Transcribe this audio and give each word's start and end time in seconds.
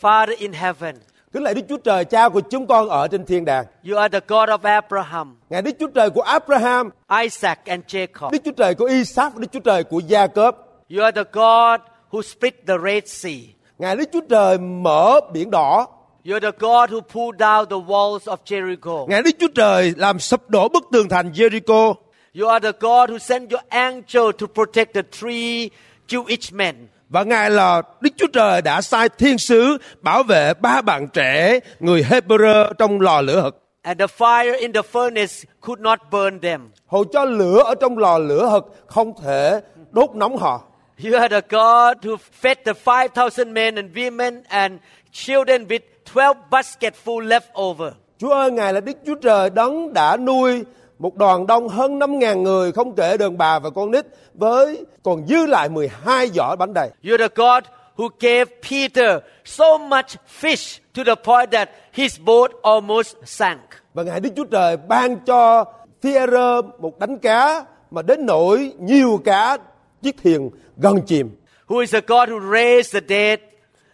Father 0.00 0.36
in 0.38 0.52
heaven, 0.52 0.94
Kính 1.32 1.42
lạy 1.42 1.54
Đức 1.54 1.62
Chúa 1.68 1.76
Trời, 1.76 2.04
Cha 2.04 2.28
của 2.28 2.40
chúng 2.40 2.66
con 2.66 2.88
ở 2.88 3.08
trên 3.08 3.24
thiên 3.26 3.44
đàng. 3.44 3.64
you 3.90 3.96
are 3.98 4.20
the 4.20 4.26
God 4.28 4.48
of 4.48 4.58
Abraham, 4.62 5.36
Ngài 5.50 5.62
Đức 5.62 5.70
Chúa 5.80 5.86
Trời 5.86 6.10
của 6.10 6.20
Abraham, 6.22 6.90
Isaac, 7.22 7.58
and 7.66 7.84
Jacob. 7.84 8.30
Đức 8.30 8.38
Chúa 8.44 8.52
Trời 8.56 8.74
của 8.74 8.84
Isaac, 8.84 9.36
Đức 9.36 9.46
Chúa 9.52 9.60
Trời 9.60 9.84
của 9.84 10.00
Gia-cớp. 10.00 10.56
You 10.96 11.02
are 11.04 11.24
the 11.24 11.30
God 11.32 11.80
who 12.10 12.22
split 12.22 12.66
the 12.66 12.74
Red 12.84 13.02
Sea. 13.06 13.40
Ngài 13.78 13.96
Đức 13.96 14.04
Chúa 14.12 14.20
Trời 14.28 14.58
mở 14.58 15.20
biển 15.32 15.50
đỏ. 15.50 15.86
You 16.26 16.34
are 16.34 16.50
the 16.50 16.58
God 16.58 16.90
who 16.90 17.00
pulled 17.00 17.40
down 17.42 17.64
the 17.64 17.76
walls 17.86 18.18
of 18.18 18.36
Jericho. 18.46 19.06
Ngài 19.08 19.22
Đức 19.22 19.30
Chúa 19.40 19.48
Trời 19.54 19.92
làm 19.96 20.18
sụp 20.18 20.50
đổ 20.50 20.68
bức 20.68 20.84
tường 20.92 21.08
thành 21.08 21.32
Jericho. 21.32 21.94
You 22.40 22.48
are 22.48 22.72
the 22.72 22.78
God 22.80 23.10
who 23.10 23.18
sent 23.18 23.50
your 23.50 23.62
angel 23.68 24.22
to 24.38 24.46
protect 24.54 24.94
the 24.94 25.02
three 25.20 25.68
Jewish 26.08 26.56
men. 26.56 26.74
Và 27.10 27.22
Ngài 27.22 27.50
là 27.50 27.82
Đức 28.00 28.10
Chúa 28.16 28.26
Trời 28.26 28.62
đã 28.62 28.80
sai 28.80 29.08
thiên 29.08 29.38
sứ 29.38 29.78
bảo 30.00 30.22
vệ 30.22 30.54
ba 30.54 30.82
bạn 30.82 31.08
trẻ 31.08 31.60
người 31.80 32.06
Hebrew 32.10 32.72
trong 32.78 33.00
lò 33.00 33.20
lửa 33.20 33.40
hực. 33.40 33.56
And 33.82 34.00
the 34.00 34.06
fire 34.18 34.58
in 34.58 34.72
the 34.72 34.80
furnace 34.92 35.44
could 35.60 35.80
not 35.80 35.98
burn 36.10 36.40
them. 36.40 36.70
Hầu 36.86 37.04
cho 37.04 37.24
lửa 37.24 37.62
ở 37.64 37.74
trong 37.74 37.98
lò 37.98 38.18
lửa 38.18 38.48
hực 38.52 38.64
không 38.86 39.12
thể 39.22 39.60
đốt 39.90 40.10
nóng 40.14 40.36
họ. 40.36 40.62
You 41.04 41.20
are 41.20 41.40
the 41.40 41.40
God 41.50 42.06
who 42.06 42.16
fed 42.42 42.54
the 42.64 42.72
5,000 42.72 43.54
men 43.54 43.74
and 43.74 43.96
women 43.96 44.42
and 44.48 44.74
children 45.12 45.66
with 45.66 45.80
12 46.14 46.34
baskets 46.50 46.98
full 47.04 47.28
left 47.28 47.62
over. 47.62 47.92
Chúa 48.18 48.30
ơi, 48.30 48.50
Ngài 48.50 48.72
là 48.72 48.80
Đức 48.80 48.96
Chúa 49.06 49.14
Trời 49.14 49.50
đấng 49.50 49.92
đã 49.92 50.16
nuôi 50.16 50.64
một 51.00 51.16
đoàn 51.16 51.46
đông 51.46 51.68
hơn 51.68 51.98
5.000 51.98 52.42
người 52.42 52.72
không 52.72 52.94
kể 52.94 53.16
đàn 53.16 53.38
bà 53.38 53.58
và 53.58 53.70
con 53.70 53.90
nít 53.90 54.06
với 54.34 54.84
còn 55.02 55.26
dư 55.26 55.46
lại 55.46 55.68
12 55.68 56.28
giỏ 56.28 56.56
bánh 56.56 56.74
đầy. 56.74 56.90
You're 57.02 57.18
the 57.18 57.28
God 57.34 57.64
who 57.96 58.08
gave 58.20 58.44
Peter 58.70 59.16
so 59.44 59.78
much 59.78 60.06
fish 60.40 60.78
to 60.94 61.04
the 61.04 61.14
point 61.14 61.50
that 61.50 61.70
his 61.92 62.20
boat 62.20 62.50
almost 62.62 63.16
sank. 63.24 63.60
Và 63.94 64.02
Ngài 64.02 64.20
Đức 64.20 64.30
Chúa 64.36 64.44
Trời 64.44 64.76
ban 64.76 65.16
cho 65.26 65.64
Phi-e-rơ 66.02 66.62
một 66.62 66.98
đánh 66.98 67.18
cá 67.18 67.64
mà 67.90 68.02
đến 68.02 68.26
nỗi 68.26 68.72
nhiều 68.78 69.20
cá 69.24 69.58
chiếc 70.02 70.16
thuyền 70.22 70.50
gần 70.76 71.00
chìm. 71.06 71.36
Who 71.68 71.78
is 71.78 71.92
the 71.92 72.00
God 72.06 72.28
who 72.28 72.52
raised 72.52 72.94
the 72.94 73.00
dead 73.08 73.38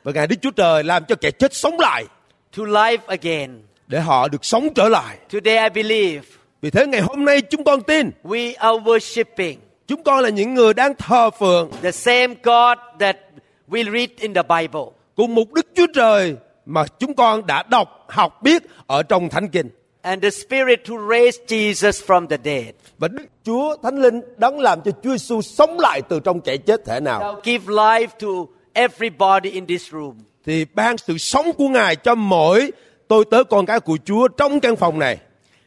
Và 0.04 0.12
Ngài 0.12 0.26
Đức 0.26 0.36
Chúa 0.42 0.50
Trời 0.50 0.84
làm 0.84 1.04
cho 1.04 1.14
kẻ 1.20 1.30
chết 1.30 1.54
sống 1.54 1.80
lại 1.80 2.04
to 2.56 2.62
life 2.62 2.98
again? 3.06 3.62
để 3.86 4.00
họ 4.00 4.28
được 4.28 4.44
sống 4.44 4.68
trở 4.74 4.88
lại. 4.88 5.18
Today 5.32 5.58
I 5.58 5.68
believe 5.82 6.22
Vì 6.62 6.70
thế 6.70 6.86
ngày 6.86 7.00
hôm 7.00 7.24
nay 7.24 7.40
chúng 7.40 7.64
con 7.64 7.82
tin 7.82 8.10
we 8.24 8.54
are 8.58 8.78
worshiping 8.84 9.56
chúng 9.86 10.02
con 10.02 10.20
là 10.24 10.28
những 10.28 10.54
người 10.54 10.74
đang 10.74 10.94
thờ 10.94 11.30
phượng 11.30 11.70
the 11.82 11.90
same 11.90 12.34
God 12.42 12.78
that 13.00 13.16
we 13.68 13.84
read 13.92 14.08
in 14.20 14.34
the 14.34 14.42
Bible. 14.42 14.80
cùng 15.16 15.34
một 15.34 15.52
Đức 15.52 15.66
Chúa 15.76 15.86
Trời 15.94 16.36
mà 16.66 16.84
chúng 16.98 17.14
con 17.14 17.46
đã 17.46 17.62
đọc, 17.62 18.04
học 18.08 18.42
biết 18.42 18.62
ở 18.86 19.02
trong 19.02 19.28
Thánh 19.28 19.48
Kinh. 19.48 19.68
And 20.02 20.22
the 20.22 20.30
Spirit 20.30 20.80
who 20.84 21.08
raised 21.10 21.40
Jesus 21.48 22.06
from 22.06 22.26
the 22.26 22.36
dead. 22.44 22.74
Và 22.98 23.08
Đức 23.08 23.24
Chúa 23.44 23.76
Thánh 23.82 23.98
Linh 24.02 24.20
đấng 24.36 24.60
làm 24.60 24.80
cho 24.80 24.90
Chúa 25.02 25.10
Giêsu 25.10 25.42
sống 25.42 25.78
lại 25.80 26.02
từ 26.02 26.20
trong 26.20 26.40
kẻ 26.40 26.56
chết 26.56 26.84
thể 26.84 27.00
nào 27.00 27.20
Now 27.20 27.40
give 27.44 27.74
life 27.74 28.06
to 28.20 28.28
everybody 28.72 29.50
in 29.50 29.66
this 29.66 29.92
room. 29.92 30.14
thì 30.46 30.64
ban 30.74 30.98
sự 30.98 31.18
sống 31.18 31.52
của 31.58 31.68
Ngài 31.68 31.96
cho 31.96 32.14
mỗi 32.14 32.72
tôi 33.08 33.24
tớ 33.30 33.44
con 33.44 33.66
cái 33.66 33.80
của 33.80 33.96
Chúa 34.04 34.28
trong 34.28 34.60
căn 34.60 34.76
phòng 34.76 34.98
này. 34.98 35.18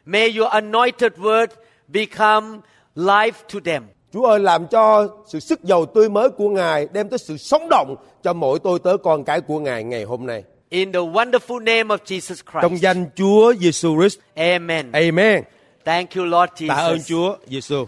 May 0.09 0.37
your 0.39 0.49
anointed 0.51 1.13
word 1.17 1.47
become 1.87 2.61
life 2.95 3.45
to 3.53 3.59
them. 3.65 3.83
Chúa 4.13 4.25
ơi 4.25 4.39
làm 4.39 4.67
cho 4.67 5.07
sự 5.27 5.39
sức 5.39 5.63
giàu 5.63 5.85
tươi 5.85 6.09
mới 6.09 6.29
của 6.29 6.49
Ngài 6.49 6.87
đem 6.93 7.09
tới 7.09 7.19
sự 7.19 7.37
sống 7.37 7.69
động 7.69 7.95
cho 8.23 8.33
mỗi 8.33 8.59
tôi 8.59 8.79
tớ 8.83 8.97
con 9.03 9.23
cái 9.23 9.41
của 9.41 9.59
Ngài 9.59 9.83
ngày 9.83 10.03
hôm 10.03 10.25
nay. 10.25 10.43
In 10.69 10.91
the 10.91 10.99
wonderful 10.99 11.59
name 11.63 11.95
of 11.95 11.97
Jesus 12.05 12.35
Trong 12.61 12.71
Christ. 12.71 12.83
danh 12.83 13.05
Chúa 13.15 13.53
Giêsu 13.53 13.99
Christ. 13.99 14.19
Amen. 14.35 14.91
Amen. 14.91 15.43
Thank 15.85 16.09
you, 16.15 16.25
Lord 16.25 16.51
Tạ 16.67 16.75
ơn 16.75 16.97
Jesus. 16.97 17.03
Chúa 17.07 17.35
Giêsu. 17.47 17.85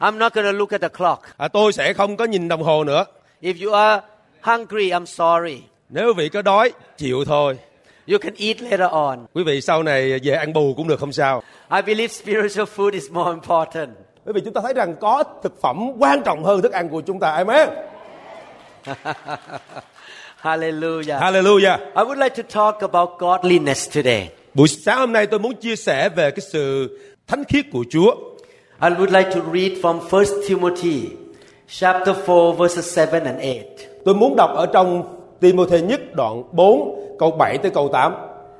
I'm 0.00 0.18
not 0.18 0.34
going 0.34 0.46
to 0.46 0.52
look 0.52 0.70
at 0.72 0.80
the 0.80 0.88
clock. 0.88 1.22
À, 1.36 1.48
tôi 1.48 1.72
sẽ 1.72 1.92
không 1.92 2.16
có 2.16 2.24
nhìn 2.24 2.48
đồng 2.48 2.62
hồ 2.62 2.84
nữa. 2.84 3.04
If 3.42 3.66
you 3.66 3.72
are 3.74 4.02
hungry, 4.42 4.90
I'm 4.90 5.06
sorry. 5.06 5.62
Nếu 5.88 6.14
vị 6.14 6.28
có 6.28 6.42
đói, 6.42 6.72
chịu 6.96 7.24
thôi. 7.24 7.58
You 8.06 8.18
can 8.18 8.34
eat 8.38 8.62
later 8.62 8.90
on. 8.90 9.26
Quý 9.34 9.42
vị 9.44 9.60
sau 9.60 9.82
này 9.82 10.18
về 10.22 10.32
ăn 10.32 10.52
bù 10.52 10.74
cũng 10.76 10.88
được 10.88 11.00
không 11.00 11.12
sao. 11.12 11.42
I 11.72 11.82
believe 11.82 12.08
spiritual 12.08 12.66
food 12.76 12.92
is 12.92 13.10
more 13.10 13.30
important. 13.30 13.90
Bởi 14.24 14.32
vì 14.32 14.40
chúng 14.44 14.54
ta 14.54 14.60
thấy 14.60 14.74
rằng 14.74 14.96
có 15.00 15.24
thực 15.42 15.60
phẩm 15.60 15.90
quan 15.98 16.22
trọng 16.24 16.44
hơn 16.44 16.62
thức 16.62 16.72
ăn 16.72 16.88
của 16.88 17.00
chúng 17.00 17.20
ta. 17.20 17.30
Amen. 17.30 17.68
Hallelujah. 20.42 21.20
Hallelujah. 21.20 21.78
I 21.94 22.04
would 22.04 22.18
like 22.18 22.42
to 22.42 22.42
talk 22.42 22.92
about 22.92 23.08
godliness 23.18 23.96
today. 23.96 24.28
Buổi 24.54 24.68
sáng 24.68 24.98
hôm 24.98 25.12
nay 25.12 25.26
tôi 25.26 25.40
muốn 25.40 25.54
chia 25.54 25.76
sẻ 25.76 26.08
về 26.08 26.30
cái 26.30 26.40
sự 26.52 26.98
thánh 27.26 27.44
khiết 27.44 27.64
của 27.72 27.84
Chúa. 27.90 28.14
I 28.82 28.88
would 28.90 29.18
like 29.18 29.30
to 29.30 29.40
read 29.52 29.72
from 29.82 30.00
1 30.10 30.24
Timothy 30.48 31.08
chapter 31.68 32.16
4 32.26 32.56
verses 32.56 32.98
7 32.98 33.20
and 33.20 33.26
8. 33.26 33.86
Tôi 34.04 34.14
muốn 34.14 34.36
đọc 34.36 34.50
ở 34.54 34.66
trong 34.66 35.02
Timothy 35.44 35.80
nhất 35.80 36.00
đoạn 36.14 36.42
4 36.52 37.16
câu 37.18 37.30
7 37.30 37.58
tới 37.58 37.70
câu 37.70 37.88
8 37.88 38.14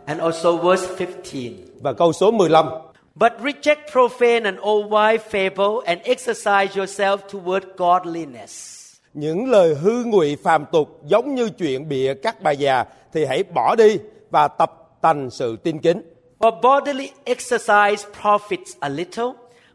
And 0.06 0.21
also 0.21 0.56
verse 0.56 0.89
15. 0.99 1.53
và 1.81 1.93
câu 1.93 2.12
số 2.12 2.31
15. 2.31 2.67
But 3.15 3.33
reject 3.43 3.81
profane 3.93 4.45
and 4.45 4.59
old 4.61 4.93
wife 4.93 5.19
fable 5.31 5.81
and 5.84 6.00
exercise 6.05 6.81
yourself 6.81 7.17
toward 7.33 7.61
godliness. 7.77 8.75
Những 9.15 9.50
lời 9.50 9.75
hư 9.75 10.05
ngụy 10.05 10.37
phàm 10.43 10.65
tục 10.72 11.00
giống 11.05 11.34
như 11.34 11.49
chuyện 11.49 11.89
bịa 11.89 12.15
các 12.15 12.43
bà 12.43 12.50
già 12.50 12.84
thì 13.12 13.25
hãy 13.25 13.43
bỏ 13.43 13.75
đi 13.75 13.99
và 14.31 14.49
tập 14.49 14.72
tành 15.01 15.31
sự 15.31 15.56
tin 15.56 15.78
kính. 15.78 16.03
For 16.39 16.61
bodily 16.61 17.11
exercise 17.25 18.09
profits 18.22 18.72
a 18.81 18.89
little, 18.89 19.33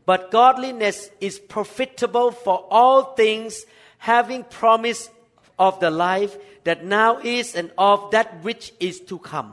but 0.08 0.20
godliness 0.31 1.08
is 1.20 1.38
profitable 1.53 2.31
for 2.44 2.68
all 2.70 3.02
things, 3.18 3.53
having 3.97 4.44
promise 4.59 5.09
of 5.59 5.80
the 5.81 5.90
life 5.90 6.30
that 6.66 6.78
now 6.84 7.16
is 7.24 7.56
and 7.56 7.70
of 7.75 8.00
that 8.12 8.28
which 8.44 8.72
is 8.80 9.02
to 9.12 9.18
come. 9.31 9.50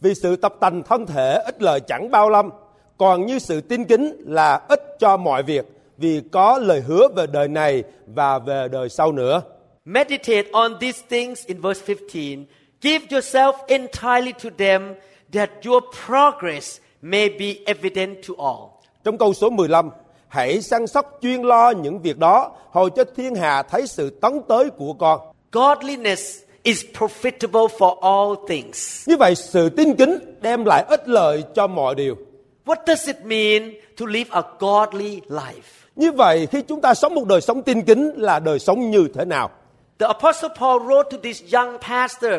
Vì 0.00 0.14
sự 0.14 0.36
tập 0.36 0.54
tành 0.60 0.82
thân 0.82 1.06
thể 1.06 1.38
ít 1.46 1.62
lời 1.62 1.80
chẳng 1.80 2.10
bao 2.10 2.30
lâm, 2.30 2.50
còn 2.98 3.26
như 3.26 3.38
sự 3.38 3.60
tin 3.60 3.84
kính 3.84 4.16
là 4.26 4.60
ích 4.68 4.96
cho 4.98 5.16
mọi 5.16 5.42
việc, 5.42 5.64
vì 5.98 6.22
có 6.32 6.58
lời 6.58 6.80
hứa 6.80 7.08
về 7.16 7.26
đời 7.26 7.48
này 7.48 7.82
và 8.06 8.38
về 8.38 8.68
đời 8.72 8.88
sau 8.88 9.12
nữa. 9.12 9.42
Meditate 9.84 10.50
on 10.52 10.72
these 10.80 11.02
things 11.08 11.46
in 11.46 11.60
verse 11.60 11.94
15. 11.94 12.44
Give 12.80 13.06
yourself 13.10 13.52
entirely 13.66 14.32
to 14.44 14.50
them, 14.58 14.94
that 15.32 15.50
your 15.66 15.84
progress 16.06 16.80
may 17.02 17.28
be 17.28 17.54
evident 17.66 18.16
to 18.28 18.34
all. 18.38 18.70
Trong 19.04 19.18
câu 19.18 19.34
số 19.34 19.50
15, 19.50 19.90
hãy 20.28 20.62
săn 20.62 20.86
sóc 20.86 21.18
chuyên 21.22 21.42
lo 21.42 21.70
những 21.70 22.00
việc 22.00 22.18
đó, 22.18 22.52
hồi 22.70 22.90
cho 22.96 23.04
thiên 23.16 23.34
hạ 23.34 23.62
thấy 23.62 23.86
sự 23.86 24.10
tấn 24.10 24.40
tới 24.48 24.70
của 24.70 24.92
con. 24.92 25.20
Godliness 25.54 26.42
is 26.64 26.84
profitable 26.94 27.68
for 27.68 27.96
all 28.02 28.34
things. 28.48 29.08
Như 29.08 29.16
vậy, 29.16 29.34
sự 29.34 29.68
tin 29.68 29.96
kính 29.96 30.18
đem 30.40 30.64
lại 30.64 30.84
ích 30.88 31.08
lợi 31.08 31.44
cho 31.54 31.66
mọi 31.66 31.94
điều. 31.94 32.16
What 32.64 32.76
does 32.86 33.06
it 33.06 33.16
mean 33.24 33.74
to 34.00 34.06
live 34.06 34.30
a 34.30 34.42
godly 34.58 35.20
life? 35.28 35.86
Như 35.96 36.12
vậy, 36.12 36.46
khi 36.50 36.62
chúng 36.68 36.80
ta 36.80 36.94
sống 36.94 37.14
một 37.14 37.26
đời 37.26 37.40
sống 37.40 37.62
tin 37.62 37.82
kính 37.82 38.12
là 38.16 38.38
đời 38.38 38.58
sống 38.58 38.90
như 38.90 39.08
thế 39.14 39.24
nào? 39.24 39.50
The 39.98 40.06
Apostle 40.06 40.48
Paul 40.58 40.82
wrote 40.82 41.10
to 41.10 41.16
this 41.22 41.42
young 41.54 41.78
pastor, 41.80 42.32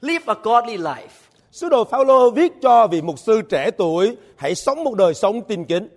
live 0.00 0.24
a 0.26 0.34
godly 0.42 0.76
life. 0.76 1.30
Sứ 1.52 1.68
đồ 1.68 1.84
Phaolô 1.84 2.30
viết 2.30 2.52
cho 2.62 2.86
vị 2.86 3.02
mục 3.02 3.18
sư 3.18 3.42
trẻ 3.42 3.70
tuổi 3.70 4.16
hãy 4.36 4.54
sống 4.54 4.84
một 4.84 4.94
đời 4.94 5.14
sống 5.14 5.42
tin 5.42 5.64
kính. 5.64 5.88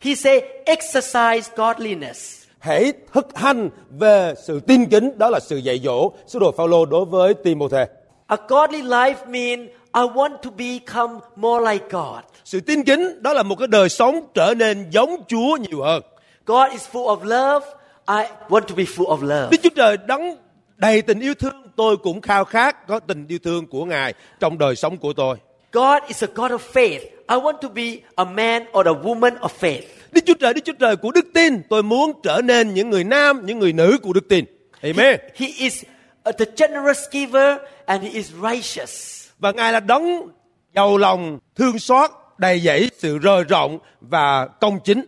He 0.00 0.14
said, 0.14 0.42
exercise 0.66 1.50
godliness. 1.56 2.41
Hãy 2.62 2.92
thực 3.12 3.38
hành 3.38 3.70
về 3.90 4.34
sự 4.46 4.60
tin 4.60 4.86
kính, 4.86 5.18
đó 5.18 5.30
là 5.30 5.40
sự 5.40 5.56
dạy 5.56 5.80
dỗ 5.84 6.12
sứ 6.26 6.38
đồ 6.38 6.52
Phaolô 6.52 6.86
đối 6.86 7.04
với 7.04 7.34
Timôthê. 7.34 7.86
A 8.26 8.36
godly 8.48 8.82
life 8.82 9.14
means 9.28 9.68
I 9.94 10.02
want 10.14 10.36
to 10.36 10.50
become 10.50 11.14
more 11.36 11.72
like 11.72 11.84
God. 11.90 12.24
Sự 12.44 12.60
tin 12.60 12.84
kính 12.84 13.22
đó 13.22 13.32
là 13.32 13.42
một 13.42 13.54
cái 13.58 13.68
đời 13.68 13.88
sống 13.88 14.20
trở 14.34 14.54
nên 14.54 14.90
giống 14.90 15.24
Chúa 15.28 15.56
nhiều 15.56 15.82
hơn. 15.82 16.02
God 16.46 16.72
is 16.72 16.88
full 16.92 17.18
of 17.18 17.24
love. 17.24 17.66
I 18.08 18.24
want 18.48 18.60
to 18.60 18.74
be 18.76 18.84
full 18.84 19.18
of 19.18 19.22
love. 19.22 19.48
Đức 19.50 19.58
Chúa 19.62 19.70
Trời 19.76 19.96
đấng 20.06 20.36
đầy 20.76 21.02
tình 21.02 21.20
yêu 21.20 21.34
thương, 21.34 21.62
tôi 21.76 21.96
cũng 21.96 22.20
khao 22.20 22.44
khát 22.44 22.86
có 22.86 23.00
tình 23.00 23.26
yêu 23.28 23.38
thương 23.44 23.66
của 23.66 23.84
Ngài 23.84 24.14
trong 24.40 24.58
đời 24.58 24.76
sống 24.76 24.96
của 24.96 25.12
tôi. 25.12 25.36
God 25.72 26.02
is 26.08 26.24
a 26.24 26.28
God 26.34 26.52
of 26.52 26.58
faith. 26.72 27.00
I 27.28 27.36
want 27.36 27.58
to 27.62 27.68
be 27.68 27.84
a 28.16 28.24
man 28.24 28.62
or 28.78 28.86
a 28.86 28.92
woman 29.02 29.38
of 29.38 29.48
faith. 29.60 29.82
Đức 30.12 30.20
Chúa 30.26 30.34
Trời, 30.34 30.54
Đức 30.54 30.60
Chúa 30.64 30.72
Trời 30.72 30.96
của 30.96 31.10
đức 31.10 31.26
tin, 31.34 31.62
tôi 31.68 31.82
muốn 31.82 32.12
trở 32.22 32.40
nên 32.44 32.74
những 32.74 32.90
người 32.90 33.04
nam, 33.04 33.46
những 33.46 33.58
người 33.58 33.72
nữ 33.72 33.98
của 34.02 34.12
đức 34.12 34.28
tin. 34.28 34.44
Amen. 34.82 35.20
He 35.34 35.46
is 35.46 35.84
uh, 36.28 36.38
the 36.38 36.44
generous 36.56 36.98
giver 37.12 37.56
and 37.86 38.04
he 38.04 38.10
is 38.10 38.32
righteous. 38.42 39.26
Và 39.38 39.52
Ngài 39.52 39.72
là 39.72 39.80
đấng 39.80 40.28
giàu 40.74 40.96
lòng, 40.96 41.38
thương 41.56 41.78
xót, 41.78 42.10
đầy 42.38 42.60
dẫy 42.60 42.90
sự 42.98 43.18
rời 43.18 43.44
rộng 43.44 43.78
và 44.00 44.46
công 44.46 44.78
chính. 44.84 45.04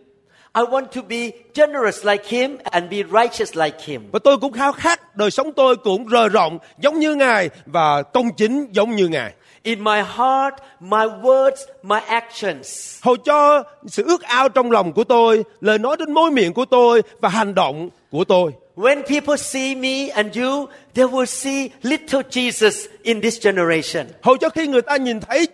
I 0.55 0.61
want 0.61 0.85
to 0.85 1.01
be 1.01 1.31
generous 1.53 2.05
like 2.05 2.23
him 2.27 2.57
and 2.63 2.91
be 2.91 2.97
righteous 2.97 3.57
like 3.57 3.77
him. 3.85 4.01
Và 4.11 4.19
tôi 4.23 4.37
cũng 4.37 4.53
khao 4.53 4.71
khát 4.71 5.15
đời 5.15 5.31
sống 5.31 5.51
tôi 5.55 5.75
cũng 5.75 6.07
rời 6.07 6.29
rộng 6.29 6.57
giống 6.79 6.99
như 6.99 7.15
Ngài 7.15 7.49
và 7.65 8.01
công 8.01 8.29
chính 8.37 8.67
giống 8.71 8.95
như 8.95 9.07
Ngài. 9.07 9.33
In 9.65 9.83
my 9.83 10.03
heart, 10.03 10.53
my 10.79 11.05
words, 11.21 11.65
my 11.83 11.99
actions. 12.07 12.99
Hầu 13.01 13.15
cho 13.17 13.63
sự 13.87 14.03
ước 14.03 14.21
ao 14.21 14.49
trong 14.49 14.71
lòng 14.71 14.93
của 14.93 15.03
tôi, 15.03 15.43
lời 15.61 15.77
nói 15.77 15.95
trên 15.99 16.13
môi 16.13 16.31
miệng 16.31 16.53
của 16.53 16.65
tôi 16.65 17.01
và 17.21 17.29
hành 17.29 17.55
động 17.55 17.89
của 18.11 18.23
tôi. 18.23 18.51
When 18.75 19.03
people 19.03 19.37
see 19.37 19.75
me 19.75 20.07
and 20.07 20.37
you, 20.37 20.67
they 20.93 21.05
will 21.05 21.25
see 21.25 21.69
little 21.81 22.21
Jesus 22.29 22.87
in 23.03 23.21
this 23.21 23.45
generation. 23.45 24.05
Hầu 24.21 24.37
cho 24.37 24.49
khi 24.49 24.67
người 24.67 24.81
ta 24.81 24.97
nhìn 24.97 25.19
thấy 25.19 25.47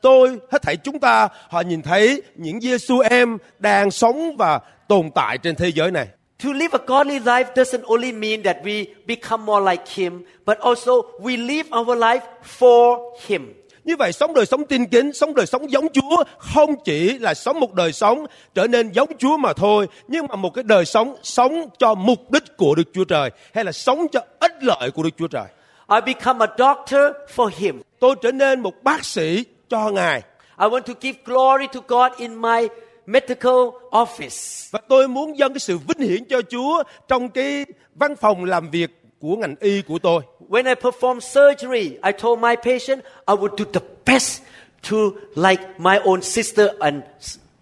tôi, 0.00 0.38
hết 0.52 0.62
thảy 0.62 0.76
chúng 0.76 0.98
ta, 0.98 1.28
họ 1.48 1.60
nhìn 1.60 1.82
thấy 1.82 2.22
những 2.34 2.60
Giêsu 2.60 2.98
em 2.98 3.38
đang 3.58 3.90
sống 3.90 4.36
và 4.36 4.60
tồn 4.88 5.10
tại 5.14 5.38
trên 5.38 5.54
thế 5.54 5.68
giới 5.68 5.90
này. 5.90 6.08
To 6.44 6.52
live 6.52 6.72
a 6.72 6.80
godly 6.86 7.18
life 7.18 7.54
doesn't 7.54 7.82
only 7.82 8.12
mean 8.12 8.42
that 8.42 8.56
we 8.64 8.84
become 9.06 9.44
more 9.46 9.70
like 9.70 9.84
him, 9.94 10.22
but 10.46 10.58
also 10.58 10.92
we 11.20 11.36
live 11.36 11.68
our 11.80 11.98
life 11.98 12.22
for 12.58 12.98
him. 13.26 13.57
Như 13.88 13.96
vậy 13.96 14.12
sống 14.12 14.34
đời 14.34 14.46
sống 14.46 14.64
tin 14.64 14.86
kính, 14.86 15.12
sống 15.12 15.34
đời 15.34 15.46
sống 15.46 15.70
giống 15.70 15.88
Chúa 15.92 16.24
không 16.38 16.74
chỉ 16.84 17.18
là 17.18 17.34
sống 17.34 17.60
một 17.60 17.74
đời 17.74 17.92
sống 17.92 18.26
trở 18.54 18.66
nên 18.66 18.90
giống 18.92 19.08
Chúa 19.18 19.36
mà 19.36 19.52
thôi, 19.52 19.86
nhưng 20.08 20.26
mà 20.26 20.36
một 20.36 20.54
cái 20.54 20.64
đời 20.64 20.84
sống 20.84 21.16
sống 21.22 21.68
cho 21.78 21.94
mục 21.94 22.30
đích 22.30 22.56
của 22.56 22.74
Đức 22.74 22.82
Chúa 22.94 23.04
Trời 23.04 23.30
hay 23.54 23.64
là 23.64 23.72
sống 23.72 24.06
cho 24.12 24.20
ích 24.40 24.52
lợi 24.60 24.90
của 24.90 25.02
Đức 25.02 25.10
Chúa 25.18 25.26
Trời. 25.26 25.44
I 25.90 26.14
become 26.14 26.46
a 26.46 26.54
doctor 26.58 27.00
for 27.36 27.50
him. 27.56 27.82
Tôi 28.00 28.14
trở 28.22 28.32
nên 28.32 28.60
một 28.60 28.82
bác 28.82 29.04
sĩ 29.04 29.44
cho 29.68 29.90
Ngài 29.90 30.22
I 30.60 30.66
want 30.66 30.80
to 30.80 30.94
give 31.00 31.18
glory 31.24 31.66
to 31.72 31.80
God 31.88 32.18
in 32.18 32.42
my 32.42 32.68
medical 33.06 33.68
office. 33.90 34.68
và 34.70 34.80
tôi 34.88 35.08
muốn 35.08 35.38
dâng 35.38 35.52
cái 35.52 35.60
sự 35.60 35.78
vinh 35.78 36.08
hiển 36.08 36.24
cho 36.24 36.42
Chúa 36.50 36.82
trong 37.08 37.28
cái 37.28 37.66
văn 37.94 38.16
phòng 38.16 38.44
làm 38.44 38.70
việc 38.70 38.98
của 39.20 39.36
ngành 39.36 39.54
y 39.60 39.82
của 39.82 39.98
tôi. 39.98 40.22
When 40.48 40.66
I 40.66 40.74
perform 40.74 41.20
surgery, 41.20 41.98
I 42.04 42.12
told 42.18 42.40
my 42.40 42.56
patient 42.56 43.04
I 43.26 43.34
would 43.34 43.56
do 43.56 43.64
the 43.72 43.80
best 44.06 44.42
to 44.90 44.96
like 45.34 45.62
my 45.78 45.98
own 45.98 46.22
sister 46.22 46.68
and, 46.80 47.02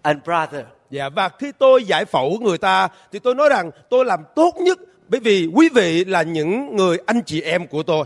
and 0.01 0.19
brother. 0.25 0.65
Dạ 0.89 1.09
và 1.09 1.29
khi 1.29 1.51
tôi 1.59 1.83
giải 1.83 2.05
phẫu 2.05 2.37
người 2.41 2.57
ta 2.57 2.87
thì 3.11 3.19
tôi 3.19 3.35
nói 3.35 3.49
rằng 3.49 3.71
tôi 3.89 4.05
làm 4.05 4.19
tốt 4.35 4.53
nhất 4.57 4.79
bởi 5.07 5.19
vì 5.19 5.47
quý 5.53 5.69
vị 5.69 6.05
là 6.05 6.23
những 6.23 6.75
người 6.75 6.97
anh 7.05 7.21
chị 7.25 7.41
em 7.41 7.67
của 7.67 7.83
tôi. 7.83 8.05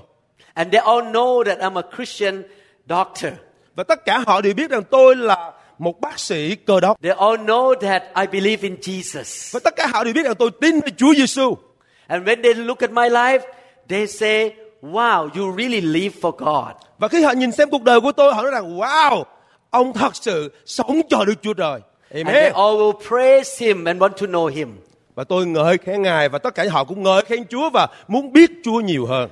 And 0.54 0.74
they 0.74 0.82
all 0.82 1.02
know 1.02 1.44
that 1.44 1.60
I'm 1.60 1.80
a 1.80 1.96
Christian 1.96 2.44
doctor. 2.90 3.34
Và 3.76 3.84
tất 3.84 4.06
cả 4.06 4.24
họ 4.28 4.42
đều 4.42 4.54
biết 4.54 4.72
rằng 4.72 4.84
tôi 4.84 5.16
là 5.16 5.52
một 5.78 6.02
bác 6.02 6.20
sĩ 6.20 6.56
cơ 6.56 6.80
đốc. 6.80 7.02
They 7.02 7.12
all 7.12 7.38
know 7.38 7.76
that 7.76 8.04
I 8.16 8.28
believe 8.28 8.70
in 8.70 8.76
Jesus. 8.76 9.54
Và 9.54 9.60
tất 9.64 9.76
cả 9.76 9.88
họ 9.88 10.04
đều 10.04 10.14
biết 10.14 10.26
rằng 10.26 10.36
tôi 10.36 10.52
tin 10.62 10.80
vào 10.80 10.90
Chúa 10.98 11.14
Giêsu. 11.18 11.58
And 12.12 12.28
when 12.28 12.42
they 12.42 12.54
look 12.54 12.84
at 12.84 12.92
my 12.92 13.10
life, 13.10 13.46
they 13.88 14.08
say, 14.08 14.56
Wow, 14.82 15.30
you 15.36 15.56
really 15.58 15.82
live 15.82 16.14
for 16.22 16.32
God. 16.32 16.76
Và 16.98 17.08
khi 17.08 17.24
họ 17.24 17.32
nhìn 17.32 17.52
xem 17.52 17.70
cuộc 17.70 17.84
đời 17.84 18.02
của 18.02 18.12
tôi, 18.12 18.34
họ 18.34 18.42
nói 18.42 18.52
rằng 18.52 18.78
wow, 18.78 19.24
ông 19.70 19.94
thật 19.94 20.16
sự 20.16 20.52
sống 20.66 21.02
cho 21.10 21.26
Đức 21.26 21.34
Chúa 21.42 21.54
Trời. 21.54 21.80
And 22.14 22.28
they 22.28 22.50
Amen. 22.50 22.54
all 22.54 22.76
will 22.76 23.00
praise 23.08 23.66
Him 23.66 23.86
and 23.86 24.02
want 24.02 24.10
to 24.10 24.28
know 24.28 24.48
Him. 24.48 24.80
Và 25.16 25.24
tôi 25.24 25.46
ngợi 25.46 25.78
khen 25.78 26.02
Ngài 26.02 26.30
và 26.30 26.40
tất 26.40 26.56
cả 26.56 26.66
họ 26.72 26.84
cũng 26.84 27.04
ngợi 27.04 27.22
khen 27.22 27.48
Chúa 27.48 27.70
và 27.70 27.88
muốn 28.08 28.34
biết 28.34 28.52
Chúa 28.64 28.80
nhiều 28.80 29.06
hơn. 29.06 29.30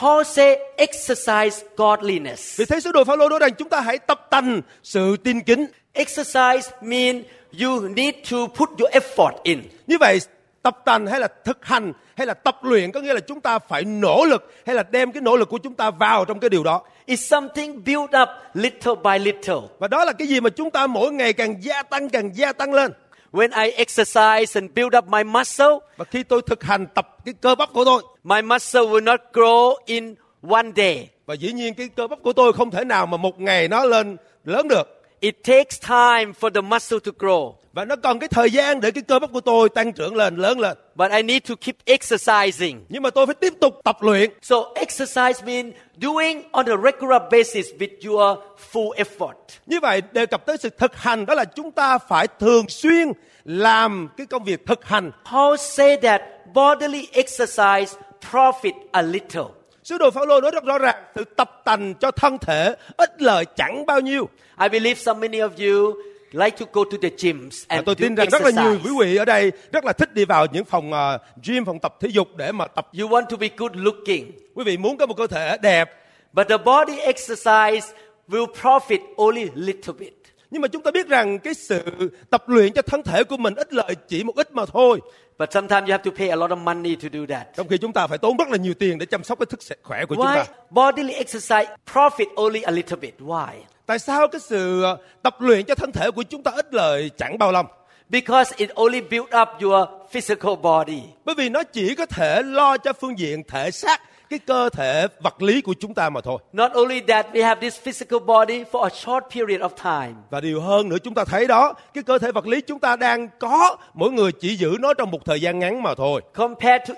Paul 0.00 0.22
said, 0.24 0.58
exercise 0.76 1.66
godliness. 1.76 2.60
Vì 2.60 2.64
thế 2.64 2.80
sứ 2.80 2.92
đồ 2.92 3.04
Phaolô 3.04 3.28
nói 3.28 3.38
rằng 3.38 3.54
chúng 3.58 3.68
ta 3.68 3.80
hãy 3.80 3.98
tập 3.98 4.26
tành 4.30 4.60
sự 4.82 5.16
tin 5.16 5.40
kính. 5.40 5.66
Exercise 5.92 6.70
means 6.82 7.24
you 7.62 7.80
need 7.80 8.14
to 8.30 8.36
put 8.38 8.68
your 8.78 8.90
effort 8.92 9.32
in. 9.42 9.62
Như 9.86 9.96
vậy 10.00 10.18
tập 10.62 10.78
tành 10.84 11.06
hay 11.06 11.20
là 11.20 11.28
thực 11.44 11.64
hành 11.64 11.92
hay 12.16 12.26
là 12.26 12.34
tập 12.34 12.58
luyện 12.62 12.92
có 12.92 13.00
nghĩa 13.00 13.14
là 13.14 13.20
chúng 13.20 13.40
ta 13.40 13.58
phải 13.58 13.84
nỗ 13.84 14.24
lực 14.24 14.52
hay 14.66 14.74
là 14.76 14.82
đem 14.90 15.12
cái 15.12 15.20
nỗ 15.20 15.36
lực 15.36 15.48
của 15.48 15.58
chúng 15.58 15.74
ta 15.74 15.90
vào 15.90 16.24
trong 16.24 16.40
cái 16.40 16.50
điều 16.50 16.64
đó. 16.64 16.82
It's 17.06 17.16
something 17.16 17.84
built 17.84 18.10
up 18.22 18.28
little 18.54 18.94
by 19.04 19.18
little. 19.18 19.68
Và 19.78 19.88
đó 19.88 20.04
là 20.04 20.12
cái 20.12 20.28
gì 20.28 20.40
mà 20.40 20.50
chúng 20.50 20.70
ta 20.70 20.86
mỗi 20.86 21.12
ngày 21.12 21.32
càng 21.32 21.64
gia 21.64 21.82
tăng 21.82 22.08
càng 22.08 22.36
gia 22.36 22.52
tăng 22.52 22.74
lên. 22.74 22.92
When 23.32 23.64
I 23.64 23.70
exercise 23.70 24.60
and 24.60 24.70
build 24.74 24.96
up 24.98 25.04
my 25.08 25.24
muscle, 25.24 25.78
Và 25.96 26.04
khi 26.04 26.22
tôi 26.22 26.42
thực 26.46 26.62
hành 26.62 26.86
tập 26.94 27.16
cái 27.24 27.34
cơ 27.40 27.54
bắp 27.54 27.72
của 27.72 27.84
tôi 27.84 28.02
my 28.24 28.42
muscle 28.42 28.82
will 28.82 29.04
not 29.04 29.20
grow 29.32 29.74
in 29.86 30.14
one 30.50 30.70
day. 30.76 31.08
và 31.26 31.34
dĩ 31.34 31.52
nhiên 31.52 31.74
cái 31.74 31.88
cơ 31.96 32.06
bắp 32.06 32.18
của 32.22 32.32
tôi 32.32 32.52
không 32.52 32.70
thể 32.70 32.84
nào 32.84 33.06
mà 33.06 33.16
một 33.16 33.40
ngày 33.40 33.68
nó 33.68 33.84
lên 33.84 34.16
lớn 34.44 34.68
được 34.68 35.01
It 35.22 35.34
takes 35.44 35.80
time 35.80 36.32
for 36.40 36.50
the 36.50 36.60
muscle 36.60 36.98
to 37.04 37.12
grow. 37.18 37.54
và 37.72 37.84
nó 37.84 37.96
cần 37.96 38.18
cái 38.18 38.28
thời 38.28 38.50
gian 38.50 38.80
để 38.80 38.90
cái 38.90 39.02
cơ 39.02 39.18
bắp 39.18 39.32
của 39.32 39.40
tôi 39.40 39.68
tăng 39.68 39.92
trưởng 39.92 40.16
lên 40.16 40.36
lớn 40.36 40.60
lên 40.60 40.76
But 40.94 41.10
I 41.12 41.22
need 41.22 41.42
to 41.48 41.54
keep 41.60 41.76
exercising. 41.84 42.84
nhưng 42.88 43.02
mà 43.02 43.10
tôi 43.10 43.26
phải 43.26 43.34
tiếp 43.34 43.52
tục 43.60 43.80
tập 43.84 43.96
luyện 44.00 44.30
So 44.42 44.56
exercise 44.74 45.44
means 45.46 45.74
doing 46.02 46.42
on 46.52 46.66
a 46.66 46.76
regular 46.76 47.22
basis 47.32 47.66
with 47.78 48.10
your 48.10 48.38
full 48.72 48.94
effort. 49.04 49.32
như 49.66 49.80
vậy 49.82 50.02
đề 50.12 50.26
cập 50.26 50.46
tới 50.46 50.56
sự 50.56 50.68
thực 50.78 50.96
hành 50.96 51.26
đó 51.26 51.34
là 51.34 51.44
chúng 51.44 51.70
ta 51.70 51.98
phải 51.98 52.26
thường 52.40 52.68
xuyên 52.68 53.12
làm 53.44 54.08
cái 54.16 54.26
công 54.26 54.44
việc 54.44 54.66
thực 54.66 54.84
hành 54.84 55.10
Paul 55.32 55.56
said 55.56 56.02
that 56.02 56.22
bodily 56.54 57.08
exercise 57.12 57.98
profit 58.32 58.72
a 58.92 59.02
little. 59.02 59.44
Sứ 59.92 59.98
đồ 59.98 60.10
Phaolô 60.10 60.40
nói 60.40 60.50
rất 60.50 60.64
rõ 60.64 60.78
ràng 60.78 60.96
sự 61.14 61.24
tập 61.24 61.60
tành 61.64 61.94
cho 61.94 62.10
thân 62.10 62.38
thể 62.38 62.74
ít 62.96 63.22
lời 63.22 63.44
chẳng 63.56 63.86
bao 63.86 64.00
nhiêu 64.00 64.28
I 64.60 64.68
believe 64.68 64.94
so 64.94 65.14
many 65.14 65.38
of 65.38 65.50
you 65.58 65.94
like 66.32 66.56
to 66.56 66.66
go 66.72 66.84
to 66.90 66.96
the 67.02 67.08
gyms 67.08 67.64
and 67.68 67.84
tôi 67.86 67.94
tin 67.94 68.14
rằng 68.14 68.28
rất 68.30 68.42
là 68.42 68.50
nhiều 68.50 68.78
quý 68.84 68.90
vị 69.00 69.16
ở 69.16 69.24
đây 69.24 69.52
rất 69.72 69.84
là 69.84 69.92
thích 69.92 70.14
đi 70.14 70.24
vào 70.24 70.46
những 70.52 70.64
phòng 70.64 70.92
ờ, 70.92 71.18
gym 71.44 71.64
phòng 71.64 71.78
tập 71.78 71.94
thể 72.00 72.08
dục 72.08 72.28
để 72.36 72.52
mà 72.52 72.66
tập 72.66 72.88
You 73.00 73.08
want 73.08 73.24
to 73.30 73.36
be 73.36 73.48
good 73.56 73.72
looking. 73.74 74.30
quý 74.54 74.64
vị 74.64 74.76
muốn 74.76 74.96
có 74.96 75.06
một 75.06 75.14
cơ 75.16 75.26
thể 75.26 75.56
đẹp 75.62 75.90
But 76.32 76.48
the 76.48 76.56
body 76.58 76.98
exercise 76.98 77.94
will 78.28 78.46
profit 78.62 78.98
only 79.16 79.48
little 79.54 79.94
bit. 79.98 80.21
Nhưng 80.52 80.62
mà 80.62 80.68
chúng 80.68 80.82
ta 80.82 80.90
biết 80.90 81.08
rằng 81.08 81.38
cái 81.38 81.54
sự 81.54 81.82
tập 82.30 82.44
luyện 82.48 82.72
cho 82.72 82.82
thân 82.82 83.02
thể 83.02 83.24
của 83.24 83.36
mình 83.36 83.54
ít 83.54 83.72
lợi 83.74 83.94
chỉ 84.08 84.24
một 84.24 84.36
ít 84.36 84.52
mà 84.52 84.66
thôi 84.66 85.00
But 85.38 85.52
sometimes 85.52 85.82
you 85.88 85.90
have 85.90 86.04
to 86.04 86.10
pay 86.18 86.28
a 86.28 86.36
lot 86.36 86.50
of 86.50 86.56
money 86.58 86.96
to 86.96 87.08
do 87.12 87.20
that. 87.28 87.46
trong 87.56 87.68
khi 87.68 87.78
chúng 87.78 87.92
ta 87.92 88.06
phải 88.06 88.18
tốn 88.18 88.36
rất 88.36 88.48
là 88.48 88.56
nhiều 88.56 88.74
tiền 88.74 88.98
để 88.98 89.06
chăm 89.06 89.24
sóc 89.24 89.38
cái 89.38 89.46
thức 89.46 89.60
khỏe 89.82 90.04
của 90.04 90.14
chúng 90.14 90.24
Why 90.26 90.34
ta 90.36 90.44
bodily 90.70 91.12
exercise 91.12 91.66
profit 91.92 92.26
only 92.36 92.62
a 92.62 92.70
little 92.70 92.96
bit? 92.96 93.14
Why? 93.20 93.48
tại 93.86 93.98
sao 93.98 94.28
cái 94.28 94.40
sự 94.40 94.82
ờ, 94.82 94.96
tập 95.22 95.36
luyện 95.38 95.64
cho 95.64 95.74
thân 95.74 95.92
thể 95.92 96.10
của 96.10 96.22
chúng 96.22 96.42
ta 96.42 96.50
ít 96.50 96.74
lợi 96.74 97.10
chẳng 97.18 97.38
bao 97.38 97.52
lâm 97.52 97.66
Because 98.08 98.54
it 98.56 98.70
only 98.74 99.00
build 99.00 99.26
up 99.42 99.48
your 99.62 99.88
physical 100.10 100.54
body. 100.62 101.02
bởi 101.24 101.34
vì 101.34 101.48
nó 101.48 101.62
chỉ 101.62 101.94
có 101.94 102.06
thể 102.06 102.42
lo 102.42 102.76
cho 102.78 102.92
phương 102.92 103.18
diện 103.18 103.42
thể 103.48 103.70
xác 103.70 104.00
cái 104.32 104.38
cơ 104.46 104.68
thể 104.68 105.06
vật 105.22 105.42
lý 105.42 105.60
của 105.60 105.74
chúng 105.80 105.94
ta 105.94 106.10
mà 106.10 106.20
thôi 106.20 106.38
Not 106.52 106.72
only 106.72 107.00
that, 107.00 107.26
we 107.32 107.44
have 107.44 107.60
this 107.60 107.80
physical 107.80 108.20
body 108.20 108.64
for 108.72 108.82
a 108.82 108.88
short 108.88 109.24
period 109.34 109.60
of 109.60 109.68
time. 109.84 110.14
và 110.30 110.40
điều 110.40 110.60
hơn 110.60 110.88
nữa 110.88 110.96
chúng 111.04 111.14
ta 111.14 111.24
thấy 111.24 111.46
đó 111.46 111.74
cái 111.94 112.04
cơ 112.04 112.18
thể 112.18 112.32
vật 112.32 112.46
lý 112.46 112.60
chúng 112.60 112.78
ta 112.78 112.96
đang 112.96 113.28
có 113.38 113.76
mỗi 113.94 114.10
người 114.12 114.32
chỉ 114.32 114.56
giữ 114.56 114.76
nó 114.80 114.94
trong 114.94 115.10
một 115.10 115.24
thời 115.24 115.40
gian 115.40 115.58
ngắn 115.58 115.82
mà 115.82 115.94
thôi 115.94 116.20
Compared 116.34 116.82
to 116.88 116.94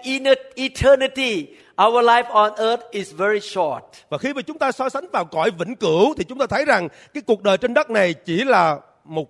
eternity, 0.57 1.47
our 1.87 2.05
life 2.05 2.25
on 2.31 2.53
earth 2.59 2.83
is 2.91 3.13
very 3.15 3.41
short. 3.41 3.83
và 4.09 4.19
khi 4.19 4.33
mà 4.35 4.43
chúng 4.43 4.59
ta 4.59 4.73
so 4.73 4.89
sánh 4.89 5.05
vào 5.13 5.25
cõi 5.25 5.51
vĩnh 5.59 5.77
cửu 5.77 6.15
thì 6.19 6.25
chúng 6.25 6.39
ta 6.39 6.47
thấy 6.47 6.65
rằng 6.65 6.89
cái 7.15 7.23
cuộc 7.27 7.43
đời 7.43 7.57
trên 7.57 7.75
đất 7.75 7.91
này 7.91 8.15
chỉ 8.15 8.45
là 8.45 8.79
một 9.05 9.29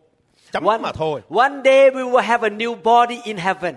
chấm 0.52 0.64
One, 0.64 0.78
mà 0.78 0.92
thôi 0.92 1.20
one 1.37 1.52
day 1.64 1.90
we 1.90 2.11
will 2.11 2.16
have 2.23 2.49
a 2.49 2.50
new 2.50 2.75
body 2.82 3.20
in 3.25 3.37
heaven. 3.37 3.75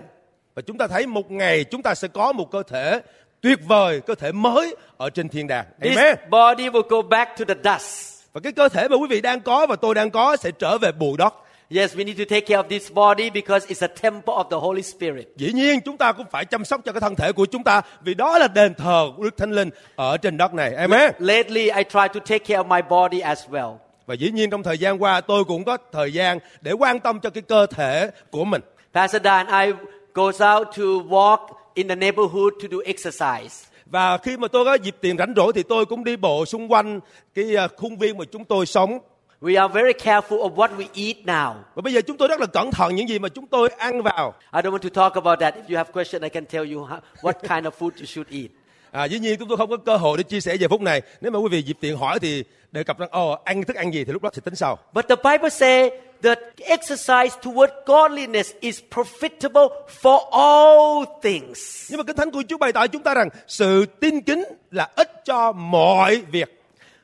và 0.54 0.62
chúng 0.62 0.78
ta 0.78 0.86
thấy 0.86 1.06
một 1.06 1.30
ngày 1.30 1.64
chúng 1.64 1.82
ta 1.82 1.94
sẽ 1.94 2.08
có 2.08 2.32
một 2.32 2.50
cơ 2.50 2.62
thể 2.62 3.00
tuyệt 3.40 3.58
vời 3.66 4.00
cơ 4.00 4.14
thể 4.14 4.32
mới 4.32 4.76
ở 4.96 5.10
trên 5.10 5.28
thiên 5.28 5.46
đàng 5.46 5.64
This 5.82 5.96
amen 5.96 6.16
body 6.30 6.68
will 6.68 6.88
go 6.88 7.02
back 7.02 7.38
to 7.38 7.44
the 7.48 7.54
dust. 7.72 8.18
và 8.32 8.40
cái 8.44 8.52
cơ 8.52 8.68
thể 8.68 8.88
mà 8.88 8.96
quý 8.96 9.06
vị 9.10 9.20
đang 9.20 9.40
có 9.40 9.66
và 9.66 9.76
tôi 9.76 9.94
đang 9.94 10.10
có 10.10 10.36
sẽ 10.36 10.50
trở 10.50 10.78
về 10.78 10.92
bụi 10.92 11.16
đất 11.18 11.34
Yes, 11.76 11.96
we 11.96 12.04
need 12.06 12.18
to 12.18 12.24
take 12.30 12.40
care 12.40 12.56
of 12.62 12.68
this 12.68 12.92
body 12.92 13.30
because 13.30 13.66
it's 13.74 13.84
a 13.88 13.94
temple 14.02 14.34
of 14.34 14.44
the 14.50 14.56
Holy 14.56 14.82
Spirit. 14.82 15.26
dĩ 15.36 15.52
nhiên 15.52 15.80
chúng 15.84 15.96
ta 15.96 16.12
cũng 16.12 16.26
phải 16.30 16.44
chăm 16.44 16.64
sóc 16.64 16.80
cho 16.84 16.92
cái 16.92 17.00
thân 17.00 17.14
thể 17.16 17.32
của 17.32 17.46
chúng 17.46 17.64
ta 17.64 17.82
vì 18.04 18.14
đó 18.14 18.38
là 18.38 18.48
đền 18.48 18.74
thờ 18.74 19.06
của 19.16 19.22
đức 19.24 19.36
thánh 19.36 19.50
linh 19.52 19.70
ở 19.96 20.16
trên 20.16 20.36
đất 20.36 20.54
này 20.54 20.74
amen 20.74 21.12
Lately, 21.18 21.62
I 21.70 21.82
try 21.84 22.08
to 22.14 22.20
take 22.20 22.38
care 22.38 22.62
of 22.62 22.66
my 22.68 22.80
body 22.90 23.20
as 23.20 23.44
well. 23.50 23.76
và 24.06 24.14
dĩ 24.14 24.30
nhiên 24.30 24.50
trong 24.50 24.62
thời 24.62 24.78
gian 24.78 25.02
qua 25.02 25.20
tôi 25.20 25.44
cũng 25.44 25.64
có 25.64 25.76
thời 25.92 26.12
gian 26.12 26.38
để 26.60 26.72
quan 26.72 27.00
tâm 27.00 27.20
cho 27.20 27.30
cái 27.30 27.42
cơ 27.42 27.66
thể 27.66 28.10
của 28.30 28.44
mình 28.44 28.62
Pastor 28.94 29.22
Dan, 29.24 29.46
I 29.46 29.72
goes 30.14 30.42
out 30.42 30.66
to 30.76 30.82
walk 31.08 31.46
in 31.78 31.88
the 31.88 31.94
neighborhood 31.94 32.52
to 32.62 32.68
do 32.70 32.78
exercise. 32.84 33.68
và 33.86 34.18
khi 34.18 34.36
mà 34.36 34.48
tôi 34.48 34.64
có 34.64 34.74
dịp 34.74 34.96
tiền 35.00 35.16
rảnh 35.18 35.32
rỗi 35.36 35.52
thì 35.54 35.62
tôi 35.62 35.86
cũng 35.86 36.04
đi 36.04 36.16
bộ 36.16 36.46
xung 36.46 36.72
quanh 36.72 37.00
cái 37.34 37.56
à, 37.56 37.68
khuôn 37.76 37.96
viên 37.98 38.18
mà 38.18 38.24
chúng 38.32 38.44
tôi 38.44 38.66
sống 38.66 38.98
We 39.40 39.60
are 39.62 39.74
very 39.74 39.92
careful 39.92 40.38
of 40.38 40.54
what 40.54 40.68
we 40.76 40.86
eat 40.94 41.16
now. 41.24 41.54
và 41.74 41.82
bây 41.82 41.92
giờ 41.92 42.00
chúng 42.00 42.16
tôi 42.16 42.28
rất 42.28 42.40
là 42.40 42.46
cẩn 42.46 42.70
thận 42.70 42.94
những 42.96 43.08
gì 43.08 43.18
mà 43.18 43.28
chúng 43.28 43.46
tôi 43.46 43.68
ăn 43.68 44.02
vào 44.02 44.34
I 44.54 44.60
don't 44.60 44.70
want 44.78 44.78
to 44.78 44.88
talk 44.88 45.24
about 45.24 45.40
that. 45.40 45.54
If 45.54 45.62
you 45.70 45.76
have 45.76 45.90
question, 45.92 46.22
I 46.22 46.28
can 46.28 46.44
tell 46.46 46.74
you 46.74 46.88
what 47.22 47.32
kind 47.42 47.66
of 47.66 47.70
food 47.78 47.90
you 47.98 48.06
should 48.06 48.28
eat. 48.32 48.50
à, 48.90 49.04
dĩ 49.04 49.18
nhiên 49.18 49.38
chúng 49.38 49.48
tôi 49.48 49.56
không 49.56 49.70
có 49.70 49.76
cơ 49.76 49.96
hội 49.96 50.16
để 50.18 50.22
chia 50.22 50.40
sẻ 50.40 50.54
giờ 50.54 50.68
phút 50.68 50.80
này 50.80 51.02
nếu 51.20 51.32
mà 51.32 51.38
quý 51.38 51.48
vị 51.50 51.62
dịp 51.62 51.76
tiện 51.80 51.96
hỏi 51.96 52.18
thì 52.20 52.44
đề 52.72 52.84
cập 52.84 52.98
rằng 52.98 53.08
ồ 53.12 53.38
ăn 53.44 53.62
thức 53.64 53.76
ăn 53.76 53.94
gì 53.94 54.04
thì 54.04 54.12
lúc 54.12 54.22
đó 54.22 54.30
thì 54.34 54.42
tính 54.44 54.54
sau 54.56 54.78
But 54.92 55.08
the 55.08 55.16
Bible 55.16 55.50
says 55.50 55.92
that 56.22 56.38
exercise 56.58 57.36
toward 57.42 57.68
godliness 57.86 58.52
is 58.60 58.80
profitable 58.90 59.68
for 60.02 60.18
all 60.30 61.04
things. 61.22 61.86
nhưng 61.90 61.98
mà 61.98 62.04
kinh 62.04 62.16
thánh 62.16 62.30
của 62.30 62.42
Chúa 62.48 62.58
bày 62.58 62.72
tỏ 62.72 62.86
chúng 62.86 63.02
ta 63.02 63.14
rằng 63.14 63.28
sự 63.46 63.86
tin 64.00 64.20
kính 64.20 64.44
là 64.70 64.88
ích 64.96 65.10
cho 65.24 65.52
mọi 65.52 66.16
việc. 66.30 66.54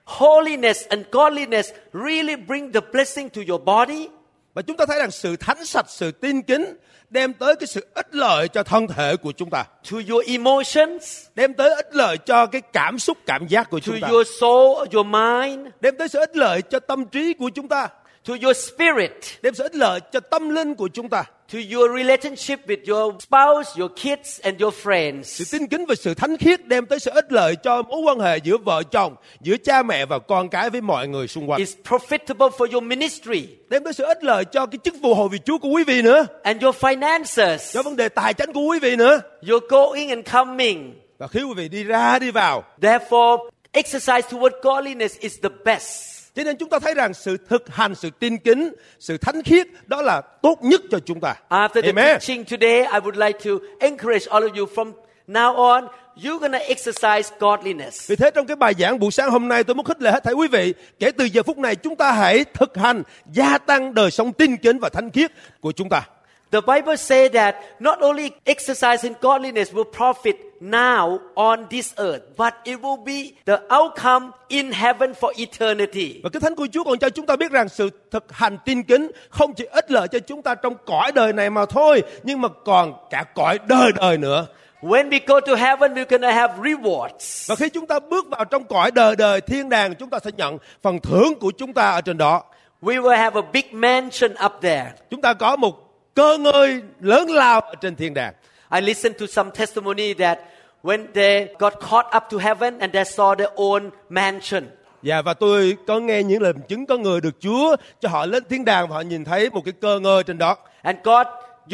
Holiness 0.05 0.89
and 0.89 1.03
godliness 1.13 1.71
really 1.93 2.37
bring 2.37 2.73
the 2.73 2.81
blessing 2.93 3.29
to 3.29 3.41
your 3.49 3.63
body, 3.63 4.09
và 4.55 4.63
chúng 4.63 4.77
ta 4.77 4.87
thấy 4.87 4.99
rằng 4.99 5.11
sự 5.11 5.37
thánh 5.37 5.65
sạch 5.65 5.87
sự 5.89 6.11
tin 6.11 6.43
kính 6.43 6.77
đem 7.11 7.33
tới 7.33 7.57
cái 7.57 7.67
sự 7.67 7.87
ích 7.95 8.15
lợi 8.15 8.49
cho 8.49 8.63
thân 8.63 8.87
thể 8.89 9.17
của 9.17 9.33
chúng 9.33 9.51
ta. 9.51 9.65
To 9.91 9.99
your 10.11 10.27
emotions, 10.27 11.27
đem 11.35 11.55
tới 11.55 11.75
ích 11.75 11.95
lợi 11.95 12.19
cho 12.19 12.47
cái 12.47 12.61
cảm 12.73 12.99
xúc 12.99 13.19
cảm 13.27 13.47
giác 13.47 13.71
của 13.71 13.81
to 13.81 13.85
chúng 13.87 14.01
ta. 14.01 14.09
your 14.09 14.29
soul, 14.41 14.89
your 14.95 15.07
mind, 15.07 15.69
đem 15.81 15.97
tới 15.99 16.09
sự 16.09 16.19
ích 16.19 16.37
lợi 16.37 16.63
cho 16.63 16.81
tâm 16.81 17.05
trí 17.05 17.35
của 17.35 17.51
chúng 17.55 17.69
ta. 17.69 17.89
to 18.29 18.35
your 18.43 18.57
spirit, 18.57 19.11
đem 19.43 19.55
sự 19.55 19.63
ích 19.63 19.75
lợi 19.75 20.01
cho 20.13 20.21
tâm 20.21 20.49
linh 20.49 20.75
của 20.75 20.89
chúng 20.89 21.09
ta 21.09 21.25
to 21.53 21.59
your 21.77 21.97
relationship 21.97 22.67
with 22.67 22.89
your 22.89 23.15
spouse, 23.21 23.79
your 23.81 23.91
kids, 23.97 24.41
and 24.43 24.63
your 24.63 24.75
sự 24.75 24.91
friends. 24.91 25.53
tin 25.53 25.67
kính 25.67 25.87
và 25.87 25.95
sự 25.95 26.15
thánh 26.15 26.37
khiết 26.37 26.67
đem 26.69 26.87
tới 26.87 26.99
sự 27.01 27.11
ích 27.15 27.33
lợi 27.33 27.57
cho 27.57 27.83
mối 27.83 28.01
quan 28.05 28.21
hệ 28.21 28.37
giữa 28.37 28.57
vợ 28.57 28.83
chồng 28.91 29.17
giữa 29.41 29.57
cha 29.57 29.83
mẹ 29.83 30.07
và 30.07 30.19
con 30.19 30.49
cái 30.49 30.71
với 30.71 30.81
mọi 30.81 31.09
người 31.09 31.29
xung 31.29 31.51
quanh 31.51 31.61
It's 31.61 31.75
profitable 31.99 32.51
for 32.51 32.73
your 32.73 32.83
ministry 32.85 33.47
đem 33.69 33.85
tới 33.85 33.93
sự 33.93 34.05
ích 34.05 34.25
lợi 34.25 34.45
cho 34.45 34.67
cái 34.67 34.79
chức 34.85 34.95
vụ 35.03 35.15
hầu 35.15 35.29
vị 35.29 35.39
Chúa 35.45 35.59
của 35.59 35.69
quý 35.69 35.85
vị 35.85 36.03
nữa 36.03 36.27
and 36.43 36.63
your 36.63 36.77
finances, 36.77 37.59
cho 37.73 37.83
vấn 37.83 37.97
đề 37.97 38.09
tài 38.09 38.35
chính 38.35 38.53
của 38.53 38.61
quý 38.61 38.79
vị 38.79 38.97
nữa 38.97 39.21
your 39.49 39.63
going 39.69 40.09
and 40.09 40.27
coming. 40.33 40.95
và 41.19 41.27
khi 41.29 41.43
quý 41.43 41.55
vị 41.57 41.69
đi 41.69 41.85
ra 41.85 42.19
đi 42.19 42.31
vào 42.31 42.65
Therefore, 42.81 43.49
exercise 43.73 44.21
toward 44.31 44.51
godliness 44.63 45.19
is 45.19 45.35
the 45.43 45.49
best. 45.65 46.14
Cho 46.35 46.45
nên 46.45 46.57
chúng 46.57 46.69
ta 46.69 46.79
thấy 46.79 46.95
rằng 46.95 47.15
sự 47.15 47.37
thực 47.49 47.69
hành 47.69 47.95
sự 47.95 48.11
tin 48.19 48.39
kính 48.39 48.73
sự 48.99 49.17
thánh 49.19 49.43
khiết 49.43 49.67
đó 49.87 50.03
là 50.03 50.21
tốt 50.21 50.59
nhất 50.63 50.81
cho 50.91 50.99
chúng 50.99 51.21
ta 51.21 51.35
After 51.49 51.83
the 51.83 51.89
Amen. 51.89 52.07
teaching 52.07 52.45
today, 52.45 52.79
I 52.79 53.01
would 53.01 53.27
like 53.27 53.39
to 53.45 53.51
encourage 53.81 54.27
all 54.31 54.43
of 54.43 54.59
you 54.59 54.67
from 54.75 54.93
now 55.29 55.55
on, 55.57 55.89
you're 56.17 56.49
to 56.53 56.59
exercise 56.59 57.31
godliness. 57.39 58.11
Vì 58.11 58.17
thế 58.17 58.31
trong 58.31 58.47
cái 58.47 58.57
bài 58.57 58.75
giảng 58.79 58.99
buổi 58.99 59.11
sáng 59.11 59.31
hôm 59.31 59.49
nay 59.49 59.65
tôi 59.65 59.75
muốn 59.75 59.87
khích 59.87 60.03
lệ 60.03 60.11
hết 60.11 60.25
thảy 60.25 60.35
quý 60.35 60.49
vị 60.49 60.75
kể 60.99 61.11
từ 61.11 61.25
giờ 61.25 61.43
phút 61.43 61.59
này 61.59 61.77
chúng 61.77 61.97
ta 61.97 62.13
hãy 62.13 62.45
thực 62.45 62.77
hành 62.77 63.03
gia 63.33 63.59
tăng 63.59 63.95
đời 63.95 64.11
sống 64.11 64.33
tin 64.33 64.57
kính 64.57 64.79
và 64.79 64.89
thánh 64.89 65.11
khiết 65.11 65.33
của 65.61 65.73
chúng 65.73 65.89
ta. 65.89 66.03
The 66.51 66.61
Bible 66.61 66.97
says 66.97 67.33
that 67.33 67.55
not 67.81 67.99
only 67.99 68.31
exercising 68.45 69.15
godliness 69.21 69.73
will 69.73 69.91
profit 69.93 70.35
now 70.71 71.19
on 71.35 71.67
this 71.71 71.95
earth, 71.97 72.23
but 72.37 72.55
it 72.65 72.81
will 72.81 73.05
be 73.05 73.33
the 73.47 73.59
outcome 73.77 74.31
in 74.49 74.73
heaven 74.73 75.13
for 75.13 75.33
eternity. 75.37 76.21
Và 76.23 76.31
cái 76.33 76.41
thánh 76.41 76.55
của 76.55 76.67
Chúa 76.73 76.85
còn 76.85 76.99
cho 76.99 77.11
chúng 77.11 77.27
ta 77.27 77.37
biết 77.37 77.51
rằng 77.51 77.69
sự 77.69 77.91
thực 78.11 78.33
hành 78.33 78.59
tin 78.65 78.83
kính 78.83 79.11
không 79.29 79.55
chỉ 79.55 79.65
ích 79.65 79.91
lợi 79.91 80.09
cho 80.09 80.19
chúng 80.19 80.43
ta 80.43 80.55
trong 80.55 80.75
cõi 80.87 81.13
đời 81.13 81.33
này 81.33 81.51
mà 81.51 81.67
thôi, 81.67 82.03
nhưng 82.23 82.41
mà 82.41 82.49
còn 82.65 82.95
cả 83.11 83.25
cõi 83.35 83.59
đời 83.69 83.93
đời 84.01 84.19
nữa. 84.19 84.47
When 84.83 85.09
we 85.09 85.21
go 85.27 85.41
to 85.41 85.55
heaven, 85.55 85.95
we're 85.95 86.19
to 86.19 86.31
have 86.31 86.55
rewards. 86.63 87.49
Và 87.49 87.57
khi 87.57 87.69
chúng 87.69 87.87
ta 87.87 87.99
bước 87.99 88.27
vào 88.31 88.45
trong 88.45 88.65
cõi 88.65 88.91
đời 88.91 89.17
đời 89.17 89.41
thiên 89.41 89.69
đàng, 89.69 89.95
chúng 89.95 90.11
ta 90.11 90.19
sẽ 90.25 90.31
nhận 90.37 90.59
phần 90.83 91.01
thưởng 91.01 91.35
của 91.41 91.53
chúng 91.59 91.73
ta 91.73 91.91
ở 91.91 92.01
trên 92.01 92.19
đó. 92.19 92.43
We 92.83 93.03
will 93.03 93.17
have 93.17 93.41
a 93.41 93.45
big 93.53 93.65
mansion 93.73 94.33
up 94.45 94.53
there. 94.63 94.93
Chúng 95.11 95.21
ta 95.21 95.35
có 95.35 95.57
một 95.57 95.75
cơ 96.15 96.39
ngơi 96.39 96.81
lớn 97.01 97.31
lao 97.31 97.61
ở 97.61 97.75
trên 97.81 97.97
thiên 97.97 98.15
đàng. 98.15 98.35
I 98.75 98.81
listened 98.81 99.21
to 99.21 99.27
some 99.27 99.51
testimony 99.59 100.15
that 100.15 100.39
when 100.85 101.07
they 101.15 101.49
got 101.59 101.73
caught 101.81 102.07
up 102.17 102.23
to 102.31 102.39
heaven 102.39 102.79
and 102.79 102.93
they 102.93 103.05
saw 103.05 103.35
their 103.35 103.51
own 103.57 103.91
mansion, 104.09 104.65
Dạ 105.03 105.23
và 105.23 105.35
tôi 105.35 105.77
có 105.87 106.01
nghe 106.01 106.23
những 106.23 106.43
lời 106.43 106.53
chứng 106.69 106.87
có 106.87 106.97
người 106.97 107.21
được 107.21 107.41
Chúa 107.41 107.77
cho 108.01 108.09
họ 108.09 108.27
lên 108.27 108.43
thiên 108.49 108.65
đàng 108.65 108.89
và 108.89 108.97
họ 108.97 109.01
nhìn 109.01 109.25
thấy 109.25 109.51
một 109.51 109.61
cái 109.65 109.73
cơ 109.81 109.99
ngơi 110.01 110.23
trên 110.23 110.39
đó. 110.39 110.57
and 110.83 110.99
God 111.05 111.27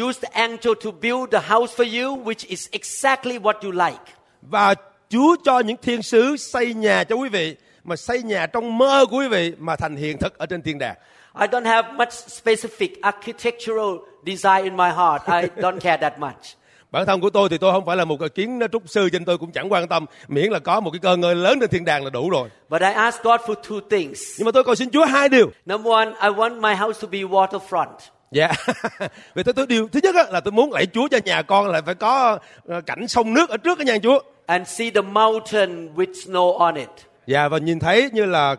used 0.03 0.23
the 0.23 0.29
angel 0.33 0.73
to 0.85 0.91
build 1.01 1.31
the 1.31 1.39
house 1.55 1.75
for 1.83 2.03
you, 2.03 2.23
which 2.23 2.47
is 2.47 2.67
exactly 2.71 3.39
what 3.39 3.53
you 3.63 3.71
like. 3.71 4.03
Và 4.41 4.75
Chúa 5.09 5.35
cho 5.43 5.59
những 5.59 5.77
thiên 5.77 6.01
sứ 6.01 6.37
xây 6.37 6.73
nhà 6.73 7.03
cho 7.03 7.15
quý 7.15 7.29
vị 7.29 7.55
mà 7.83 7.95
xây 7.95 8.23
nhà 8.23 8.45
trong 8.47 8.77
mơ 8.77 9.05
của 9.09 9.17
quý 9.17 9.27
vị 9.27 9.53
mà 9.59 9.75
thành 9.75 9.95
hiện 9.95 10.17
thực 10.17 10.37
ở 10.37 10.45
trên 10.45 10.61
thiên 10.61 10.79
đàng. 10.79 10.95
I 11.41 11.47
don't 11.47 11.65
have 11.65 11.91
much 11.93 12.09
specific 12.09 12.89
architectural 13.01 13.95
design 14.25 14.63
in 14.63 14.77
my 14.77 14.89
heart. 14.89 15.21
I 15.27 15.61
don't 15.61 15.79
care 15.79 15.97
that 15.97 16.19
much. 16.19 16.60
Bản 16.91 17.05
thân 17.05 17.21
của 17.21 17.29
tôi 17.29 17.49
thì 17.49 17.57
tôi 17.57 17.71
không 17.71 17.85
phải 17.85 17.97
là 17.97 18.05
một 18.05 18.17
kiến 18.35 18.59
trúc 18.71 18.83
sư 18.85 19.09
nên 19.11 19.25
tôi 19.25 19.37
cũng 19.37 19.51
chẳng 19.51 19.71
quan 19.71 19.87
tâm 19.87 20.05
miễn 20.27 20.51
là 20.51 20.59
có 20.59 20.79
một 20.79 20.91
cái 20.91 20.99
cơ 20.99 21.17
ngơi 21.17 21.35
lớn 21.35 21.59
trên 21.59 21.69
thiên 21.69 21.85
đàng 21.85 22.03
là 22.03 22.09
đủ 22.09 22.29
rồi. 22.29 22.49
But 22.69 22.81
I 22.81 22.87
ask 22.87 23.23
God 23.23 23.41
for 23.41 23.55
two 23.67 23.81
things. 23.89 24.21
Nhưng 24.37 24.45
mà 24.45 24.51
tôi 24.51 24.63
cầu 24.63 24.75
xin 24.75 24.89
Chúa 24.89 25.05
hai 25.05 25.29
điều. 25.29 25.51
Number 25.65 25.91
one, 25.93 26.05
I 26.21 26.29
want 26.29 26.61
my 26.61 26.75
house 26.75 27.01
to 27.01 27.07
be 27.11 27.19
waterfront. 27.19 27.87
Dạ. 28.31 28.51
Vì 29.35 29.43
tôi, 29.43 29.53
tôi 29.53 29.67
điều 29.67 29.87
thứ 29.87 29.99
nhất 30.03 30.15
là 30.31 30.39
tôi 30.39 30.51
muốn 30.51 30.71
lạy 30.71 30.85
Chúa 30.85 31.07
cho 31.07 31.17
nhà 31.25 31.41
con 31.41 31.67
là 31.67 31.81
phải 31.85 31.95
có 31.95 32.39
ờ, 32.67 32.81
cảnh 32.81 33.07
sông 33.07 33.33
nước 33.33 33.49
ở 33.49 33.57
trước 33.57 33.77
cái 33.77 33.85
nhà 33.85 33.97
Chúa. 34.03 34.19
and 34.45 34.67
see 34.67 34.91
the 34.91 35.01
mountain 35.01 35.89
with 35.95 36.13
snow 36.13 36.57
on 36.57 36.75
it. 36.75 36.89
Dạ 37.27 37.47
và 37.47 37.57
nhìn 37.57 37.79
thấy 37.79 38.09
như 38.13 38.25
là 38.25 38.55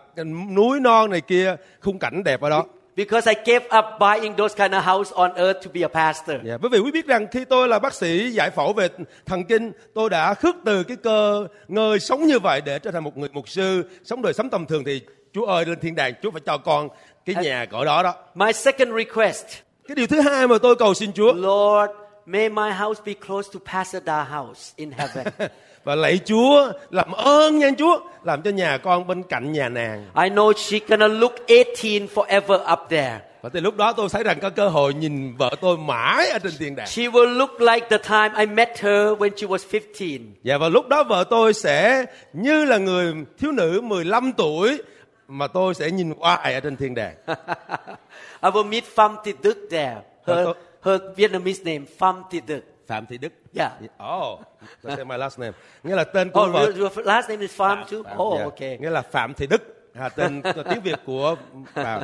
núi 0.55 0.81
non 0.81 1.11
này 1.11 1.21
kia 1.21 1.57
khung 1.81 1.99
cảnh 1.99 2.25
đẹp 2.25 2.41
ở 2.41 2.51
đó. 2.51 2.65
Because 2.97 3.27
I 3.27 3.35
gave 3.45 3.65
up 3.79 3.85
buying 4.01 4.37
those 4.37 4.55
kind 4.55 4.75
of 4.75 4.83
house 4.85 5.13
on 5.15 5.31
earth 5.37 5.65
to 5.65 5.71
be 5.75 5.81
a 5.83 5.89
pastor. 5.89 6.37
Dạ, 6.45 6.57
quý 6.63 6.69
vị 6.73 6.79
quý 6.79 6.91
biết 6.91 7.07
rằng 7.07 7.27
khi 7.31 7.45
tôi 7.45 7.69
là 7.69 7.79
bác 7.79 7.95
sĩ 7.95 8.31
giải 8.31 8.51
phẫu 8.51 8.73
về 8.73 8.89
thần 9.27 9.45
kinh, 9.45 9.73
tôi 9.95 10.11
đã 10.11 10.35
khước 10.35 10.57
từ 10.65 10.83
cái 10.83 10.97
cơ 10.97 11.47
ngơi 11.69 12.01
sống 12.01 12.27
như 12.27 12.39
vậy 12.39 12.61
để 12.61 12.79
trở 12.79 12.91
thành 12.91 13.05
một 13.05 13.17
người 13.17 13.29
mục 13.33 13.49
sư, 13.49 13.85
sống 14.05 14.23
đời 14.23 14.33
sống 14.33 14.51
tầm 14.51 14.67
thường 14.67 14.85
thì 14.85 15.01
Chúa 15.33 15.45
ơi 15.45 15.65
lên 15.67 15.81
thiên 15.81 15.95
đàng, 15.95 16.13
Chúa 16.23 16.31
phải 16.31 16.41
cho 16.47 16.59
con 16.59 16.89
cái 17.25 17.35
nhà 17.45 17.65
cỡ 17.65 17.85
đó 17.85 18.03
đó. 18.03 18.15
My 18.35 18.53
second 18.53 18.91
request, 18.97 19.45
Cái 19.89 19.95
điều 19.95 20.07
thứ 20.07 20.21
hai 20.21 20.49
mà 20.49 20.59
tôi 20.63 20.77
cầu 20.77 20.95
xin 20.95 21.13
Chúa 21.13 21.33
Lord, 21.33 21.93
may 22.27 22.49
my 22.49 22.71
house 22.71 23.03
be 23.07 23.13
close 23.27 23.51
to 23.55 23.61
Pastor 23.73 24.03
Da 24.07 24.23
house 24.25 24.73
in 24.77 24.91
heaven. 24.91 25.27
và 25.85 25.95
lạy 25.95 26.21
Chúa 26.25 26.73
làm 26.91 27.13
ơn 27.13 27.59
nha 27.59 27.71
Chúa, 27.79 28.01
làm 28.25 28.43
cho 28.43 28.51
nhà 28.51 28.79
con 28.79 29.07
bên 29.07 29.23
cạnh 29.23 29.53
nhà 29.53 29.69
nàng. 29.69 30.07
I 30.23 30.29
know 30.29 30.53
she 30.53 30.79
gonna 30.89 31.09
look 31.09 31.35
18 31.49 32.07
forever 32.15 32.73
up 32.73 32.79
there. 32.91 33.21
Và 33.43 33.49
từ 33.49 33.61
lúc 33.61 33.77
đó 33.77 33.93
tôi 33.93 34.09
thấy 34.09 34.23
rằng 34.23 34.39
có 34.41 34.51
cơ 34.51 34.69
hội 34.69 34.95
nhìn 34.95 35.37
vợ 35.37 35.51
tôi 35.61 35.77
mãi 35.79 36.29
ở 36.29 36.39
trên 36.39 36.53
thiên 36.59 36.77
đàng. 36.77 36.87
She 36.87 37.03
will 37.03 37.37
look 37.37 37.61
like 37.61 37.87
the 37.91 37.99
time 37.99 38.31
I 38.39 38.47
met 38.47 38.81
her 38.81 39.09
when 39.19 39.31
she 39.37 39.47
was 39.47 39.59
15. 39.73 40.35
Và 40.45 40.59
vào 40.59 40.71
lúc 40.71 40.89
đó 40.89 41.05
vợ 41.05 41.25
tôi 41.31 41.55
sẽ 41.55 42.05
như 42.33 42.65
là 42.65 42.79
người 42.79 43.15
thiếu 43.39 43.53
nữ 43.53 43.81
15 43.81 44.33
tuổi 44.33 44.83
mà 45.29 45.47
tôi 45.47 45.75
sẽ 45.75 45.91
nhìn 45.91 46.13
hoài 46.19 46.55
ở 46.55 46.61
trên 46.61 46.77
thiên 46.77 46.95
đàng. 46.95 47.15
I 48.43 48.51
will 48.51 48.69
meet 48.69 48.85
Pham 48.85 49.17
Thị 49.25 49.33
Đức 49.43 49.69
there. 49.71 49.97
Her, 50.27 50.49
her 50.83 51.01
Vietnamese 51.17 51.65
name, 51.65 51.85
Pham 51.99 52.23
Thị 52.31 52.41
Đức. 52.47 52.61
Phạm 52.87 53.07
Thị 53.07 53.19
Đức. 53.19 53.33
Yeah. 53.55 53.73
Oh, 53.99 54.41
that's 54.83 55.05
my 55.07 55.17
last 55.19 55.39
name. 55.39 55.53
Nghĩa 55.83 55.95
là 55.97 56.05
tên 56.05 56.31
của 56.31 56.41
Oh, 56.43 56.53
vợ. 56.53 56.73
your, 56.79 56.99
last 57.05 57.29
name 57.31 57.41
is 57.41 57.51
Pham 57.57 57.85
too? 57.91 58.03
Phạm, 58.03 58.17
Oh, 58.21 58.35
yeah. 58.39 58.47
okay. 58.47 58.79
Nghĩa 58.81 58.91
là 58.91 59.03
Phạm 59.03 59.35
Thị 59.35 59.47
Đức. 59.47 59.63
À, 59.95 60.09
tên 60.09 60.43
tiếng 60.71 60.81
Việt 60.81 60.99
của 61.07 61.35
Phạm. 61.75 62.03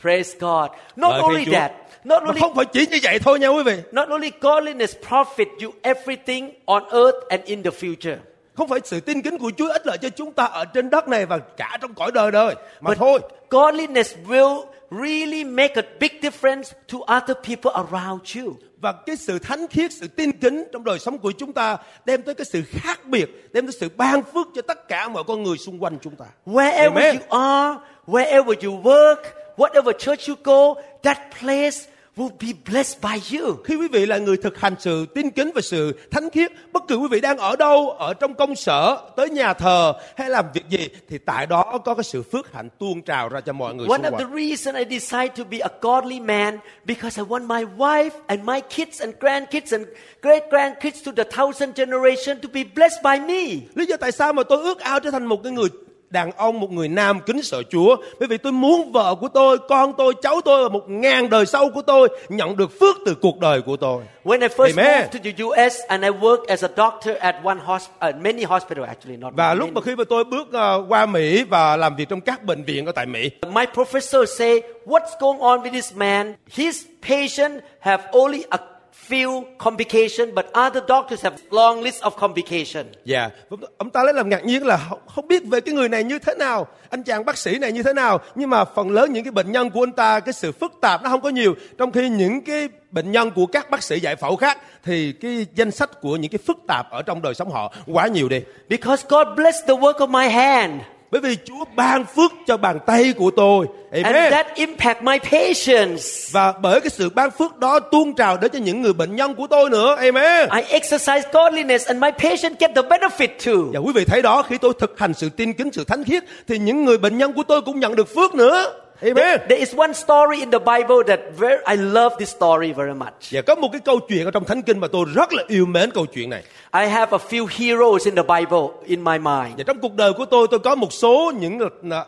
Praise 0.00 0.38
God. 0.40 0.70
Not 0.96 1.12
Vâng, 1.12 1.22
only 1.22 1.44
that, 1.52 1.72
not 2.04 2.22
only 2.22 2.40
không 2.40 2.54
phải 2.54 2.64
chỉ 2.64 2.86
như 2.86 2.98
vậy 3.02 3.18
thôi 3.18 3.38
nha 3.38 3.48
quý 3.48 3.62
vị. 3.62 3.76
not 3.92 4.08
only 4.08 4.30
godliness 4.40 4.96
profit 5.08 5.46
you 5.62 5.70
everything 5.82 6.50
on 6.66 6.82
earth 6.92 7.28
and 7.28 7.44
in 7.44 7.62
the 7.62 7.70
future. 7.70 8.16
Không 8.54 8.68
phải 8.68 8.80
sự 8.84 9.00
tin 9.00 9.22
kính 9.22 9.38
của 9.38 9.50
Chúa 9.56 9.68
ích 9.72 9.86
lợi 9.86 9.98
cho 9.98 10.08
chúng 10.08 10.32
ta 10.32 10.44
ở 10.44 10.64
trên 10.64 10.90
đất 10.90 11.08
này 11.08 11.26
và 11.26 11.38
cả 11.38 11.78
trong 11.80 11.94
cõi 11.94 12.10
đời 12.14 12.30
đời. 12.30 12.54
Mà 12.80 12.88
But 12.88 12.98
thôi. 12.98 13.20
godliness 13.50 14.14
will 14.28 14.64
really 15.00 15.44
make 15.44 15.74
a 15.76 15.82
big 16.00 16.20
difference 16.22 16.74
to 16.92 16.98
other 16.98 17.34
people 17.42 17.70
around 17.74 18.20
you. 18.36 18.56
Và 18.80 18.92
cái 19.06 19.16
sự 19.16 19.38
thánh 19.38 19.66
khiết, 19.68 19.92
sự 19.92 20.08
tin 20.08 20.32
kính 20.32 20.64
trong 20.72 20.84
đời 20.84 20.98
sống 20.98 21.18
của 21.18 21.32
chúng 21.32 21.52
ta 21.52 21.76
đem 22.04 22.22
tới 22.22 22.34
cái 22.34 22.44
sự 22.44 22.62
khác 22.70 23.06
biệt, 23.06 23.52
đem 23.52 23.66
tới 23.66 23.72
sự 23.80 23.88
ban 23.96 24.22
phước 24.22 24.46
cho 24.54 24.62
tất 24.62 24.88
cả 24.88 25.08
mọi 25.08 25.24
con 25.24 25.42
người 25.42 25.58
xung 25.58 25.82
quanh 25.82 25.98
chúng 26.02 26.16
ta. 26.16 26.24
Wherever 26.46 26.94
Amen. 26.94 27.16
you 27.16 27.38
are, 27.40 27.80
wherever 28.06 28.54
you 28.66 28.82
work, 28.82 29.22
whatever 29.56 29.92
church 29.98 30.28
you 30.28 30.36
go, 30.44 30.82
that 31.02 31.18
place 31.40 31.93
will 32.16 32.30
be 32.40 32.48
blessed 32.70 32.98
by 33.02 33.38
you. 33.38 33.56
Khi 33.64 33.76
quý 33.76 33.88
vị 33.88 34.06
là 34.06 34.18
người 34.18 34.36
thực 34.36 34.58
hành 34.58 34.74
sự 34.78 35.06
tin 35.14 35.30
kính 35.30 35.50
và 35.54 35.60
sự 35.60 35.92
thánh 36.10 36.30
khiết, 36.30 36.52
bất 36.72 36.82
cứ 36.88 36.96
quý 36.96 37.08
vị 37.10 37.20
đang 37.20 37.38
ở 37.38 37.56
đâu, 37.56 37.90
ở 37.90 38.14
trong 38.14 38.34
công 38.34 38.56
sở, 38.56 38.96
tới 39.16 39.30
nhà 39.30 39.52
thờ 39.54 39.92
hay 40.16 40.30
làm 40.30 40.44
việc 40.54 40.68
gì 40.68 40.88
thì 41.08 41.18
tại 41.18 41.46
đó 41.46 41.78
có 41.84 41.94
cái 41.94 42.04
sự 42.04 42.22
phước 42.22 42.52
hạnh 42.52 42.68
tuôn 42.78 43.02
trào 43.02 43.28
ra 43.28 43.40
cho 43.40 43.52
mọi 43.52 43.74
người 43.74 43.86
One 43.90 43.98
xung 44.02 44.12
of 44.12 44.18
the 44.18 44.24
quanh. 44.24 44.34
reasons 44.36 44.76
I 44.76 44.98
decide 44.98 45.28
to 45.36 45.44
be 45.50 45.58
a 45.58 45.68
godly 45.80 46.20
man 46.20 46.58
because 46.86 47.22
I 47.22 47.24
want 47.28 47.46
my 47.46 47.64
wife 47.78 48.10
and 48.26 48.44
my 48.44 48.60
kids 48.60 49.00
and 49.00 49.14
grandkids 49.20 49.72
and 49.78 49.86
great 50.22 50.42
grandkids 50.50 51.04
to 51.04 51.12
the 51.16 51.24
thousand 51.36 51.74
generation 51.76 52.38
to 52.40 52.48
be 52.52 52.64
blessed 52.74 53.02
by 53.02 53.20
me. 53.20 53.44
Lý 53.74 53.86
do 53.86 53.96
tại 53.96 54.12
sao 54.12 54.32
mà 54.32 54.42
tôi 54.42 54.62
ước 54.62 54.80
ao 54.80 55.00
trở 55.00 55.10
thành 55.10 55.26
một 55.26 55.40
cái 55.42 55.52
người 55.52 55.68
đàn 56.14 56.30
ông, 56.32 56.60
một 56.60 56.72
người 56.72 56.88
nam 56.88 57.20
kính 57.26 57.42
sợ 57.42 57.62
Chúa. 57.70 57.96
Bởi 58.20 58.28
vì 58.28 58.36
tôi 58.36 58.52
muốn 58.52 58.92
vợ 58.92 59.14
của 59.20 59.28
tôi, 59.28 59.58
con 59.68 59.92
tôi, 59.98 60.14
cháu 60.22 60.40
tôi 60.44 60.62
và 60.62 60.68
một 60.68 60.84
ngàn 60.88 61.30
đời 61.30 61.46
sau 61.46 61.70
của 61.74 61.82
tôi 61.82 62.08
nhận 62.28 62.56
được 62.56 62.80
phước 62.80 62.96
từ 63.06 63.14
cuộc 63.14 63.38
đời 63.38 63.62
của 63.62 63.76
tôi. 63.76 64.02
When 64.24 64.40
I 64.40 64.48
first 64.48 64.76
Amen. 64.78 65.00
moved 65.00 65.12
to 65.12 65.18
the 65.24 65.44
US 65.44 65.76
and 65.88 66.04
I 66.04 66.10
worked 66.10 66.44
as 66.48 66.64
a 66.64 66.68
doctor 66.76 67.16
at 67.20 67.34
one 67.44 67.58
hosp- 67.66 68.08
uh, 68.10 68.16
many 68.22 68.44
hospital 68.44 68.84
actually 68.84 69.16
not 69.16 69.32
Và 69.36 69.48
many. 69.48 69.58
lúc 69.60 69.70
mà 69.72 69.80
khi 69.80 69.96
mà 69.96 70.04
tôi 70.08 70.24
bước 70.24 70.52
ờ, 70.52 70.84
qua 70.88 71.06
Mỹ 71.06 71.44
và 71.44 71.76
làm 71.76 71.96
việc 71.96 72.08
trong 72.08 72.20
các 72.20 72.44
bệnh 72.44 72.64
viện 72.64 72.86
ở 72.86 72.92
tại 72.92 73.06
Mỹ, 73.06 73.30
My 73.52 73.64
professor 73.74 74.24
say, 74.38 74.60
what's 74.86 75.18
going 75.20 75.38
on 75.40 75.60
with 75.62 75.72
this 75.72 75.92
man? 75.94 76.34
His 76.50 76.82
patient 77.08 77.60
have 77.80 78.04
only 78.12 78.44
a 78.50 78.58
few 79.08 79.42
complications, 79.58 80.34
but 80.34 80.46
other 80.66 80.82
doctors 80.88 81.24
have 81.24 81.36
long 81.50 81.80
list 81.80 82.02
of 82.02 82.10
complications. 82.10 82.86
Dạ, 83.04 83.30
ông 83.78 83.90
ta 83.90 84.02
lấy 84.04 84.14
làm 84.14 84.28
ngạc 84.28 84.44
nhiên 84.44 84.66
là 84.66 84.76
không- 84.76 85.28
biết 85.28 85.42
về 85.46 85.60
cái 85.60 85.74
người 85.74 85.88
này 85.88 86.04
như 86.04 86.18
thế 86.18 86.34
nào, 86.34 86.66
anh 86.90 87.02
chàng 87.02 87.24
bác 87.24 87.38
sĩ 87.38 87.58
này 87.58 87.72
như 87.72 87.82
thế 87.82 87.92
nào, 87.92 88.20
nhưng 88.34 88.50
mà 88.50 88.64
phần 88.64 88.90
lớn 88.90 89.12
những 89.12 89.24
cái 89.24 89.30
bệnh 89.32 89.52
nhân 89.52 89.70
của 89.70 89.82
anh 89.82 89.92
ta 89.92 90.20
cái 90.20 90.32
sự 90.32 90.52
phức 90.52 90.72
tạp 90.80 91.02
nó 91.02 91.10
không 91.10 91.20
có 91.20 91.28
nhiều, 91.28 91.54
trong 91.78 91.92
khi 91.92 92.08
những 92.08 92.42
cái 92.42 92.68
bệnh 92.90 93.12
nhân 93.12 93.30
của 93.30 93.46
các 93.46 93.70
bác 93.70 93.82
sĩ 93.82 94.00
giải 94.00 94.16
phẫu 94.16 94.36
khác 94.36 94.58
thì 94.84 95.12
cái 95.12 95.46
danh 95.54 95.70
sách 95.70 96.00
của 96.00 96.16
những 96.16 96.30
cái 96.30 96.38
phức 96.46 96.58
tạp 96.68 96.90
ở 96.90 97.02
trong 97.02 97.22
đời 97.22 97.34
sống 97.34 97.50
họ 97.50 97.72
quá 97.86 98.06
nhiều 98.06 98.28
đi. 98.28 98.40
Because 98.68 99.04
God 99.08 99.26
blessed 99.36 99.68
the 99.68 99.74
work 99.74 99.94
of 99.94 100.08
my 100.08 100.28
hand. 100.28 100.80
Bởi 101.14 101.20
vì 101.20 101.36
Chúa 101.44 101.64
ban 101.76 102.04
phước 102.06 102.32
cho 102.46 102.56
bàn 102.56 102.78
tay 102.86 103.12
của 103.16 103.30
tôi. 103.30 103.66
And 103.90 104.04
Amen. 104.04 104.30
that 104.30 104.46
impact 104.54 105.02
my 105.02 105.18
patients. 105.18 106.32
Và 106.32 106.52
bởi 106.52 106.80
cái 106.80 106.90
sự 106.90 107.10
ban 107.10 107.30
phước 107.30 107.58
đó 107.58 107.80
tuôn 107.80 108.14
trào 108.14 108.36
đến 108.36 108.50
cho 108.52 108.58
những 108.58 108.82
người 108.82 108.92
bệnh 108.92 109.16
nhân 109.16 109.34
của 109.34 109.46
tôi 109.46 109.70
nữa. 109.70 109.96
Amen. 109.98 110.48
I 110.56 110.62
exercise 110.68 111.28
godliness 111.32 111.86
and 111.86 112.02
my 112.02 112.10
patient 112.10 112.60
get 112.60 112.70
the 112.74 112.82
benefit 112.82 113.28
too. 113.46 113.70
Và 113.72 113.80
quý 113.80 113.92
vị 113.94 114.04
thấy 114.04 114.22
đó 114.22 114.42
khi 114.42 114.58
tôi 114.58 114.72
thực 114.78 114.98
hành 114.98 115.14
sự 115.14 115.28
tin 115.28 115.52
kính, 115.52 115.72
sự 115.72 115.84
thánh 115.84 116.04
khiết 116.04 116.24
thì 116.48 116.58
những 116.58 116.84
người 116.84 116.98
bệnh 116.98 117.18
nhân 117.18 117.32
của 117.32 117.42
tôi 117.42 117.62
cũng 117.62 117.80
nhận 117.80 117.96
được 117.96 118.14
phước 118.14 118.34
nữa. 118.34 118.83
Amen. 119.02 119.40
There 119.48 119.58
is 119.58 119.74
one 119.74 119.92
story 119.94 120.38
in 120.38 120.50
the 120.50 120.58
Bible 120.58 121.02
that 121.06 121.20
very, 121.38 121.56
I 121.66 121.76
love 121.76 122.16
this 122.18 122.36
story 122.36 122.72
very 122.72 122.94
much. 122.94 123.30
Và 123.30 123.42
có 123.42 123.54
một 123.54 123.68
cái 123.72 123.80
câu 123.80 124.00
chuyện 124.08 124.24
ở 124.24 124.30
trong 124.30 124.44
Thánh 124.44 124.62
Kinh 124.62 124.80
mà 124.80 124.88
tôi 124.92 125.06
rất 125.14 125.32
là 125.32 125.42
yêu 125.48 125.66
mến 125.66 125.90
câu 125.90 126.06
chuyện 126.06 126.30
này. 126.30 126.42
I 126.74 126.86
have 126.86 127.18
a 127.18 127.20
few 127.30 127.46
heroes 127.46 128.06
in 128.06 128.14
the 128.14 128.22
Bible 128.22 128.68
in 128.86 129.04
my 129.04 129.18
mind. 129.18 129.56
Và 129.56 129.64
trong 129.66 129.80
cuộc 129.80 129.94
đời 129.94 130.12
của 130.12 130.24
tôi 130.24 130.46
tôi 130.50 130.60
có 130.60 130.74
một 130.74 130.92
số 130.92 131.32
những 131.40 131.58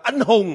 anh 0.02 0.20
hùng 0.20 0.54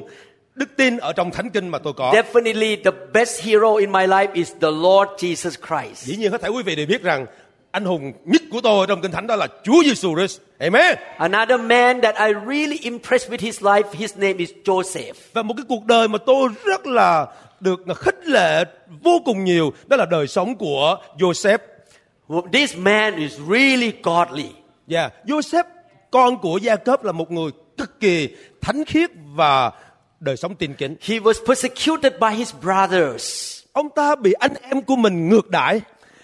đức 0.54 0.68
tin 0.76 0.96
ở 0.96 1.12
trong 1.12 1.30
Thánh 1.30 1.50
Kinh 1.50 1.68
mà 1.68 1.78
tôi 1.78 1.92
có. 1.92 2.12
Definitely 2.12 2.76
the 2.84 2.90
best 3.12 3.44
hero 3.44 3.74
in 3.74 3.92
my 3.92 4.06
life 4.06 4.28
is 4.32 4.52
the 4.60 4.70
Lord 4.70 5.10
Jesus 5.18 5.50
Christ. 5.68 6.04
Dĩ 6.04 6.16
nhiên 6.16 6.30
có 6.32 6.38
thể 6.38 6.48
quý 6.48 6.62
vị 6.62 6.76
đều 6.76 6.86
biết 6.86 7.02
rằng 7.02 7.26
anh 7.72 7.84
hùng 7.84 8.12
nhất 8.24 8.42
của 8.50 8.60
tôi 8.60 8.86
trong 8.86 9.02
Kinh 9.02 9.12
Thánh 9.12 9.26
đó 9.26 9.36
là 9.36 9.46
Chúa 9.64 9.82
Giêsu 9.84 10.14
Christ. 10.16 10.40
Amen. 10.58 10.98
Another 11.16 11.60
man 11.60 12.00
that 12.00 12.14
I 12.14 12.32
really 12.46 12.78
impressed 12.82 13.30
with 13.32 13.40
his 13.40 13.62
life, 13.62 13.82
his 13.92 14.16
name 14.16 14.34
is 14.38 14.50
Joseph. 14.64 15.12
Và 15.32 15.42
một 15.42 15.54
cái 15.56 15.64
cuộc 15.68 15.86
đời 15.86 16.08
mà 16.08 16.18
tôi 16.26 16.48
rất 16.64 16.86
là 16.86 17.26
được 17.60 17.80
khích 17.96 18.26
lệ 18.26 18.64
vô 19.02 19.20
cùng 19.24 19.44
nhiều 19.44 19.72
đó 19.86 19.96
là 19.96 20.06
đời 20.06 20.26
sống 20.26 20.54
của 20.54 20.96
Joseph. 21.18 21.58
This 22.52 22.76
man 22.76 23.16
is 23.16 23.32
really 23.50 23.92
godly. 24.02 24.48
Và 24.86 25.10
Joseph 25.26 25.64
con 26.10 26.38
của 26.38 26.58
Gia 26.58 26.76
Cớp 26.76 27.04
là 27.04 27.12
một 27.12 27.30
người 27.30 27.50
cực 27.78 28.00
kỳ 28.00 28.28
thánh 28.60 28.84
khiết 28.84 29.10
và 29.34 29.72
đời 30.20 30.36
sống 30.36 30.54
tin 30.54 30.74
kính. 30.74 30.96
He 31.00 31.18
was 31.18 31.46
persecuted 31.46 32.12
by 32.20 32.36
his 32.36 32.54
brothers 32.62 33.52
Ông 33.72 33.88
ta 33.90 34.14
bị 34.16 34.32
anh 34.32 34.54
em 34.62 34.82
của 34.82 34.96
mình 34.96 35.28
ngược 35.28 35.50
đãi, 35.50 35.80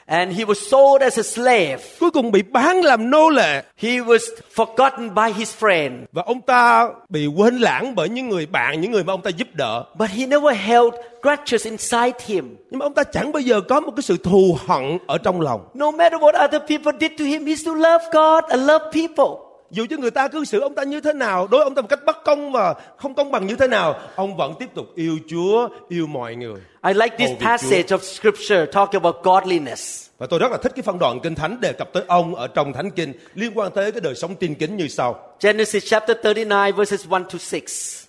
and 0.09 0.33
he 0.39 0.45
was 0.45 0.55
sold 0.55 1.03
as 1.03 1.19
a 1.19 1.23
slave. 1.23 1.79
cuối 2.01 2.11
cùng 2.11 2.31
bị 2.31 2.43
bán 2.43 2.81
làm 2.81 3.11
nô 3.11 3.29
lệ 3.31 3.63
He 3.77 3.91
was 3.91 4.19
forgotten 4.55 5.15
by 5.15 5.33
his 5.39 5.55
friend, 5.61 6.05
và 6.13 6.23
ông 6.27 6.41
ta 6.41 6.89
bị 7.09 7.27
quên 7.27 7.57
lãng 7.59 7.95
bởi 7.95 8.09
những 8.09 8.29
người 8.29 8.47
bạn, 8.47 8.81
những 8.81 8.91
người 8.93 9.05
mà 9.05 9.13
ông 9.13 9.23
ta 9.23 9.31
giúp 9.31 9.49
đỡ. 9.55 9.85
but 9.99 10.11
he 10.11 10.27
never 10.27 10.57
held 10.57 10.95
grudges 11.23 11.65
inside 11.67 12.19
him. 12.27 12.57
Nhưng 12.71 12.79
mà 12.79 12.87
ông 12.87 12.95
ta 12.95 13.05
chẳng 13.05 13.33
bao 13.33 13.41
giờ 13.41 13.61
có 13.61 13.81
một 13.81 13.93
cái 13.97 14.03
sự 14.03 14.17
thù 14.17 14.59
hận 14.67 14.99
ở 15.07 15.19
trong 15.19 15.41
lòng. 15.41 15.61
No 15.75 15.91
matter 15.91 16.21
what 16.21 16.45
other 16.45 16.63
people 16.69 16.93
did 17.01 17.11
to 17.19 17.25
him, 17.25 17.47
he 17.47 17.55
still 17.57 17.77
loved 17.77 18.07
God 18.13 18.45
and 18.49 18.69
loved 18.69 18.85
people. 18.93 19.48
Dù 19.71 19.87
cho 19.91 19.97
người 19.97 20.11
ta 20.11 20.29
cư 20.29 20.45
xử 20.45 20.61
ông 20.61 20.75
ta 20.75 20.83
như 20.83 21.01
thế 21.01 21.13
nào, 21.13 21.49
đối 21.51 21.65
ông 21.65 21.75
ta 21.75 21.83
một 21.83 21.89
cách 21.89 22.05
bất 22.07 22.25
công 22.25 22.53
và 22.53 22.75
không 22.97 23.15
công 23.15 23.31
bằng 23.31 23.47
như 23.47 23.57
thế 23.57 23.69
nào, 23.69 24.01
ông 24.15 24.37
vẫn 24.37 24.55
tiếp 24.59 24.69
tục 24.75 24.87
yêu 24.95 25.19
Chúa, 25.29 25.69
yêu 25.89 26.07
mọi 26.07 26.35
người. 26.35 26.61
I 26.87 26.95
like 26.95 27.17
this 27.17 27.31
passage 27.41 27.97
of 27.97 27.99
scripture 27.99 28.67
talking 28.67 29.03
about 29.03 29.17
godliness. 29.23 30.09
Và 30.19 30.27
tôi 30.27 30.39
rất 30.39 30.53
là 30.53 30.59
thích 30.63 30.73
cái 30.77 30.83
phân 30.83 30.99
đoạn 30.99 31.21
kinh 31.21 31.35
thánh 31.35 31.61
đề 31.61 31.73
cập 31.73 31.93
tới 31.93 32.03
ông 32.09 32.35
ở 32.35 32.47
trong 32.47 32.73
thánh 32.73 32.91
kinh 32.91 33.13
liên 33.35 33.53
quan 33.55 33.73
tới 33.75 33.93
cái 33.93 34.01
đời 34.01 34.15
sống 34.15 34.35
tin 34.35 34.55
kính 34.55 34.77
như 34.77 34.89
sau. 34.89 35.21
Genesis 35.41 35.85
chapter 35.87 36.17
39 36.25 36.75
verses 36.77 37.07
1 37.07 37.19
to 37.33 37.39
6. 37.39 37.61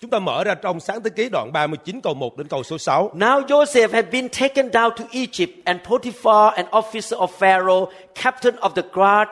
Chúng 0.01 0.09
ta 0.09 0.19
mở 0.19 0.43
ra 0.43 0.55
trong 0.55 0.79
sáng 0.79 1.03
thế 1.03 1.09
ký 1.09 1.29
đoạn 1.29 1.51
39 1.53 2.01
câu 2.01 2.13
1 2.13 2.37
đến 2.37 2.47
câu 2.47 2.63
số 2.63 2.77
6. 2.77 3.11
Now 3.15 3.45
Joseph 3.45 3.93
had 3.93 4.05
been 4.11 4.29
taken 4.29 4.69
down 4.69 4.89
to 4.89 5.03
Egypt, 5.11 5.51
and 5.65 5.79
Potiphar, 5.83 6.53
an 6.53 6.65
officer 6.65 7.17
of 7.17 7.27
Pharaoh, 7.27 7.89
captain 8.15 8.55
of 8.55 8.69
the 8.69 8.83
guard, 8.93 9.29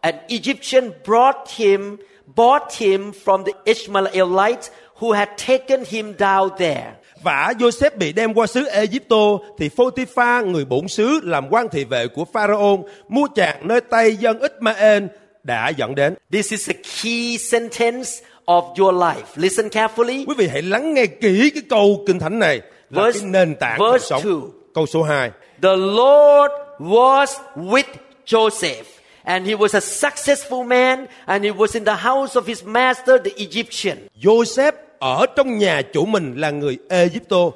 an 0.00 0.14
Egyptian, 0.28 0.90
brought 1.06 1.50
him, 1.56 1.96
bought 2.36 2.72
him 2.78 3.12
from 3.24 3.44
the 3.44 3.52
Ishmaelites 3.64 4.70
who 5.00 5.12
had 5.12 5.28
taken 5.46 5.84
him 5.84 6.14
down 6.18 6.48
there. 6.58 6.92
Và 7.22 7.52
Joseph 7.58 7.90
bị 7.96 8.12
đem 8.12 8.34
qua 8.34 8.46
xứ 8.46 8.64
Egypto 8.66 9.16
thì 9.58 9.68
Photipha 9.68 10.40
người 10.40 10.64
bổn 10.64 10.88
xứ 10.88 11.20
làm 11.22 11.48
quan 11.50 11.68
thị 11.68 11.84
vệ 11.84 12.06
của 12.08 12.24
Pharaoh 12.32 12.80
mua 13.08 13.26
chàng 13.34 13.56
nơi 13.68 13.80
tay 13.80 14.16
dân 14.16 14.38
Ismael 14.40 15.04
đã 15.42 15.68
dẫn 15.68 15.94
đến. 15.94 16.14
This 16.32 16.50
is 16.52 16.70
a 16.70 16.74
key 17.02 17.38
sentence 17.38 18.10
of 18.46 18.74
your 18.78 18.94
life. 18.94 19.22
Listen 19.36 19.68
carefully. 19.68 20.24
Quý 20.26 20.34
vị 20.38 20.48
hãy 20.48 20.62
lắng 20.62 20.94
nghe 20.94 21.06
kỹ 21.06 21.50
cái 21.54 21.62
câu 21.70 22.04
kinh 22.06 22.18
thánh 22.18 22.38
này 22.38 22.60
là 22.90 23.02
Verse- 23.02 23.12
cái 23.20 23.22
nền 23.30 23.54
tảng 23.54 23.78
cuộc 23.78 23.92
verse 23.92 24.06
sống. 24.10 24.22
two. 24.22 24.40
Câu 24.74 24.86
số 24.86 25.02
2. 25.02 25.30
The 25.62 25.76
Lord 25.76 26.52
was 26.78 27.26
with 27.56 27.82
Joseph, 28.26 28.84
and 29.28 29.46
he 29.46 29.54
was 29.54 29.74
a 29.74 29.80
successful 29.80 30.64
man, 30.64 31.06
and 31.26 31.44
he 31.44 31.50
was 31.50 31.74
in 31.74 31.84
the 31.84 31.96
house 31.96 32.34
of 32.34 32.46
his 32.46 32.64
master, 32.64 33.18
the 33.18 33.32
Egyptian. 33.36 33.98
Joseph 34.22 34.72
ở 34.98 35.26
trong 35.36 35.58
nhà 35.58 35.82
chủ 35.92 36.06
mình 36.06 36.34
là 36.36 36.50
người 36.50 36.78
Egypto 36.88 37.50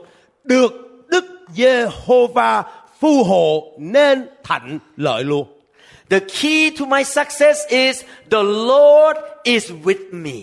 được 0.44 0.72
Đức 1.08 1.24
Giê-hô-va 1.54 2.62
phù 3.00 3.24
hộ 3.24 3.72
nên 3.78 4.26
thạnh 4.44 4.78
lợi 4.96 5.24
luôn. 5.24 5.46
The 6.11 6.20
key 6.20 6.70
to 6.78 6.85
my 6.85 7.04
success 7.04 7.61
is 7.68 8.02
the 8.30 8.42
Lord 8.42 9.18
is 9.42 9.70
with 9.85 10.12
me. 10.12 10.38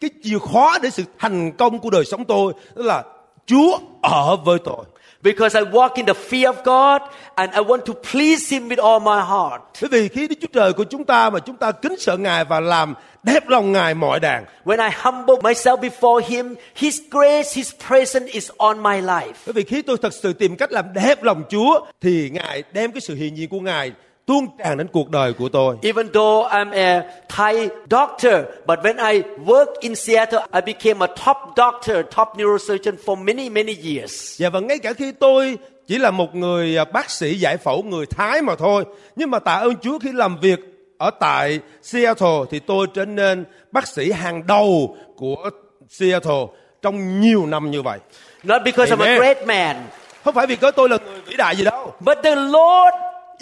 Cái 0.00 0.10
chìa 0.24 0.38
khóa 0.38 0.78
để 0.82 0.90
sự 0.90 1.02
thành 1.18 1.52
công 1.52 1.78
của 1.78 1.90
đời 1.90 2.04
sống 2.04 2.24
tôi 2.24 2.52
đó 2.74 2.82
là 2.84 3.02
Chúa 3.46 3.78
ở 4.02 4.36
với 4.36 4.58
tôi. 4.64 4.84
Because 5.24 5.54
I 5.54 5.62
walk 5.62 5.96
in 5.96 6.06
the 6.06 6.14
fear 6.14 6.52
of 6.52 6.64
God 6.64 7.00
and 7.34 7.52
I 7.54 7.60
want 7.60 7.86
to 7.86 7.94
please 7.94 8.54
Him 8.54 8.68
with 8.68 8.78
all 8.78 9.00
my 9.00 9.22
heart. 9.22 9.62
Bởi 9.80 9.88
vì 9.90 10.08
khi 10.08 10.28
Đức 10.28 10.36
Chúa 10.40 10.48
Trời 10.52 10.72
của 10.72 10.84
chúng 10.84 11.04
ta 11.04 11.30
mà 11.30 11.38
chúng 11.38 11.56
ta 11.56 11.72
kính 11.72 11.98
sợ 11.98 12.16
Ngài 12.16 12.44
và 12.44 12.60
làm 12.60 12.94
đẹp 13.22 13.48
lòng 13.48 13.72
Ngài 13.72 13.94
mọi 13.94 14.20
đàn. 14.20 14.44
When 14.64 14.88
I 14.88 14.96
humble 15.02 15.34
myself 15.42 15.76
before 15.76 16.20
Him, 16.26 16.54
His 16.76 17.00
grace, 17.10 17.54
His 17.54 17.72
presence 17.88 18.32
is 18.32 18.50
on 18.56 18.82
my 18.82 19.00
life. 19.00 19.32
Bởi 19.46 19.52
vì 19.52 19.64
khi 19.64 19.82
tôi 19.82 19.96
thật 20.02 20.14
sự 20.14 20.32
tìm 20.32 20.56
cách 20.56 20.72
làm 20.72 20.84
đẹp 20.94 21.22
lòng 21.22 21.44
Chúa 21.50 21.86
thì 22.00 22.30
Ngài 22.30 22.62
đem 22.72 22.92
cái 22.92 23.00
sự 23.00 23.14
hiện 23.14 23.36
diện 23.36 23.48
của 23.48 23.60
Ngài 23.60 23.92
tuôn 24.26 24.46
tràn 24.58 24.78
đến 24.78 24.86
cuộc 24.92 25.10
đời 25.10 25.32
của 25.32 25.48
tôi. 25.48 25.76
Even 25.82 26.08
though 26.12 26.48
I'm 26.52 26.72
a 26.72 27.02
Thai 27.28 27.68
doctor, 27.90 28.34
but 28.66 28.78
when 28.82 29.12
I 29.12 29.22
worked 29.44 29.74
in 29.80 29.94
Seattle, 29.94 30.40
I 30.52 30.60
became 30.74 31.04
a 31.04 31.06
top 31.06 31.36
doctor, 31.56 31.96
top 32.16 32.28
neurosurgeon 32.36 32.94
for 33.04 33.16
many, 33.24 33.48
many 33.48 33.76
years. 33.84 34.40
Dạ 34.40 34.48
và 34.50 34.60
ngay 34.60 34.78
cả 34.78 34.92
khi 34.92 35.12
tôi 35.12 35.58
chỉ 35.86 35.98
là 35.98 36.10
một 36.10 36.34
người 36.34 36.76
à, 36.76 36.84
bác 36.84 37.10
sĩ 37.10 37.34
giải 37.34 37.56
phẫu 37.56 37.82
người 37.82 38.06
Thái 38.06 38.42
mà 38.42 38.54
thôi. 38.56 38.84
Nhưng 39.16 39.30
mà 39.30 39.38
tạ 39.38 39.52
ơn 39.54 39.76
Chúa 39.82 39.98
khi 39.98 40.12
làm 40.12 40.38
việc 40.40 40.58
ở 40.98 41.10
tại 41.20 41.60
Seattle 41.82 42.38
thì 42.50 42.58
tôi 42.58 42.86
trở 42.94 43.04
nên 43.04 43.44
bác 43.72 43.88
sĩ 43.88 44.12
hàng 44.12 44.46
đầu 44.46 44.96
của 45.16 45.50
Seattle 45.88 46.46
trong 46.82 47.20
nhiều 47.20 47.46
năm 47.46 47.70
như 47.70 47.82
vậy. 47.82 47.98
Not 48.42 48.62
because 48.64 48.94
I'm 48.94 49.00
a 49.02 49.06
Amen. 49.06 49.18
great 49.18 49.46
man, 49.46 49.76
Không 50.24 50.34
phải 50.34 50.46
vì 50.46 50.56
có 50.56 50.70
tôi 50.70 50.88
là 50.88 50.96
người 51.06 51.20
vĩ 51.26 51.36
đại 51.36 51.56
gì 51.56 51.64
đâu. 51.64 51.92
but 52.00 52.18
the 52.22 52.34
Lord 52.34 52.94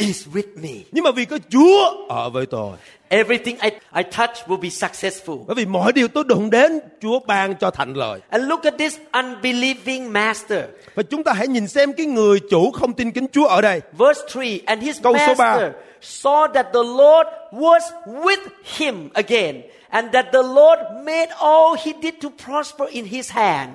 is 0.07 0.27
with 0.33 0.63
me. 0.63 0.71
Nhưng 0.93 1.05
mà 1.05 1.11
vì 1.11 1.25
có 1.25 1.39
Chúa 1.51 2.07
ở 2.09 2.31
với 2.31 2.47
tôi. 2.47 2.77
Everything 3.09 3.57
I, 3.63 3.71
I 3.97 4.03
touch 4.03 4.49
will 4.49 4.61
be 4.61 4.69
successful. 4.69 5.39
Bởi 5.47 5.55
vì 5.55 5.67
mọi 5.67 5.93
điều 5.93 6.09
tôi 6.09 6.25
đụng 6.25 6.51
đến, 6.51 6.81
Chúa 7.01 7.19
ban 7.27 7.55
cho 7.55 7.71
thành 7.71 7.95
lợi. 7.95 8.21
And 8.29 8.45
look 8.45 8.63
at 8.63 8.75
this 8.79 8.99
unbelieving 9.13 10.13
master. 10.13 10.65
Và 10.95 11.03
chúng 11.03 11.25
ta 11.25 11.33
hãy 11.33 11.49
nhìn 11.49 11.69
xem 11.69 11.93
cái 11.93 12.07
người 12.07 12.41
chủ 12.51 12.71
không 12.71 12.93
tin 12.93 13.11
kính 13.13 13.27
Chúa 13.33 13.47
ở 13.47 13.61
đây. 13.61 13.81
Verse 13.99 14.21
3 14.35 14.43
And 14.67 14.83
his 14.83 15.01
Câu 15.03 15.17
số 15.27 15.35
ba. 15.39 15.51
master 15.57 15.73
saw 16.03 16.53
that 16.53 16.67
the 16.73 16.83
Lord 16.83 17.29
was 17.53 17.81
with 18.07 18.47
him 18.79 19.09
again, 19.15 19.61
and 19.89 20.13
that 20.15 20.27
the 20.33 20.43
Lord 20.43 20.79
made 21.05 21.29
all 21.39 21.77
he 21.85 21.93
did 22.03 22.15
to 22.23 22.29
prosper 22.47 22.85
in 22.91 23.05
his 23.05 23.31
hand. 23.33 23.71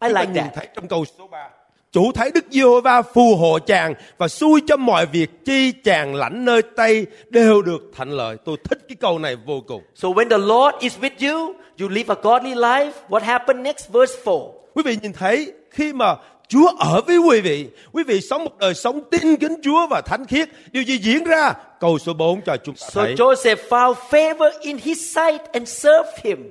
I 0.00 0.08
Chúng 0.08 0.18
like 0.20 0.32
nhìn 0.32 0.42
that. 0.44 0.54
thấy 0.54 0.68
trong 0.74 0.88
câu 0.88 1.04
số 1.18 1.26
3. 1.26 1.48
Chủ 1.92 2.12
thấy 2.12 2.30
Đức 2.34 2.44
Giê-hô-va 2.50 3.02
phù 3.02 3.36
hộ 3.36 3.58
chàng 3.58 3.94
và 4.18 4.28
xui 4.28 4.60
cho 4.66 4.76
mọi 4.76 5.06
việc 5.06 5.44
chi 5.44 5.72
chàng 5.72 6.14
lãnh 6.14 6.44
nơi 6.44 6.62
tay 6.62 7.06
đều 7.28 7.62
được 7.62 7.82
thành 7.96 8.10
lợi. 8.10 8.36
Tôi 8.44 8.56
thích 8.64 8.78
cái 8.88 8.96
câu 9.00 9.18
này 9.18 9.36
vô 9.46 9.62
cùng. 9.66 9.82
So 9.94 10.08
when 10.08 10.28
the 10.28 10.38
Lord 10.38 10.76
is 10.80 10.98
with 10.98 11.32
you, 11.32 11.54
you 11.80 11.88
live 11.88 12.14
a 12.14 12.20
godly 12.22 12.54
life. 12.54 12.90
What 13.08 13.22
happened 13.22 13.64
next? 13.64 13.92
Verse 13.92 14.14
4. 14.24 14.54
Quý 14.74 14.82
vị 14.82 14.96
nhìn 15.02 15.12
thấy 15.12 15.52
khi 15.70 15.92
mà 15.92 16.16
Chúa 16.48 16.68
ở 16.78 17.00
với 17.06 17.18
quý 17.18 17.40
vị, 17.40 17.66
quý 17.92 18.02
vị 18.06 18.20
sống 18.20 18.44
một 18.44 18.58
đời 18.58 18.74
sống 18.74 19.00
tin 19.10 19.36
kính 19.36 19.56
Chúa 19.62 19.86
và 19.90 20.00
thánh 20.00 20.26
khiết. 20.26 20.48
Điều 20.72 20.82
gì 20.82 20.98
diễn 20.98 21.24
ra? 21.24 21.54
Câu 21.80 21.98
số 21.98 22.12
4 22.12 22.40
cho 22.46 22.56
chúng 22.56 22.74
ta 22.74 22.88
So 22.90 23.02
thấy. 23.02 23.14
Joseph 23.14 23.56
found 23.68 23.94
favor 24.10 24.50
in 24.60 24.78
his 24.82 25.16
sight 25.16 25.40
and 25.52 25.68
served 25.68 26.24
him. 26.24 26.50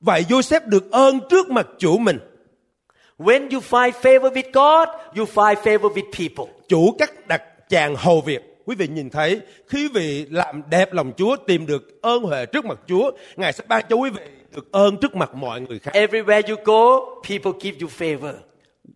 Vậy 0.00 0.24
Joseph 0.28 0.60
được 0.66 0.90
ơn 0.90 1.20
trước 1.30 1.50
mặt 1.50 1.66
chủ 1.78 1.98
mình. 1.98 2.18
When 3.20 3.50
you 3.50 3.60
find 3.60 3.92
favor 3.94 4.30
with 4.32 4.50
God, 4.52 4.88
you 5.16 5.26
find 5.26 5.56
favor 5.58 5.92
with 5.92 6.10
people. 6.18 6.54
Chủ 6.68 6.92
cắt 6.98 7.28
đặt 7.28 7.42
chàng 7.68 7.96
hầu 7.96 8.20
việc. 8.20 8.42
Quý 8.64 8.74
vị 8.74 8.88
nhìn 8.88 9.10
thấy 9.10 9.40
khi 9.66 9.88
vị 9.88 10.26
làm 10.30 10.62
đẹp 10.70 10.92
lòng 10.92 11.12
Chúa, 11.16 11.36
tìm 11.36 11.66
được 11.66 12.02
ơn 12.02 12.22
huệ 12.22 12.46
trước 12.46 12.64
mặt 12.64 12.78
Chúa, 12.86 13.10
Ngài 13.36 13.52
sẽ 13.52 13.64
ban 13.68 13.84
cho 13.88 13.96
quý 13.96 14.10
vị 14.10 14.22
được 14.54 14.72
ơn 14.72 14.96
trước 14.96 15.16
mặt 15.16 15.34
mọi 15.34 15.60
người 15.60 15.78
khác. 15.78 15.90
Everywhere 15.94 16.42
you 16.48 16.56
go, 16.64 17.00
people 17.28 17.52
give 17.60 17.78
you 17.80 17.88
favor. 17.98 18.34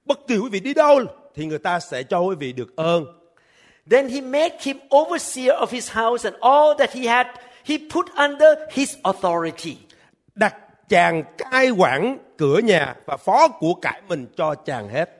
Bất 0.04 0.26
kỳ 0.26 0.36
quý 0.36 0.48
vị 0.50 0.60
đi 0.60 0.74
đâu 0.74 1.00
thì 1.34 1.46
người 1.46 1.58
ta 1.58 1.80
sẽ 1.80 2.02
cho 2.02 2.20
quý 2.20 2.36
vị 2.38 2.52
được 2.52 2.76
ơn. 2.76 3.06
Then 3.90 4.08
he 4.08 4.20
made 4.20 4.56
him 4.60 4.78
overseer 4.96 5.50
of 5.50 5.66
his 5.70 5.90
house 5.92 6.30
and 6.30 6.36
all 6.40 6.78
that 6.78 6.92
he 6.92 7.02
had, 7.02 7.26
he 7.64 7.76
put 7.94 8.06
under 8.16 8.58
his 8.70 8.94
authority. 9.02 9.76
Đặt 10.34 10.54
chàng 10.88 11.22
cai 11.38 11.70
quản 11.70 12.18
cửa 12.38 12.58
nhà 12.58 12.94
và 13.06 13.16
phó 13.16 13.48
của 13.48 13.74
cải 13.74 14.00
mình 14.08 14.26
cho 14.36 14.54
chàng 14.54 14.88
hết. 14.88 15.10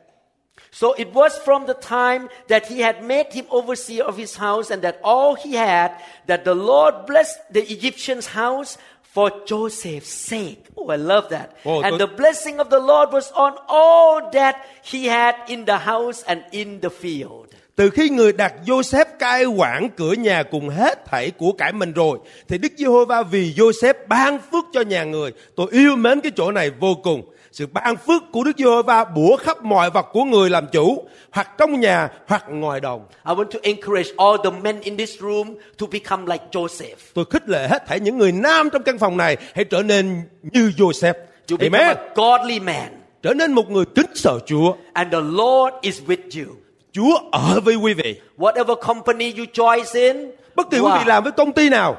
So 0.73 0.89
it 0.97 1.09
was 1.13 1.31
from 1.45 1.67
the 1.67 1.75
time 1.75 2.27
that 2.49 2.67
he 2.69 2.83
had 2.83 2.97
made 3.03 3.33
him 3.33 3.45
overseer 3.51 4.03
of 4.07 4.17
his 4.17 4.39
house 4.39 4.71
and 4.75 4.83
that 4.85 4.97
all 5.03 5.37
he 5.45 5.59
had, 5.59 5.91
that 6.27 6.41
the 6.45 6.55
Lord 6.55 6.95
blessed 7.07 7.39
the 7.55 7.61
Egyptian's 7.61 8.27
house 8.29 8.77
for 9.15 9.31
Joseph's 9.47 10.09
sake. 10.09 10.65
Oh, 10.77 10.89
I 10.91 10.97
love 10.97 11.29
that. 11.31 11.51
Oh, 11.65 11.81
and 11.83 11.91
tôi- 11.91 11.99
the 11.99 12.07
blessing 12.17 12.59
of 12.59 12.71
the 12.71 12.81
Lord 12.81 13.13
was 13.13 13.31
on 13.35 13.53
all 13.69 14.21
that 14.33 14.57
he 14.83 15.07
had 15.09 15.37
in 15.47 15.65
the 15.65 15.79
house 15.79 16.25
and 16.27 16.43
in 16.51 16.81
the 16.81 16.91
field. 16.91 17.54
Từ 17.77 17.91
khi 17.91 18.09
người 18.09 18.33
đặt 18.33 18.55
Joseph 18.67 19.05
cai 19.19 19.45
quản 19.45 19.91
cửa 19.97 20.13
nhà 20.13 20.43
cùng 20.43 20.69
hết 20.69 21.07
thảy 21.07 21.31
của 21.31 21.53
cải 21.53 21.73
mình 21.73 21.93
rồi 21.93 22.19
thì 22.49 22.59
Đức 22.59 22.73
Giê-hô-va 22.77 23.23
vì 23.23 23.55
Joseph 23.57 23.95
ban 24.09 24.39
phước 24.53 24.65
cho 24.73 24.81
nhà 24.81 25.05
người. 25.05 25.33
Tôi 25.57 25.67
yêu 25.71 25.97
mến 25.97 26.21
cái 26.21 26.33
chỗ 26.37 26.53
này 26.53 26.71
vô 26.71 26.95
cùng. 27.03 27.23
Sự 27.53 27.67
ban 27.67 27.97
phước 27.97 28.23
của 28.33 28.45
Đức 28.45 28.59
Giê-hô-va 28.59 29.05
bủa 29.05 29.37
khắp 29.37 29.63
mọi 29.63 29.91
vật 29.91 30.07
của 30.13 30.25
người 30.25 30.51
làm 30.51 30.67
chủ, 30.73 31.05
hoặc 31.31 31.51
trong 31.59 31.81
nhà 31.81 32.09
hoặc 32.27 32.45
ngoài 32.49 32.81
đồng. 32.81 33.07
I 33.27 33.35
want 33.35 33.45
to 33.45 33.59
encourage 33.63 34.11
all 34.17 34.37
the 34.45 34.51
men 34.63 34.81
in 34.81 34.97
this 34.97 35.21
room 35.21 35.55
to 35.79 35.87
become 35.93 36.33
like 36.33 36.45
Joseph. 36.53 36.97
Tôi 37.15 37.25
khích 37.31 37.49
lệ 37.49 37.69
hết 37.69 37.87
thảy 37.87 38.01
những 38.01 38.19
người 38.19 38.33
nam 38.33 38.71
trong 38.71 38.83
căn 38.83 38.99
phòng 38.99 39.17
này 39.17 39.37
hãy 39.55 39.65
trở 39.65 39.83
nên 39.83 40.23
như 40.43 40.73
Joseph. 40.77 41.15
You 41.51 41.57
become 41.57 41.79
a 41.79 41.95
godly 42.15 42.61
man. 42.61 43.01
Trở 43.23 43.35
nên 43.35 43.53
một 43.53 43.71
người 43.71 43.85
kính 43.95 44.11
sợ 44.15 44.39
Chúa. 44.47 44.75
And 44.93 45.13
the 45.13 45.21
Lord 45.21 45.75
is 45.81 46.01
with 46.07 46.45
you. 46.45 46.55
Chúa 46.95 47.19
ở 47.33 47.61
với 47.61 47.75
quý 47.75 47.95
vị. 47.95 48.21
Whatever 48.39 48.75
company 48.75 49.35
you 49.37 49.45
join 49.53 49.85
in, 49.93 50.31
Bất 50.55 50.71
kỳ 50.71 50.79
quý 50.79 50.91
vị 50.99 51.05
làm 51.07 51.23
với 51.23 51.33
công 51.33 51.53
ty 51.53 51.69
nào, 51.69 51.97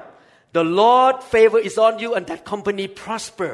the 0.53 0.63
Lord 0.63 1.17
favor 1.31 1.63
is 1.63 1.79
on 1.79 1.97
you 1.97 2.13
and 2.13 2.27
that 2.27 2.39
company 2.45 2.87
prosper. 3.05 3.49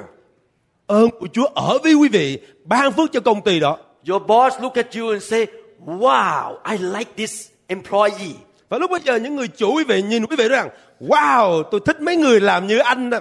ơn 0.87 1.09
của 1.09 1.27
Chúa 1.33 1.45
ở 1.55 1.77
với 1.83 1.93
quý 1.93 2.09
vị, 2.09 2.39
ban 2.63 2.91
phước 2.91 3.11
cho 3.11 3.19
công 3.19 3.41
ty 3.41 3.59
đó. 3.59 3.77
Your 4.09 4.21
boss 4.27 4.59
look 4.61 4.73
at 4.73 4.87
you 4.97 5.09
and 5.09 5.23
say, 5.23 5.47
wow, 5.85 6.57
I 6.71 6.77
like 6.77 7.11
this 7.17 7.47
employee. 7.67 8.35
Và 8.69 8.77
lúc 8.77 8.91
bây 8.91 8.99
giờ 8.99 9.15
những 9.15 9.35
người 9.35 9.47
chủ 9.47 9.75
quý 9.75 9.83
vị 9.83 10.01
nhìn 10.01 10.25
quý 10.25 10.35
vị 10.35 10.47
rằng 10.47 10.69
Wow 10.99 11.63
tôi 11.63 11.81
thích 11.85 12.01
mấy 12.01 12.15
người 12.15 12.39
làm 12.39 12.67
như 12.67 12.77
anh 12.77 13.09
đó 13.09 13.19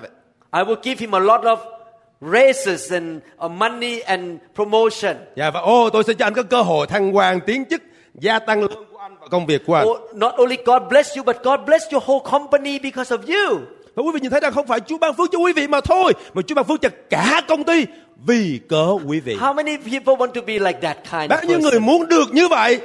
I 0.52 0.60
will 0.60 0.76
give 0.82 0.96
him 0.98 1.14
a 1.14 1.18
lot 1.18 1.40
of 1.40 1.56
raises 2.20 2.92
and 2.92 3.20
uh, 3.44 3.50
money 3.50 4.00
and 4.00 4.38
promotion. 4.54 5.16
Dạ 5.36 5.50
và 5.50 5.60
ô 5.60 5.90
tôi 5.90 6.04
sẽ 6.04 6.14
cho 6.14 6.26
anh 6.26 6.34
có 6.34 6.42
cơ 6.42 6.62
hội 6.62 6.86
thăng 6.86 7.16
quan 7.16 7.40
tiến 7.40 7.64
chức 7.70 7.82
Gia 8.14 8.38
tăng 8.38 8.60
lương 8.60 8.84
của 8.92 8.98
anh 8.98 9.16
và 9.20 9.26
công 9.30 9.46
việc 9.46 9.62
của 9.66 9.74
anh 9.74 9.86
Oh, 9.86 10.14
not 10.14 10.34
only 10.36 10.56
God 10.64 10.82
bless 10.90 11.16
you, 11.16 11.24
but 11.24 11.36
God 11.42 11.60
bless 11.66 11.84
your 11.92 12.04
whole 12.04 12.30
company 12.30 12.78
because 12.78 13.16
of 13.16 13.18
you. 13.26 13.58
Và 13.94 14.02
quý 14.02 14.10
vị 14.14 14.20
nhìn 14.20 14.30
thấy 14.30 14.40
rằng 14.40 14.52
không 14.52 14.66
phải 14.66 14.80
Chúa 14.80 14.98
ban 14.98 15.14
phước 15.14 15.28
cho 15.32 15.38
quý 15.38 15.52
vị 15.52 15.68
mà 15.68 15.80
thôi 15.80 16.12
Mà 16.34 16.42
Chúa 16.42 16.54
ban 16.54 16.64
phước 16.64 16.80
cho 16.80 16.88
cả 17.10 17.40
công 17.48 17.64
ty 17.64 17.86
Vì 18.26 18.60
cớ 18.68 18.86
quý 19.06 19.20
vị 19.20 19.36
How 19.40 19.54
many 19.54 19.76
people 19.76 20.14
want 20.14 20.32
to 20.32 20.40
be 20.46 20.58
like 20.58 20.78
that 20.82 20.96
kind 21.04 21.14
of 21.22 21.28
Bao 21.28 21.42
nhiêu 21.48 21.58
người 21.58 21.80
muốn 21.80 22.08
được 22.08 22.34
như 22.34 22.48
vậy 22.48 22.80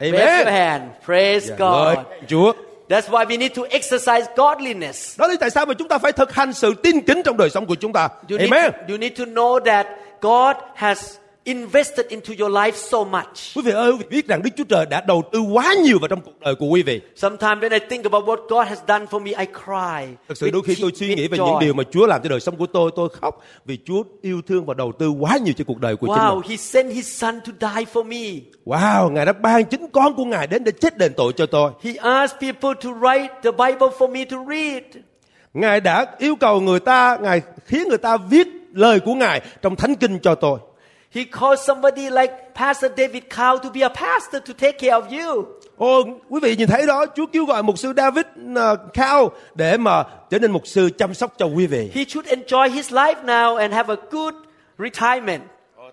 Raise 0.00 0.18
your 0.18 0.46
Amen 0.46 0.54
hand. 0.54 0.82
Praise 1.04 1.46
Dạ, 1.46 1.56
God. 1.58 1.98
Chúa 2.28 2.52
That's 2.88 3.08
why 3.10 3.24
we 3.26 3.38
need 3.38 3.52
to 3.56 3.62
exercise 3.70 4.26
godliness. 4.36 5.18
Đó 5.20 5.26
là 5.26 5.34
tại 5.40 5.50
sao 5.50 5.66
mà 5.66 5.74
chúng 5.74 5.88
ta 5.88 5.98
phải 5.98 6.12
thực 6.12 6.32
hành 6.32 6.52
sự 6.52 6.74
tin 6.82 7.00
kính 7.00 7.22
trong 7.24 7.36
đời 7.36 7.50
sống 7.50 7.66
của 7.66 7.74
chúng 7.74 7.92
ta 7.92 8.08
You 8.30 8.38
need, 8.38 8.50
Amen 8.52 8.72
to, 8.72 8.78
you 8.88 8.98
need 8.98 9.18
to 9.18 9.24
know 9.24 9.60
that 9.64 9.86
God 10.20 10.56
has 10.74 11.16
invested 11.44 12.06
into 12.08 12.32
your 12.38 12.52
life 12.52 12.72
so 12.72 13.04
much. 13.04 13.56
Quý 13.56 13.62
vị 13.62 13.72
ơi 13.72 13.92
quý 13.92 13.98
vị 13.98 14.06
biết 14.10 14.28
rằng 14.28 14.42
Đức 14.42 14.50
Chúa 14.56 14.64
Trời 14.64 14.86
đã 14.86 15.00
đầu 15.06 15.22
tư 15.32 15.40
quá 15.40 15.74
nhiều 15.84 15.98
vào 15.98 16.08
trong 16.08 16.20
cuộc 16.20 16.40
đời 16.40 16.54
của 16.54 16.66
quý 16.66 16.82
vị 16.82 17.00
Sometimes 17.16 17.58
when 17.58 17.72
I 17.72 17.78
think 17.90 18.04
about 18.04 18.24
what 18.24 18.36
God 18.48 18.68
has 18.68 18.78
done 18.88 19.04
for 19.10 19.20
me, 19.20 19.30
I 19.30 19.46
cry. 19.46 20.16
Thực 20.28 20.36
sự 20.36 20.50
đôi 20.50 20.62
khi 20.62 20.76
tôi 20.80 20.90
suy 20.94 21.14
nghĩ 21.14 21.28
về 21.28 21.38
những 21.38 21.58
điều 21.60 21.74
mà 21.74 21.84
Chúa 21.92 22.06
làm 22.06 22.22
cho 22.22 22.28
đời 22.28 22.40
sống 22.40 22.56
của 22.56 22.66
tôi 22.66 22.90
Tôi 22.96 23.08
khóc 23.08 23.42
vì 23.64 23.78
Chúa 23.84 24.02
yêu 24.22 24.42
thương 24.46 24.66
và 24.66 24.74
đầu 24.74 24.92
tư 24.98 25.08
quá 25.08 25.38
nhiều 25.44 25.54
cho 25.58 25.64
cuộc 25.66 25.80
đời 25.80 25.96
của 25.96 26.06
chính 26.06 26.16
Wow, 26.16 26.34
mình 26.34 26.50
He 26.50 26.56
sent 26.56 26.92
His 26.92 27.18
Son 27.20 27.40
to 27.40 27.68
die 27.74 27.84
for 27.92 28.04
me. 28.04 28.40
Wow, 28.66 29.10
Ngài 29.10 29.26
đã 29.26 29.32
ban 29.32 29.64
chính 29.64 29.86
con 29.92 30.14
của 30.14 30.24
Ngài 30.24 30.46
đến 30.46 30.64
để 30.64 30.72
chết 30.72 30.98
đền 30.98 31.12
tội 31.16 31.32
cho 31.32 31.46
tôi. 31.46 31.70
He 31.82 31.94
asked 31.94 32.40
people 32.40 32.74
to 32.84 32.90
write 32.90 33.28
the 33.42 33.50
Bible 33.50 33.88
for 33.98 34.12
me 34.12 34.24
to 34.24 34.36
read. 34.48 34.82
Ngài 35.54 35.80
đã 35.80 36.06
yêu 36.18 36.36
cầu 36.36 36.60
người 36.60 36.80
ta, 36.80 37.18
Ngài 37.22 37.42
khiến 37.64 37.88
người 37.88 37.98
ta 37.98 38.16
viết 38.16 38.48
lời 38.72 39.00
của 39.00 39.14
Ngài 39.14 39.40
trong 39.62 39.76
thánh 39.76 39.94
kinh 39.94 40.18
cho 40.18 40.34
tôi. 40.34 40.58
He 41.14 41.24
called 41.24 41.58
somebody 41.58 42.10
like 42.10 42.32
Pastor 42.54 42.88
David 42.96 43.28
Cow 43.30 43.58
to 43.58 43.70
be 43.70 43.82
a 43.82 43.90
pastor 43.90 44.40
to 44.40 44.52
take 44.54 44.78
care 44.78 44.94
of 44.94 45.12
you. 45.12 45.44
Ồ, 45.76 46.04
quý 46.28 46.40
vị 46.42 46.56
nhìn 46.56 46.68
thấy 46.68 46.86
đó, 46.86 47.06
Chúa 47.16 47.26
kêu 47.26 47.44
gọi 47.44 47.62
mục 47.62 47.78
sư 47.78 47.92
David 47.96 48.26
uh, 48.52 48.78
Cao 48.94 49.30
để 49.54 49.76
mà 49.76 50.04
trở 50.30 50.38
nên 50.38 50.50
mục 50.50 50.66
sư 50.66 50.90
chăm 50.98 51.14
sóc 51.14 51.34
cho 51.38 51.46
quý 51.46 51.66
vị. 51.66 51.90
He 51.94 52.04
should 52.04 52.26
enjoy 52.26 52.70
his 52.70 52.92
life 52.92 53.24
now 53.24 53.56
and 53.56 53.74
have 53.74 53.94
a 53.94 53.96
good 54.10 54.34
retirement. 54.78 55.42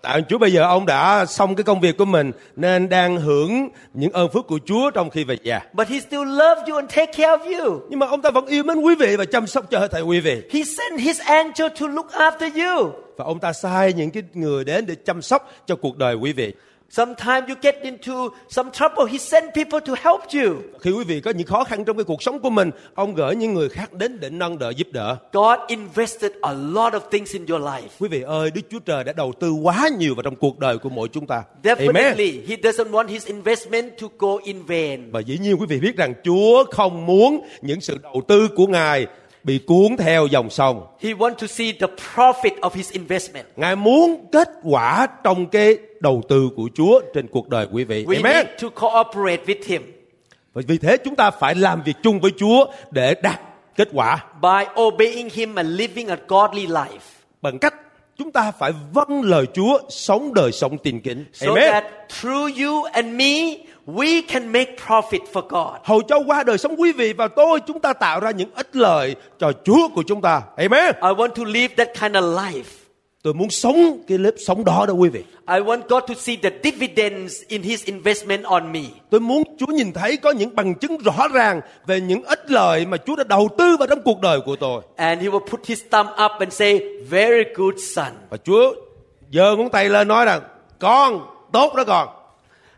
Tạ 0.02 0.20
Chúa 0.28 0.38
bây 0.38 0.52
giờ 0.52 0.62
ông 0.62 0.86
đã 0.86 1.26
xong 1.26 1.54
cái 1.54 1.64
công 1.64 1.80
việc 1.80 1.96
của 1.96 2.04
mình 2.04 2.32
nên 2.56 2.88
đang 2.88 3.16
hưởng 3.16 3.68
những 3.94 4.12
ơn 4.12 4.30
phước 4.32 4.46
của 4.46 4.58
Chúa 4.66 4.90
trong 4.90 5.10
khi 5.10 5.24
về 5.24 5.36
già. 5.42 5.60
But 5.72 5.88
he 5.88 6.00
still 6.00 6.24
loves 6.24 6.68
you 6.68 6.76
and 6.76 6.90
take 6.96 7.12
care 7.12 7.36
of 7.36 7.64
you. 7.64 7.80
Nhưng 7.90 7.98
mà 7.98 8.06
ông 8.06 8.22
ta 8.22 8.30
vẫn 8.30 8.46
yêu 8.46 8.64
mến 8.64 8.80
quý 8.80 8.94
vị 8.94 9.16
và 9.16 9.24
chăm 9.24 9.46
sóc 9.46 9.70
cho 9.70 9.78
hết 9.78 9.88
thảy 9.90 10.02
quý 10.02 10.20
vị. 10.20 10.42
He 10.52 10.60
sent 10.64 11.00
his 11.00 11.20
angel 11.20 11.68
to 11.80 11.86
look 11.86 12.10
after 12.10 12.50
you. 12.66 12.92
Và 13.16 13.24
ông 13.24 13.38
ta 13.38 13.52
sai 13.52 13.92
những 13.92 14.10
cái 14.10 14.22
người 14.34 14.64
đến 14.64 14.86
để 14.86 14.94
chăm 14.94 15.22
sóc 15.22 15.52
cho 15.66 15.76
cuộc 15.76 15.96
đời 15.96 16.14
quý 16.14 16.32
vị. 16.32 16.52
Sometimes 16.92 17.48
you 17.48 17.54
get 17.62 17.74
into 17.82 18.12
some 18.48 18.70
trouble, 18.72 19.04
he 19.12 19.18
sent 19.18 19.54
people 19.54 19.80
to 19.80 19.94
help 20.02 20.20
you. 20.34 20.62
Khi 20.80 20.90
quý 20.90 21.04
vị 21.04 21.20
có 21.20 21.30
những 21.30 21.46
khó 21.46 21.64
khăn 21.64 21.84
trong 21.84 21.96
cái 21.96 22.04
cuộc 22.04 22.22
sống 22.22 22.40
của 22.40 22.50
mình, 22.50 22.70
ông 22.94 23.14
gửi 23.14 23.36
những 23.36 23.54
người 23.54 23.68
khác 23.68 23.92
đến 23.92 24.20
để 24.20 24.30
nâng 24.30 24.58
đỡ 24.58 24.70
giúp 24.76 24.88
đỡ. 24.92 25.16
God 25.32 25.58
invested 25.68 26.32
a 26.42 26.52
lot 26.52 26.92
of 26.92 27.00
things 27.10 27.32
in 27.32 27.46
your 27.46 27.62
life. 27.62 27.88
Quý 28.00 28.08
vị 28.08 28.22
ơi, 28.22 28.50
Đức 28.54 28.60
Chúa 28.70 28.78
Trời 28.78 29.04
đã 29.04 29.12
đầu 29.12 29.32
tư 29.40 29.50
quá 29.50 29.88
nhiều 29.98 30.14
vào 30.14 30.22
trong 30.22 30.36
cuộc 30.36 30.58
đời 30.58 30.78
của 30.78 30.88
mỗi 30.88 31.08
chúng 31.08 31.26
ta. 31.26 31.42
Amen. 31.64 31.78
Definitely, 31.78 32.40
he 32.48 32.56
doesn't 32.56 32.90
want 32.90 33.06
his 33.06 33.26
investment 33.26 33.92
to 34.02 34.08
go 34.18 34.36
in 34.44 34.62
vain. 34.62 35.10
Và 35.12 35.20
dĩ 35.20 35.38
nhiên 35.38 35.56
quý 35.60 35.66
vị 35.68 35.80
biết 35.80 35.96
rằng 35.96 36.14
Chúa 36.24 36.64
không 36.70 37.06
muốn 37.06 37.46
những 37.62 37.80
sự 37.80 37.98
đầu 38.02 38.22
tư 38.28 38.48
của 38.56 38.66
Ngài 38.66 39.06
bị 39.44 39.58
cuốn 39.58 39.96
theo 39.98 40.26
dòng 40.26 40.50
sông. 40.50 40.86
He 41.00 41.10
wants 41.10 41.34
to 41.34 41.46
see 41.46 41.72
the 41.72 41.86
profit 42.14 42.60
of 42.60 42.70
his 42.74 42.92
investment. 42.92 43.46
Ngài 43.56 43.76
muốn 43.76 44.26
kết 44.32 44.48
quả 44.62 45.08
trong 45.24 45.46
cái 45.46 45.78
đầu 46.00 46.22
tư 46.28 46.48
của 46.56 46.68
Chúa 46.74 47.00
trên 47.14 47.26
cuộc 47.28 47.48
đời 47.48 47.66
quý 47.72 47.84
vị. 47.84 48.04
We 48.04 48.16
Amen. 48.16 48.32
need 48.32 48.46
to 48.62 48.68
cooperate 48.68 49.44
with 49.46 49.60
him 49.66 49.82
Và 50.54 50.62
vì 50.68 50.78
thế 50.78 50.96
chúng 50.96 51.16
ta 51.16 51.30
phải 51.30 51.54
làm 51.54 51.82
việc 51.82 51.96
chung 52.02 52.20
với 52.20 52.30
Chúa 52.38 52.66
để 52.90 53.14
đạt 53.22 53.40
kết 53.76 53.88
quả 53.92 54.24
by 54.42 54.80
obeying 54.82 55.28
him 55.32 55.54
and 55.54 55.68
living 55.68 56.08
a 56.08 56.16
godly 56.28 56.66
life. 56.66 56.98
bằng 57.42 57.58
cách 57.58 57.74
chúng 58.18 58.30
ta 58.32 58.52
phải 58.58 58.72
vâng 58.92 59.22
lời 59.22 59.46
Chúa, 59.54 59.78
sống 59.88 60.34
đời 60.34 60.52
sống 60.52 60.78
tin 60.78 61.00
kính. 61.00 61.24
So 61.32 61.46
Amen. 61.46 61.72
that 61.72 61.84
through 62.20 62.60
you 62.62 62.82
and 62.84 63.06
me, 63.14 63.56
we 63.94 64.22
can 64.28 64.52
make 64.52 64.76
profit 64.86 65.20
for 65.32 65.42
God. 65.48 65.80
hầu 65.84 66.02
cho 66.02 66.18
qua 66.26 66.42
đời 66.42 66.58
sống 66.58 66.74
quý 66.78 66.92
vị 66.92 67.12
và 67.12 67.28
tôi 67.28 67.60
chúng 67.66 67.80
ta 67.80 67.92
tạo 67.92 68.20
ra 68.20 68.30
những 68.30 68.50
ích 68.54 68.76
lợi 68.76 69.14
cho 69.38 69.52
Chúa 69.64 69.88
của 69.94 70.02
chúng 70.06 70.20
ta. 70.20 70.42
Amen. 70.56 70.94
I 71.02 71.08
want 71.08 71.28
to 71.28 71.44
live 71.44 71.74
that 71.76 71.88
kind 72.00 72.16
of 72.16 72.34
life. 72.34 72.80
Tôi 73.22 73.34
muốn 73.34 73.50
sống 73.50 73.98
cái 74.08 74.18
lớp 74.18 74.30
sống 74.46 74.64
đó 74.64 74.86
đó 74.88 74.94
quý 74.94 75.08
vị. 75.08 75.24
I 75.48 75.60
want 75.60 75.80
God 75.88 76.02
to 76.08 76.14
see 76.14 76.36
the 76.36 76.50
dividends 76.64 77.34
in 77.48 77.62
His 77.62 77.84
investment 77.84 78.44
on 78.44 78.72
me. 78.72 78.80
Tôi 79.10 79.20
muốn 79.20 79.42
Chúa 79.58 79.66
nhìn 79.66 79.92
thấy 79.92 80.16
có 80.16 80.30
những 80.30 80.54
bằng 80.56 80.74
chứng 80.74 80.98
rõ 80.98 81.28
ràng 81.32 81.60
về 81.86 82.00
những 82.00 82.22
ích 82.22 82.50
lợi 82.50 82.86
mà 82.86 82.96
Chúa 82.96 83.16
đã 83.16 83.24
đầu 83.24 83.48
tư 83.58 83.76
vào 83.78 83.86
trong 83.88 84.02
cuộc 84.02 84.20
đời 84.20 84.40
của 84.40 84.56
tôi. 84.56 84.82
And 84.96 85.22
He 85.22 85.28
will 85.28 85.46
put 85.46 85.66
His 85.66 85.82
thumb 85.90 86.08
up 86.08 86.32
and 86.38 86.52
say, 86.52 86.80
Very 87.10 87.42
good 87.54 87.74
son. 87.94 88.12
Và 88.30 88.36
Chúa 88.36 88.74
giơ 89.32 89.56
ngón 89.56 89.68
tay 89.68 89.88
lên 89.88 90.08
nói 90.08 90.24
rằng 90.24 90.40
con 90.78 91.26
tốt 91.52 91.74
đó 91.74 91.84
con. 91.84 92.08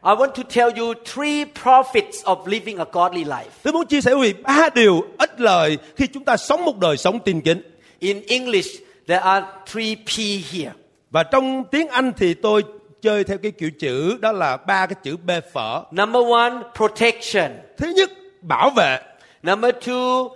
I 0.04 0.14
want 0.14 0.34
to 0.34 0.42
tell 0.54 0.70
you 0.80 0.94
three 1.04 1.44
profits 1.44 2.22
of 2.24 2.46
living 2.46 2.78
a 2.78 2.84
godly 2.92 3.24
life. 3.24 3.50
Tôi 3.62 3.72
muốn 3.72 3.86
chia 3.86 4.00
sẻ 4.00 4.14
với 4.14 4.32
quý 4.34 4.42
ba 4.42 4.68
điều 4.74 5.04
ích 5.18 5.40
lợi 5.40 5.78
khi 5.96 6.06
chúng 6.06 6.24
ta 6.24 6.36
sống 6.36 6.64
một 6.64 6.78
đời 6.78 6.96
sống 6.96 7.20
tin 7.20 7.40
kính. 7.40 7.62
In 7.98 8.22
English, 8.28 8.68
there 9.06 9.20
are 9.22 9.46
three 9.72 9.94
P 9.94 10.18
here. 10.52 10.72
Và 11.10 11.22
trong 11.22 11.64
tiếng 11.70 11.88
Anh 11.88 12.12
thì 12.16 12.34
tôi 12.34 12.62
chơi 13.02 13.24
theo 13.24 13.38
cái 13.38 13.52
kiểu 13.52 13.70
chữ 13.78 14.18
đó 14.20 14.32
là 14.32 14.56
ba 14.56 14.86
cái 14.86 14.96
chữ 15.02 15.16
B 15.16 15.30
phở. 15.52 15.84
Number 15.90 16.22
one, 16.30 16.52
protection. 16.76 17.50
Thứ 17.78 17.92
nhất, 17.96 18.10
bảo 18.42 18.70
vệ. 18.70 18.98
Number 19.42 19.74
two, 19.74 20.28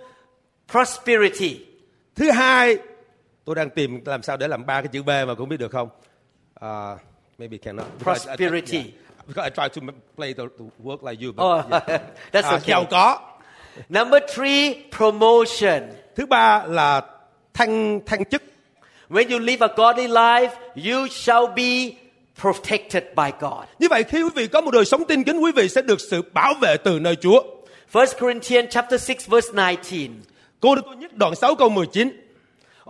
prosperity. 0.71 1.59
Thứ 2.15 2.31
hai, 2.31 2.77
tôi 3.45 3.55
đang 3.55 3.69
tìm 3.69 4.01
làm 4.05 4.23
sao 4.23 4.37
để 4.37 4.47
làm 4.47 4.65
ba 4.65 4.81
cái 4.81 4.87
chữ 4.93 5.03
B 5.03 5.07
mà 5.07 5.35
cũng 5.37 5.49
biết 5.49 5.57
được 5.57 5.71
không? 5.71 5.89
Uh, 6.65 6.99
maybe 7.37 7.57
cannot. 7.57 7.85
Because 7.99 8.25
I- 8.29 8.31
I- 8.31 8.35
Prosperity. 8.37 8.77
yeah. 8.77 8.87
Because 9.27 9.45
I 9.45 9.49
try 9.49 9.67
to 9.69 9.81
play 10.15 10.33
the, 10.33 10.43
the 10.57 10.63
work 10.83 11.03
like 11.03 11.21
you. 11.21 11.33
But, 11.33 11.43
Oh, 11.43 11.61
yeah. 11.69 12.01
that's 12.31 12.47
À, 12.47 12.55
okay. 12.55 12.65
giàu 12.73 12.85
có. 12.89 13.19
Number 13.89 14.19
three, 14.35 14.73
promotion. 14.97 15.81
Thứ 16.15 16.25
ba 16.25 16.63
là 16.67 17.01
thăng 17.53 17.99
thăng 18.05 18.25
chức. 18.25 18.43
When 19.09 19.29
you 19.29 19.39
live 19.39 19.59
a 19.67 19.73
godly 19.75 20.07
life, 20.07 20.49
you 20.75 21.07
shall 21.07 21.47
be 21.55 21.95
protected 22.41 23.03
by 23.15 23.31
God. 23.39 23.63
Như 23.79 23.87
vậy 23.89 24.03
khi 24.03 24.23
quý 24.23 24.29
vị 24.35 24.47
có 24.47 24.61
một 24.61 24.71
đời 24.71 24.85
sống 24.85 25.03
tin 25.07 25.23
kính, 25.23 25.39
quý 25.39 25.51
vị 25.51 25.69
sẽ 25.69 25.81
được 25.81 26.01
sự 26.01 26.21
bảo 26.33 26.53
vệ 26.61 26.77
từ 26.77 26.99
nơi 26.99 27.15
Chúa. 27.15 27.41
1 27.93 28.03
Corinthians 28.19 28.69
chapter 28.69 29.01
6 29.01 29.15
verse 29.27 29.53
19. 29.53 30.11
Cô 30.59 30.75
Đức 30.75 30.85
nhất 30.97 31.13
đoạn 31.17 31.35
6 31.35 31.55
câu 31.55 31.69
19. 31.69 32.26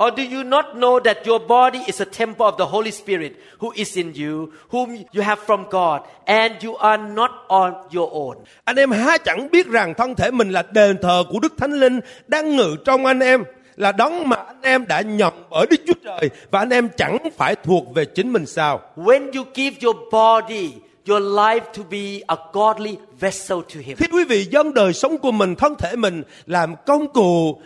Or 0.06 0.12
do 0.18 0.24
you 0.38 0.44
not 0.44 0.66
know 0.76 1.00
that 1.00 1.18
your 1.28 1.42
body 1.48 1.80
is 1.88 2.02
a 2.02 2.06
temple 2.06 2.46
of 2.46 2.58
the 2.58 2.66
Holy 2.66 2.92
Spirit 2.92 3.32
who 3.60 3.72
is 3.76 3.98
in 3.98 4.14
you, 4.14 4.52
whom 4.70 4.98
you 5.14 5.24
have 5.24 5.42
from 5.48 5.66
God, 5.70 6.02
and 6.26 6.64
you 6.64 6.76
are 6.76 7.04
not 7.16 7.32
on 7.48 7.74
your 7.96 8.12
own? 8.12 8.36
Anh 8.64 8.76
em 8.76 8.92
há 8.92 9.18
chẳng 9.18 9.52
biết 9.52 9.68
rằng 9.68 9.94
thân 9.94 10.16
thể 10.16 10.32
mình 10.32 10.50
là 10.50 10.64
đền 10.72 10.98
thờ 11.02 11.24
của 11.30 11.40
Đức 11.40 11.54
Thánh 11.58 11.72
Linh 11.72 12.00
đang 12.28 12.56
ngự 12.56 12.76
trong 12.86 13.06
anh 13.06 13.20
em 13.20 13.44
là 13.76 13.92
đấng 13.92 14.30
mà 14.30 14.36
anh 14.36 14.62
em 14.62 14.88
đã 14.88 15.02
nhận 15.02 15.34
bởi 15.50 15.66
Đức 15.70 15.78
Chúa 15.88 15.94
Trời 16.06 16.30
và 16.52 16.60
anh 16.60 16.70
em 16.70 16.90
chẳng 16.98 17.18
phải 17.38 17.56
thuộc 17.56 17.94
về 17.96 18.06
chính 18.06 18.34
mình 18.34 18.46
sao? 18.46 18.82
When 18.96 19.32
you 19.36 19.44
give 19.56 19.76
your 19.82 19.98
body, 20.12 20.72
your 21.10 21.24
life 21.24 21.60
to 21.60 21.84
be 21.92 22.20
a 22.28 22.36
godly 22.54 22.98
vessel 23.20 23.58
to 23.74 23.80
Him, 23.84 23.98
Khi 23.98 24.06
quý 24.12 24.24
vị 24.24 24.44
dâng 24.52 24.74
đời 24.74 24.94
sống 24.94 25.18
của 25.18 25.32
mình, 25.32 25.56
thân 25.56 25.76
thể 25.76 25.96
mình 25.96 26.24
làm 26.46 26.76
công 26.86 27.14
cụ 27.14 27.62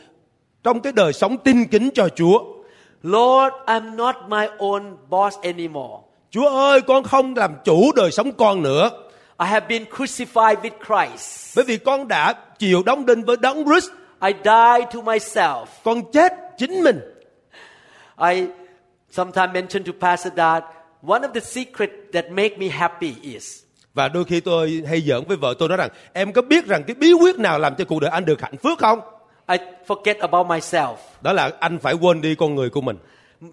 trong 0.64 0.82
cái 0.82 0.94
đời 0.94 1.14
sống 1.14 1.38
tin 1.38 1.68
kính 1.68 1.90
cho 1.94 2.10
Chúa. 2.10 2.40
Lord, 3.04 3.54
I'm 3.66 3.96
not 3.96 4.16
my 4.28 4.46
own 4.58 4.96
boss 5.10 5.38
anymore. 5.44 6.04
Chúa 6.30 6.50
ơi, 6.50 6.82
con 6.82 7.04
không 7.04 7.36
làm 7.36 7.56
chủ 7.64 7.92
đời 7.96 8.12
sống 8.12 8.32
con 8.32 8.64
nữa. 8.64 8.90
I 9.40 9.48
have 9.48 9.68
been 9.68 9.86
crucified 9.86 10.56
with 10.56 10.72
Christ. 10.86 11.58
Bởi 11.58 11.66
vì 11.66 11.78
con 11.78 12.08
đã 12.08 12.34
chịu 12.60 12.84
đóng 12.86 13.06
đinh 13.06 13.24
với 13.24 13.38
đấng 13.42 13.66
Christ. 13.66 13.90
I 14.22 14.34
die 14.44 14.86
to 14.94 15.02
myself. 15.06 15.66
Con 15.84 16.12
chết 16.14 16.34
chính 16.58 16.84
mình. 16.84 17.00
I 18.18 18.48
sometimes 19.12 19.54
mention 19.54 19.84
to 19.84 19.92
Pastor 20.02 20.34
that 20.34 20.64
one 21.08 21.22
of 21.22 21.34
the 21.34 21.40
secrets 21.40 21.94
that 22.14 22.26
make 22.32 22.58
me 22.58 22.68
happy 22.68 23.16
is 23.22 23.64
Và 23.94 24.08
đôi 24.08 24.24
khi 24.26 24.40
tôi 24.40 24.84
hay 24.88 25.02
giỡn 25.02 25.24
với 25.28 25.38
vợ 25.38 25.54
tôi 25.60 25.70
nói 25.70 25.78
rằng 25.78 25.90
em 26.14 26.34
có 26.34 26.42
biết 26.42 26.66
rằng 26.66 26.84
cái 26.88 26.96
bí 26.96 27.14
quyết 27.14 27.40
nào 27.40 27.60
làm 27.60 27.76
cho 27.76 27.86
cuộc 27.86 28.00
đời 28.00 28.12
anh 28.12 28.26
được 28.26 28.42
hạnh 28.42 28.58
phúc 28.58 28.80
không? 28.80 29.00
I 29.48 29.58
forget 29.88 30.20
about 30.20 30.48
myself. 30.48 30.96
Đó 31.22 31.34
là 31.34 31.52
anh 31.60 31.80
phải 31.80 31.94
quên 31.94 32.22
đi 32.22 32.36
con 32.36 32.56
người 32.56 32.70
của 32.70 32.82
mình. 32.82 32.98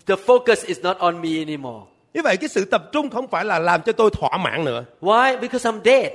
The 0.06 0.14
focus 0.26 0.66
is 0.66 0.78
not 0.82 0.98
on 0.98 1.22
me 1.22 1.28
anymore. 1.38 1.86
Như 2.14 2.22
vậy 2.22 2.36
cái 2.36 2.48
sự 2.48 2.64
tập 2.64 2.82
trung 2.92 3.10
không 3.10 3.28
phải 3.28 3.44
là 3.44 3.58
làm 3.58 3.82
cho 3.82 3.92
tôi 3.92 4.10
thỏa 4.10 4.38
mãn 4.38 4.64
nữa. 4.64 4.84
Why? 5.00 5.40
Because 5.40 5.70
I'm 5.70 5.80
dead. 5.84 6.12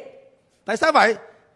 Tại 0.65 0.77
sao 0.77 0.91
vậy? 0.91 1.15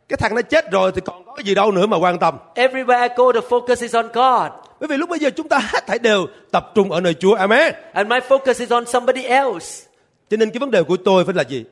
Cái 0.09 0.17
thằng 0.17 0.35
nó 0.35 0.41
chết 0.41 0.71
rồi 0.71 0.91
thì 0.95 1.01
còn 1.05 1.25
có 1.25 1.43
gì 1.43 1.55
đâu 1.55 1.71
nữa 1.71 1.85
mà 1.85 1.97
quan 1.97 2.19
tâm. 2.19 2.37
Everywhere 2.55 3.01
I 3.01 3.07
go, 3.15 3.31
the 3.31 3.39
focus 3.49 3.81
is 3.81 3.95
on 3.95 4.05
God. 4.05 4.51
Bởi 4.79 4.87
vì 4.87 4.97
lúc 4.97 5.09
bây 5.09 5.19
giờ 5.19 5.29
chúng 5.29 5.47
ta 5.47 5.59
hết 5.59 5.87
thảy 5.87 5.99
đều 5.99 6.27
tập 6.51 6.71
trung 6.75 6.91
ở 6.91 7.01
nơi 7.01 7.13
Chúa. 7.13 7.35
Amen. 7.35 7.73
And 7.93 8.09
my 8.09 8.19
focus 8.19 8.59
is 8.59 8.71
on 8.71 8.85
somebody 8.85 9.23
else. 9.23 9.87
Cho 10.29 10.37
nên 10.37 10.49
cái 10.49 10.59
vấn 10.59 10.71
đề 10.71 10.83
của 10.83 10.97
tôi 10.97 11.25
phải 11.25 11.33
là 11.33 11.43
gì? 11.43 11.65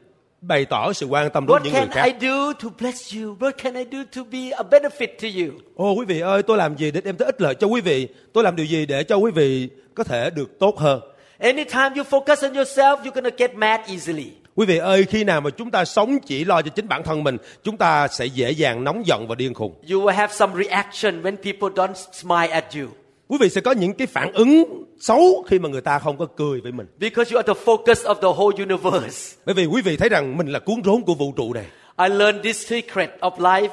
Bày 0.48 0.66
tỏ 0.66 0.94
sự 0.94 1.06
quan 1.06 1.30
tâm 1.30 1.46
đối 1.46 1.60
với 1.60 1.72
những 1.72 1.80
người 1.80 1.88
can 1.94 2.06
I 2.06 2.12
khác. 2.12 2.20
do 2.22 2.54
to 2.54 2.70
bless 2.80 3.16
you? 3.16 3.36
What 3.40 3.52
can 3.52 3.74
I 3.74 3.86
do 3.92 3.98
to 4.16 4.22
be 4.32 4.50
a 4.52 4.64
benefit 4.64 5.08
to 5.22 5.28
you? 5.38 5.60
Ô 5.76 5.94
quý 5.94 6.06
vị 6.06 6.20
ơi, 6.20 6.44
tôi 6.44 6.58
làm 6.58 6.78
gì 6.78 6.92
để 6.92 7.02
đem 7.02 7.18
tới 7.18 7.26
ích 7.26 7.42
lợi 7.42 7.56
cho 7.56 7.68
quý 7.68 7.82
vị? 7.82 8.08
Tôi 8.34 8.44
làm 8.44 8.56
điều 8.56 8.66
gì 8.66 8.86
để 8.86 9.04
cho 9.04 9.16
quý 9.16 9.32
vị 9.32 9.70
có 9.96 10.04
thể 10.04 10.30
được 10.30 10.60
tốt 10.60 10.80
hơn? 10.80 11.02
Anytime 11.40 11.90
you 11.96 12.04
focus 12.10 12.48
on 12.48 12.54
yourself, 12.54 12.98
you're 13.04 13.22
to 13.22 13.30
get 13.38 13.56
mad 13.56 13.80
easily. 13.88 14.32
Quý 14.56 14.66
vị 14.66 14.78
ơi, 14.78 15.06
khi 15.10 15.24
nào 15.24 15.42
mà 15.42 15.50
chúng 15.50 15.72
ta 15.72 15.86
sống 15.86 16.20
chỉ 16.26 16.46
lo 16.46 16.62
cho 16.62 16.70
chính 16.70 16.88
bản 16.88 17.04
thân 17.04 17.24
mình, 17.24 17.38
chúng 17.64 17.78
ta 17.78 18.08
sẽ 18.08 18.26
dễ 18.26 18.52
dàng 18.52 18.84
nóng 18.84 19.08
giận 19.08 19.28
và 19.28 19.36
điên 19.36 19.54
khùng. 19.54 19.74
You 19.92 20.02
will 20.02 20.16
have 20.16 20.34
some 20.34 20.64
reaction 20.64 21.22
when 21.24 21.36
people 21.36 21.84
don't 21.84 21.94
smile 22.14 22.48
at 22.48 22.66
you 22.76 22.88
Quý 23.28 23.38
vị 23.40 23.50
sẽ 23.50 23.62
có 23.62 23.72
những 23.72 23.94
cái 23.94 24.08
phản 24.08 24.32
ứng 24.34 24.84
xấu 25.00 25.46
khi 25.48 25.60
mà 25.60 25.70
người 25.70 25.82
ta 25.82 26.00
không 26.00 26.18
có 26.18 26.26
cười 26.36 26.62
với 26.62 26.72
mình. 26.72 26.88
because 27.00 27.32
you 27.36 27.38
are 27.44 27.54
the 27.54 27.60
focus 27.66 28.14
of 28.14 28.16
the 28.16 28.28
whole 28.42 28.66
universe. 28.66 29.38
Bởi 29.46 29.56
vì 29.56 29.66
quý 29.66 29.82
vị 29.82 29.98
thấy 29.98 30.10
rằng 30.10 30.38
mình 30.38 30.48
là 30.48 30.60
cuốn 30.60 30.84
rốn 30.86 31.02
của 31.02 31.14
vũ 31.14 31.34
trụ 31.38 31.54
này. 31.54 31.66
I 32.00 32.08
learned 32.16 32.44
this 32.44 32.68
secret 32.70 33.10
of 33.20 33.32
life. 33.38 33.70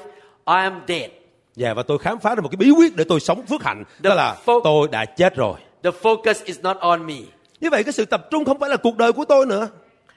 I 0.46 0.54
am 0.62 0.80
dead. 0.88 1.10
Dạ 1.56 1.74
và 1.74 1.82
tôi 1.82 1.98
khám 1.98 2.18
phá 2.20 2.34
ra 2.34 2.40
một 2.42 2.48
cái 2.48 2.56
bí 2.56 2.70
quyết 2.70 2.96
để 2.96 3.04
tôi 3.04 3.20
sống 3.20 3.46
phước 3.46 3.62
hạnh. 3.62 3.84
Đó 4.00 4.10
The 4.10 4.16
là 4.16 4.36
fo- 4.46 4.60
tôi 4.64 4.88
đã 4.92 5.04
chết 5.04 5.36
rồi. 5.36 5.54
The 5.82 5.90
focus 6.02 6.34
is 6.44 6.60
not 6.62 6.76
on 6.76 7.06
me. 7.06 7.14
Như 7.60 7.70
vậy 7.70 7.84
cái 7.84 7.92
sự 7.92 8.04
tập 8.04 8.28
trung 8.30 8.44
không 8.44 8.58
phải 8.58 8.70
là 8.70 8.76
cuộc 8.76 8.96
đời 8.96 9.12
của 9.12 9.24
tôi 9.24 9.46
nữa. 9.46 9.68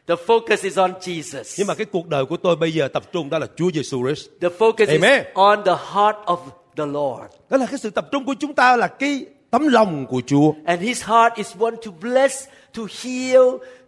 The 0.07 0.15
focus 0.27 0.57
is 0.63 0.77
on 0.77 0.91
Jesus. 1.01 1.55
Nhưng 1.57 1.67
mà 1.67 1.73
cái 1.75 1.85
cuộc 1.85 2.07
đời 2.07 2.25
của 2.25 2.37
tôi 2.37 2.55
bây 2.55 2.71
giờ 2.73 2.87
tập 2.87 3.03
trung 3.11 3.29
đó 3.29 3.39
là 3.39 3.47
Chúa 3.55 3.71
Giêsu 3.73 4.03
Christ. 4.05 4.29
The 4.41 4.49
focus 4.59 4.87
Amen. 4.87 5.19
is 5.25 5.33
on 5.33 5.63
the 5.65 5.71
heart 5.93 6.15
of 6.25 6.37
the 6.77 6.85
Lord. 6.85 7.33
Đó 7.49 7.57
là 7.57 7.65
cái 7.65 7.77
sự 7.77 7.89
tập 7.89 8.07
trung 8.11 8.25
của 8.25 8.35
chúng 8.39 8.53
ta 8.53 8.75
là 8.75 8.87
cái 8.87 9.25
tấm 9.51 9.67
lòng 9.67 10.05
của 10.05 10.21
Chúa. 10.25 10.53
And 10.65 10.81
his 10.81 11.03
heart 11.03 11.35
is 11.35 11.53
one 11.59 11.75
to 11.85 11.91
bless, 12.01 12.47
to 12.77 12.83
heal, 13.03 13.43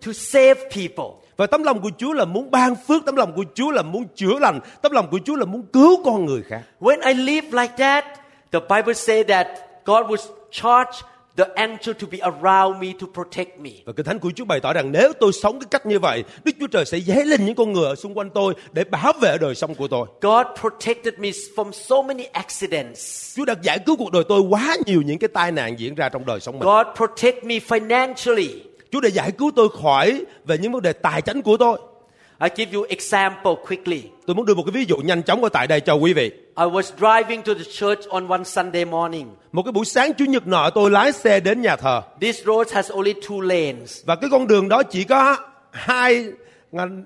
to 0.05 0.13
save 0.13 0.53
people. 0.53 1.27
Và 1.37 1.47
tấm 1.47 1.63
lòng 1.63 1.81
của 1.81 1.91
Chúa 1.97 2.13
là 2.13 2.25
muốn 2.25 2.51
ban 2.51 2.75
phước, 2.87 3.05
tấm 3.05 3.15
lòng 3.15 3.33
của 3.35 3.45
Chúa 3.53 3.71
là 3.71 3.81
muốn 3.81 4.05
chữa 4.15 4.39
lành, 4.39 4.59
tấm 4.81 4.91
lòng 4.91 5.07
của 5.11 5.19
Chúa 5.25 5.35
là 5.35 5.45
muốn 5.45 5.63
cứu 5.73 6.03
con 6.03 6.25
người 6.25 6.43
khác. 6.43 6.61
When 6.79 7.01
I 7.07 7.13
live 7.13 7.61
like 7.61 7.73
that, 7.77 8.05
the 8.51 8.59
Bible 8.59 8.93
says 8.93 9.27
that 9.27 9.47
God 9.85 10.05
would 10.05 10.33
charge 10.51 10.91
the 11.37 11.45
angel 11.55 11.93
to 12.01 12.07
be 12.11 12.17
around 12.19 12.81
me 12.81 12.87
to 13.01 13.07
protect 13.13 13.59
me. 13.59 13.69
Và 13.85 13.93
Kinh 13.93 14.05
Thánh 14.05 14.19
của 14.19 14.31
Chúa 14.35 14.45
bày 14.45 14.59
tỏ 14.59 14.73
rằng 14.73 14.91
nếu 14.91 15.13
tôi 15.19 15.33
sống 15.33 15.59
cái 15.59 15.67
cách 15.71 15.85
như 15.85 15.99
vậy, 15.99 16.23
Đức 16.43 16.51
Chúa 16.59 16.67
Trời 16.67 16.85
sẽ 16.85 16.99
dấy 16.99 17.25
lên 17.25 17.45
những 17.45 17.55
con 17.55 17.73
người 17.73 17.85
ở 17.85 17.95
xung 17.95 18.17
quanh 18.17 18.29
tôi 18.29 18.53
để 18.71 18.83
bảo 18.83 19.13
vệ 19.21 19.37
đời 19.41 19.55
sống 19.55 19.75
của 19.75 19.87
tôi. 19.87 20.07
God 20.21 20.47
protected 20.61 21.13
me 21.17 21.29
from 21.55 21.71
so 21.71 22.01
many 22.01 22.23
accidents. 22.23 23.35
Chúa 23.37 23.45
đã 23.45 23.55
giải 23.61 23.79
cứu 23.85 23.95
cuộc 23.95 24.11
đời 24.11 24.23
tôi 24.29 24.41
quá 24.41 24.77
nhiều 24.85 25.01
những 25.01 25.17
cái 25.17 25.27
tai 25.27 25.51
nạn 25.51 25.79
diễn 25.79 25.95
ra 25.95 26.09
trong 26.09 26.25
đời 26.25 26.39
sống 26.39 26.59
mình. 26.59 26.67
God 26.67 26.87
protect 26.95 27.43
me 27.43 27.59
financially. 27.67 28.49
Chúa 28.91 29.01
đã 29.01 29.09
giải 29.09 29.31
cứu 29.31 29.51
tôi 29.55 29.69
khỏi 29.83 30.25
về 30.45 30.57
những 30.57 30.71
vấn 30.71 30.81
đề 30.81 30.93
tài 30.93 31.21
chính 31.21 31.41
của 31.41 31.57
tôi. 31.57 31.79
I 32.41 32.49
give 32.55 32.71
you 32.77 32.85
example 32.89 33.51
quickly. 33.67 34.03
Tôi 34.25 34.35
muốn 34.35 34.45
đưa 34.45 34.53
một 34.53 34.63
cái 34.65 34.71
ví 34.71 34.85
dụ 34.87 34.97
nhanh 34.97 35.23
chóng 35.23 35.43
ở 35.43 35.49
tại 35.49 35.67
đây 35.67 35.79
cho 35.79 35.93
quý 35.93 36.13
vị. 36.13 36.31
I 36.57 36.63
was 36.65 36.81
driving 36.97 37.41
to 37.41 37.53
the 37.53 37.63
church 37.63 38.09
on 38.09 38.27
one 38.27 38.43
Sunday 38.43 38.85
morning. 38.85 39.27
Một 39.51 39.63
cái 39.63 39.71
buổi 39.71 39.85
sáng 39.85 40.13
Chủ 40.13 40.25
nhật 40.25 40.47
nọ 40.47 40.69
tôi 40.69 40.91
lái 40.91 41.11
xe 41.11 41.39
đến 41.39 41.61
nhà 41.61 41.75
thờ 41.75 42.01
This 42.21 42.45
road 42.45 42.71
has 42.73 42.91
only 42.91 43.13
two 43.13 43.41
lanes. 43.41 44.05
và 44.05 44.15
cái 44.15 44.29
con 44.29 44.47
đường 44.47 44.69
đó 44.69 44.83
chỉ 44.83 45.03
có 45.03 45.37
hai 45.71 46.25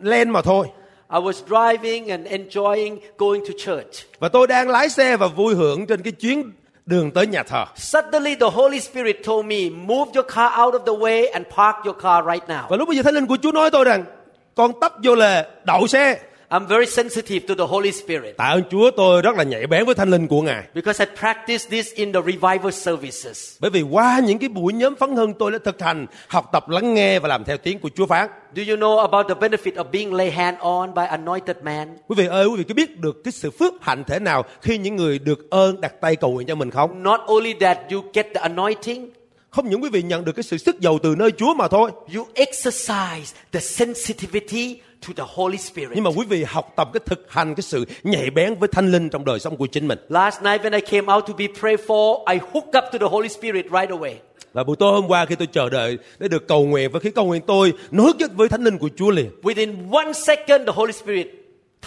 len 0.01 0.29
mà 0.29 0.41
thôi. 0.41 0.67
I 1.13 1.19
was 1.19 1.33
driving 1.47 2.07
and 2.07 2.27
enjoying 2.27 2.97
going 3.17 3.41
to 3.41 3.53
church. 3.57 4.19
Và 4.19 4.29
tôi 4.29 4.47
đang 4.47 4.69
lái 4.69 4.89
xe 4.89 5.17
và 5.17 5.27
vui 5.27 5.55
hưởng 5.55 5.85
trên 5.87 6.01
cái 6.01 6.11
chuyến 6.11 6.51
đường 6.85 7.11
tới 7.11 7.27
nhà 7.27 7.43
thờ. 7.43 7.65
Suddenly, 7.75 8.35
the 8.35 8.47
Holy 8.53 8.79
Spirit 8.79 9.15
told 9.25 9.45
me, 9.45 9.69
Move 9.69 10.11
your 10.15 10.25
car 10.35 10.51
out 10.61 10.73
of 10.73 10.79
the 10.79 10.93
way 10.99 11.31
and 11.33 11.45
park 11.57 11.75
your 11.85 11.97
car 12.01 12.25
right 12.33 12.47
now. 12.49 12.63
Và 12.69 12.77
lúc 12.77 12.87
bây 12.87 12.97
giờ 12.97 13.03
Thánh 13.03 13.13
Linh 13.13 13.27
của 13.27 13.37
Chúa 13.43 13.51
nói 13.51 13.71
tôi 13.71 13.85
rằng 13.85 14.05
con 14.55 14.71
tấp 14.81 14.93
vô 15.03 15.15
lề 15.15 15.45
đậu 15.65 15.87
xe. 15.87 16.19
I'm 16.51 16.67
very 16.67 16.85
sensitive 16.85 17.47
to 17.47 17.55
the 17.55 17.71
Holy 17.71 17.91
Spirit 17.91 18.37
Tạ 18.37 18.45
ơn 18.45 18.63
Chúa 18.71 18.91
tôi 18.91 19.21
rất 19.21 19.35
là 19.35 19.43
nhạy 19.43 19.67
bén 19.67 19.85
với 19.85 19.95
thanh 19.95 20.09
linh 20.09 20.27
của 20.27 20.41
Ngài. 20.41 20.63
because 20.73 21.05
I 21.05 21.11
practice 21.19 21.69
this 21.69 21.93
in 21.93 22.13
the 22.13 22.19
revival 22.25 22.71
services. 22.71 23.57
Bởi 23.59 23.71
vì 23.71 23.81
qua 23.81 24.19
những 24.25 24.39
cái 24.39 24.49
buổi 24.49 24.73
nhóm 24.73 24.95
phấn 24.95 25.15
hưng 25.15 25.33
tôi 25.33 25.51
đã 25.51 25.57
thực 25.65 25.81
hành, 25.81 26.05
học 26.27 26.49
tập 26.51 26.69
lắng 26.69 26.93
nghe 26.93 27.19
và 27.19 27.27
làm 27.27 27.43
theo 27.43 27.57
tiếng 27.57 27.79
của 27.79 27.89
Chúa 27.95 28.05
phán. 28.05 28.29
Do 28.55 28.63
you 28.67 28.75
know 28.75 28.97
about 28.97 29.27
the 29.27 29.47
benefit 29.47 29.73
of 29.73 29.83
being 29.91 30.13
laid 30.13 30.33
hand 30.33 30.57
on 30.59 30.93
by 30.93 31.05
anointed 31.05 31.57
man? 31.63 31.97
Quý 32.07 32.15
vị 32.17 32.25
ơi, 32.27 32.47
quý 32.47 32.55
vị 32.57 32.63
có 32.63 32.73
biết 32.73 32.99
được 32.99 33.23
cái 33.23 33.31
sự 33.31 33.51
phước 33.51 33.73
hạnh 33.81 34.03
thế 34.07 34.19
nào 34.19 34.43
khi 34.61 34.77
những 34.77 34.95
người 34.95 35.19
được 35.19 35.49
ơn 35.49 35.81
đặt 35.81 35.93
tay 36.01 36.15
cầu 36.15 36.31
nguyện 36.31 36.47
cho 36.47 36.55
mình 36.55 36.71
không? 36.71 37.03
Not 37.03 37.19
only 37.27 37.53
that, 37.53 37.77
you 37.91 38.01
get 38.13 38.27
the 38.33 38.41
anointing, 38.41 39.09
Không 39.51 39.69
những 39.69 39.83
quý 39.83 39.89
vị 39.89 40.01
nhận 40.01 40.25
được 40.25 40.31
cái 40.31 40.43
sự 40.43 40.57
sức 40.57 40.79
giàu 40.79 40.99
từ 41.03 41.15
nơi 41.17 41.31
Chúa 41.31 41.53
mà 41.53 41.67
thôi, 41.67 41.91
you 42.15 42.25
exercise 42.33 43.35
the 43.51 43.59
sensitivity 43.59 44.79
to 45.07 45.13
the 45.17 45.23
Holy 45.35 45.57
Spirit. 45.57 45.89
nhưng 45.95 46.03
mà 46.03 46.11
quý 46.15 46.25
vị 46.29 46.43
học 46.43 46.73
tập 46.75 46.89
cái 46.93 47.01
thực 47.05 47.31
hành 47.31 47.55
cái 47.55 47.61
sự 47.61 47.85
nhạy 48.03 48.29
bén 48.29 48.55
với 48.59 48.69
thanh 48.71 48.91
linh 48.91 49.09
trong 49.09 49.25
đời 49.25 49.39
sống 49.39 49.57
của 49.57 49.67
chính 49.67 49.87
mình. 49.87 49.99
Last 50.09 50.41
night 50.41 50.61
when 50.61 50.73
I 50.73 50.81
came 50.81 51.13
out 51.13 51.25
to 51.27 51.33
be 51.37 51.45
prayed 51.59 51.79
for, 51.87 52.23
I 52.33 52.39
hooked 52.51 52.77
up 52.77 52.83
to 52.91 52.97
the 52.99 53.07
Holy 53.11 53.29
Spirit 53.29 53.65
right 53.65 53.89
away. 53.89 54.13
Và 54.53 54.63
buổi 54.63 54.75
tối 54.75 54.91
hôm 54.91 55.07
qua 55.07 55.25
khi 55.25 55.35
tôi 55.35 55.47
chờ 55.47 55.69
đợi 55.69 55.97
để 56.19 56.27
được 56.27 56.47
cầu 56.47 56.65
nguyện 56.65 56.91
và 56.91 56.99
khi 56.99 57.11
cầu 57.11 57.25
nguyện 57.25 57.41
tôi 57.47 57.73
nối 57.91 58.11
kết 58.19 58.31
với 58.35 58.49
thánh 58.49 58.63
linh 58.63 58.77
của 58.77 58.89
Chúa 58.97 59.09
liền. 59.09 59.29
Within 59.43 59.91
one 59.91 60.13
second, 60.13 60.67
the 60.67 60.73
Holy 60.75 60.93
Spirit 60.93 61.27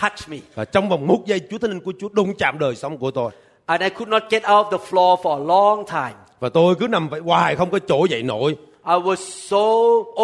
touched 0.01 0.29
me. 0.29 0.37
Và 0.55 0.65
trong 0.65 0.89
vòng 0.89 1.07
một 1.07 1.19
giây 1.27 1.41
Chúa 1.51 1.59
thánh 1.59 1.71
linh 1.71 1.81
của 1.81 1.93
Chúa 2.01 2.09
đụng 2.13 2.35
chạm 2.39 2.59
đời 2.59 2.77
sống 2.77 2.99
của 2.99 3.11
tôi. 3.11 3.31
And 3.67 3.83
I 3.83 3.89
could 3.89 4.09
not 4.09 4.23
get 4.31 4.43
out 4.51 4.67
of 4.67 4.79
the 4.79 4.85
floor 4.91 5.17
for 5.23 5.41
a 5.41 5.45
long 5.45 5.87
time. 5.87 6.24
Và 6.45 6.51
tôi 6.51 6.75
cứ 6.75 6.89
nằm 6.89 7.09
vậy 7.09 7.21
hoài 7.21 7.57
không 7.57 7.71
có 7.71 7.79
chỗ 7.79 8.05
dậy 8.05 8.23
nổi. 8.23 8.57
I 8.87 8.95
was 8.95 9.17
so 9.49 9.57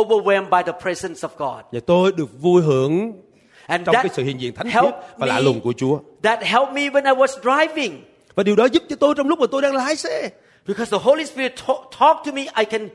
overwhelmed 0.01 0.51
by 0.51 0.73
the 0.73 0.79
presence 0.83 1.29
of 1.29 1.29
God. 1.39 1.65
Và 1.73 1.81
tôi 1.87 2.13
được 2.17 2.41
vui 2.41 2.63
hưởng 2.63 3.13
And 3.67 3.87
trong 3.87 3.95
cái 3.95 4.09
sự 4.13 4.23
hiện 4.23 4.41
diện 4.41 4.55
thánh 4.55 4.71
khiết 4.71 4.95
và 5.19 5.27
lạ 5.27 5.41
lùng 5.41 5.61
của 5.61 5.73
Chúa. 5.77 5.99
that 6.23 6.43
helped 6.43 6.75
me 6.75 6.89
when 6.89 7.05
I 7.05 7.21
was 7.21 7.27
driving. 7.43 8.03
Và 8.35 8.43
điều 8.43 8.57
đó 8.57 8.65
giúp 8.65 8.83
cho 8.89 8.97
tôi 8.97 9.15
trong 9.17 9.29
lúc 9.29 9.39
mà 9.41 9.47
tôi 9.51 9.63
đang 9.63 9.75
lái 9.75 9.97
xe. 9.97 10.31
Because 10.67 10.99
the 10.99 11.03
Holy 11.03 11.27
Spirit 11.27 11.53
ta- 11.67 11.75
talked 12.01 12.27
to 12.27 12.33
me, 12.33 12.43
I 12.43 12.65
can 12.65 12.89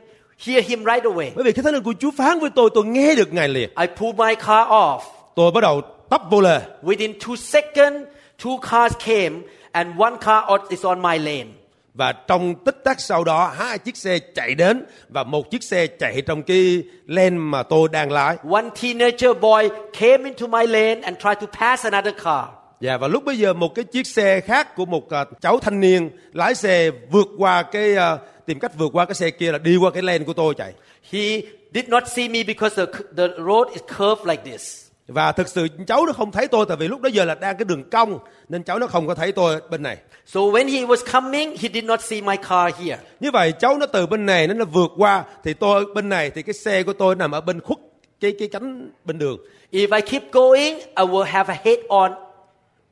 hear 0.46 0.64
Him 0.68 0.78
right 0.78 1.04
away. 1.04 1.30
Bởi 1.34 1.44
vì 1.44 1.52
cái 1.52 1.62
thánh 1.62 1.74
linh 1.74 1.82
của 1.82 1.94
Chúa 2.00 2.10
phán 2.18 2.40
với 2.40 2.50
tôi, 2.50 2.70
tôi 2.74 2.84
nghe 2.84 3.14
được 3.14 3.32
Ngài 3.32 3.48
liền. 3.48 3.70
I 3.80 3.86
pulled 3.96 4.18
my 4.18 4.34
car 4.34 4.68
off. 4.68 4.98
Tôi 5.34 5.50
bắt 5.50 5.60
đầu 5.60 5.80
tấp 6.10 6.22
vô 6.30 6.40
lề. 6.40 6.60
Within 6.82 7.18
two 7.18 7.36
seconds, 7.36 8.02
two 8.42 8.58
cars 8.70 8.94
came, 9.06 9.40
and 9.72 9.88
one 9.98 10.16
car 10.20 10.44
is 10.68 10.84
on 10.84 11.02
my 11.02 11.18
lane. 11.18 11.46
Và 11.96 12.12
trong 12.12 12.54
tích 12.64 12.84
tắc 12.84 13.00
sau 13.00 13.24
đó 13.24 13.52
hai 13.56 13.78
chiếc 13.78 13.96
xe 13.96 14.18
chạy 14.34 14.54
đến 14.54 14.84
và 15.08 15.24
một 15.24 15.50
chiếc 15.50 15.62
xe 15.62 15.86
chạy 15.86 16.22
trong 16.22 16.42
cái 16.42 16.82
lane 17.06 17.30
mà 17.30 17.62
tôi 17.62 17.88
đang 17.92 18.12
lái. 18.12 18.36
One 18.50 18.68
teenager 18.82 19.30
boy 19.40 19.68
came 20.00 20.24
into 20.24 20.46
my 20.46 20.66
lane 20.66 21.00
and 21.00 21.16
tried 21.18 21.38
to 21.40 21.46
pass 21.60 21.84
another 21.84 22.14
car. 22.24 22.44
Và 22.80 22.96
vào 22.98 23.08
lúc 23.08 23.24
bây 23.24 23.38
giờ 23.38 23.52
một 23.52 23.74
cái 23.74 23.84
chiếc 23.84 24.06
xe 24.06 24.40
khác 24.40 24.76
của 24.76 24.84
một 24.86 25.10
à, 25.10 25.24
cháu 25.40 25.58
thanh 25.58 25.80
niên 25.80 26.10
lái 26.32 26.54
xe 26.54 26.90
vượt 27.10 27.28
qua 27.38 27.62
cái 27.62 27.96
à, 27.96 28.16
tìm 28.46 28.58
cách 28.58 28.72
vượt 28.78 28.90
qua 28.92 29.04
cái 29.04 29.14
xe 29.14 29.30
kia 29.30 29.52
là 29.52 29.58
đi 29.58 29.76
qua 29.76 29.90
cái 29.90 30.02
lane 30.02 30.24
của 30.24 30.32
tôi 30.32 30.54
chạy. 30.54 30.72
He 31.10 31.40
did 31.74 31.88
not 31.88 32.02
see 32.08 32.28
me 32.28 32.42
because 32.42 32.86
the, 32.86 32.92
the 33.16 33.28
road 33.36 33.68
is 33.72 33.82
curved 33.98 34.26
like 34.26 34.42
this. 34.50 34.85
Và 35.08 35.32
thực 35.32 35.48
sự 35.48 35.68
cháu 35.86 36.06
nó 36.06 36.12
không 36.12 36.32
thấy 36.32 36.48
tôi 36.48 36.66
tại 36.68 36.76
vì 36.76 36.88
lúc 36.88 37.00
đó 37.00 37.08
giờ 37.12 37.24
là 37.24 37.34
đang 37.34 37.56
cái 37.56 37.64
đường 37.64 37.90
cong 37.90 38.18
nên 38.48 38.62
cháu 38.62 38.78
nó 38.78 38.86
không 38.86 39.06
có 39.06 39.14
thấy 39.14 39.32
tôi 39.32 39.60
bên 39.70 39.82
này. 39.82 39.96
So 40.26 40.40
when 40.40 40.72
he 40.72 40.86
was 40.86 41.12
coming, 41.12 41.50
he 41.50 41.68
did 41.74 41.84
not 41.84 42.00
see 42.00 42.20
my 42.20 42.36
car 42.48 42.74
here. 42.78 42.98
Như 43.20 43.30
vậy 43.30 43.52
cháu 43.52 43.78
nó 43.78 43.86
từ 43.86 44.06
bên 44.06 44.26
này 44.26 44.46
nó 44.46 44.54
nó 44.54 44.64
vượt 44.64 44.90
qua 44.96 45.24
thì 45.44 45.54
tôi 45.54 45.84
bên 45.94 46.08
này 46.08 46.30
thì 46.30 46.42
cái 46.42 46.54
xe 46.54 46.82
của 46.82 46.92
tôi 46.92 47.14
nằm 47.14 47.30
ở 47.30 47.40
bên 47.40 47.60
khuất 47.60 47.78
cái 48.20 48.34
cái 48.38 48.48
cánh 48.48 48.90
bên 49.04 49.18
đường. 49.18 49.38
If 49.72 49.96
I 49.96 50.00
keep 50.00 50.22
going, 50.32 50.78
I 50.78 51.04
will 51.04 51.22
have 51.22 51.54
a 51.54 51.60
head-on 51.64 52.14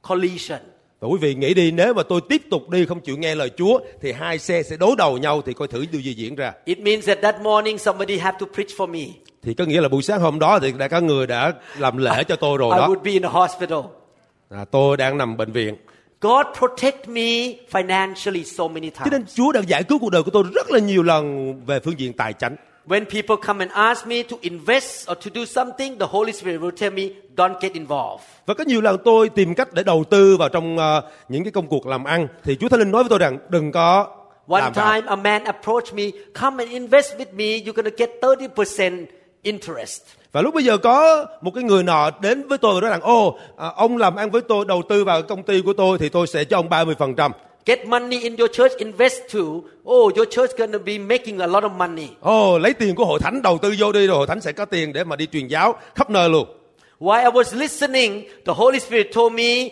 collision. 0.09 0.61
Và 1.00 1.09
quý 1.09 1.18
vị 1.20 1.35
nghĩ 1.35 1.55
đi 1.55 1.70
nếu 1.70 1.94
mà 1.94 2.03
tôi 2.03 2.20
tiếp 2.29 2.42
tục 2.50 2.70
đi 2.70 2.87
không 2.87 3.00
chịu 3.00 3.16
nghe 3.16 3.35
lời 3.35 3.50
Chúa 3.57 3.81
thì 4.03 4.12
hai 4.12 4.38
xe 4.38 4.62
sẽ 4.62 4.77
đối 4.77 4.96
đầu 4.96 5.18
nhau 5.18 5.42
thì 5.46 5.53
coi 5.53 5.68
thử 5.68 5.85
điều 5.92 6.00
gì 6.00 6.14
diễn 6.14 6.35
ra. 6.35 6.53
It 6.64 6.79
means 6.79 7.07
that 7.07 7.18
that 7.22 7.40
morning 7.40 7.79
somebody 7.79 8.18
had 8.18 8.35
to 8.40 8.46
preach 8.55 8.70
for 8.77 8.87
me. 8.87 9.05
Thì 9.44 9.54
có 9.54 9.64
nghĩa 9.64 9.80
là 9.80 9.88
buổi 9.88 10.02
sáng 10.02 10.20
hôm 10.20 10.38
đó 10.38 10.59
thì 10.59 10.72
đã 10.72 10.88
có 10.88 11.00
người 11.00 11.26
đã 11.26 11.52
làm 11.78 11.96
lễ 11.96 12.24
cho 12.24 12.37
tôi 12.37 12.59
rồi 12.59 12.70
I 12.74 12.78
đó. 12.80 12.88
would 12.88 13.02
be 13.02 13.11
in 13.11 13.22
the 13.22 13.28
hospital. 13.28 13.78
À, 14.50 14.64
tôi 14.70 14.96
đang 14.96 15.18
nằm 15.18 15.37
bệnh 15.37 15.52
viện. 15.52 15.76
God 16.20 16.46
protect 16.59 17.09
me 17.09 17.54
financially 17.72 18.42
so 18.44 18.68
many 18.68 18.90
Cho 18.90 19.04
nên 19.11 19.22
times. 19.22 19.35
Chúa 19.37 19.52
đã 19.52 19.61
giải 19.66 19.83
cứu 19.83 19.98
cuộc 19.98 20.11
đời 20.11 20.22
của 20.22 20.30
tôi 20.30 20.44
rất 20.54 20.70
là 20.70 20.78
nhiều 20.78 21.02
lần 21.02 21.54
về 21.66 21.80
phương 21.80 21.98
diện 21.98 22.12
tài 22.12 22.33
chính. 22.33 22.57
When 22.87 23.04
people 23.04 23.37
come 23.46 23.64
and 23.66 23.72
ask 23.72 24.07
me 24.07 24.22
to 24.22 24.37
invest 24.40 25.11
or 25.11 25.18
to 25.18 25.30
do 25.35 25.44
something, 25.44 25.98
the 25.98 26.07
Holy 26.11 26.33
Spirit 26.33 26.61
will 26.61 26.70
tell 26.70 26.94
me, 26.96 27.02
don't 27.37 27.54
get 27.61 27.72
involved. 27.72 28.24
Và 28.46 28.54
có 28.54 28.64
nhiều 28.66 28.80
lần 28.80 28.96
tôi 29.04 29.28
tìm 29.28 29.54
cách 29.54 29.72
để 29.72 29.83
đầu 29.83 30.04
tư 30.11 30.37
vào 30.37 30.48
trong 30.48 30.78
ờ, 30.78 31.11
những 31.28 31.44
cái 31.44 31.52
công 31.52 31.66
cuộc 31.66 31.87
làm 31.87 32.04
ăn 32.04 32.28
thì 32.44 32.57
Chúa 32.61 32.68
Thánh 32.68 32.80
Linh 32.80 32.90
nói 32.90 33.02
với 33.02 33.11
tôi 33.11 33.18
rằng 33.18 33.38
đừng 33.48 33.72
có 33.72 34.07
One 34.48 34.61
làm 34.61 34.72
vào. 34.72 34.92
time, 34.94 35.09
a 35.09 35.16
man 35.16 35.44
approached 35.44 35.94
me, 35.94 36.02
come 36.40 36.64
and 36.64 36.72
invest 36.72 37.16
with 37.16 37.35
me, 37.37 37.44
you're 37.44 37.72
going 37.72 37.90
to 37.90 37.96
get 37.96 38.11
30% 38.20 39.07
interest. 39.44 40.02
Và 40.33 40.42
lúc 40.42 40.54
bây 40.54 40.64
giờ 40.64 40.78
có 40.78 41.26
một 41.40 41.50
cái 41.54 41.64
người 41.64 41.83
nọ 41.83 42.11
đến 42.22 42.48
với 42.48 42.59
tôi 42.59 42.74
và 42.74 42.80
nói 42.80 42.90
rằng 42.90 43.00
ô 43.00 43.38
à, 43.57 43.68
ông 43.76 43.96
làm 43.96 44.16
ăn 44.16 44.30
với 44.30 44.40
tôi 44.42 44.64
đầu 44.64 44.83
tư 44.88 45.04
vào 45.04 45.22
công 45.22 45.42
ty 45.42 45.61
của 45.61 45.72
tôi 45.72 45.98
thì 45.98 46.09
tôi 46.09 46.26
sẽ 46.26 46.44
cho 46.44 46.59
ông 46.59 46.68
30%. 46.68 47.30
Get 47.66 47.87
money 47.87 48.20
in 48.20 48.37
your 48.37 48.50
church, 48.52 48.76
invest 48.78 49.20
too. 49.35 49.40
Oh, 49.90 50.14
your 50.16 50.28
church 50.30 50.57
going 50.57 50.72
to 50.72 50.78
be 50.78 50.98
making 50.98 51.38
a 51.38 51.46
lot 51.46 51.64
of 51.64 51.70
money. 51.70 52.09
Ồ 52.20 52.59
lấy 52.59 52.74
tiền 52.74 52.94
của 52.94 53.04
hội 53.04 53.18
thánh 53.22 53.42
đầu 53.42 53.59
tư 53.62 53.74
vô 53.78 53.92
đi 53.92 54.07
rồi 54.07 54.16
hội 54.16 54.26
thánh 54.26 54.40
sẽ 54.40 54.52
có 54.52 54.64
tiền 54.64 54.92
để 54.92 55.04
mà 55.04 55.16
đi 55.16 55.26
truyền 55.26 55.46
giáo 55.46 55.74
khắp 55.94 56.11
nơi 56.11 56.28
luôn. 56.28 56.46
While 57.00 57.22
I 57.24 57.30
was 57.30 57.59
listening, 57.59 58.24
the 58.46 58.52
Holy 58.57 58.78
Spirit 58.80 59.07
told 59.14 59.33
me, 59.33 59.68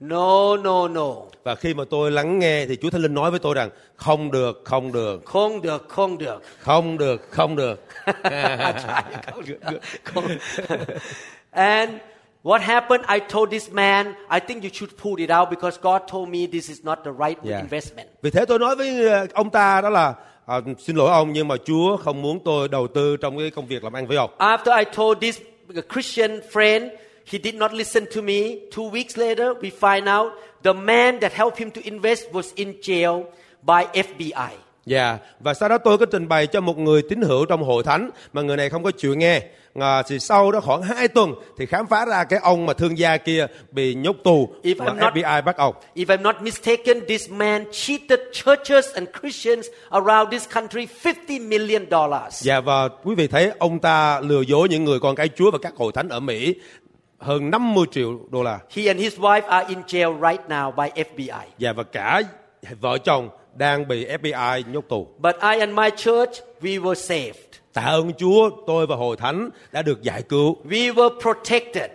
no, 0.00 0.56
no, 0.56 0.88
no. 0.88 1.14
Và 1.44 1.54
khi 1.54 1.74
mà 1.74 1.84
tôi 1.90 2.10
lắng 2.10 2.38
nghe 2.38 2.66
thì 2.66 2.76
Chúa 2.82 2.90
Thánh 2.90 3.02
Linh 3.02 3.14
nói 3.14 3.30
với 3.30 3.40
tôi 3.40 3.54
rằng 3.54 3.70
không 3.96 4.30
được, 4.30 4.60
không 4.64 4.92
được, 4.92 5.24
Không 5.24 5.62
được, 5.62 5.88
không 5.88 6.18
được. 6.18 6.42
không 6.58 6.98
được, 6.98 7.20
không 7.30 7.56
được. 7.56 7.80
And 11.52 12.00
what 12.42 12.60
happened? 12.62 13.04
I 13.08 13.20
told 13.20 13.50
this 13.50 13.70
man, 13.72 14.14
I 14.30 14.40
think 14.40 14.64
you 14.64 14.70
should 14.72 14.96
pull 14.96 15.16
it 15.18 15.30
out 15.30 15.50
because 15.50 15.78
God 15.82 16.02
told 16.08 16.28
me 16.28 16.46
this 16.46 16.70
is 16.70 16.84
not 16.84 17.04
the 17.04 17.12
right 17.12 17.38
Yeah. 17.44 17.60
investment. 17.60 18.08
Vì 18.22 18.30
thế 18.30 18.44
tôi 18.46 18.58
nói 18.58 18.76
với 18.76 19.08
ông 19.34 19.50
ta 19.50 19.80
đó 19.80 19.90
là 19.90 20.14
à, 20.46 20.60
xin 20.78 20.96
lỗi 20.96 21.10
ông 21.10 21.32
nhưng 21.32 21.48
mà 21.48 21.56
Chúa 21.64 21.96
không 21.96 22.22
muốn 22.22 22.40
tôi 22.44 22.68
đầu 22.68 22.86
tư 22.86 23.16
trong 23.16 23.38
cái 23.38 23.50
công 23.50 23.66
việc 23.66 23.84
làm 23.84 23.92
ăn 23.92 24.06
với 24.06 24.16
ông. 24.16 24.30
After 24.38 24.78
I 24.78 24.84
told 24.96 25.18
this 25.20 25.40
Christian 25.94 26.40
friend, 26.52 26.88
he 27.32 27.38
did 27.44 27.54
not 27.54 27.72
listen 27.72 28.06
to 28.14 28.22
me. 28.22 28.40
Two 28.76 28.90
weeks 28.90 29.16
later, 29.16 29.46
we 29.60 29.70
find 29.80 30.08
out 30.20 30.32
the 30.62 30.72
man 30.72 31.20
that 31.20 31.32
helped 31.32 31.58
him 31.58 31.70
to 31.70 31.80
invest 31.84 32.22
was 32.32 32.52
in 32.54 32.72
jail 32.82 33.22
by 33.62 33.84
FBI. 33.94 34.50
Dạ, 34.86 35.18
và 35.40 35.54
sau 35.54 35.68
đó 35.68 35.78
tôi 35.78 35.98
có 35.98 36.06
trình 36.06 36.28
bày 36.28 36.46
cho 36.46 36.60
một 36.60 36.78
người 36.78 37.02
tín 37.08 37.22
hữu 37.22 37.44
trong 37.46 37.62
hội 37.62 37.82
thánh 37.82 38.10
mà 38.32 38.42
người 38.42 38.56
này 38.56 38.70
không 38.70 38.82
có 38.82 38.90
chịu 38.90 39.14
nghe. 39.14 39.42
À, 39.74 40.02
thì 40.02 40.18
sau 40.18 40.52
đó 40.52 40.60
khoảng 40.60 40.82
2 40.82 41.08
tuần 41.08 41.34
thì 41.58 41.66
khám 41.66 41.86
phá 41.86 42.04
ra 42.04 42.24
cái 42.24 42.38
ông 42.42 42.66
mà 42.66 42.72
thương 42.72 42.98
gia 42.98 43.16
kia 43.16 43.46
bị 43.70 43.94
nhốt 43.94 44.16
tù 44.24 44.48
If 44.62 44.74
và 44.78 44.86
I'm 44.86 44.96
not- 44.98 45.12
FBI 45.12 45.42
bắt 45.42 45.56
ông. 45.56 45.74
If 45.94 46.04
I'm 46.06 46.22
not 46.22 46.36
mistaken, 46.42 47.00
this 47.08 47.30
man 47.30 47.64
cheated 47.72 48.20
churches 48.32 48.94
and 48.94 49.08
Christians 49.20 49.66
around 49.90 50.30
this 50.30 50.48
country 50.54 50.86
50 51.04 51.38
million 51.38 51.86
dollars. 51.90 52.42
Dạ 52.44 52.60
và 52.60 52.88
quý 53.04 53.14
vị 53.14 53.26
thấy 53.26 53.52
ông 53.58 53.78
ta 53.78 54.20
lừa 54.20 54.40
dối 54.40 54.68
những 54.68 54.84
người 54.84 55.00
con 55.00 55.14
cái 55.14 55.28
Chúa 55.36 55.50
và 55.50 55.58
các 55.62 55.72
hội 55.76 55.92
thánh 55.92 56.08
ở 56.08 56.20
Mỹ 56.20 56.54
hơn 57.18 57.50
50 57.50 57.86
triệu 57.92 58.18
đô 58.30 58.42
la. 58.42 58.58
He 58.76 58.86
and 58.86 59.00
his 59.00 59.18
wife 59.18 59.42
are 59.46 59.68
in 59.68 59.78
jail 59.86 60.30
right 60.30 60.48
now 60.48 60.70
by 60.72 61.02
FBI. 61.02 61.44
Dạ 61.58 61.72
và 61.72 61.82
cả 61.82 62.22
vợ 62.80 62.98
chồng 62.98 63.28
đang 63.54 63.88
bị 63.88 64.06
FBI 64.06 64.62
nhốt 64.72 64.84
tù. 64.88 65.08
But 65.18 65.34
I 65.36 65.58
and 65.60 65.72
my 65.72 65.90
church, 65.96 66.32
we 66.60 66.82
were 66.82 66.94
saved. 66.94 67.36
Tạ 67.72 67.82
ơn 67.82 68.12
Chúa, 68.18 68.50
tôi 68.66 68.86
và 68.86 68.96
hội 68.96 69.16
thánh 69.16 69.50
đã 69.72 69.82
được 69.82 70.02
giải 70.02 70.22
cứu. 70.22 70.56
We 70.68 70.94
were 70.94 71.20
protected 71.20 71.90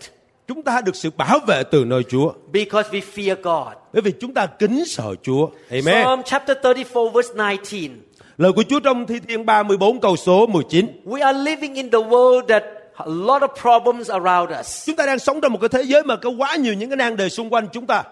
Chúng 0.48 0.62
ta 0.63 0.82
được 0.82 0.96
sự 0.96 1.10
bảo 1.17 1.39
vệ 1.48 1.63
từ 1.63 1.86
nơi 1.86 2.04
Chúa. 2.04 2.32
because 2.54 2.89
we 2.89 3.02
fear 3.15 3.36
God. 3.43 3.74
Bởi 3.93 4.02
vì 4.02 4.12
chúng 4.12 4.34
ta 4.34 4.46
kính 4.46 4.84
sợ 4.86 5.15
Chúa. 5.24 5.48
Amen. 5.70 6.04
Psalm 6.04 6.22
chapter 6.26 6.58
34, 6.63 7.13
verse 7.13 7.34
19. 7.34 7.91
Lời 8.38 8.52
của 8.52 8.63
Chúa 8.70 8.80
trong 8.80 9.06
Thi 9.08 9.20
Thiên 9.28 9.46
34 9.46 10.00
câu 10.00 10.15
số 10.15 10.48
19. 10.48 10.88
We 11.06 11.26
are 11.26 11.39
living 11.39 11.76
in 11.76 11.91
the 11.91 12.00
world 12.00 12.41
that 12.48 12.63
a 12.93 13.06
lot 13.06 13.41
of 13.41 13.48
problems 13.62 14.10
around 14.12 14.60
us. 14.60 14.86
Chúng 14.88 14.96
ta 14.96 15.06
đang 15.06 15.20
sống 15.20 15.41
trong 15.41 15.52
một 15.54 15.60
cái 15.62 15.70
thế 15.70 15.82
giới 15.82 16.04
mà 16.04 16.15
có 16.15 16.30
quá 16.30 16.56
nhiều 16.56 16.74
những 16.74 16.89
cái 16.89 16.98
nan 16.98 17.15
đề 17.17 17.30
xung 17.30 17.50
quanh 17.54 17.67
chúng 17.74 17.86
ta. 17.88 18.04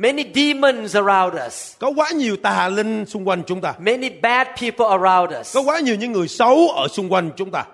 Many 0.00 0.24
demons 0.34 0.96
around 0.96 1.34
us. 1.46 1.76
Có 1.78 1.92
quá 1.96 2.10
nhiều 2.10 2.36
tà 2.36 2.68
linh 2.68 3.06
xung 3.06 3.28
quanh 3.28 3.42
chúng 3.46 3.60
ta. 3.60 3.74
Many 3.78 4.08
bad 4.08 4.46
people 4.60 4.86
around 4.86 5.40
us. 5.40 5.54
Có 5.54 5.62
quá 5.62 5.80
nhiều 5.80 5.94
những 5.94 6.12
người 6.12 6.28
xấu 6.28 6.68
ở 6.68 6.88
xung 6.88 7.12
quanh 7.12 7.30
chúng 7.36 7.50
ta. 7.50 7.64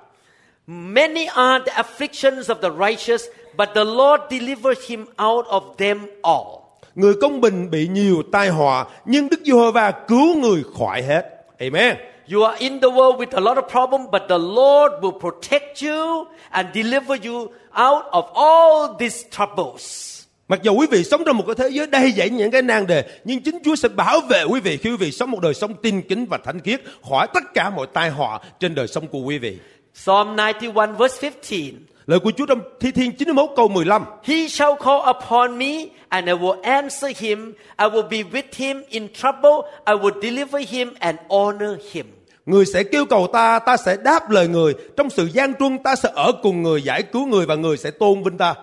Many 0.66 1.26
are 1.26 1.64
the 1.66 1.82
afflictions 1.82 2.42
of 2.42 2.54
the 2.54 2.70
righteous, 2.88 3.22
but 3.56 3.68
the 3.74 3.84
Lord 3.84 4.22
delivered 4.30 4.78
him 4.88 5.06
out 5.22 5.46
of 5.46 5.62
them 5.78 6.06
all. 6.22 6.46
Người 6.94 7.14
công 7.20 7.40
bình 7.40 7.70
bị 7.70 7.88
nhiều 7.88 8.22
tai 8.32 8.48
họa, 8.48 8.86
nhưng 9.04 9.28
Đức 9.28 9.40
Giê-hô-va 9.44 9.90
cứu 9.90 10.34
người 10.34 10.62
khỏi 10.78 11.02
hết. 11.02 11.22
Amen. 11.58 11.96
You 12.32 12.42
are 12.42 12.56
in 12.58 12.80
the 12.80 12.88
world 12.88 13.16
with 13.16 13.32
a 13.32 13.40
lot 13.40 13.56
of 13.56 13.68
problems, 13.68 14.10
but 14.10 14.22
the 14.28 14.38
Lord 14.38 14.92
will 15.02 15.18
protect 15.20 15.82
you 15.82 16.26
and 16.50 16.68
deliver 16.74 17.26
you 17.26 17.48
out 17.74 18.04
of 18.10 18.24
all 18.34 18.96
these 18.98 19.24
troubles. 19.30 20.13
Mặc 20.48 20.60
dù 20.62 20.72
quý 20.72 20.86
vị 20.90 21.04
sống 21.04 21.22
trong 21.26 21.36
một 21.36 21.44
cái 21.46 21.54
thế 21.54 21.68
giới 21.68 21.86
đầy 21.86 22.12
dẫy 22.12 22.30
những 22.30 22.50
cái 22.50 22.62
nan 22.62 22.86
đề, 22.86 23.04
nhưng 23.24 23.42
chính 23.42 23.58
Chúa 23.64 23.76
sẽ 23.76 23.88
bảo 23.88 24.20
vệ 24.20 24.44
quý 24.44 24.60
vị 24.60 24.76
khi 24.76 24.90
quý 24.90 24.96
vị 24.96 25.12
sống 25.12 25.30
một 25.30 25.40
đời 25.40 25.54
sống 25.54 25.74
tin 25.82 26.02
kính 26.02 26.26
và 26.26 26.38
thánh 26.44 26.60
khiết 26.60 26.80
khỏi 27.10 27.26
tất 27.34 27.44
cả 27.54 27.70
mọi 27.70 27.86
tai 27.92 28.10
họa 28.10 28.40
trên 28.60 28.74
đời 28.74 28.86
sống 28.86 29.06
của 29.06 29.18
quý 29.18 29.38
vị. 29.38 29.58
Psalm 29.94 30.36
91 30.60 30.88
verse 30.98 31.30
15. 31.50 31.86
Lời 32.06 32.18
của 32.18 32.32
Chúa 32.36 32.46
trong 32.46 32.60
Thi 32.80 32.90
Thiên 32.90 33.12
91 33.16 33.50
câu 33.56 33.68
15. 33.68 34.04
He 34.24 34.48
shall 34.48 34.72
call 34.84 35.16
upon 35.16 35.58
me 35.58 35.86
and 36.08 36.28
I 36.28 36.34
will 36.34 36.60
answer 36.62 37.18
him. 37.18 37.52
I 37.78 37.86
will 37.86 38.08
be 38.08 38.22
with 38.22 38.42
him 38.56 38.82
in 38.88 39.08
trouble. 39.14 39.70
I 39.86 39.94
will 39.94 40.22
deliver 40.22 40.68
him 40.68 40.94
and 40.98 41.18
honor 41.28 41.78
him. 41.92 42.06
Người 42.46 42.66
sẽ 42.66 42.82
kêu 42.82 43.04
cầu 43.04 43.26
ta, 43.32 43.58
ta 43.58 43.76
sẽ 43.76 43.96
đáp 44.04 44.30
lời 44.30 44.48
người. 44.48 44.74
Trong 44.96 45.10
sự 45.10 45.28
gian 45.32 45.54
truân 45.54 45.78
ta 45.78 45.96
sẽ 45.96 46.08
ở 46.14 46.32
cùng 46.42 46.62
người 46.62 46.82
giải 46.82 47.02
cứu 47.02 47.26
người 47.26 47.46
và 47.46 47.54
người 47.54 47.76
sẽ 47.76 47.90
tôn 47.90 48.22
vinh 48.22 48.38
ta. 48.38 48.54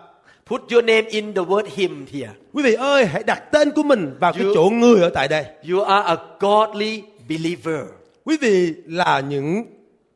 Put 0.52 0.62
your 0.72 0.84
name 0.86 1.06
in 1.10 1.34
the 1.34 1.42
word 1.42 1.64
him 1.76 2.06
here. 2.12 2.30
Quý 2.54 2.64
vị 2.64 2.74
ơi, 2.74 3.06
hãy 3.06 3.24
đặt 3.24 3.52
tên 3.52 3.72
của 3.72 3.84
mình 3.84 4.14
vào 4.20 4.34
cái 4.34 4.44
Chúa- 4.44 4.56
chỗ 4.56 4.70
người 4.70 5.02
ở 5.02 5.10
tại 5.10 5.28
đây. 5.28 5.46
You 5.72 5.82
are 5.82 6.08
a 6.08 6.16
godly 6.40 7.02
believer. 7.30 7.86
Quý 8.26 8.38
vị 8.42 8.74
là 8.86 9.20
những 9.20 9.64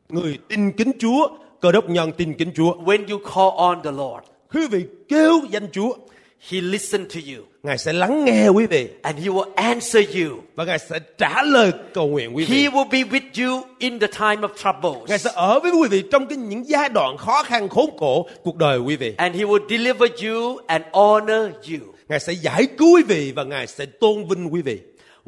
người 0.09 0.38
tin 0.49 0.71
kính 0.71 0.91
Chúa, 0.99 1.27
cơ 1.61 1.71
đốc 1.71 1.89
nhân 1.89 2.11
tin 2.11 2.33
kính 2.33 2.51
Chúa. 2.55 2.75
When 2.75 3.07
you 3.09 3.19
call 3.36 3.49
on 3.57 3.83
the 3.83 3.91
Lord, 3.91 4.23
Quý 4.53 4.67
vị 4.67 4.86
kêu 5.09 5.39
danh 5.49 5.67
Chúa, 5.71 5.93
he 6.39 6.61
listen 6.61 7.05
to 7.05 7.19
you 7.36 7.43
Ngài 7.63 7.77
sẽ 7.77 7.93
lắng 7.93 8.25
nghe 8.25 8.47
quý 8.47 8.65
vị 8.67 8.88
and 9.01 9.19
he 9.19 9.25
will 9.25 9.51
answer 9.55 10.05
you. 10.15 10.38
và 10.55 10.65
Ngài 10.65 10.79
sẽ 10.79 10.99
trả 11.17 11.43
lời 11.43 11.71
cầu 11.93 12.07
nguyện 12.07 12.36
quý 12.36 12.45
He 12.45 12.55
vị. 12.55 12.67
will 12.67 12.89
be 12.89 12.99
with 13.03 13.47
you 13.47 13.61
in 13.79 13.99
the 13.99 14.07
time 14.07 14.47
of 14.47 14.49
troubles. 14.57 15.09
Ngài 15.09 15.19
sẽ 15.19 15.29
ở 15.33 15.59
với 15.59 15.71
quý 15.71 15.88
vị 15.91 16.03
trong 16.11 16.25
cái 16.27 16.38
những 16.38 16.69
giai 16.69 16.89
đoạn 16.89 17.17
khó 17.17 17.43
khăn 17.43 17.69
khốn 17.69 17.97
khổ 17.97 18.29
cuộc 18.43 18.55
đời 18.55 18.79
quý 18.79 18.95
vị. 18.95 19.13
And 19.17 19.36
he 19.36 19.43
will 19.43 19.67
deliver 19.69 20.11
you 20.25 20.57
and 20.67 20.86
honor 20.93 21.51
you. 21.71 21.79
Ngài 22.09 22.19
sẽ 22.19 22.33
giải 22.33 22.65
cứu 22.77 22.95
quý 22.95 23.03
vị 23.03 23.31
và 23.36 23.43
Ngài 23.43 23.67
sẽ 23.67 23.86
tôn 23.86 24.27
vinh 24.27 24.53
quý 24.53 24.61
vị. 24.61 24.79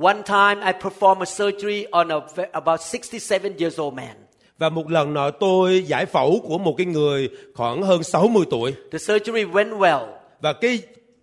One 0.03 0.21
time 0.27 0.65
I 0.65 0.71
performed 0.81 1.19
a 1.21 1.25
surgery 1.25 1.83
on 1.91 2.07
a 2.11 2.15
about 2.51 2.81
67 2.81 3.39
years 3.59 3.79
old 3.81 3.93
man. 3.97 4.15
Và 4.57 4.69
một 4.69 4.91
lần 4.91 5.13
nọ 5.13 5.29
tôi 5.31 5.83
giải 5.87 6.05
phẫu 6.05 6.39
của 6.47 6.57
một 6.57 6.75
cái 6.77 6.85
người 6.87 7.29
khoảng 7.55 7.81
hơn 7.81 8.03
60 8.03 8.43
tuổi 8.49 8.73
The 8.91 8.97
surgery 8.99 9.43
went 9.43 9.77
well, 9.77 10.07
và 10.41 10.53
cái 10.53 10.79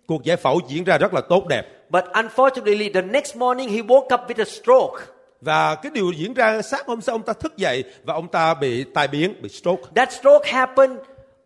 cuộc 0.07 0.23
giải 0.23 0.37
phẫu 0.37 0.61
diễn 0.67 0.83
ra 0.83 0.97
rất 0.97 1.13
là 1.13 1.21
tốt 1.21 1.47
đẹp. 1.47 1.65
but 1.89 2.03
unfortunately, 2.13 2.89
the 2.93 3.01
next 3.01 3.35
morning 3.35 3.69
he 3.69 3.81
woke 3.81 4.13
up 4.13 4.29
with 4.29 4.41
a 4.41 4.45
stroke. 4.45 5.03
Và 5.41 5.75
cái 5.75 5.91
điều 5.95 6.11
diễn 6.11 6.33
ra 6.33 6.61
sáng 6.61 6.81
hôm 6.87 7.01
sau 7.01 7.15
ông 7.15 7.23
ta 7.23 7.33
thức 7.33 7.57
dậy 7.57 7.83
và 8.03 8.13
ông 8.13 8.27
ta 8.27 8.53
bị 8.53 8.83
tai 8.83 9.07
biến, 9.07 9.41
bị 9.41 9.49
stroke. 9.49 9.83
That 9.95 10.13
stroke 10.13 10.51
happened 10.51 10.97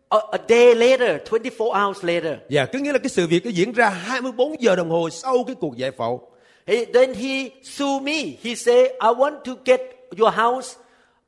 a, 0.08 0.18
a 0.32 0.38
day 0.48 0.74
later, 0.74 1.20
24 1.30 1.74
hours 1.74 2.04
later. 2.04 2.34
Và 2.50 2.66
cứ 2.66 2.78
nghĩa 2.78 2.92
là 2.92 2.98
cái 2.98 3.08
sự 3.08 3.26
việc 3.26 3.44
nó 3.44 3.50
diễn 3.50 3.72
ra 3.72 3.88
24 3.88 4.62
giờ 4.62 4.76
đồng 4.76 4.90
hồ 4.90 5.10
sau 5.10 5.44
cái 5.46 5.56
cuộc 5.60 5.76
giải 5.76 5.90
phẫu. 5.90 6.30
He, 6.66 6.84
then 6.84 7.14
he 7.14 7.50
sued 7.62 8.02
me. 8.02 8.22
He 8.44 8.54
said, 8.54 8.86
I 8.90 9.08
want 9.08 9.36
to 9.44 9.52
get 9.64 9.80
your 10.18 10.34
house 10.34 10.76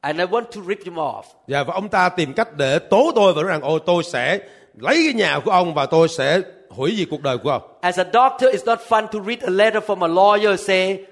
and 0.00 0.20
I 0.20 0.26
want 0.26 0.44
to 0.44 0.60
rip 0.68 0.78
you 0.86 0.94
off. 0.94 1.22
Dạ, 1.48 1.62
và 1.62 1.74
ông 1.74 1.88
ta 1.88 2.08
tìm 2.08 2.32
cách 2.32 2.56
để 2.56 2.78
tố 2.78 3.12
tôi 3.14 3.32
và 3.34 3.42
nói 3.42 3.50
rằng 3.50 3.60
ôi 3.62 3.80
tôi 3.86 4.04
sẽ 4.04 4.38
lấy 4.78 5.02
cái 5.04 5.12
nhà 5.14 5.40
của 5.44 5.50
ông 5.50 5.74
và 5.74 5.86
tôi 5.86 6.08
sẽ 6.08 6.40
hủy 6.76 6.94
diệt 6.96 7.08
cuộc 7.10 7.22
đời 7.22 7.38
của 7.38 7.50
ông. 7.50 7.62
As 7.80 7.98
a 7.98 8.04
doctor, 8.04 8.54
it's 8.54 8.66
not 8.66 8.78
fun 8.88 9.06
to 9.06 9.18
read 9.26 9.40
a 9.40 9.50
letter 9.50 9.82
from 9.82 10.04
a 10.04 10.08
lawyer 10.08 10.56
say, 10.56 11.04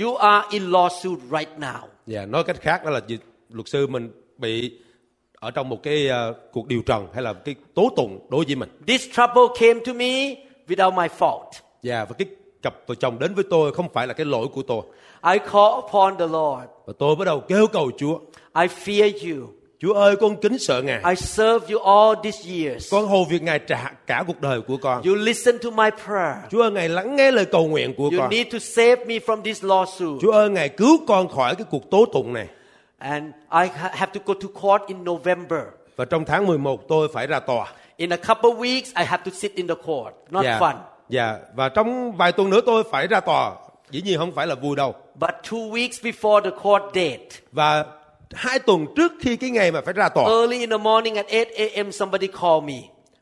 you 0.00 0.14
are 0.14 0.46
in 0.50 0.70
lawsuit 0.70 1.16
right 1.30 1.58
now. 1.58 1.80
Dạ, 2.06 2.26
nói 2.26 2.44
cách 2.44 2.60
khác 2.60 2.84
đó 2.84 2.90
là 2.90 3.00
luật 3.50 3.68
sư 3.68 3.86
mình 3.86 4.10
bị 4.38 4.78
ở 5.40 5.50
trong 5.50 5.68
một 5.68 5.82
cái 5.82 6.08
ờ, 6.08 6.34
cuộc 6.52 6.66
điều 6.66 6.82
trần 6.86 7.06
hay 7.14 7.22
là 7.22 7.32
cái 7.32 7.54
tố 7.74 7.88
tụng 7.96 8.26
đối 8.30 8.44
với 8.44 8.56
mình. 8.56 8.68
This 8.86 9.06
trouble 9.12 9.42
came 9.60 9.80
to 9.86 9.92
me 9.92 10.34
without 10.68 10.94
my 10.94 11.08
fault. 11.18 11.50
Dạ, 11.82 12.04
và 12.04 12.14
cái 12.18 12.28
cặp 12.62 12.74
vợ 12.86 12.94
chồng 12.94 13.18
đến 13.18 13.34
với 13.34 13.44
tôi 13.50 13.72
không 13.72 13.88
phải 13.92 14.06
là 14.06 14.14
cái 14.14 14.26
lỗi 14.26 14.46
của 14.52 14.62
tôi. 14.62 14.82
I 15.32 15.38
call 15.38 15.74
upon 15.78 16.16
the 16.18 16.26
Lord. 16.26 16.64
Và 16.86 16.92
tôi 16.98 17.16
bắt 17.16 17.24
đầu 17.24 17.40
kêu 17.40 17.66
cầu 17.66 17.90
Chúa. 17.98 18.18
I 18.54 18.66
fear 18.66 19.34
you. 19.34 19.48
Chúa 19.84 19.92
ơi 19.94 20.16
con 20.16 20.36
kính 20.36 20.58
sợ 20.58 20.82
Ngài. 20.82 21.00
I 21.10 21.16
serve 21.16 21.66
you 21.74 21.78
all 21.80 22.14
these 22.24 22.50
years. 22.64 22.92
Con 22.92 23.08
hầu 23.08 23.24
việc 23.24 23.42
Ngài 23.42 23.58
trả 23.58 23.90
cả 24.06 24.24
cuộc 24.26 24.40
đời 24.40 24.60
của 24.60 24.76
con. 24.76 25.02
You 25.02 25.14
listen 25.14 25.58
to 25.58 25.70
my 25.70 25.90
prayer. 26.04 26.36
Chúa 26.50 26.62
ơi 26.62 26.70
Ngài 26.70 26.88
lắng 26.88 27.16
nghe 27.16 27.30
lời 27.30 27.44
cầu 27.44 27.66
nguyện 27.66 27.94
của 27.96 28.04
You 28.04 28.18
con. 28.18 28.30
need 28.30 28.46
to 28.52 28.58
save 28.58 28.96
me 29.04 29.14
from 29.18 29.42
this 29.42 29.64
lawsuit. 29.64 30.18
Chúa 30.20 30.32
ơi 30.32 30.50
Ngài 30.50 30.68
cứu 30.68 30.98
con 31.06 31.28
khỏi 31.28 31.54
cái 31.54 31.64
cuộc 31.70 31.90
tố 31.90 32.04
tụng 32.12 32.32
này. 32.32 32.46
And 32.98 33.24
I 33.50 33.68
ha- 33.76 33.90
have 33.94 34.12
to 34.14 34.20
go 34.26 34.34
to 34.34 34.48
court 34.62 34.82
in 34.86 35.04
November. 35.04 35.60
Và 35.96 36.04
trong 36.04 36.24
tháng 36.24 36.46
11 36.46 36.88
tôi 36.88 37.08
phải 37.14 37.26
ra 37.26 37.40
tòa. 37.40 37.66
In 37.96 38.10
a 38.12 38.16
couple 38.16 38.50
of 38.50 38.58
weeks, 38.58 38.92
I 39.00 39.04
have 39.04 39.22
to 39.24 39.30
sit 39.34 39.54
in 39.54 39.68
the 39.68 39.74
court. 39.86 40.14
Not 40.30 40.44
Dạ. 40.44 40.58
fun. 40.60 40.74
Dạ, 41.08 41.38
và 41.54 41.68
trong 41.68 42.12
vài 42.12 42.32
tuần 42.32 42.50
nữa 42.50 42.60
tôi 42.66 42.82
phải 42.90 43.06
ra 43.06 43.20
tòa. 43.20 43.52
Dĩ 43.90 44.02
nhiên 44.02 44.18
không 44.18 44.32
phải 44.32 44.46
là 44.46 44.54
vui 44.54 44.76
đâu. 44.76 44.94
But 45.20 45.30
two 45.50 45.70
weeks 45.70 46.02
before 46.12 46.40
the 46.40 46.50
court 46.62 46.82
date, 46.94 47.28
Và 47.52 47.84
hai 48.32 48.58
tuần 48.58 48.86
trước 48.96 49.12
khi 49.20 49.36
cái 49.36 49.50
ngày 49.50 49.72
mà 49.72 49.80
phải 49.84 49.94
ra 49.94 50.08
tòa 50.08 50.24
early 50.24 50.58
in 50.58 50.70
the 50.70 50.76
morning 50.76 51.14
at 51.14 51.26
8 51.30 51.46
a.m., 51.56 51.90
somebody 51.92 52.26
called 52.26 52.64
me. 52.64 52.74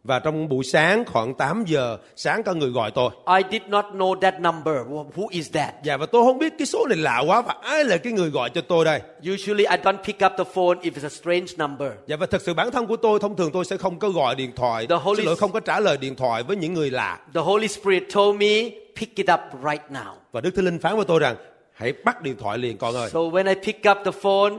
và 0.04 0.18
trong 0.18 0.48
buổi 0.48 0.64
sáng 0.64 1.04
khoảng 1.04 1.34
8 1.34 1.64
giờ 1.66 1.98
sáng 2.16 2.42
có 2.42 2.54
người 2.54 2.70
gọi 2.70 2.90
tôi. 2.90 3.10
I 3.36 3.42
did 3.52 3.62
not 3.68 3.84
know 3.94 4.20
that 4.20 4.34
number. 4.40 4.74
Wh- 4.74 5.10
Who 5.14 5.26
is 5.30 5.50
that? 5.52 5.74
Dạ 5.84 5.96
và 5.96 6.06
tôi 6.06 6.22
không 6.24 6.38
biết 6.38 6.52
cái 6.58 6.66
số 6.66 6.86
này 6.88 6.98
lạ 6.98 7.18
quá 7.26 7.40
và 7.42 7.54
ai 7.62 7.84
là 7.84 7.96
cái 7.96 8.12
người 8.12 8.30
gọi 8.30 8.50
cho 8.50 8.60
tôi 8.60 8.84
đây. 8.84 9.00
Usually, 9.32 9.64
I 9.64 9.76
don't 9.76 9.96
pick 10.04 10.24
up 10.26 10.32
the 10.38 10.44
phone 10.54 10.78
if 10.82 10.90
it's 10.90 11.06
a 11.06 11.08
strange 11.08 11.46
number. 11.56 11.88
Dạ 12.06 12.16
và 12.16 12.26
thật 12.26 12.42
sự 12.42 12.54
bản 12.54 12.70
thân 12.70 12.86
của 12.86 12.96
tôi 12.96 13.18
thông 13.20 13.36
thường 13.36 13.50
tôi 13.52 13.64
sẽ 13.64 13.76
không 13.76 13.98
có 13.98 14.08
gọi 14.08 14.34
điện 14.34 14.52
thoại, 14.56 14.86
The 14.86 14.96
Holy- 14.96 15.16
xin 15.16 15.26
lỗi 15.26 15.36
không 15.36 15.52
có 15.52 15.60
trả 15.60 15.80
lời 15.80 15.96
điện 15.96 16.14
thoại 16.16 16.42
với 16.42 16.56
những 16.56 16.74
người 16.74 16.90
lạ. 16.90 17.18
The 17.34 17.40
Holy 17.40 17.68
Spirit 17.68 18.02
told 18.14 18.40
me, 18.40 18.70
pick 19.00 19.16
it 19.16 19.26
up 19.34 19.40
right 19.70 19.82
now. 19.90 20.12
Và 20.32 20.40
Đức 20.40 20.50
Thánh 20.56 20.64
Linh 20.64 20.78
phán 20.78 20.96
với 20.96 21.04
tôi 21.04 21.18
rằng 21.20 21.36
hãy 21.72 21.92
bắt 22.04 22.22
điện 22.22 22.36
thoại 22.40 22.58
liền 22.58 22.78
con 22.78 22.94
ơi. 22.94 23.10
So 23.12 23.18
when 23.20 23.48
I 23.48 23.54
pick 23.54 23.88
up 23.90 23.96
the 24.04 24.10
phone, 24.22 24.54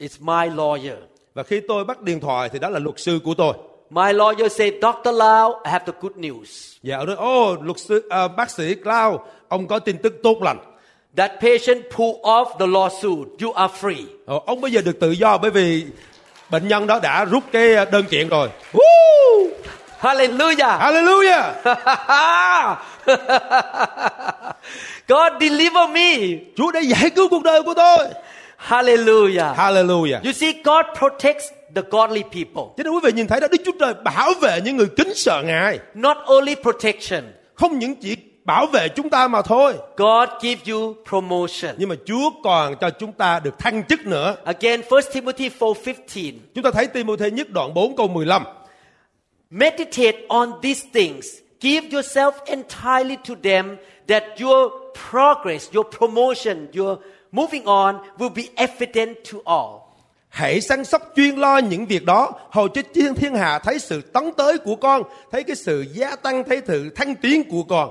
it's 0.00 0.16
my 0.20 0.56
lawyer. 0.56 0.96
Và 1.34 1.42
khi 1.42 1.60
tôi 1.68 1.84
bắt 1.84 2.02
điện 2.02 2.20
thoại 2.20 2.48
thì 2.48 2.58
đó 2.58 2.68
là 2.68 2.78
luật 2.78 3.00
sư 3.00 3.20
của 3.24 3.34
tôi. 3.34 3.54
My 3.90 4.12
lawyer 4.12 4.48
said, 4.48 4.74
Dr. 4.82 5.14
Lau, 5.14 5.60
I 5.64 5.70
have 5.70 5.84
the 5.86 5.92
good 6.00 6.12
news. 6.16 6.76
Dạ 6.82 6.96
ông 6.96 7.06
nói, 7.06 7.16
ô 7.16 7.56
luật 7.62 7.78
sư 7.78 8.08
à, 8.08 8.28
bác 8.28 8.50
sĩ 8.50 8.74
Cloud, 8.74 9.20
ông 9.48 9.68
có 9.68 9.78
tin 9.78 9.98
tức 9.98 10.14
tốt 10.22 10.42
lành. 10.42 10.58
That 11.16 11.30
patient 11.40 11.82
pulled 11.96 12.20
off 12.22 12.44
the 12.58 12.66
lawsuit. 12.66 13.24
You 13.40 13.52
are 13.52 13.74
free. 13.80 14.04
Ờ, 14.26 14.40
ông 14.46 14.60
bây 14.60 14.72
giờ 14.72 14.80
được 14.84 15.00
tự 15.00 15.10
do 15.10 15.38
bởi 15.38 15.50
vì 15.50 15.84
bệnh 16.50 16.68
nhân 16.68 16.86
đó 16.86 17.00
đã 17.02 17.24
rút 17.24 17.44
cái 17.52 17.74
ờ, 17.74 17.84
đơn 17.84 18.04
kiện 18.10 18.28
rồi. 18.28 18.48
Woo! 18.72 19.48
Hallelujah. 20.00 20.78
Hallelujah! 20.78 21.52
God 25.08 25.32
deliver 25.40 25.90
me. 25.90 26.16
Chúa 26.56 26.72
đã 26.72 26.80
giải 26.80 27.10
cứu 27.10 27.28
cuộc 27.28 27.42
đời 27.42 27.62
của 27.62 27.74
tôi. 27.74 27.98
Hallelujah. 28.58 29.54
Hallelujah. 29.56 30.20
You 30.24 30.32
see, 30.32 30.52
God 30.64 30.84
protects 30.98 31.52
the 31.74 31.82
godly 31.90 32.22
people. 32.22 32.74
Cho 32.76 32.84
nên 32.84 32.92
quý 32.92 33.00
vị 33.02 33.12
nhìn 33.12 33.26
thấy 33.26 33.40
đó 33.40 33.48
Đức 33.50 33.62
Chúa 33.64 33.72
Trời 33.80 33.94
bảo 34.04 34.32
vệ 34.40 34.60
những 34.64 34.76
người 34.76 34.88
kính 34.96 35.14
sợ 35.14 35.42
Ngài. 35.46 35.78
Not 35.94 36.16
only 36.26 36.54
protection, 36.54 37.24
Không 37.54 37.78
những 37.78 37.94
chỉ 37.94 38.16
bảo 38.44 38.66
vệ 38.66 38.88
chúng 38.88 39.10
ta 39.10 39.28
mà 39.28 39.42
thôi. 39.42 39.74
God 39.96 40.28
gives 40.42 40.68
you 40.70 40.94
promotion. 41.08 41.74
Nhưng 41.78 41.88
mà 41.88 41.94
Chúa 42.06 42.30
còn 42.44 42.74
cho 42.80 42.90
chúng 42.90 43.12
ta 43.12 43.40
được 43.40 43.58
thăng 43.58 43.82
chức 43.84 44.06
nữa. 44.06 44.36
Again, 44.44 44.82
1 44.90 45.00
Timothy 45.12 45.48
4:15. 45.48 46.34
Chúng 46.54 46.64
ta 46.64 46.70
thấy 46.70 46.86
Timothy 46.86 47.30
nhất 47.30 47.50
đoạn 47.50 47.74
4 47.74 47.96
câu 47.96 48.08
15. 48.08 48.42
Meditate 49.50 50.18
on 50.28 50.52
these 50.62 50.86
things. 50.94 51.26
Give 51.60 51.88
yourself 51.88 52.30
entirely 52.46 53.16
to 53.28 53.34
them 53.42 53.76
that 54.08 54.22
your 54.40 54.72
progress, 55.10 55.74
your 55.74 55.86
promotion, 55.98 56.66
your 56.74 56.98
moving 57.32 57.64
on 57.64 57.96
will 58.18 58.34
be 58.34 58.42
evident 58.54 59.16
to 59.32 59.38
all. 59.44 59.80
Hãy 60.28 60.60
săn 60.60 60.84
sóc 60.84 61.02
chuyên 61.16 61.36
lo 61.36 61.58
những 61.58 61.86
việc 61.86 62.04
đó, 62.04 62.30
hầu 62.50 62.68
cho 62.68 62.82
thiên 62.94 63.14
thiên 63.14 63.34
hạ 63.34 63.58
thấy 63.58 63.78
sự 63.78 64.00
tấn 64.00 64.30
tới 64.36 64.58
của 64.58 64.76
con, 64.76 65.02
thấy 65.32 65.42
cái 65.42 65.56
sự 65.56 65.84
gia 65.92 66.16
tăng, 66.16 66.44
thấy 66.44 66.62
sự 66.66 66.90
thăng 66.96 67.14
tiến 67.14 67.50
của 67.50 67.62
con. 67.62 67.90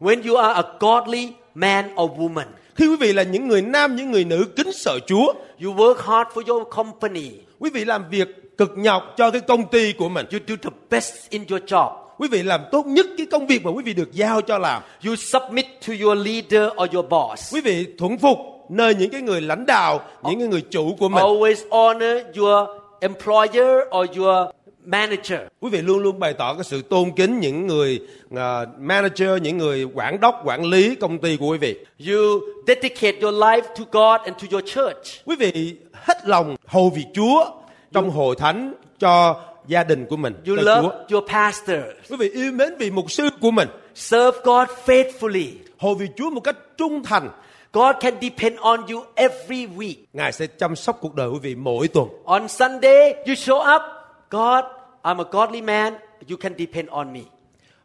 When 0.00 0.28
you 0.28 0.36
are 0.36 0.54
a 0.54 0.62
godly 0.80 1.32
man 1.54 1.94
or 1.94 2.10
woman, 2.10 2.46
Khi 2.74 2.86
quý 2.88 2.96
vị 2.96 3.12
là 3.12 3.22
những 3.22 3.48
người 3.48 3.62
nam, 3.62 3.96
những 3.96 4.10
người 4.10 4.24
nữ 4.24 4.44
kính 4.56 4.72
sợ 4.72 4.98
Chúa, 5.06 5.32
you 5.64 5.72
work 5.74 5.94
hard 5.94 6.30
for 6.34 6.42
your 6.46 6.68
company, 6.76 7.30
quý 7.58 7.70
vị 7.70 7.84
làm 7.84 8.04
việc 8.10 8.58
cực 8.58 8.72
nhọc 8.76 9.14
cho 9.16 9.30
cái 9.30 9.40
công 9.40 9.66
ty 9.66 9.92
của 9.92 10.08
mình. 10.08 10.26
you 10.32 10.38
do 10.48 10.54
the 10.62 10.70
best 10.90 11.14
in 11.30 11.44
your 11.50 11.62
job, 11.62 11.90
Quý 12.18 12.28
vị 12.28 12.42
làm 12.42 12.60
tốt 12.72 12.86
nhất 12.86 13.06
cái 13.18 13.26
công 13.30 13.46
việc 13.46 13.64
mà 13.64 13.70
quý 13.70 13.82
vị 13.84 13.92
được 13.94 14.12
giao 14.12 14.40
cho 14.40 14.58
làm. 14.58 14.82
you 15.06 15.14
submit 15.16 15.66
to 15.88 15.94
your 16.02 16.18
leader 16.26 16.68
or 16.82 16.94
your 16.94 17.06
boss. 17.08 17.54
Quý 17.54 17.60
vị 17.60 17.86
thuận 17.98 18.18
phục 18.18 18.38
nơi 18.70 18.94
những 18.94 19.10
cái 19.10 19.20
người 19.22 19.40
lãnh 19.40 19.66
đạo, 19.66 20.00
những 20.24 20.38
cái 20.38 20.48
người 20.48 20.60
chủ 20.70 20.96
của 20.98 21.08
mình. 21.08 21.24
Always 21.24 21.68
honor 21.70 22.36
your 22.38 22.68
employer 23.00 23.78
or 23.98 24.18
your 24.18 24.48
manager. 24.84 25.40
Quý 25.60 25.70
vị 25.70 25.82
luôn 25.82 25.98
luôn 25.98 26.18
bày 26.18 26.32
tỏ 26.32 26.54
cái 26.54 26.64
sự 26.64 26.82
tôn 26.82 27.10
kính 27.16 27.40
những 27.40 27.66
người 27.66 28.00
à, 28.36 28.66
manager, 28.78 29.42
những 29.42 29.58
người 29.58 29.84
quản 29.94 30.20
đốc, 30.20 30.42
quản 30.44 30.64
lý 30.64 30.94
công 30.94 31.18
ty 31.18 31.36
của 31.36 31.46
quý 31.46 31.58
vị. 31.58 31.78
You 32.08 32.40
dedicate 32.66 33.20
your 33.22 33.34
life 33.34 33.60
to 33.62 33.84
God 33.92 34.20
and 34.26 34.36
to 34.42 34.48
your 34.50 34.64
church. 34.64 35.26
Quý 35.26 35.36
vị 35.36 35.76
hết 35.92 36.16
lòng 36.28 36.56
hầu 36.66 36.90
việc 36.90 37.06
Chúa 37.14 37.44
trong 37.92 38.10
hội 38.10 38.36
thánh 38.38 38.72
cho 38.98 39.40
gia 39.66 39.84
đình 39.84 40.06
của 40.06 40.16
mình, 40.16 40.34
You 40.46 40.56
love 40.56 40.82
Chúa. 40.82 41.16
your 41.16 41.30
pastor. 41.30 41.76
Quý 42.10 42.16
vị 42.16 42.30
yêu 42.30 42.52
mến 42.52 42.68
vị 42.78 42.90
mục 42.90 43.10
sư 43.10 43.28
của 43.40 43.50
mình, 43.50 43.68
Serve 43.94 44.38
God 44.44 44.68
faithfully. 44.86 45.46
hầu 45.78 45.94
việc 45.94 46.10
Chúa 46.16 46.30
một 46.30 46.40
cách 46.40 46.56
trung 46.76 47.02
thành. 47.04 47.28
God 47.72 47.96
can 48.00 48.14
depend 48.20 48.56
on 48.60 48.80
you 48.86 49.04
every 49.14 49.66
week. 49.76 49.94
Ngài 50.12 50.32
sẽ 50.32 50.46
chăm 50.46 50.76
sóc 50.76 50.98
cuộc 51.00 51.14
đời 51.14 51.28
quý 51.28 51.38
vị 51.42 51.54
mỗi 51.54 51.88
tuần. 51.88 52.08
On 52.24 52.48
Sunday, 52.48 53.14
you 53.26 53.34
show 53.34 53.76
up. 53.76 53.82
God, 54.30 54.64
I'm 55.02 55.18
a 55.18 55.24
godly 55.30 55.62
man. 55.62 55.94
You 56.30 56.36
can 56.40 56.52
depend 56.58 56.88
on 56.88 57.12
me. 57.12 57.20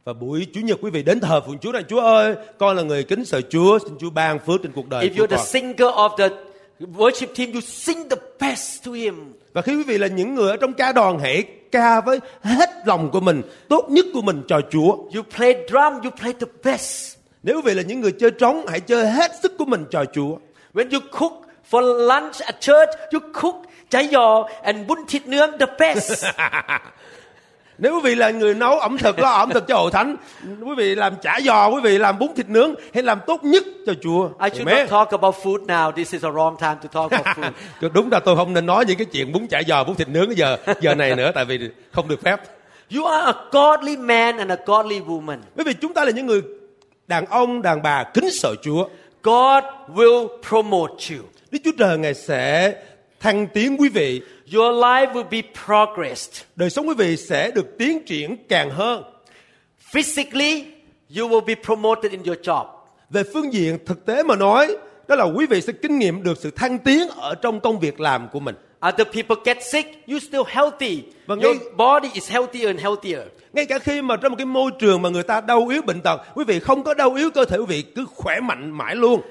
Và 0.05 0.13
buổi 0.13 0.47
Chủ 0.53 0.61
nhật 0.61 0.79
quý 0.81 0.91
vị 0.91 1.03
đến 1.03 1.19
thờ 1.19 1.41
phượng 1.47 1.59
Chúa 1.59 1.71
này, 1.71 1.83
Chúa 1.89 1.99
ơi, 1.99 2.35
con 2.57 2.77
là 2.77 2.83
người 2.83 3.03
kính 3.03 3.25
sợ 3.25 3.41
Chúa, 3.49 3.79
xin 3.79 3.97
Chúa 3.99 4.09
ban 4.09 4.39
phước 4.39 4.63
trên 4.63 4.71
cuộc 4.71 4.89
đời 4.89 5.09
If 5.09 5.13
you're 5.13 5.37
the 5.37 5.43
singer 5.43 5.93
of 5.95 6.17
the 6.17 6.29
worship 6.79 7.27
team, 7.37 7.53
you 7.53 7.61
sing 7.61 8.09
the 8.09 8.17
best 8.39 8.85
to 8.85 8.91
Him. 8.91 9.33
Và 9.53 9.61
khi 9.61 9.75
quý 9.75 9.83
vị 9.83 9.97
là 9.97 10.07
những 10.07 10.35
người 10.35 10.51
ở 10.51 10.57
trong 10.57 10.73
ca 10.73 10.91
đoàn 10.91 11.19
hãy 11.19 11.43
ca 11.71 12.01
với 12.01 12.19
hết 12.41 12.69
lòng 12.85 13.11
của 13.11 13.19
mình, 13.19 13.41
tốt 13.69 13.85
nhất 13.89 14.05
của 14.13 14.21
mình 14.21 14.41
cho 14.47 14.61
Chúa. 14.71 14.91
You 14.95 15.23
play 15.35 15.55
drum, 15.69 16.01
you 16.03 16.11
play 16.19 16.33
the 16.33 16.47
best. 16.63 17.14
Nếu 17.45 17.55
quý 17.55 17.61
vị 17.65 17.73
là 17.73 17.81
những 17.81 18.01
người 18.01 18.11
chơi 18.11 18.31
trống, 18.31 18.65
hãy 18.67 18.79
chơi 18.79 19.07
hết 19.07 19.31
sức 19.43 19.57
của 19.57 19.65
mình 19.65 19.85
cho 19.91 20.05
Chúa. 20.13 20.37
When 20.73 20.91
you 20.91 20.99
cook 21.11 21.33
for 21.71 21.81
lunch 22.07 22.39
at 22.45 22.55
church, 22.61 22.89
you 23.13 23.19
cook 23.33 23.55
chai 23.89 24.07
giò 24.11 24.47
and 24.63 24.87
bún 24.87 24.97
thịt 25.07 25.27
nướng 25.27 25.51
the 25.59 25.65
best. 25.79 26.25
Nếu 27.77 27.93
quý 27.93 27.99
vị 28.03 28.15
là 28.15 28.29
người 28.29 28.53
nấu 28.53 28.79
ẩm 28.79 28.97
thực, 28.97 29.19
lo 29.19 29.29
ẩm 29.29 29.49
thực 29.49 29.67
cho 29.67 29.75
hội 29.75 29.91
thánh, 29.91 30.15
quý 30.43 30.75
vị 30.77 30.95
làm 30.95 31.13
chả 31.21 31.39
giò, 31.45 31.69
quý 31.69 31.81
vị 31.83 31.97
làm 31.97 32.19
bún 32.19 32.29
thịt 32.35 32.49
nướng, 32.49 32.75
hãy 32.93 33.03
làm 33.03 33.19
tốt 33.27 33.43
nhất 33.43 33.63
cho 33.85 33.93
Chúa. 34.01 34.27
I 34.27 34.49
should 34.49 34.67
Amen. 34.67 34.77
not 34.77 34.89
talk 34.89 35.21
about 35.21 35.35
food 35.43 35.65
now. 35.65 35.91
This 35.91 36.13
is 36.13 36.23
a 36.25 36.29
wrong 36.29 36.55
time 36.57 36.75
to 36.83 36.87
talk 37.01 37.11
about 37.11 37.37
food. 37.37 37.51
Đúng 37.93 38.11
là 38.11 38.19
tôi 38.19 38.35
không 38.35 38.53
nên 38.53 38.65
nói 38.65 38.85
những 38.85 38.97
cái 38.97 39.05
chuyện 39.05 39.31
bún 39.31 39.47
chả 39.47 39.61
giò, 39.67 39.83
bún 39.83 39.95
thịt 39.95 40.09
nướng 40.09 40.37
giờ 40.37 40.57
giờ 40.81 40.95
này 40.95 41.15
nữa, 41.15 41.31
tại 41.35 41.45
vì 41.45 41.59
không 41.91 42.07
được 42.07 42.21
phép. 42.21 42.41
You 42.95 43.05
are 43.05 43.25
a 43.25 43.33
godly 43.51 43.97
man 43.97 44.37
and 44.37 44.51
a 44.51 44.57
godly 44.65 44.99
woman. 44.99 45.37
Bởi 45.55 45.65
vì 45.65 45.73
chúng 45.73 45.93
ta 45.93 46.05
là 46.05 46.11
những 46.11 46.25
người 46.25 46.41
đàn 47.07 47.25
ông, 47.25 47.61
đàn 47.61 47.81
bà 47.81 48.03
kính 48.03 48.31
sợ 48.31 48.55
Chúa. 48.61 48.87
God 49.23 49.63
will 49.95 50.27
promote 50.49 50.93
you. 51.09 51.23
Đức 51.51 51.59
Chúa 51.63 51.71
Trời 51.77 51.97
Ngài 51.97 52.13
sẽ 52.13 52.75
thăng 53.19 53.47
tiến 53.47 53.77
quý 53.79 53.89
vị. 53.89 54.21
Your 54.53 54.83
life 54.83 55.13
will 55.13 55.29
be 55.29 55.41
progressed. 55.65 56.43
Đời 56.55 56.69
sống 56.69 56.87
quý 56.87 56.93
vị 56.97 57.17
sẽ 57.17 57.51
được 57.51 57.77
tiến 57.77 58.05
triển 58.05 58.37
càng 58.49 58.69
hơn. 58.69 59.03
Physically, 59.93 60.65
you 61.17 61.29
will 61.29 61.45
be 61.45 61.55
promoted 61.65 62.11
in 62.11 62.23
your 62.23 62.37
job. 62.39 62.65
Về 63.09 63.23
phương 63.33 63.53
diện 63.53 63.77
thực 63.85 64.05
tế 64.05 64.23
mà 64.23 64.35
nói, 64.35 64.77
đó 65.07 65.15
là 65.15 65.23
quý 65.23 65.45
vị 65.45 65.61
sẽ 65.61 65.73
kinh 65.73 65.99
nghiệm 65.99 66.23
được 66.23 66.37
sự 66.37 66.51
thăng 66.51 66.79
tiến 66.79 67.07
ở 67.17 67.35
trong 67.35 67.59
công 67.59 67.79
việc 67.79 67.99
làm 67.99 68.27
của 68.31 68.39
mình. 68.39 68.55
Other 68.87 69.07
people 69.13 69.35
get 69.45 69.57
sick, 69.63 70.07
you 70.07 70.19
still 70.19 70.43
healthy. 70.47 71.03
Your 71.27 71.39
ngay- 71.39 71.59
body 71.77 72.09
is 72.13 72.31
healthier 72.31 72.67
and 72.67 72.79
healthier. 72.79 73.19
Ngay 73.53 73.65
cả 73.65 73.79
khi 73.79 74.01
mà 74.01 74.15
trong 74.15 74.31
một 74.31 74.35
cái 74.37 74.45
môi 74.45 74.71
trường 74.79 75.01
mà 75.01 75.09
người 75.09 75.23
ta 75.23 75.41
đau 75.41 75.67
yếu 75.67 75.81
bệnh 75.81 76.01
tật, 76.01 76.21
quý 76.35 76.43
vị 76.47 76.59
không 76.59 76.83
có 76.83 76.93
đau 76.93 77.13
yếu 77.13 77.31
cơ 77.31 77.45
thể 77.45 77.57
quý 77.57 77.65
vị 77.67 77.81
cứ 77.81 78.05
khỏe 78.15 78.39
mạnh 78.39 78.71
mãi 78.71 78.95
luôn. 78.95 79.21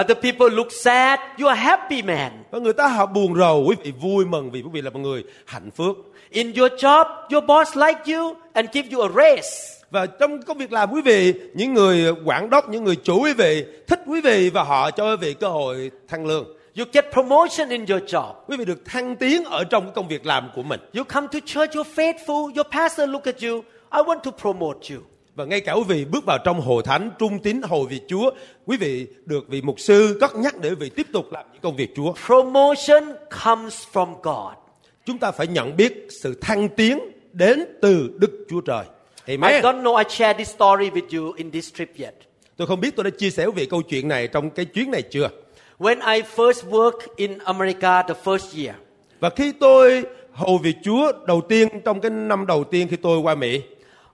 Other 0.00 0.16
people 0.22 0.48
look 0.56 0.72
sad, 0.72 1.20
you 1.40 1.48
are 1.48 1.60
happy 1.60 2.02
man. 2.02 2.32
Và 2.50 2.58
người 2.58 2.72
ta 2.72 2.86
họ 2.86 3.06
buồn 3.06 3.34
rầu, 3.38 3.64
quý 3.68 3.76
vị 3.84 3.92
vui 4.00 4.24
mừng 4.24 4.50
vì 4.50 4.62
quý 4.62 4.68
vị 4.72 4.82
là 4.82 4.90
một 4.90 4.98
người 5.00 5.24
hạnh 5.44 5.70
phúc. 5.70 5.96
In 6.30 6.52
your 6.52 6.72
job, 6.72 7.04
your 7.32 7.44
boss 7.44 7.76
like 7.76 8.14
you 8.14 8.34
and 8.52 8.68
give 8.72 8.88
you 8.92 9.02
a 9.02 9.08
raise. 9.16 9.48
Và 9.90 10.06
trong 10.06 10.42
công 10.42 10.58
việc 10.58 10.72
làm 10.72 10.92
quý 10.92 11.02
vị, 11.02 11.34
những 11.54 11.74
người 11.74 12.12
quản 12.24 12.50
đốc, 12.50 12.68
những 12.68 12.84
người 12.84 12.96
chủ 12.96 13.22
quý 13.22 13.32
vị 13.32 13.64
thích 13.86 14.00
quý 14.06 14.20
vị 14.20 14.50
và 14.50 14.62
họ 14.62 14.90
cho 14.90 15.10
quý 15.10 15.16
vị 15.20 15.34
cơ 15.34 15.48
hội 15.48 15.90
thăng 16.08 16.26
lương. 16.26 16.46
You 16.76 16.84
get 16.92 17.04
promotion 17.12 17.68
in 17.68 17.86
your 17.86 18.02
job. 18.02 18.34
Quý 18.46 18.56
vị 18.56 18.64
được 18.64 18.84
thăng 18.84 19.16
tiến 19.16 19.44
ở 19.44 19.64
trong 19.64 19.84
cái 19.84 19.92
công 19.94 20.08
việc 20.08 20.26
làm 20.26 20.50
của 20.54 20.62
mình. 20.62 20.80
You 20.94 21.04
come 21.04 21.26
to 21.32 21.38
church, 21.46 21.70
you're 21.70 21.94
faithful. 21.94 22.42
Your 22.42 22.66
pastor 22.72 23.10
look 23.10 23.24
at 23.24 23.42
you. 23.42 23.64
I 23.92 24.00
want 24.02 24.20
to 24.20 24.30
promote 24.30 24.94
you. 24.94 25.00
Và 25.34 25.44
ngay 25.44 25.60
cả 25.60 25.72
quý 25.72 25.82
vị 25.88 26.04
bước 26.04 26.24
vào 26.24 26.38
trong 26.44 26.60
hội 26.60 26.82
thánh 26.82 27.10
trung 27.18 27.38
tín 27.38 27.62
hồi 27.62 27.86
vị 27.90 28.00
Chúa, 28.08 28.30
quý 28.66 28.76
vị 28.76 29.06
được 29.26 29.48
vị 29.48 29.62
mục 29.62 29.80
sư 29.80 30.18
cất 30.20 30.36
nhắc 30.36 30.54
để 30.60 30.74
vị 30.74 30.88
tiếp 30.88 31.06
tục 31.12 31.32
làm 31.32 31.44
những 31.52 31.62
công 31.62 31.76
việc 31.76 31.92
Chúa. 31.96 32.12
Promotion 32.26 33.04
comes 33.44 33.84
from 33.92 34.14
God. 34.22 34.54
Chúng 35.06 35.18
ta 35.18 35.30
phải 35.30 35.46
nhận 35.46 35.76
biết 35.76 36.06
sự 36.22 36.34
thăng 36.40 36.68
tiến 36.68 36.98
đến 37.32 37.64
từ 37.82 38.10
Đức 38.18 38.46
Chúa 38.50 38.60
Trời. 38.60 38.84
I 39.26 39.36
Amen. 39.36 39.62
don't 39.62 39.82
know 39.82 39.96
I 39.96 40.04
shared 40.08 40.38
this 40.38 40.54
story 40.54 40.90
with 40.90 41.18
you 41.18 41.32
in 41.36 41.50
this 41.50 41.72
trip 41.74 41.90
yet. 41.98 42.14
Tôi 42.56 42.66
không 42.66 42.80
biết 42.80 42.96
tôi 42.96 43.04
đã 43.04 43.10
chia 43.18 43.30
sẻ 43.30 43.44
với 43.44 43.52
vị 43.54 43.66
câu 43.66 43.82
chuyện 43.82 44.08
này 44.08 44.28
trong 44.28 44.50
cái 44.50 44.64
chuyến 44.64 44.90
này 44.90 45.02
chưa. 45.02 45.28
When 45.80 45.98
I 46.16 46.22
first 46.36 46.66
worked 46.70 47.06
in 47.16 47.38
America 47.44 48.02
the 48.08 48.14
first 48.24 48.64
year, 48.64 48.74
Và 49.20 49.30
khi 49.30 49.52
tôi 49.52 50.04
hầu 50.32 50.58
việc 50.58 50.76
Chúa 50.82 51.12
đầu 51.26 51.40
tiên 51.40 51.68
trong 51.84 52.00
cái 52.00 52.10
năm 52.10 52.46
đầu 52.46 52.64
tiên 52.64 52.88
khi 52.90 52.96
tôi 52.96 53.18
qua 53.18 53.34
Mỹ 53.34 53.62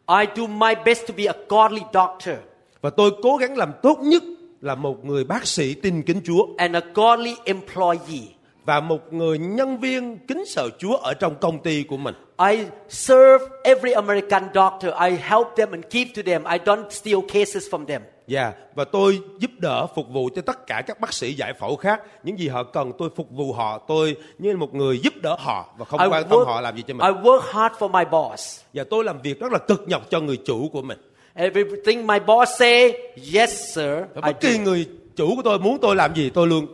I 0.09 0.27
do 0.37 0.47
my 0.47 0.75
best 0.85 1.07
to 1.09 1.15
be 1.17 1.25
a 1.25 1.35
godly 1.49 1.81
doctor 1.95 2.35
và 2.81 2.91
tôi 2.91 3.11
cố 3.23 3.37
gắng 3.37 3.57
làm 3.57 3.73
tốt 3.83 3.99
nhất 4.03 4.23
là 4.61 4.75
một 4.75 5.05
người 5.05 5.25
bác 5.25 5.47
sĩ 5.47 5.75
tin 5.75 6.03
kính 6.03 6.21
Chúa 6.25 6.47
and 6.57 6.77
a 6.77 6.81
godly 6.95 7.35
employee. 7.45 8.29
và 8.65 8.81
một 8.81 9.13
người 9.13 9.39
nhân 9.39 9.79
viên 9.81 10.19
kính 10.29 10.45
sợ 10.47 10.69
Chúa 10.79 10.97
ở 10.97 11.15
trong 11.15 11.35
công 11.41 11.63
ty 11.63 11.83
của 11.83 11.97
mình. 11.97 12.15
I 12.51 12.65
serve 12.89 13.45
every 13.65 13.93
American 13.93 14.43
doctor. 14.55 14.95
I 15.11 15.11
help 15.11 15.47
them 15.57 15.71
and 15.71 15.85
give 15.91 16.11
to 16.17 16.23
them. 16.27 16.45
I 16.45 16.59
don't 16.59 16.91
steal 16.91 17.21
cases 17.29 17.69
from 17.71 17.87
them. 17.87 18.03
Dạ, 18.27 18.53
và 18.75 18.85
tôi 18.85 19.21
giúp 19.39 19.51
đỡ 19.59 19.87
phục 19.95 20.07
vụ 20.09 20.29
cho 20.35 20.43
tất 20.43 20.67
cả 20.67 20.83
các 20.87 21.01
bác 21.01 21.13
sĩ 21.13 21.33
giải 21.33 21.53
phẫu 21.53 21.77
khác. 21.77 22.01
Những 22.23 22.39
gì 22.39 22.49
họ 22.49 22.63
cần 22.63 22.93
tôi 22.99 23.11
phục 23.17 23.31
vụ 23.31 23.53
họ. 23.53 23.79
Tôi 23.79 24.17
như 24.39 24.57
một 24.57 24.75
người 24.75 24.99
giúp 24.99 25.15
đỡ 25.23 25.37
họ 25.39 25.75
và 25.79 25.85
không 25.85 26.01
I 26.01 26.07
quan 26.09 26.23
tâm 26.23 26.39
work, 26.39 26.45
họ 26.45 26.61
làm 26.61 26.77
gì 26.77 26.83
cho 26.83 26.95
I 26.95 26.99
mình. 26.99 27.23
work 27.23 27.41
hard 27.41 27.75
for 27.75 27.89
my 27.89 28.05
boss. 28.11 28.61
Và 28.75 28.85
tôi 28.91 29.05
làm 29.05 29.23
việc 29.23 29.41
rất 29.41 29.53
là 29.53 29.59
cực 29.59 29.85
nhọc 29.89 30.03
cho 30.11 30.21
người 30.21 30.37
chủ 30.37 30.69
của 30.73 30.83
mình. 30.83 30.99
Everything 31.35 32.07
my 32.07 32.19
boss 32.27 32.53
say, 32.59 32.93
yes 33.35 33.51
sir, 33.75 33.91
Và 34.15 34.29
I 34.29 34.33
bất 34.33 34.41
kỳ 34.41 34.59
người 34.59 34.87
chủ 35.17 35.37
của 35.37 35.43
tôi 35.43 35.59
muốn 35.59 35.79
tôi 35.83 35.97
làm 35.97 36.15
gì 36.15 36.31
tôi 36.31 36.47
luôn 36.47 36.67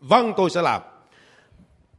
vâng 0.00 0.32
tôi 0.36 0.50
sẽ 0.50 0.62
làm. 0.62 0.82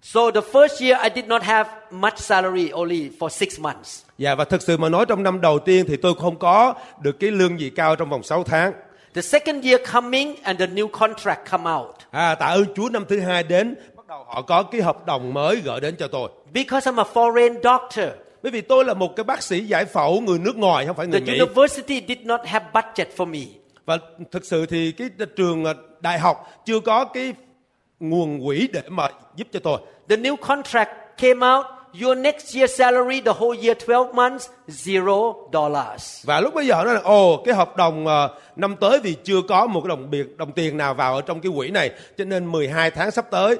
So 0.02 0.32
the 0.32 0.42
first 0.42 0.82
year 0.86 1.04
I 1.04 1.10
did 1.16 1.26
not 1.26 1.44
have 1.44 1.70
much 1.92 2.18
salary, 2.18 2.70
only 2.70 3.10
for 3.20 3.30
six 3.30 3.60
months. 3.60 4.02
Dạ 4.18 4.36
và 4.36 4.44
thực 4.46 4.62
sự 4.62 4.78
mà 4.78 4.90
nói 4.90 5.06
trong 5.06 5.24
năm 5.24 5.42
đầu 5.42 5.60
tiên 5.60 5.86
thì 5.88 5.98
tôi 5.98 6.14
không 6.20 6.40
có 6.40 6.74
được 7.02 7.20
cái 7.20 7.32
lương 7.32 7.60
gì 7.60 7.70
cao 7.70 7.96
trong 7.96 8.10
vòng 8.10 8.24
6 8.24 8.44
tháng. 8.44 8.74
The 9.14 9.22
second 9.22 9.66
year 9.66 9.82
coming 9.92 10.36
and 10.44 10.60
the 10.60 10.68
new 10.68 10.88
contract 10.88 11.52
come 11.52 11.72
out. 11.72 11.96
À 12.12 12.36
tạ 12.36 12.46
ơn 12.46 12.66
Chúa 12.76 12.90
năm 12.90 13.06
thứ 13.10 13.20
hai 13.20 13.44
đến 13.44 13.76
bắt 13.96 14.08
đầu 14.08 14.24
họ 14.28 14.42
có 14.42 14.64
cái 14.64 14.82
hợp 14.82 15.06
đồng 15.06 15.34
mới 15.34 15.56
gửi 15.56 15.80
đến 15.80 15.96
cho 16.00 16.08
tôi. 16.08 16.30
Because 16.54 16.92
I'm 16.92 17.04
a 17.04 17.08
foreign 17.14 17.54
doctor, 17.64 18.06
Bởi 18.44 18.52
vì 18.52 18.62
tôi 18.62 18.86
là 18.86 18.94
một 18.94 19.16
cái 19.16 19.24
bác 19.24 19.44
sĩ 19.44 19.60
giải 19.60 19.86
phẫu 19.86 20.22
người 20.22 20.40
nước 20.40 20.56
ngoài 20.56 20.86
không 20.86 20.96
phải 20.96 21.06
the 21.06 21.12
người 21.12 21.22
Mỹ. 21.22 21.40
university 21.40 22.04
did 22.08 22.18
not 22.24 22.42
have 22.46 22.66
budget 22.74 23.08
for 23.18 23.26
me. 23.26 23.40
Và 23.86 23.98
thực 24.32 24.46
sự 24.46 24.66
thì 24.66 24.92
cái 24.92 25.10
trường 25.36 25.64
ờ, 25.66 25.74
đại 26.00 26.20
học 26.20 26.52
chưa 26.66 26.80
có 26.80 27.06
cái 27.06 27.34
nguồn 28.00 28.46
quỹ 28.46 28.68
để 28.74 28.82
mà 28.88 29.08
giúp 29.36 29.48
cho 29.54 29.60
tôi. 29.60 29.80
The 30.10 30.16
new 30.16 30.36
contract 30.36 30.90
came 31.18 31.48
out. 31.48 31.66
Your 31.94 32.18
next 32.18 32.56
year 32.56 32.70
salary, 32.70 33.22
the 33.22 33.34
whole 33.34 33.68
year, 33.68 33.78
12 33.88 34.14
months, 34.14 34.50
zero 34.68 35.34
dollars. 35.54 36.26
Và 36.26 36.40
lúc 36.40 36.54
bây 36.54 36.68
giờ 36.68 36.84
nó 36.86 36.94
là 36.94 37.02
ồ 37.04 37.42
cái 37.46 37.56
hợp 37.56 37.78
đồng 37.78 38.08
ờ, 38.08 38.38
năm 38.56 38.76
tới 38.80 39.00
vì 39.00 39.16
chưa 39.24 39.42
có 39.48 39.68
một 39.68 39.82
cái 39.82 39.90
đồng 39.90 40.10
biệt 40.10 40.38
đồng 40.38 40.52
tiền 40.52 40.78
nào 40.78 40.94
vào 40.94 41.16
ở 41.16 41.22
trong 41.22 41.40
cái 41.42 41.52
quỹ 41.56 41.70
này 41.70 41.92
cho 42.18 42.26
nên 42.26 42.52
12 42.52 42.92
tháng 42.92 43.12
sắp 43.12 43.26
tới 43.32 43.58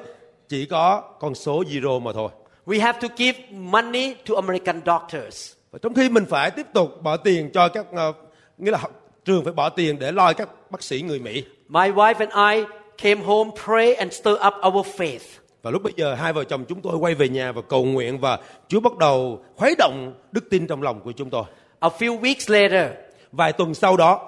chỉ 0.48 0.66
có 0.66 1.02
con 1.20 1.34
số 1.34 1.62
zero 1.62 2.00
mà 2.00 2.12
thôi. 2.12 2.30
We 2.66 2.80
have 2.80 2.98
to 3.00 3.08
give 3.16 3.38
money 3.50 4.14
to 4.28 4.34
American 4.34 4.80
doctors. 4.86 5.52
Và 5.70 5.78
trong 5.82 5.94
khi 5.94 6.08
mình 6.08 6.24
phải 6.30 6.50
tiếp 6.50 6.66
tục 6.72 7.02
bỏ 7.02 7.16
tiền 7.16 7.50
cho 7.54 7.68
các 7.68 7.86
ờ, 7.92 8.12
nghĩa 8.58 8.70
là 8.70 8.78
trường 9.24 9.44
phải 9.44 9.52
bỏ 9.52 9.68
tiền 9.68 9.98
để 9.98 10.12
lo 10.12 10.32
các 10.32 10.48
bác 10.70 10.82
sĩ 10.82 11.02
người 11.02 11.18
Mỹ. 11.18 11.44
My 11.68 11.90
wife 11.90 12.14
and 12.28 12.58
I 12.58 12.64
came 13.02 13.24
home, 13.24 13.50
pray 13.64 13.94
and 13.94 14.12
stir 14.12 14.34
up 14.46 14.54
our 14.74 14.86
faith. 14.86 15.41
Và 15.62 15.70
lúc 15.70 15.82
bây 15.82 15.92
giờ 15.96 16.14
hai 16.14 16.32
vợ 16.32 16.44
chồng 16.44 16.64
chúng 16.68 16.80
tôi 16.82 16.96
quay 16.96 17.14
về 17.14 17.28
nhà 17.28 17.52
và 17.52 17.62
cầu 17.68 17.84
nguyện 17.84 18.18
và 18.20 18.38
Chúa 18.68 18.80
bắt 18.80 18.96
đầu 18.98 19.44
khuấy 19.56 19.74
động 19.78 20.14
đức 20.32 20.44
tin 20.50 20.66
trong 20.66 20.82
lòng 20.82 21.00
của 21.04 21.12
chúng 21.12 21.30
tôi. 21.30 21.44
A 21.80 21.88
few 21.98 22.20
weeks 22.20 22.52
later, 22.62 22.90
Vài 23.32 23.52
tuần 23.52 23.74
sau 23.74 23.96
đó 23.96 24.20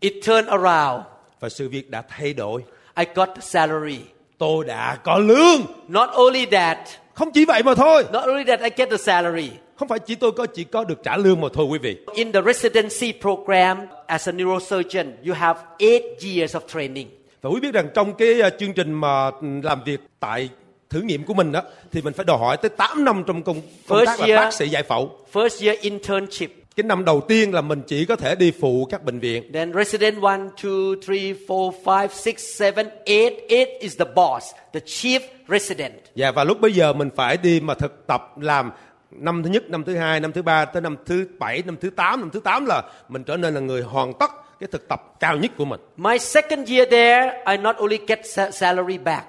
it 0.00 0.12
turned 0.26 0.48
around. 0.48 1.02
và 1.40 1.48
sự 1.48 1.68
việc 1.68 1.90
đã 1.90 2.02
thay 2.08 2.32
đổi. 2.32 2.64
I 2.98 3.04
got 3.14 3.28
the 3.34 3.40
salary. 3.40 3.98
Tôi 4.38 4.64
đã 4.64 4.96
có 5.04 5.18
lương. 5.18 5.60
Not 5.88 6.08
only 6.12 6.46
that, 6.46 6.78
Không 7.14 7.30
chỉ 7.32 7.44
vậy 7.44 7.62
mà 7.62 7.74
thôi. 7.74 8.04
not 8.12 8.24
only 8.24 8.44
that, 8.44 8.60
I 8.60 8.68
get 8.76 8.90
the 8.90 8.96
salary. 8.96 9.50
Không 9.76 9.88
phải 9.88 9.98
chỉ 9.98 10.14
tôi 10.14 10.32
có 10.32 10.46
chỉ 10.46 10.64
có 10.64 10.84
được 10.84 11.02
trả 11.04 11.16
lương 11.16 11.40
mà 11.40 11.48
thôi 11.54 11.66
quý 11.70 11.78
vị. 11.78 11.96
In 12.14 12.32
the 12.32 12.40
residency 12.42 13.12
program, 13.20 13.78
as 14.06 14.28
a 14.28 14.32
neurosurgeon, 14.32 15.06
you 15.26 15.34
have 15.34 15.60
eight 15.78 16.02
years 16.24 16.56
of 16.56 16.60
training. 16.74 17.08
Và 17.46 17.50
quý 17.52 17.60
biết 17.60 17.74
rằng 17.74 17.88
trong 17.94 18.14
cái 18.14 18.40
uh, 18.46 18.52
chương 18.58 18.72
trình 18.72 18.92
mà 18.92 19.30
làm 19.62 19.84
việc 19.84 20.00
tại 20.20 20.48
thử 20.90 21.00
nghiệm 21.00 21.24
của 21.24 21.34
mình 21.34 21.52
đó 21.52 21.62
thì 21.92 22.02
mình 22.02 22.12
phải 22.12 22.24
đòi 22.24 22.38
hỏi 22.38 22.56
tới 22.56 22.68
8 22.68 23.04
năm 23.04 23.24
trong 23.26 23.42
công, 23.42 23.60
công 23.88 23.98
First 23.98 24.06
tác 24.06 24.20
là 24.20 24.26
year- 24.26 24.36
bác 24.36 24.54
sĩ 24.54 24.68
giải 24.68 24.82
phẫu. 24.82 25.18
First 25.32 25.66
year 25.66 25.80
internship. 25.80 26.50
Cái 26.76 26.84
năm 26.84 27.04
đầu 27.04 27.20
tiên 27.28 27.54
là 27.54 27.60
mình 27.60 27.82
chỉ 27.86 28.04
có 28.04 28.16
thể 28.16 28.34
đi 28.34 28.52
phụ 28.60 28.88
các 28.90 29.04
bệnh 29.04 29.18
viện. 29.18 29.52
Then 29.52 29.72
resident 29.72 30.22
one, 30.22 30.40
two, 30.62 31.00
three, 31.06 31.32
four, 31.46 31.72
five, 31.84 32.08
six, 32.08 32.34
seven, 32.58 32.88
eight. 33.04 33.32
Eight 33.48 33.68
is 33.80 33.98
the 33.98 34.04
boss, 34.14 34.46
the 34.72 34.80
chief 34.80 35.20
resident. 35.48 35.94
Dạ 36.14 36.30
và 36.30 36.44
lúc 36.44 36.60
bây 36.60 36.72
giờ 36.72 36.92
mình 36.92 37.08
phải 37.16 37.36
đi 37.36 37.60
mà 37.60 37.74
thực 37.74 38.06
tập 38.06 38.34
làm 38.40 38.70
năm 39.10 39.42
thứ 39.42 39.50
nhất, 39.50 39.70
năm 39.70 39.84
thứ 39.84 39.96
hai, 39.96 40.20
năm 40.20 40.32
thứ 40.32 40.42
ba 40.42 40.64
tới 40.64 40.82
năm 40.82 40.96
thứ 41.06 41.26
bảy, 41.38 41.62
năm 41.66 41.76
thứ 41.80 41.90
tám, 41.90 42.20
năm 42.20 42.30
thứ 42.32 42.40
tám 42.40 42.66
là 42.66 42.82
mình 43.08 43.24
trở 43.24 43.36
nên 43.36 43.54
là 43.54 43.60
người 43.60 43.82
hoàn 43.82 44.12
tất 44.12 44.30
cái 44.60 44.68
thực 44.72 44.88
tập 44.88 45.02
cao 45.20 45.36
nhất 45.36 45.50
của 45.58 45.64
mình. 45.64 45.80
My 45.96 46.18
second 46.18 46.70
year 46.70 46.88
there, 46.90 47.42
I 47.50 47.56
not 47.56 47.76
only 47.76 47.98
get 48.06 48.20
sa- 48.26 48.50
salary 48.50 48.98
back, 48.98 49.26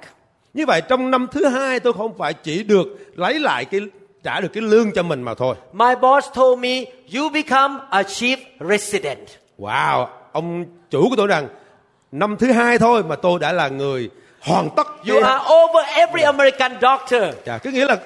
Như 0.54 0.66
vậy 0.66 0.82
trong 0.90 1.12
năm 1.12 1.28
thứ 1.32 1.46
hai 1.46 1.80
tôi 1.80 1.94
không 1.94 2.18
phải 2.18 2.34
chỉ 2.34 2.64
được 2.64 2.88
lấy 3.16 3.40
lại 3.40 3.66
cái 3.66 3.82
trả 4.24 4.40
được 4.42 4.48
cái 4.54 4.62
lương 4.64 4.92
cho 4.92 5.04
mình 5.04 5.22
mà 5.22 5.34
thôi. 5.34 5.56
my 5.74 5.96
boss 6.02 6.28
told 6.36 6.60
me, 6.60 6.84
you 7.16 7.30
become 7.30 7.76
a 7.90 8.02
chief 8.02 8.38
resident. 8.60 9.28
Wow, 9.60 10.08
ông 10.32 10.66
chủ 10.90 11.10
của 11.10 11.16
tôi 11.16 11.28
rằng 11.28 11.48
năm 12.12 12.36
thứ 12.40 12.52
hai 12.52 12.78
thôi 12.78 13.04
mà 13.04 13.16
tôi 13.16 13.40
đã 13.40 13.52
là 13.52 13.68
người 13.68 14.10
hoàn 14.42 14.70
tất. 14.76 14.88
You 15.10 15.24
are 15.24 15.44
over 15.54 15.86
every 15.96 16.22
American 16.22 16.72
doctor. 16.82 17.24
Dạ, 17.46 17.58
cái 17.58 17.74
nghĩa 17.74 17.86
là 17.86 17.98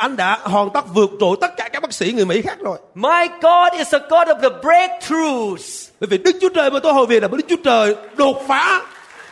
anh 0.00 0.16
đã 0.16 0.38
hoàn 0.42 0.70
tất 0.70 0.84
vượt 0.94 1.10
trội 1.20 1.36
tất 1.40 1.56
cả 1.56 1.68
các 1.72 1.82
bác 1.82 1.92
sĩ 1.92 2.12
người 2.12 2.24
Mỹ 2.24 2.42
khác 2.42 2.58
rồi. 2.60 2.78
My 2.94 3.26
God 3.42 3.78
is 3.78 3.94
a 3.94 3.98
God 3.98 4.28
of 4.28 4.40
the 4.40 4.48
breakthroughs. 4.62 5.88
Bởi 6.00 6.08
vì 6.08 6.18
Đức 6.18 6.36
Chúa 6.40 6.48
Trời 6.48 6.70
mà 6.70 6.78
tôi 6.82 6.92
hồi 6.92 7.06
về 7.06 7.20
là 7.20 7.28
Đức 7.28 7.46
Chúa 7.48 7.56
Trời 7.64 7.96
đột 8.16 8.44
phá. 8.48 8.82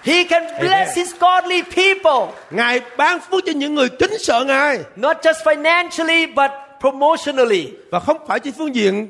He 0.02 0.24
can 0.24 0.42
bless 0.60 0.96
his 0.96 1.12
godly 1.20 1.62
people, 1.62 2.34
Ngài 2.50 2.80
ban 2.96 3.18
phước 3.30 3.44
cho 3.46 3.52
những 3.52 3.74
người 3.74 3.88
kính 3.88 4.18
sợ 4.18 4.44
Ngài. 4.44 4.78
not 4.96 5.16
just 5.22 5.44
financially, 5.44 6.34
but 6.34 6.50
promotionally. 6.80 7.66
Và 7.90 8.00
không 8.00 8.16
phải 8.28 8.40
chỉ 8.40 8.50
phương 8.58 8.74
diện 8.74 9.08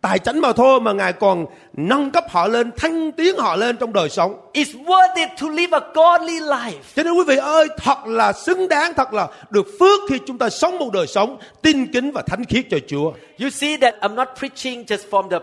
tài 0.00 0.18
chánh 0.18 0.40
mà 0.40 0.52
thôi 0.52 0.80
mà 0.80 0.92
Ngài 0.92 1.12
còn 1.12 1.46
nâng 1.76 2.10
cấp 2.10 2.24
họ 2.30 2.48
lên, 2.48 2.70
thăng 2.76 3.12
tiến 3.12 3.36
họ 3.38 3.56
lên 3.56 3.76
trong 3.76 3.92
đời 3.92 4.08
sống. 4.08 4.34
It's 4.54 4.84
worth 4.84 5.16
it 5.16 5.28
to 5.40 5.48
live 5.48 5.78
a 5.78 5.80
godly 5.94 6.40
life. 6.40 6.80
Cho 6.94 7.02
nên 7.02 7.12
quý 7.12 7.24
vị 7.26 7.36
ơi, 7.36 7.68
thật 7.78 7.98
là 8.06 8.32
xứng 8.32 8.68
đáng, 8.68 8.92
thật 8.96 9.14
là 9.14 9.28
được 9.50 9.66
phước 9.80 10.00
khi 10.10 10.16
chúng 10.26 10.38
ta 10.38 10.50
sống 10.50 10.78
một 10.78 10.92
đời 10.92 11.06
sống 11.06 11.38
tin 11.62 11.92
kính 11.92 12.10
và 12.12 12.22
thánh 12.22 12.44
khiết 12.44 12.64
cho 12.70 12.78
Chúa. 12.88 13.12
You 13.40 13.50
see 13.50 13.76
that 13.76 13.94
I'm 14.00 14.14
not 14.14 14.28
preaching 14.38 14.84
just 14.84 15.10
from 15.10 15.28
the 15.28 15.38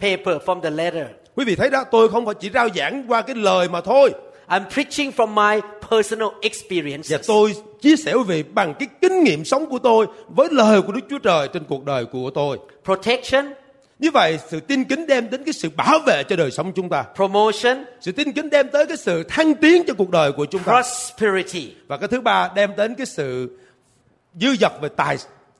paper, 0.00 0.42
from 0.46 0.60
the 0.60 0.70
letter. 0.70 1.06
Quý 1.36 1.44
vị 1.44 1.54
thấy 1.54 1.70
đó, 1.70 1.84
tôi 1.90 2.08
không 2.08 2.26
phải 2.26 2.34
chỉ 2.40 2.50
rao 2.54 2.68
giảng 2.76 3.04
qua 3.08 3.22
cái 3.22 3.36
lời 3.36 3.68
mà 3.68 3.80
thôi. 3.80 4.10
I'm 4.48 4.64
preaching 4.74 5.10
from 5.16 5.34
my 5.34 5.60
personal 5.90 6.28
Và 6.28 6.38
experiences. 6.40 7.28
tôi 7.28 7.54
chia 7.80 7.96
sẻ 7.96 8.12
quý 8.14 8.22
vị 8.26 8.42
bằng 8.42 8.74
cái 8.78 8.88
kinh 9.00 9.24
nghiệm 9.24 9.44
sống 9.44 9.66
của 9.66 9.78
tôi 9.78 10.06
với 10.28 10.48
lời 10.50 10.82
của 10.82 10.92
Đức 10.92 11.00
Chúa 11.10 11.18
Trời 11.18 11.48
trên 11.48 11.64
cuộc 11.64 11.84
đời 11.84 12.04
của 12.04 12.30
tôi. 12.34 12.58
Protection, 12.84 13.52
Như 13.98 14.10
vậy, 14.10 14.38
sự 14.48 14.60
tin 14.60 14.84
kính 14.84 15.06
đem 15.06 15.30
đến 15.30 15.44
cái 15.44 15.52
sự 15.52 15.70
bảo 15.76 15.98
vệ 16.06 16.22
cho 16.24 16.36
đời 16.36 16.50
sống 16.50 16.72
chúng 16.72 16.88
ta. 16.88 17.04
promotion, 17.14 17.84
Sự 18.00 18.12
tin 18.12 18.32
kính 18.32 18.50
đem 18.50 18.68
tới 18.68 18.86
cái 18.86 18.96
sự 18.96 19.22
thăng 19.28 19.54
tiến 19.54 19.82
cho 19.86 19.94
cuộc 19.98 20.10
đời 20.10 20.32
của 20.32 20.44
chúng 20.46 20.62
ta. 20.62 20.72
prosperity. 20.72 21.72
Và 21.88 21.96
cái 21.96 22.08
thứ 22.08 22.20
ba 22.20 22.50
đem 22.54 22.76
đến 22.76 22.94
cái 22.94 23.06
sự 23.06 23.58
dư 24.34 24.56
dật 24.60 24.72
về 24.80 24.88
tài 24.96 25.16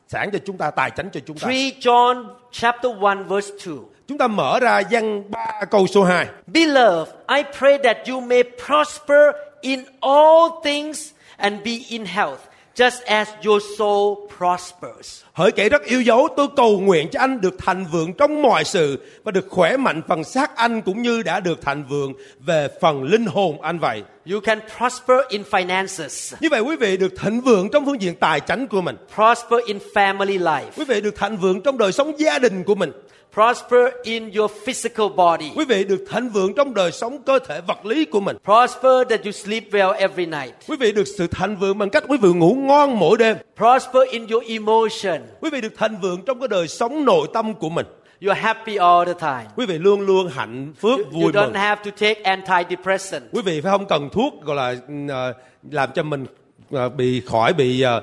sản 0.09 0.31
cho 0.33 0.39
chúng 0.47 0.59
ta, 0.59 0.71
tài 0.71 0.91
chánh 0.97 1.11
cho 1.13 1.21
chúng 1.27 1.39
ta. 1.39 1.47
3 1.47 1.53
John 1.81 2.27
chapter 2.53 2.93
1 3.01 3.15
verse 3.29 3.51
2. 3.67 3.75
Chúng 4.09 4.19
ta 4.19 4.27
mở 4.27 4.61
ra 4.61 4.83
văn 4.91 5.31
3 5.31 5.61
câu 5.71 5.87
số 5.87 6.05
2. 6.05 6.27
Beloved, 6.47 7.15
I 7.37 7.43
pray 7.59 7.79
that 7.85 7.97
you 8.09 8.21
may 8.21 8.43
prosper 8.67 9.23
in 9.61 9.85
all 10.01 10.51
things 10.65 11.11
and 11.37 11.65
be 11.65 11.73
in 11.89 12.05
health, 12.05 12.39
just 12.79 13.05
as 13.07 13.29
your 13.47 13.63
soul 13.79 14.17
prospers. 14.39 15.23
Hỡi 15.33 15.53
kẻ 15.53 15.69
rất 15.69 15.85
yêu 15.85 16.03
dấu, 16.03 16.29
tôi 16.37 16.47
cầu 16.57 16.81
nguyện 16.81 17.09
cho 17.13 17.21
anh 17.21 17.41
được 17.41 17.55
thành 17.59 17.85
vượng 17.93 18.13
trong 18.13 18.43
mọi 18.43 18.65
sự 18.65 18.99
và 19.25 19.33
được 19.33 19.47
khỏe 19.49 19.77
mạnh 19.77 20.03
phần 20.09 20.25
xác 20.25 20.57
anh 20.57 20.83
cũng 20.83 21.03
như 21.03 21.23
đã 21.23 21.41
được 21.41 21.63
thành 21.63 21.85
vượng 21.85 22.13
về 22.41 22.69
phần 22.81 23.03
linh 23.03 23.27
hồn 23.27 23.61
anh 23.63 23.79
vậy. 23.79 24.03
You 24.33 24.41
can 24.41 24.61
prosper 24.79 25.19
in 25.29 25.43
finances, 25.51 26.37
Như 26.41 26.49
vậy 26.51 26.61
quý 26.61 26.77
vị 26.77 26.97
được 26.97 27.13
thịnh 27.21 27.41
vượng 27.41 27.69
trong 27.73 27.87
phương 27.87 28.03
diện 28.03 28.15
tài 28.15 28.41
chánh 28.41 28.69
của 28.69 28.81
mình. 28.81 28.97
prosper 29.15 29.61
in 29.67 29.79
family 29.95 30.39
life, 30.39 30.71
Quý 30.77 30.85
vị 30.85 31.01
được 31.01 31.17
thịnh 31.17 31.37
vượng 31.37 31.61
trong 31.61 31.79
đời 31.79 31.93
sống 31.93 32.21
gia 32.21 32.39
đình 32.39 32.65
của 32.65 32.75
mình. 32.75 32.93
Prosper 33.35 33.81
in 34.03 34.31
your 34.39 34.51
physical 34.67 35.07
body, 35.17 35.51
Quý 35.57 35.65
vị 35.65 35.85
được 35.85 36.05
thịnh 36.11 36.29
vượng 36.29 36.55
trong 36.55 36.75
đời 36.75 36.93
sống 36.93 37.23
cơ 37.23 37.39
thể 37.39 37.61
vật 37.67 37.87
lý 37.87 38.05
của 38.05 38.21
mình. 38.21 38.37
prosper 38.45 38.93
that 39.11 39.25
you 39.25 39.33
sleep 39.33 39.63
well 39.71 39.93
every 39.93 40.27
night, 40.27 40.55
Quý 40.69 40.77
vị 40.81 40.93
được 40.93 41.05
sự 41.19 41.27
thịnh 41.27 41.57
vượng 41.57 41.79
bằng 41.79 41.91
cách 41.91 42.05
quý 42.09 42.19
vị 42.23 42.29
ngủ 42.33 42.55
ngon 42.55 42.99
mỗi 42.99 43.19
đêm. 43.19 43.37
prosper 43.57 44.03
in 44.11 44.27
your 44.27 44.45
emotion. 44.49 45.21
Quý 45.41 45.51
vị 45.51 45.61
được 45.61 45.73
thịnh 45.79 45.97
vượng 46.03 46.23
trong 46.27 46.41
cái 46.41 46.49
đời 46.49 46.69
sống 46.69 47.05
nội 47.05 47.29
tâm 47.35 47.55
của 47.55 47.69
mình. 47.69 47.87
You're 48.21 48.35
happy 48.41 48.77
all 48.77 49.07
the 49.07 49.15
time. 49.21 49.47
Quý 49.57 49.67
vị 49.67 49.79
luôn 49.79 50.01
luôn 50.01 50.29
hạnh 50.29 50.73
phúc, 50.81 51.01
You, 51.01 51.05
vui 51.13 51.23
you 51.23 51.31
don't 51.31 51.45
mừng. 51.47 51.55
have 51.55 51.83
to 51.85 51.91
take 52.01 52.23
antidepressant. 52.23 53.23
Quý 53.33 53.43
vị 53.43 53.61
phải 53.61 53.71
không 53.73 53.87
cần 53.89 54.09
thuốc 54.13 54.35
gọi 54.43 54.57
là 54.57 54.75
ờ, 55.09 55.33
làm 55.71 55.91
cho 55.95 56.03
mình 56.03 56.27
ờ, 56.71 56.89
bị 56.89 57.21
khỏi 57.27 57.53
bị 57.53 57.81
ờ, 57.83 58.03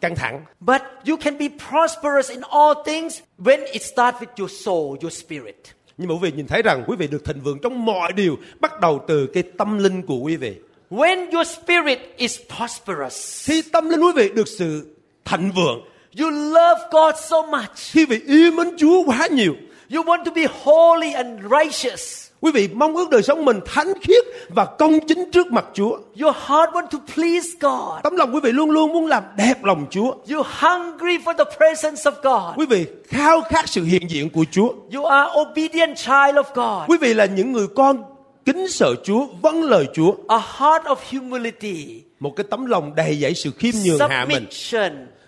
căng 0.00 0.14
thẳng. 0.16 0.44
But 0.60 0.82
you 1.08 1.16
can 1.16 1.38
be 1.38 1.48
prosperous 1.70 2.30
in 2.30 2.40
all 2.40 2.74
things 2.86 3.18
when 3.38 3.60
it 3.72 3.82
starts 3.82 4.18
with 4.20 4.26
your 4.38 4.50
soul, 4.64 4.96
your 5.02 5.12
spirit. 5.12 5.54
Nhưng 5.98 6.08
mà 6.08 6.14
quý 6.14 6.18
vị 6.22 6.32
nhìn 6.36 6.46
thấy 6.46 6.62
rằng 6.62 6.84
quý 6.86 6.96
vị 6.96 7.06
được 7.06 7.24
thịnh 7.24 7.40
vượng 7.40 7.58
trong 7.62 7.84
mọi 7.84 8.12
điều 8.12 8.36
bắt 8.60 8.80
đầu 8.80 9.04
từ 9.08 9.26
cái 9.26 9.42
tâm 9.58 9.78
linh 9.78 10.02
của 10.02 10.16
quý 10.16 10.36
vị. 10.36 10.54
When 10.90 11.30
your 11.32 11.46
spirit 11.48 11.98
is 12.16 12.38
prosperous, 12.56 13.48
Khi 13.48 13.62
tâm 13.62 13.88
linh 13.88 14.00
quý 14.00 14.12
vị 14.16 14.28
được 14.34 14.48
sự 14.48 14.86
thịnh 15.24 15.52
vượng, 15.52 15.80
you 16.20 16.30
love 16.30 16.80
God 16.90 17.14
so 17.30 17.42
much. 17.42 17.76
khi 17.76 18.06
vị 18.06 18.20
yêu 18.26 18.52
mến 18.52 18.76
Chúa 18.78 19.02
quá 19.06 19.26
nhiều, 19.30 19.54
You 19.94 20.02
want 20.02 20.24
to 20.24 20.30
be 20.34 20.42
holy 20.64 21.12
and 21.12 21.40
righteous. 21.42 22.29
Quý 22.40 22.50
vị 22.54 22.68
mong 22.74 22.96
ước 22.96 23.10
đời 23.10 23.22
sống 23.22 23.44
mình 23.44 23.60
thánh 23.66 23.92
khiết 24.02 24.24
và 24.48 24.64
công 24.64 25.00
chính 25.08 25.30
trước 25.30 25.52
mặt 25.52 25.64
Chúa. 25.74 25.98
Your 26.20 26.36
heart 26.36 26.70
want 26.72 26.86
to 26.86 26.98
please 27.14 27.48
God. 27.60 28.02
Tấm 28.02 28.16
lòng 28.16 28.34
quý 28.34 28.40
vị 28.42 28.52
luôn 28.52 28.70
luôn 28.70 28.92
muốn 28.92 29.06
làm 29.06 29.22
đẹp 29.36 29.64
lòng 29.64 29.86
Chúa. 29.90 30.14
You're 30.26 30.42
hungry 30.60 31.18
for 31.24 31.34
the 31.34 31.44
presence 31.56 32.10
of 32.10 32.12
God. 32.22 32.58
Quý 32.58 32.66
vị 32.66 32.86
khao 33.08 33.40
khát 33.40 33.68
sự 33.68 33.84
hiện 33.84 34.10
diện 34.10 34.30
của 34.30 34.44
Chúa. 34.50 34.72
You 34.94 35.04
are 35.04 35.30
obedient 35.40 35.96
child 35.96 36.36
of 36.36 36.44
God. 36.54 36.90
Quý 36.90 36.96
vị 37.00 37.14
là 37.14 37.24
những 37.24 37.52
người 37.52 37.66
con 37.76 38.02
kính 38.44 38.68
sợ 38.68 38.94
Chúa, 39.04 39.26
vâng 39.42 39.62
lời 39.62 39.86
Chúa. 39.94 40.14
A 40.28 40.38
heart 40.38 40.84
of 40.84 40.96
humility, 41.10 42.02
Một 42.20 42.32
cái 42.36 42.44
tấm 42.50 42.66
lòng 42.66 42.94
đầy 42.94 43.16
dẫy 43.16 43.34
sự 43.34 43.50
khiêm 43.58 43.74
nhường 43.84 44.10
hạ 44.10 44.26
mình. 44.28 44.46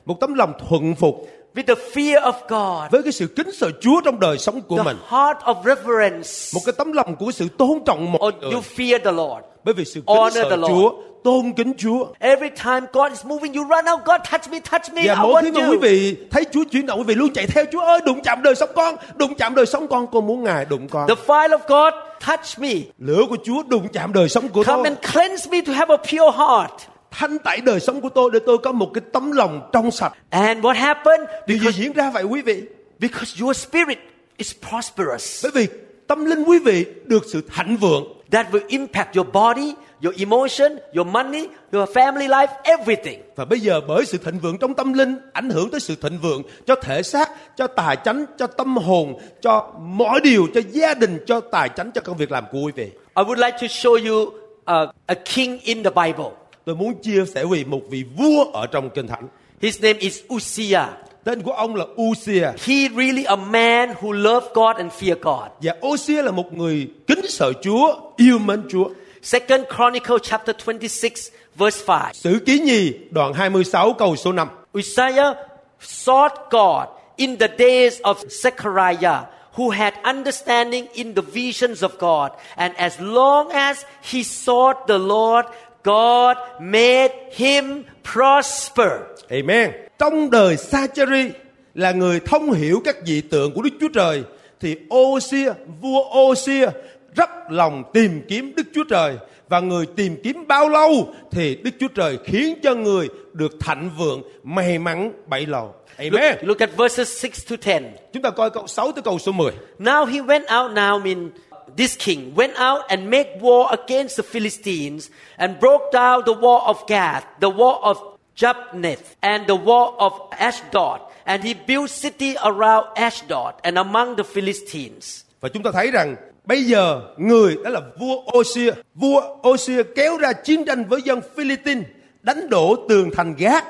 Một 0.05 0.21
tấm 0.21 0.35
lòng 0.35 0.53
thuận 0.69 0.95
phục 0.95 1.29
with 1.55 1.67
the 1.67 1.75
fear 1.95 2.21
of 2.23 2.33
God, 2.49 2.91
với 2.93 3.03
cái 3.03 3.13
sự 3.13 3.27
kính 3.27 3.53
sợ 3.53 3.71
Chúa 3.81 4.01
trong 4.05 4.21
đời 4.21 4.39
sống 4.39 4.61
của 4.63 4.77
the 4.77 4.83
mình. 4.83 4.97
heart 5.09 5.39
of 5.45 5.55
reverence. 5.65 6.31
Một 6.55 6.61
cái 6.67 6.73
tấm 6.79 6.93
lòng 6.93 7.17
của 7.17 7.31
sự 7.33 7.49
tôn 7.59 7.79
trọng 7.87 8.13
mọi 8.13 8.21
Or 8.29 8.35
người. 8.41 8.53
you 8.53 8.61
fear 8.77 8.99
the 9.05 9.13
Lord. 9.13 9.45
Bởi 9.65 9.75
vì 9.75 9.85
sự 9.85 10.03
honor 10.07 10.35
kính 10.35 10.43
the 10.43 10.51
sợ 10.51 10.57
Lord. 10.57 10.69
Chúa, 10.73 10.91
tôn 11.25 11.53
kính 11.57 11.73
Chúa. 11.79 12.07
Every 12.19 12.49
time 12.65 12.81
God 12.93 13.11
is 13.13 13.25
moving, 13.27 13.53
you 13.55 13.65
run 13.69 13.85
out. 13.93 14.01
God, 14.05 14.21
touch 14.31 14.51
me, 14.53 14.59
touch 14.71 14.93
me. 14.95 15.03
Và 15.09 15.15
mỗi 15.23 15.43
khi 15.43 15.51
mà 15.51 15.69
quý 15.71 15.77
vị 15.77 16.17
thấy 16.31 16.45
Chúa 16.53 16.65
chuyển 16.71 16.87
động, 16.87 16.99
quý 16.99 17.05
vị 17.05 17.15
luôn 17.15 17.33
chạy 17.35 17.47
theo 17.47 17.65
Chúa 17.73 17.81
ơi, 17.81 18.01
đụng 18.05 18.21
chạm 18.25 18.43
đời 18.43 18.55
sống 18.55 18.69
con, 18.75 18.97
đụng 19.17 19.35
chạm 19.35 19.55
đời 19.55 19.67
sống 19.67 19.89
con, 19.89 20.07
con 20.07 20.27
muốn 20.27 20.45
Ngài 20.45 20.65
đụng 20.65 20.89
con. 20.89 21.09
The 21.09 21.15
fire 21.27 21.49
of 21.49 21.59
God, 21.69 21.95
touch 22.27 22.59
me. 22.59 22.73
Lửa 22.99 23.23
của 23.31 23.37
Chúa 23.45 23.63
đụng 23.63 23.89
chạm 23.93 24.13
đời 24.13 24.29
sống 24.29 24.49
của 24.49 24.63
Come 24.65 24.77
tôi. 24.77 24.85
and 24.85 25.13
cleanse 25.13 25.51
me 25.51 25.61
to 25.67 25.73
have 25.73 25.95
a 25.95 25.97
pure 25.97 26.39
heart. 26.39 26.73
Thanh 27.13 27.39
tẩy 27.39 27.61
đời 27.61 27.81
sống 27.81 28.01
của 28.01 28.09
tôi 28.09 28.31
để 28.33 28.39
tôi 28.47 28.59
có 28.59 28.73
một 28.73 28.91
cái 28.95 29.03
tấm 29.13 29.33
lòng 29.33 29.71
trong 29.73 29.91
sạch. 29.91 30.13
And 30.31 30.65
what 30.65 30.75
happened? 30.75 31.29
Điều 31.47 31.59
gì 31.59 31.65
Because, 31.65 31.83
diễn 31.83 31.93
ra 31.93 32.11
vậy 32.11 32.23
quý 32.23 32.43
vị? 32.43 32.63
because 32.99 33.43
your 33.43 33.57
spirit 33.57 33.99
is 34.37 34.53
prosperous. 34.71 35.45
Bởi 35.45 35.53
vì 35.55 35.67
tâm 36.07 36.25
linh 36.25 36.43
quý 36.45 36.59
vị 36.59 36.85
được 37.05 37.23
sự 37.33 37.41
thạnh 37.55 37.77
vượng 37.77 38.05
That 38.31 38.47
will 38.53 38.67
impact 38.69 39.17
your 39.17 39.29
body, 39.33 39.75
your 40.05 40.17
emotion, 40.19 40.79
your 40.97 41.07
money, 41.09 41.47
your 41.73 41.89
family 41.91 42.29
life, 42.29 42.47
everything. 42.65 43.21
và 43.37 43.45
bây 43.45 43.61
giờ 43.61 43.81
bởi 43.89 44.05
sự 44.07 44.19
thịnh 44.19 44.39
vượng 44.39 44.59
trong 44.59 44.75
tâm 44.75 44.93
linh 44.93 45.17
ảnh 45.33 45.51
hưởng 45.51 45.71
tới 45.71 45.81
sự 45.81 45.95
thịnh 46.03 46.19
vượng 46.19 46.43
cho 46.67 46.75
thể 46.75 47.03
xác, 47.03 47.57
cho 47.57 47.67
tài 47.67 47.97
chánh, 48.05 48.25
cho 48.39 48.47
tâm 48.47 48.77
hồn, 48.77 49.19
cho 49.43 49.73
mọi 49.81 50.21
điều, 50.21 50.47
cho 50.55 50.61
gia 50.71 50.95
đình, 50.95 51.19
cho 51.27 51.41
tài 51.41 51.69
chánh, 51.69 51.91
cho 51.95 52.01
công 52.01 52.17
việc 52.17 52.33
làm 52.33 52.45
của 52.53 52.59
quý 52.61 52.73
vị. 52.77 52.85
I 53.17 53.25
would 53.25 53.37
like 53.47 53.59
to 53.61 53.67
show 53.67 54.09
you 54.11 54.23
uh, 54.23 54.95
a 55.07 55.15
king 55.35 55.59
in 55.63 55.83
the 55.83 55.91
Bible. 55.91 56.31
Tôi 56.65 56.75
muốn 56.75 56.95
chia 57.03 57.25
sẻ 57.35 57.45
vì 57.45 57.65
một 57.65 57.81
vị 57.91 58.05
vua 58.17 58.45
ở 58.45 58.67
trong 58.67 58.91
kinh 58.91 59.07
thánh. 59.07 59.29
His 59.63 59.83
name 59.83 59.99
is 59.99 60.21
Uzziah. 60.29 60.87
Tên 61.25 61.43
của 61.43 61.53
ông 61.53 61.75
là 61.75 61.85
Uzia. 61.97 62.53
He 62.65 62.89
really 62.97 63.25
a 63.25 63.37
man 63.37 63.95
who 64.01 64.13
loved 64.13 64.49
God 64.55 64.77
and 64.77 64.93
feared 64.93 65.21
God. 65.23 65.51
Và 65.61 65.75
Uzia 65.81 66.23
là 66.23 66.31
một 66.31 66.53
người 66.53 66.89
kính 67.07 67.29
sợ 67.29 67.53
Chúa, 67.63 67.97
yêu 68.17 68.39
mến 68.39 68.63
Chúa. 68.69 68.89
Second 69.23 69.65
Chronicle 69.77 70.17
chapter 70.23 70.57
26 70.67 71.11
verse 71.55 71.85
5. 71.87 72.15
Sử 72.15 72.39
ký 72.47 72.59
nhì 72.61 72.93
đoạn 73.11 73.33
26 73.33 73.93
câu 73.93 74.17
số 74.17 74.33
5. 74.33 74.49
Uzziah 74.75 75.35
sought 75.81 76.35
God 76.51 76.89
in 77.17 77.37
the 77.37 77.49
days 77.59 78.01
of 78.01 78.17
Zechariah, 78.29 79.21
who 79.57 79.71
had 79.71 79.95
understanding 80.05 80.87
in 80.95 81.15
the 81.15 81.23
visions 81.23 81.83
of 81.83 81.91
God. 81.99 82.31
And 82.57 82.75
as 82.77 83.01
long 83.01 83.49
as 83.49 83.85
he 84.03 84.23
sought 84.23 84.77
the 84.89 84.99
Lord, 84.99 85.47
God 85.85 86.37
made 86.61 87.12
him 87.37 87.85
prosper. 88.12 88.93
Amen. 89.30 89.72
Trong 89.99 90.30
đời 90.30 90.57
Sacheri 90.57 91.30
là 91.74 91.93
người 91.93 92.20
thông 92.20 92.53
hiểu 92.53 92.80
các 92.85 92.97
dị 93.05 93.20
tượng 93.20 93.55
của 93.55 93.62
Đức 93.62 93.70
Chúa 93.80 93.89
Trời 93.89 94.22
thì 94.61 94.76
Ô-xia, 94.89 95.53
vua 95.80 96.03
Ô-xia 96.03 96.70
rất 97.14 97.30
lòng 97.49 97.85
tìm 97.93 98.22
kiếm 98.28 98.53
Đức 98.57 98.66
Chúa 98.74 98.85
Trời 98.85 99.16
và 99.49 99.61
người 99.61 99.87
tìm 99.87 100.16
kiếm 100.22 100.45
bao 100.49 100.68
lâu 100.68 101.14
thì 101.30 101.55
Đức 101.55 101.70
Chúa 101.80 101.89
Trời 101.89 102.18
khiến 102.24 102.59
cho 102.62 102.74
người 102.74 103.09
được 103.33 103.61
thạnh 103.61 103.91
vượng, 103.99 104.22
may 104.43 104.78
mắn 104.78 105.12
bấy 105.26 105.47
lâu. 105.47 105.74
Amen. 105.97 106.12
Look, 106.12 106.45
look 106.45 106.59
at 106.59 106.70
verses 106.76 107.09
6 107.09 107.30
to 107.49 107.57
10. 107.80 107.91
Chúng 108.12 108.22
ta 108.22 108.30
coi 108.30 108.51
câu 108.51 108.66
6 108.66 108.93
tới 108.93 109.03
câu 109.03 109.18
số 109.18 109.33
10. 109.33 109.53
Now 109.78 110.05
he 110.05 110.18
went 110.18 110.62
out 110.62 110.72
now 110.76 111.03
mean 111.03 111.30
this 111.77 111.97
king 111.97 112.35
went 112.35 112.55
out 112.59 112.85
and 112.91 113.11
made 113.11 113.41
war 113.41 113.69
against 113.71 114.17
the 114.17 114.23
Philistines 114.23 115.11
and 115.37 115.59
broke 115.61 115.93
down 115.93 116.23
the 116.27 116.33
wall 116.33 116.63
of 116.67 116.87
Gath, 116.87 117.25
the 117.41 117.51
wall 117.51 117.81
of 117.83 117.99
Jabneth, 118.37 119.17
and 119.23 119.47
the 119.47 119.57
wall 119.57 119.95
of 119.99 120.13
Ashdod. 120.39 121.01
And 121.27 121.45
he 121.45 121.55
built 121.55 121.91
city 121.91 122.37
around 122.45 122.87
Ashdod 122.97 123.55
and 123.65 123.79
among 123.79 124.17
the 124.17 124.25
Philistines. 124.25 125.25
Và 125.41 125.49
chúng 125.49 125.63
ta 125.63 125.71
thấy 125.73 125.91
rằng 125.91 126.17
bây 126.45 126.65
giờ 126.65 127.01
người 127.17 127.57
đó 127.65 127.71
là 127.71 127.81
vua 127.99 128.39
Osia, 128.39 128.73
vua 128.95 129.23
Osia 129.49 129.83
kéo 129.97 130.17
ra 130.19 130.33
chiến 130.33 130.65
tranh 130.65 130.85
với 130.89 131.03
dân 131.03 131.21
Philippines, 131.37 131.85
đánh 132.23 132.49
đổ 132.49 132.77
tường 132.89 133.11
thành 133.17 133.35
Gath, 133.39 133.67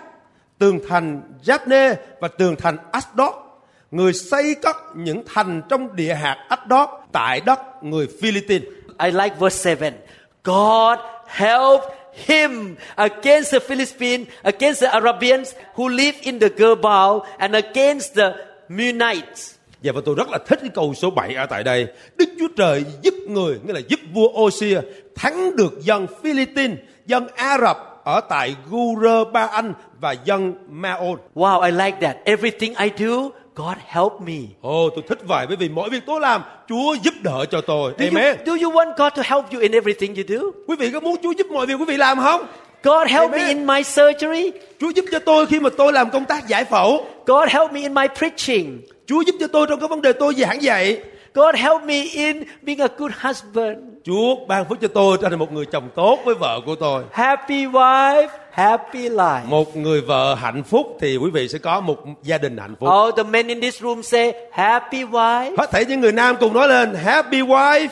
tường 0.59 0.79
thành 0.89 1.23
Jabne 1.45 1.95
và 2.21 2.29
tường 2.29 2.57
thành 2.57 2.77
Ashdod. 2.93 3.35
Người 3.91 4.13
xây 4.13 4.55
cất 4.63 4.77
những 4.95 5.23
thành 5.35 5.63
trong 5.69 5.97
địa 5.97 6.15
hạt 6.15 6.47
Ashdod 6.49 6.89
tại 7.13 7.41
đất 7.41 7.61
người 7.83 8.07
Philippines. 8.21 8.65
I 8.99 9.11
like 9.11 9.37
verse 9.39 9.77
7. 9.77 9.93
God 10.45 10.99
helped 11.27 11.89
him 12.27 12.77
against 12.97 13.53
the 13.53 13.61
Philistines, 13.61 14.29
against 14.43 14.83
the 14.83 14.89
Arabians 14.89 15.55
who 15.75 15.89
live 15.89 16.15
in 16.23 16.39
the 16.39 16.49
Gerbal, 16.49 17.21
and 17.39 17.55
against 17.55 18.15
the 18.15 18.35
Munites. 18.69 19.55
Dạ, 19.83 19.93
Và 19.93 20.01
tôi 20.05 20.15
rất 20.15 20.29
là 20.29 20.39
thích 20.39 20.59
cái 20.61 20.71
câu 20.75 20.95
số 20.95 21.11
7 21.11 21.35
ở 21.35 21.47
tại 21.47 21.65
đây. 21.65 21.87
Đức 22.17 22.29
Chúa 22.39 22.49
Trời 22.57 22.85
giúp 23.03 23.15
người, 23.29 23.59
nghĩa 23.67 23.73
là 23.73 23.81
giúp 23.89 24.01
vua 24.13 24.29
Ô-xia 24.29 24.81
thắng 25.15 25.57
được 25.57 25.81
dân 25.81 26.07
Philippines, 26.23 26.79
dân 27.07 27.29
Ả 27.37 27.59
Rập 27.59 27.79
ở 28.05 28.21
tại 28.21 28.57
Gur 28.71 29.07
Ba 29.33 29.47
Anh 29.47 29.75
và 30.01 30.13
dân 30.13 30.55
Maon. 30.69 31.17
Wow, 31.35 31.61
I 31.61 31.71
like 31.71 31.97
that. 32.01 32.17
Everything 32.25 32.75
I 32.75 32.91
do, 33.07 33.31
God 33.55 33.77
help 33.87 34.13
me. 34.27 34.39
Ồ, 34.63 34.91
tôi 34.91 35.05
thích 35.09 35.19
vậy 35.27 35.47
bởi 35.47 35.57
vì 35.57 35.69
mỗi 35.69 35.91
việc 35.91 36.03
tôi 36.07 36.21
làm, 36.21 36.43
Chúa 36.69 36.95
giúp 37.03 37.15
đỡ 37.23 37.45
cho 37.51 37.61
tôi. 37.61 37.93
Do 37.99 38.05
you, 38.05 38.11
Amen. 38.17 38.37
do 38.47 38.53
you 38.53 38.73
want 38.73 38.95
God 38.97 39.13
to 39.17 39.23
help 39.25 39.45
you 39.53 39.61
in 39.61 39.73
everything 39.73 40.15
you 40.15 40.25
do? 40.29 40.47
Quý 40.67 40.77
vị 40.77 40.91
có 40.91 41.01
muốn 41.01 41.17
Chúa 41.23 41.31
giúp 41.31 41.47
mọi 41.51 41.67
việc 41.67 41.75
quý 41.79 41.85
vị 41.85 41.97
làm 41.97 42.19
không? 42.21 42.47
God 42.83 43.09
help 43.09 43.31
me 43.31 43.39
Amen. 43.39 43.57
in 43.57 43.67
my 43.67 43.83
surgery. 43.83 44.51
Chúa 44.81 44.91
giúp 44.91 45.05
cho 45.13 45.19
tôi 45.19 45.47
khi 45.47 45.61
mà 45.61 45.71
tôi 45.77 45.93
làm 45.93 46.11
công 46.11 46.25
tác 46.25 46.49
giải 46.49 46.65
phẫu. 46.65 47.07
God 47.27 47.49
help 47.49 47.73
me 47.73 47.81
in 47.81 47.95
my 47.95 48.07
preaching. 48.19 48.81
Chúa 49.07 49.21
giúp 49.21 49.35
cho 49.41 49.47
tôi 49.47 49.67
trong 49.69 49.81
cái 49.81 49.89
vấn 49.89 50.03
đề 50.03 50.13
tôi 50.13 50.35
giảng 50.35 50.63
dạy. 50.63 51.01
God 51.35 51.55
help 51.55 51.83
me 51.83 52.03
in 52.03 52.43
being 52.63 52.81
a 52.81 52.89
good 52.99 53.13
husband. 53.21 53.79
Chúa 54.05 54.47
ban 54.49 54.69
phước 54.69 54.81
cho 54.81 54.89
tôi 54.89 55.19
trở 55.21 55.29
thành 55.29 55.39
một 55.39 55.53
người 55.53 55.67
chồng 55.67 55.89
tốt 55.95 56.19
với 56.25 56.35
vợ 56.35 56.61
của 56.67 56.75
tôi. 56.75 57.03
Happy 57.13 57.67
wife, 57.67 58.29
happy 58.53 59.09
life. 59.09 59.45
Một 59.47 59.77
người 59.77 60.01
vợ 60.01 60.35
hạnh 60.35 60.63
phúc 60.63 60.97
thì 61.01 61.17
quý 61.17 61.31
vị 61.31 61.49
sẽ 61.49 61.59
có 61.59 61.81
một 61.81 61.97
gia 62.23 62.39
đình 62.39 62.57
hạnh 62.57 62.75
phúc. 62.81 62.89
All 62.91 63.11
the 63.17 63.23
men 63.23 63.49
in 63.49 63.61
this 63.61 63.83
room 63.83 64.03
say, 64.03 64.33
happy 64.53 65.05
wife, 65.05 65.55
Hết 65.59 65.71
thảy 65.71 65.85
những 65.85 66.01
người 66.01 66.13
nam 66.13 66.37
cùng 66.41 66.53
nói 66.55 66.69
lên 66.69 66.95
Happy 66.95 67.41
wife, 67.43 67.89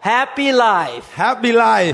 happy 0.00 0.52
life. 0.52 1.00
happy 1.14 1.52
life. 1.52 1.92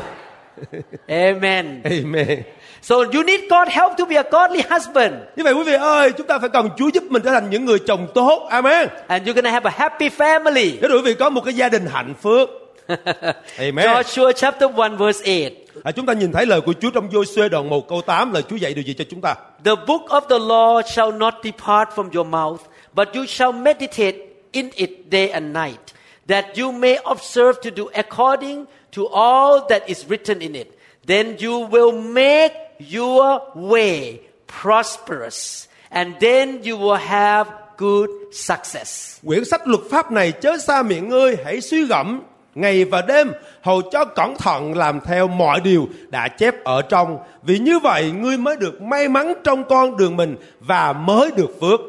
Amen. 1.08 1.82
Amen. 1.84 2.42
So 2.82 2.96
you 2.96 3.22
need 3.22 3.40
God 3.50 3.68
help 3.68 3.92
to 3.98 4.04
be 4.04 4.16
a 4.16 4.22
godly 4.22 4.62
husband. 4.70 5.14
Như 5.36 5.44
vậy 5.44 5.52
quý 5.52 5.62
vị 5.64 5.72
ơi, 5.72 6.12
chúng 6.12 6.26
ta 6.26 6.38
phải 6.38 6.48
cần 6.48 6.68
Chúa 6.76 6.88
giúp 6.94 7.04
mình 7.10 7.22
trở 7.22 7.30
thành 7.30 7.50
những 7.50 7.64
người 7.64 7.78
chồng 7.86 8.06
tốt. 8.14 8.46
Amen. 8.50 8.88
And 9.06 9.28
you're 9.28 9.34
going 9.34 9.44
to 9.44 9.50
have 9.50 9.70
a 9.70 9.74
happy 9.78 10.08
family. 10.08 10.76
Để 10.80 10.88
quý 10.88 11.02
vị 11.04 11.14
có 11.14 11.30
một 11.30 11.40
cái 11.44 11.54
gia 11.54 11.68
đình 11.68 11.86
hạnh 11.86 12.14
phúc. 12.22 12.50
Amen. 13.58 13.86
Joshua 13.86 14.32
chapter 14.32 14.70
1 14.70 14.96
verse 14.98 15.20
8. 15.24 15.52
À, 15.84 15.92
chúng 15.92 16.06
ta 16.06 16.12
nhìn 16.12 16.32
thấy 16.32 16.46
lời 16.46 16.60
của 16.60 16.72
Chúa 16.80 16.90
trong 16.90 17.08
Giô-suê 17.10 17.48
đoạn 17.48 17.68
1 17.68 17.88
câu 17.88 18.00
8 18.00 18.32
là 18.32 18.40
Chúa 18.40 18.56
dạy 18.56 18.74
điều 18.74 18.84
gì 18.84 18.94
cho 18.94 19.04
chúng 19.10 19.20
ta? 19.20 19.34
The 19.64 19.74
book 19.86 20.02
of 20.08 20.20
the 20.20 20.38
law 20.38 20.82
shall 20.82 21.12
not 21.12 21.34
depart 21.44 21.88
from 21.94 22.10
your 22.14 22.26
mouth, 22.26 22.60
but 22.94 23.08
you 23.14 23.26
shall 23.26 23.52
meditate 23.52 24.16
in 24.52 24.70
it 24.76 24.90
day 25.10 25.28
and 25.28 25.56
night, 25.56 25.94
that 26.28 26.44
you 26.58 26.72
may 26.72 26.96
observe 27.04 27.52
to 27.62 27.70
do 27.76 27.84
according 27.94 28.64
to 28.92 29.02
all 29.08 29.60
that 29.68 29.82
is 29.86 30.04
written 30.08 30.40
in 30.40 30.54
it. 30.54 30.66
Then 31.06 31.36
you 31.38 31.68
will 31.70 31.92
make 32.02 32.52
your 32.78 33.40
way 33.54 34.20
prosperous, 34.62 35.68
and 35.90 36.14
then 36.20 36.62
you 36.64 36.76
will 36.76 36.98
have 36.98 37.46
good 37.76 38.10
success. 38.32 39.20
Quyển 39.26 39.44
sách 39.44 39.68
luật 39.68 39.80
pháp 39.90 40.12
này 40.12 40.32
chớ 40.32 40.58
xa 40.58 40.82
miệng 40.82 41.08
ngươi 41.08 41.36
hãy 41.44 41.60
suy 41.60 41.84
gẫm 41.84 42.20
ngày 42.56 42.84
và 42.84 43.02
đêm 43.02 43.32
hầu 43.62 43.82
cho 43.92 44.04
cẩn 44.04 44.36
thận 44.36 44.76
làm 44.76 45.00
theo 45.00 45.28
mọi 45.28 45.60
điều 45.60 45.88
đã 46.08 46.28
chép 46.28 46.64
ở 46.64 46.82
trong. 46.82 47.18
Vì 47.42 47.58
như 47.58 47.78
vậy 47.78 48.10
ngươi 48.10 48.36
mới 48.36 48.56
được 48.56 48.82
may 48.82 49.08
mắn 49.08 49.32
trong 49.44 49.64
con 49.64 49.96
đường 49.96 50.16
mình 50.16 50.36
và 50.60 50.92
mới 50.92 51.30
được 51.36 51.60
phước. 51.60 51.80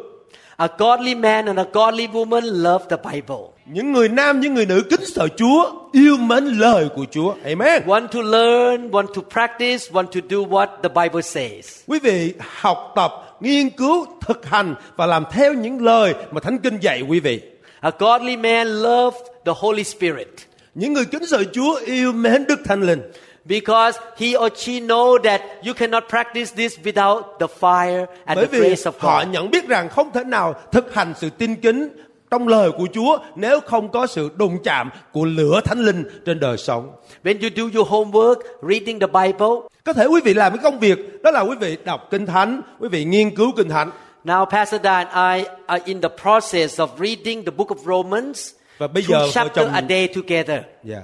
A 0.58 0.68
godly 0.78 1.16
man 1.16 1.46
and 1.46 1.60
a 1.60 1.64
godly 1.74 2.08
woman 2.08 2.42
love 2.44 2.86
the 2.90 2.98
Bible. 3.12 3.36
những 3.66 3.92
người 3.92 4.10
nam 4.10 4.40
những 4.40 4.54
người 4.54 4.66
nữ 4.66 4.84
kính 4.90 5.06
sợ 5.06 5.28
Chúa 5.38 5.72
yêu 5.92 6.18
mến 6.18 6.46
lời 6.46 6.90
của 6.96 7.06
Chúa. 7.12 7.34
Amen. 7.44 7.84
Want 7.86 8.08
to 8.08 8.22
learn, 8.22 8.90
want 8.92 9.08
to 9.16 9.22
practice, 9.34 9.92
want 9.92 10.06
to 10.06 10.20
do 10.30 10.38
what 10.38 10.68
the 10.84 10.90
Bible 10.90 11.22
says. 11.22 11.84
quý 11.88 12.00
vị 12.00 12.34
học 12.60 12.94
tập 12.96 13.12
nghiên 13.40 13.70
cứu 13.70 14.06
thực 14.22 14.46
hành 14.46 14.76
và 14.96 15.06
làm 15.06 15.24
theo 15.32 15.54
những 15.54 15.84
lời 15.84 16.14
mà 16.32 16.40
Thánh 16.40 16.58
Kinh 16.60 16.78
dạy 16.80 17.02
quý 17.02 17.20
vị. 17.20 17.42
A 17.80 17.92
godly 18.00 18.38
man 18.38 18.68
loves 18.68 19.20
the 19.46 19.54
Holy 19.56 19.84
Spirit 19.84 20.28
những 20.78 20.94
người 20.94 21.06
kính 21.06 21.26
sợ 21.26 21.44
Chúa 21.54 21.80
yêu 21.86 22.12
mến 22.12 22.46
Đức 22.48 22.60
Thánh 22.66 22.82
Linh 22.84 23.02
because 23.46 24.00
he 24.18 24.28
or 24.38 24.52
she 24.56 24.74
know 24.74 25.18
that 25.24 25.42
you 25.66 25.74
cannot 25.74 26.04
practice 26.10 26.56
this 26.56 26.80
without 26.84 27.22
the 27.40 27.48
fire 27.60 28.06
and 28.26 28.38
bởi 28.38 28.48
the 28.48 28.60
grace 28.60 28.84
of 28.84 28.92
họ 29.00 29.20
God. 29.20 29.34
nhận 29.34 29.52
biết 29.52 29.68
rằng 29.68 29.90
không 29.90 30.12
thể 30.14 30.24
nào 30.24 30.56
thực 30.72 30.94
hành 30.94 31.14
sự 31.18 31.30
tin 31.30 31.56
kính 31.56 31.90
trong 32.32 32.48
lời 32.48 32.72
của 32.78 32.88
Chúa 32.94 33.18
nếu 33.36 33.60
không 33.60 33.92
có 33.92 34.08
sự 34.08 34.30
đụng 34.36 34.58
chạm 34.64 34.90
của 35.12 35.26
lửa 35.26 35.62
thánh 35.66 35.80
linh 35.80 36.04
trên 36.26 36.40
đời 36.40 36.58
sống. 36.58 36.92
When 37.24 37.38
you 37.42 37.50
do 37.56 37.80
your 37.80 37.90
homework, 37.90 38.36
reading 38.62 39.00
the 39.00 39.08
Bible, 39.08 39.56
Có 39.84 39.94
thể 39.94 40.06
quý 40.06 40.22
vị 40.24 40.34
làm 40.34 40.54
cái 40.54 40.64
công 40.64 40.80
việc 40.80 41.24
đó 41.24 41.32
là 41.32 41.42
quý 41.42 41.56
vị 41.60 41.78
đọc 41.86 42.08
kinh 42.12 42.26
thánh, 42.26 42.62
quý 42.80 42.90
vị 42.90 43.06
nghiên 43.06 43.36
cứu 43.36 43.52
kinh 43.58 43.70
thánh 43.70 43.92
now 44.26 44.46
Pastor 44.46 44.82
Da 44.84 45.04
and 45.04 45.10
I 45.10 45.50
are 45.68 45.84
in 45.86 46.02
the 46.02 46.10
process 46.24 46.80
of 46.80 46.88
reading 47.00 47.46
the 47.46 47.52
book 47.52 47.68
of 47.70 47.78
Romans, 47.86 48.52
và 48.78 48.88
bây 48.88 49.04
two 49.04 49.08
giờ 49.08 49.44
vợ 49.44 49.50
chồng 49.56 49.74
a 49.74 49.82
day 49.90 50.08
together, 50.08 50.62
Yeah, 50.90 51.04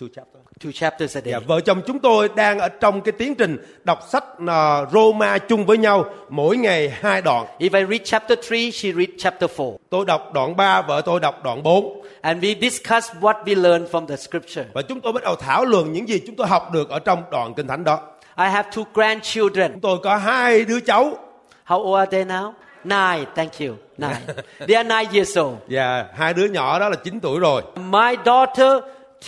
two 0.00 0.08
chapter. 0.14 0.42
two 0.60 0.72
chapters 0.72 1.16
a 1.16 1.20
day. 1.20 1.32
Dạ, 1.32 1.38
vợ 1.38 1.60
chồng 1.60 1.82
chúng 1.86 1.98
tôi 1.98 2.28
đang 2.36 2.58
ở 2.58 2.68
trong 2.68 3.00
cái 3.00 3.12
tiến 3.12 3.34
trình 3.34 3.56
đọc 3.84 3.98
sách 4.08 4.24
à, 4.46 4.84
Roma 4.92 5.38
chung 5.38 5.66
với 5.66 5.78
nhau 5.78 6.04
mỗi 6.28 6.56
ngày 6.56 6.88
hai 7.00 7.22
đoạn. 7.22 7.46
If 7.58 7.78
I 7.78 7.84
read 7.90 8.00
chapter 8.04 8.38
3, 8.38 8.56
she 8.72 8.92
read 8.92 9.08
chapter 9.18 9.50
4. 9.56 9.76
Tôi 9.90 10.04
đọc 10.04 10.32
đoạn 10.34 10.56
3, 10.56 10.82
vợ 10.82 11.02
tôi 11.04 11.20
đọc 11.20 11.44
đoạn 11.44 11.62
4. 11.62 12.02
And 12.20 12.44
we 12.44 12.60
discuss 12.60 13.10
what 13.20 13.44
we 13.44 13.62
learned 13.62 13.90
from 13.90 14.06
the 14.06 14.16
scripture. 14.16 14.64
Và 14.72 14.82
chúng 14.82 15.00
tôi 15.00 15.12
bắt 15.12 15.22
đầu 15.22 15.36
thảo 15.36 15.64
luận 15.64 15.92
những 15.92 16.08
gì 16.08 16.20
chúng 16.26 16.36
tôi 16.36 16.46
học 16.46 16.72
được 16.72 16.90
ở 16.90 16.98
trong 16.98 17.22
đoạn 17.30 17.54
kinh 17.54 17.66
thánh 17.66 17.84
đó. 17.84 18.00
I 18.38 18.44
have 18.48 18.70
two 18.70 18.84
grandchildren. 18.94 19.72
Chúng 19.72 19.80
tôi 19.80 19.98
có 20.02 20.16
hai 20.16 20.64
đứa 20.64 20.80
cháu 20.80 21.18
How 21.66 21.78
old 21.82 21.98
are 21.98 22.10
they 22.10 22.24
now? 22.24 22.52
Nine. 22.84 23.24
Thank 23.34 23.60
you. 23.60 23.76
Nine. 23.98 24.16
they 24.68 24.74
are 24.76 24.88
nine 24.88 25.08
years 25.12 25.38
old. 25.38 25.56
và 25.68 26.06
hai 26.14 26.34
đứa 26.34 26.44
nhỏ 26.46 26.78
đó 26.78 26.88
là 26.88 26.96
9 27.04 27.20
tuổi 27.20 27.40
rồi. 27.40 27.62
My 27.76 28.16
daughter 28.26 28.72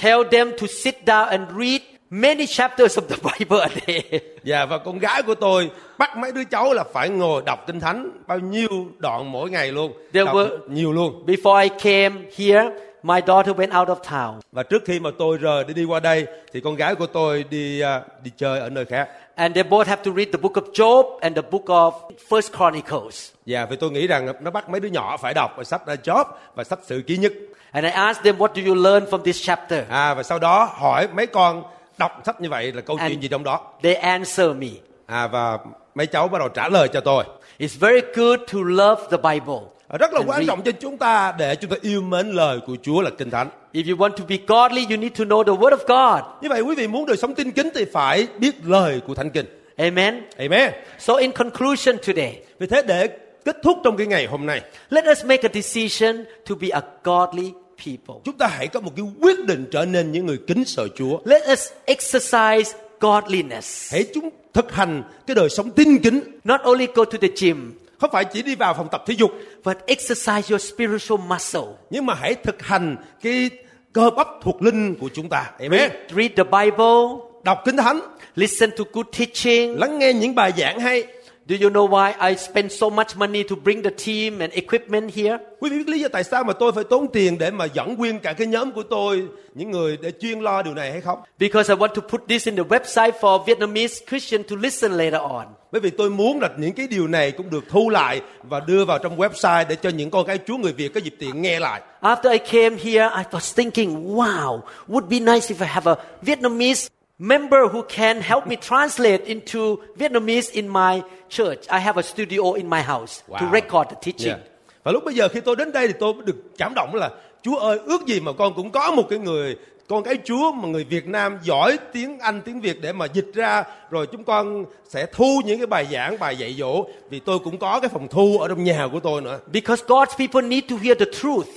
tell 0.02 0.22
them 0.32 0.52
to 0.60 0.66
sit 0.84 0.94
down 1.06 1.26
and 1.26 1.42
read 1.58 1.80
many 2.10 2.46
chapters 2.46 2.98
of 2.98 3.02
the 3.08 3.16
Bible 3.38 3.58
a 3.60 3.68
day. 3.86 4.20
Dạ 4.44 4.64
và 4.66 4.78
con 4.78 4.98
gái 4.98 5.22
của 5.22 5.34
tôi 5.34 5.70
bắt 5.98 6.16
mấy 6.16 6.32
đứa 6.32 6.44
cháu 6.44 6.72
là 6.72 6.84
phải 6.92 7.08
ngồi 7.08 7.42
đọc 7.46 7.64
kinh 7.66 7.80
thánh 7.80 8.10
bao 8.26 8.38
nhiêu 8.38 8.68
đoạn 8.98 9.32
mỗi 9.32 9.50
ngày 9.50 9.72
luôn. 9.72 9.92
There 10.12 10.24
Đọc 10.24 10.36
were- 10.36 10.58
nhiều 10.68 10.92
luôn. 10.92 11.24
Before 11.26 11.62
I 11.62 11.68
came 11.68 12.22
here, 12.36 12.70
my 13.02 13.20
daughter 13.26 13.56
went 13.56 13.80
out 13.80 13.88
of 13.88 13.96
town. 14.10 14.34
Và 14.52 14.62
trước 14.62 14.82
khi 14.86 15.00
mà 15.00 15.10
tôi 15.18 15.36
rời 15.38 15.64
để 15.68 15.74
đi 15.74 15.84
qua 15.84 16.00
đây 16.00 16.26
thì 16.52 16.60
con 16.60 16.74
gái 16.76 16.94
của 16.94 17.06
tôi 17.06 17.44
đi 17.50 17.80
à, 17.80 18.00
đi 18.24 18.30
chơi 18.36 18.60
ở 18.60 18.70
nơi 18.70 18.84
khác. 18.84 19.08
And 19.36 19.54
they 19.54 19.62
both 19.62 19.88
have 19.88 20.02
to 20.04 20.12
read 20.12 20.28
the 20.32 20.38
book 20.38 20.52
of 20.54 20.72
Job 20.72 21.18
and 21.20 21.36
the 21.36 21.42
book 21.50 21.64
of 21.64 21.92
First 22.28 22.56
Chronicles. 22.56 23.30
Dạ 23.46 23.66
vì 23.66 23.76
tôi 23.76 23.90
nghĩ 23.90 24.06
rằng 24.06 24.32
nó 24.40 24.50
bắt 24.50 24.68
mấy 24.68 24.80
đứa 24.80 24.88
nhỏ 24.88 25.16
phải 25.16 25.34
đọc 25.34 25.56
sách 25.64 25.82
Job 26.04 26.24
và 26.54 26.64
sách 26.64 26.78
Sử 26.86 27.02
Ký 27.06 27.16
Nhất. 27.16 27.32
And 27.72 27.84
I 27.84 27.90
asked 27.90 28.24
them, 28.24 28.38
What 28.38 28.48
do 28.54 28.62
you 28.66 28.74
learn 28.74 29.04
from 29.04 29.22
this 29.22 29.42
chapter? 29.42 29.84
À 29.88 30.14
và 30.14 30.22
sau 30.22 30.38
đó 30.38 30.70
hỏi 30.74 31.08
mấy 31.14 31.26
con 31.26 31.62
đọc 31.98 32.12
sách 32.26 32.40
như 32.40 32.48
vậy 32.48 32.72
là 32.72 32.80
câu 32.80 32.96
And- 32.96 33.08
chuyện 33.08 33.22
gì 33.22 33.28
trong 33.28 33.44
đó. 33.44 33.60
They 33.82 33.94
answer 33.94 34.56
me. 34.56 34.68
À 35.06 35.26
và 35.26 35.58
mấy 35.94 36.06
cháu 36.06 36.28
bắt 36.28 36.38
đầu 36.38 36.48
trả 36.48 36.68
lời 36.68 36.88
cho 36.92 37.00
tôi. 37.00 37.24
It's 37.58 37.78
very 37.80 38.00
good 38.14 38.40
to 38.52 38.58
love 38.62 39.02
the 39.10 39.16
Bible. 39.16 39.60
Rất 39.98 40.12
là 40.12 40.20
quan 40.26 40.46
trọng 40.46 40.62
cho 40.62 40.72
chúng 40.72 40.96
ta 40.96 41.34
để 41.38 41.54
chúng 41.56 41.70
ta 41.70 41.76
yêu 41.82 42.02
mến 42.02 42.30
lời 42.30 42.58
của 42.66 42.76
Chúa 42.82 43.00
là 43.02 43.10
kinh 43.18 43.30
thánh. 43.30 43.48
If 43.72 43.82
you 43.88 43.96
want 43.96 44.10
to 44.16 44.24
be 44.28 44.36
godly, 44.46 44.86
you 44.90 44.96
need 44.96 45.12
to 45.18 45.24
know 45.24 45.42
the 45.44 45.52
Word 45.52 45.76
of 45.76 45.86
God. 45.86 46.24
Như 46.42 46.48
vậy 46.48 46.60
quý 46.60 46.74
vị 46.74 46.86
muốn 46.88 47.06
đời 47.06 47.16
sống 47.16 47.34
tin 47.34 47.50
kính 47.50 47.68
thì 47.74 47.84
phải 47.92 48.26
biết 48.38 48.54
lời 48.64 49.00
của 49.06 49.14
Thánh 49.14 49.30
Kinh. 49.30 49.46
Amen. 49.76 50.22
Amen. 50.36 50.72
So, 50.98 51.14
in 51.14 51.32
conclusion 51.32 51.96
today, 52.06 52.42
Vì 52.58 52.66
thế 52.66 52.82
để 52.82 53.08
kết 53.44 53.56
thúc 53.62 53.78
trong 53.84 53.96
cái 53.96 54.06
ngày 54.06 54.26
hôm 54.26 54.46
nay, 54.46 54.60
let 54.90 55.04
us 55.10 55.24
make 55.24 55.48
a 55.48 55.52
decision 55.54 56.24
to 56.48 56.54
be 56.60 56.68
a 56.68 56.80
godly 57.04 57.52
people. 57.86 58.14
chúng 58.24 58.38
ta 58.38 58.46
hãy 58.46 58.66
có 58.66 58.80
một 58.80 58.92
cái 58.96 59.06
quyết 59.20 59.44
định 59.46 59.64
trở 59.70 59.84
nên 59.84 60.12
những 60.12 60.26
người 60.26 60.38
kính 60.46 60.64
sợ 60.64 60.88
Chúa. 60.96 61.18
Let 61.24 61.42
us 61.52 61.68
exercise 61.84 62.78
godliness. 63.00 63.92
Hãy 63.92 64.04
chúng 64.14 64.30
thực 64.52 64.72
hành 64.72 65.02
cái 65.26 65.34
đời 65.34 65.48
sống 65.48 65.70
tin 65.70 65.98
kính, 65.98 66.20
Not 66.44 66.60
only 66.60 66.86
go 66.94 67.04
to 67.04 67.18
the 67.20 67.28
gym, 67.40 67.72
không 68.04 68.12
phải 68.12 68.24
chỉ 68.24 68.42
đi 68.42 68.54
vào 68.54 68.74
phòng 68.74 68.88
tập 68.92 69.02
thể 69.06 69.14
dục, 69.14 69.32
but 69.64 69.78
exercise 69.86 70.42
your 70.50 70.62
spiritual 70.62 71.20
muscle. 71.28 71.74
nhưng 71.90 72.06
mà 72.06 72.14
hãy 72.14 72.34
thực 72.34 72.62
hành 72.62 72.96
cái 73.22 73.50
cơ 73.92 74.10
bắp 74.16 74.28
thuộc 74.42 74.62
linh 74.62 74.94
của 74.94 75.08
chúng 75.14 75.28
ta. 75.28 75.50
Amen. 75.60 75.90
Read 76.16 76.30
the 76.36 76.44
Bible, 76.44 77.24
Đọc 77.44 77.58
kinh 77.64 77.76
thánh, 77.76 78.00
listen 78.34 78.70
to 78.70 78.84
good 78.92 79.06
teaching. 79.18 79.80
lắng 79.80 79.98
nghe 79.98 80.12
những 80.12 80.34
bài 80.34 80.52
giảng 80.56 80.80
hay. 80.80 81.04
Do 81.46 81.56
you 81.60 81.68
know 81.68 81.84
why 81.84 82.14
I 82.30 82.36
spend 82.36 82.72
so 82.72 82.88
much 82.88 83.16
money 83.16 83.42
to 83.42 83.56
bring 83.64 83.82
the 83.82 83.90
team 83.90 84.38
and 84.38 84.52
equipment 84.52 85.14
here? 85.14 85.38
Quý 85.60 85.70
vị 85.70 85.78
biết 85.78 85.88
lý 85.88 86.00
do 86.00 86.08
tại 86.08 86.24
sao 86.24 86.44
mà 86.44 86.52
tôi 86.52 86.72
phải 86.72 86.84
tốn 86.84 87.06
tiền 87.12 87.38
để 87.38 87.50
mà 87.50 87.64
dẫn 87.64 87.94
nguyên 87.94 88.18
cả 88.18 88.32
cái 88.32 88.46
nhóm 88.46 88.72
của 88.72 88.82
tôi, 88.82 89.22
những 89.54 89.70
người 89.70 89.96
để 89.96 90.12
chuyên 90.20 90.40
lo 90.40 90.62
điều 90.62 90.74
này 90.74 90.92
hay 90.92 91.00
không? 91.00 91.18
Because 91.38 91.74
I 91.74 91.76
want 91.76 91.88
to 91.88 92.02
put 92.08 92.20
this 92.28 92.46
in 92.46 92.56
the 92.56 92.62
website 92.62 93.12
for 93.20 93.44
Vietnamese 93.46 94.04
Christian 94.08 94.42
to 94.42 94.56
listen 94.60 94.92
later 94.92 95.20
on. 95.20 95.46
Bởi 95.72 95.80
vì 95.80 95.90
tôi 95.90 96.10
muốn 96.10 96.40
là 96.40 96.48
những 96.58 96.72
cái 96.72 96.86
điều 96.86 97.06
này 97.06 97.30
cũng 97.30 97.50
được 97.50 97.64
thu 97.68 97.90
lại 97.90 98.20
và 98.42 98.60
đưa 98.60 98.84
vào 98.84 98.98
trong 98.98 99.16
website 99.16 99.64
để 99.68 99.76
cho 99.76 99.90
những 99.90 100.10
con 100.10 100.26
cái 100.26 100.38
Chúa 100.46 100.56
người 100.56 100.72
Việt 100.72 100.94
có 100.94 101.00
dịp 101.00 101.14
tiện 101.18 101.42
nghe 101.42 101.60
lại. 101.60 101.80
After 102.00 102.32
I 102.32 102.38
came 102.38 102.76
here, 102.76 103.08
I 103.16 103.22
was 103.30 103.54
thinking, 103.56 104.16
wow, 104.16 104.60
would 104.88 105.08
be 105.08 105.18
nice 105.18 105.54
if 105.54 105.60
I 105.60 105.66
have 105.66 105.92
a 105.92 105.96
Vietnamese 106.22 106.88
member 107.18 107.60
who 107.72 107.82
can 107.88 108.20
help 108.20 108.46
me 108.46 108.56
translate 108.56 109.24
into 109.26 109.76
Vietnamese 109.96 110.50
in 110.52 110.68
my 110.68 111.02
church. 111.28 111.68
I 111.68 111.78
have 111.80 111.96
a 111.96 112.02
studio 112.02 112.52
in 112.52 112.70
my 112.70 112.82
house 112.82 113.22
to 113.28 113.34
Wow. 113.46 113.52
record 113.52 113.88
the 113.90 113.96
teaching. 114.02 114.28
Yeah. 114.28 114.40
Và 114.84 114.92
lúc 114.92 115.04
bây 115.04 115.14
giờ 115.14 115.28
khi 115.28 115.40
tôi 115.40 115.56
đến 115.56 115.72
đây 115.72 115.86
thì 115.86 115.94
tôi 116.00 116.14
được 116.24 116.36
cảm 116.58 116.72
động 116.76 116.94
là 116.94 117.10
Chúa 117.42 117.56
ơi 117.56 117.78
ước 117.86 118.06
gì 118.06 118.20
mà 118.20 118.32
con 118.32 118.54
cũng 118.54 118.70
có 118.70 118.90
một 118.90 119.06
cái 119.10 119.18
người 119.18 119.56
con 119.88 120.02
cái 120.02 120.18
Chúa 120.24 120.52
mà 120.52 120.68
người 120.68 120.84
Việt 120.84 121.06
Nam 121.06 121.38
giỏi 121.42 121.76
tiếng 121.92 122.18
Anh 122.18 122.40
tiếng 122.44 122.60
Việt 122.60 122.80
để 122.80 122.92
mà 122.92 123.06
dịch 123.12 123.30
ra 123.34 123.64
rồi 123.90 124.06
chúng 124.12 124.24
con 124.24 124.64
sẽ 124.88 125.06
thu 125.12 125.40
những 125.44 125.58
cái 125.58 125.66
bài 125.66 125.86
giảng 125.92 126.18
bài 126.18 126.36
dạy 126.36 126.54
dỗ 126.58 126.84
vì 127.10 127.20
tôi 127.20 127.38
cũng 127.38 127.58
có 127.58 127.80
cái 127.80 127.88
phòng 127.88 128.08
thu 128.08 128.38
ở 128.40 128.48
trong 128.48 128.64
nhà 128.64 128.88
của 128.92 129.00
tôi 129.00 129.20
nữa. 129.20 129.38
Because 129.52 129.84
God's 129.86 130.16
people 130.18 130.48
need 130.48 130.64
to 130.70 130.76
hear 130.82 130.98
the 130.98 131.06
truth. 131.20 131.48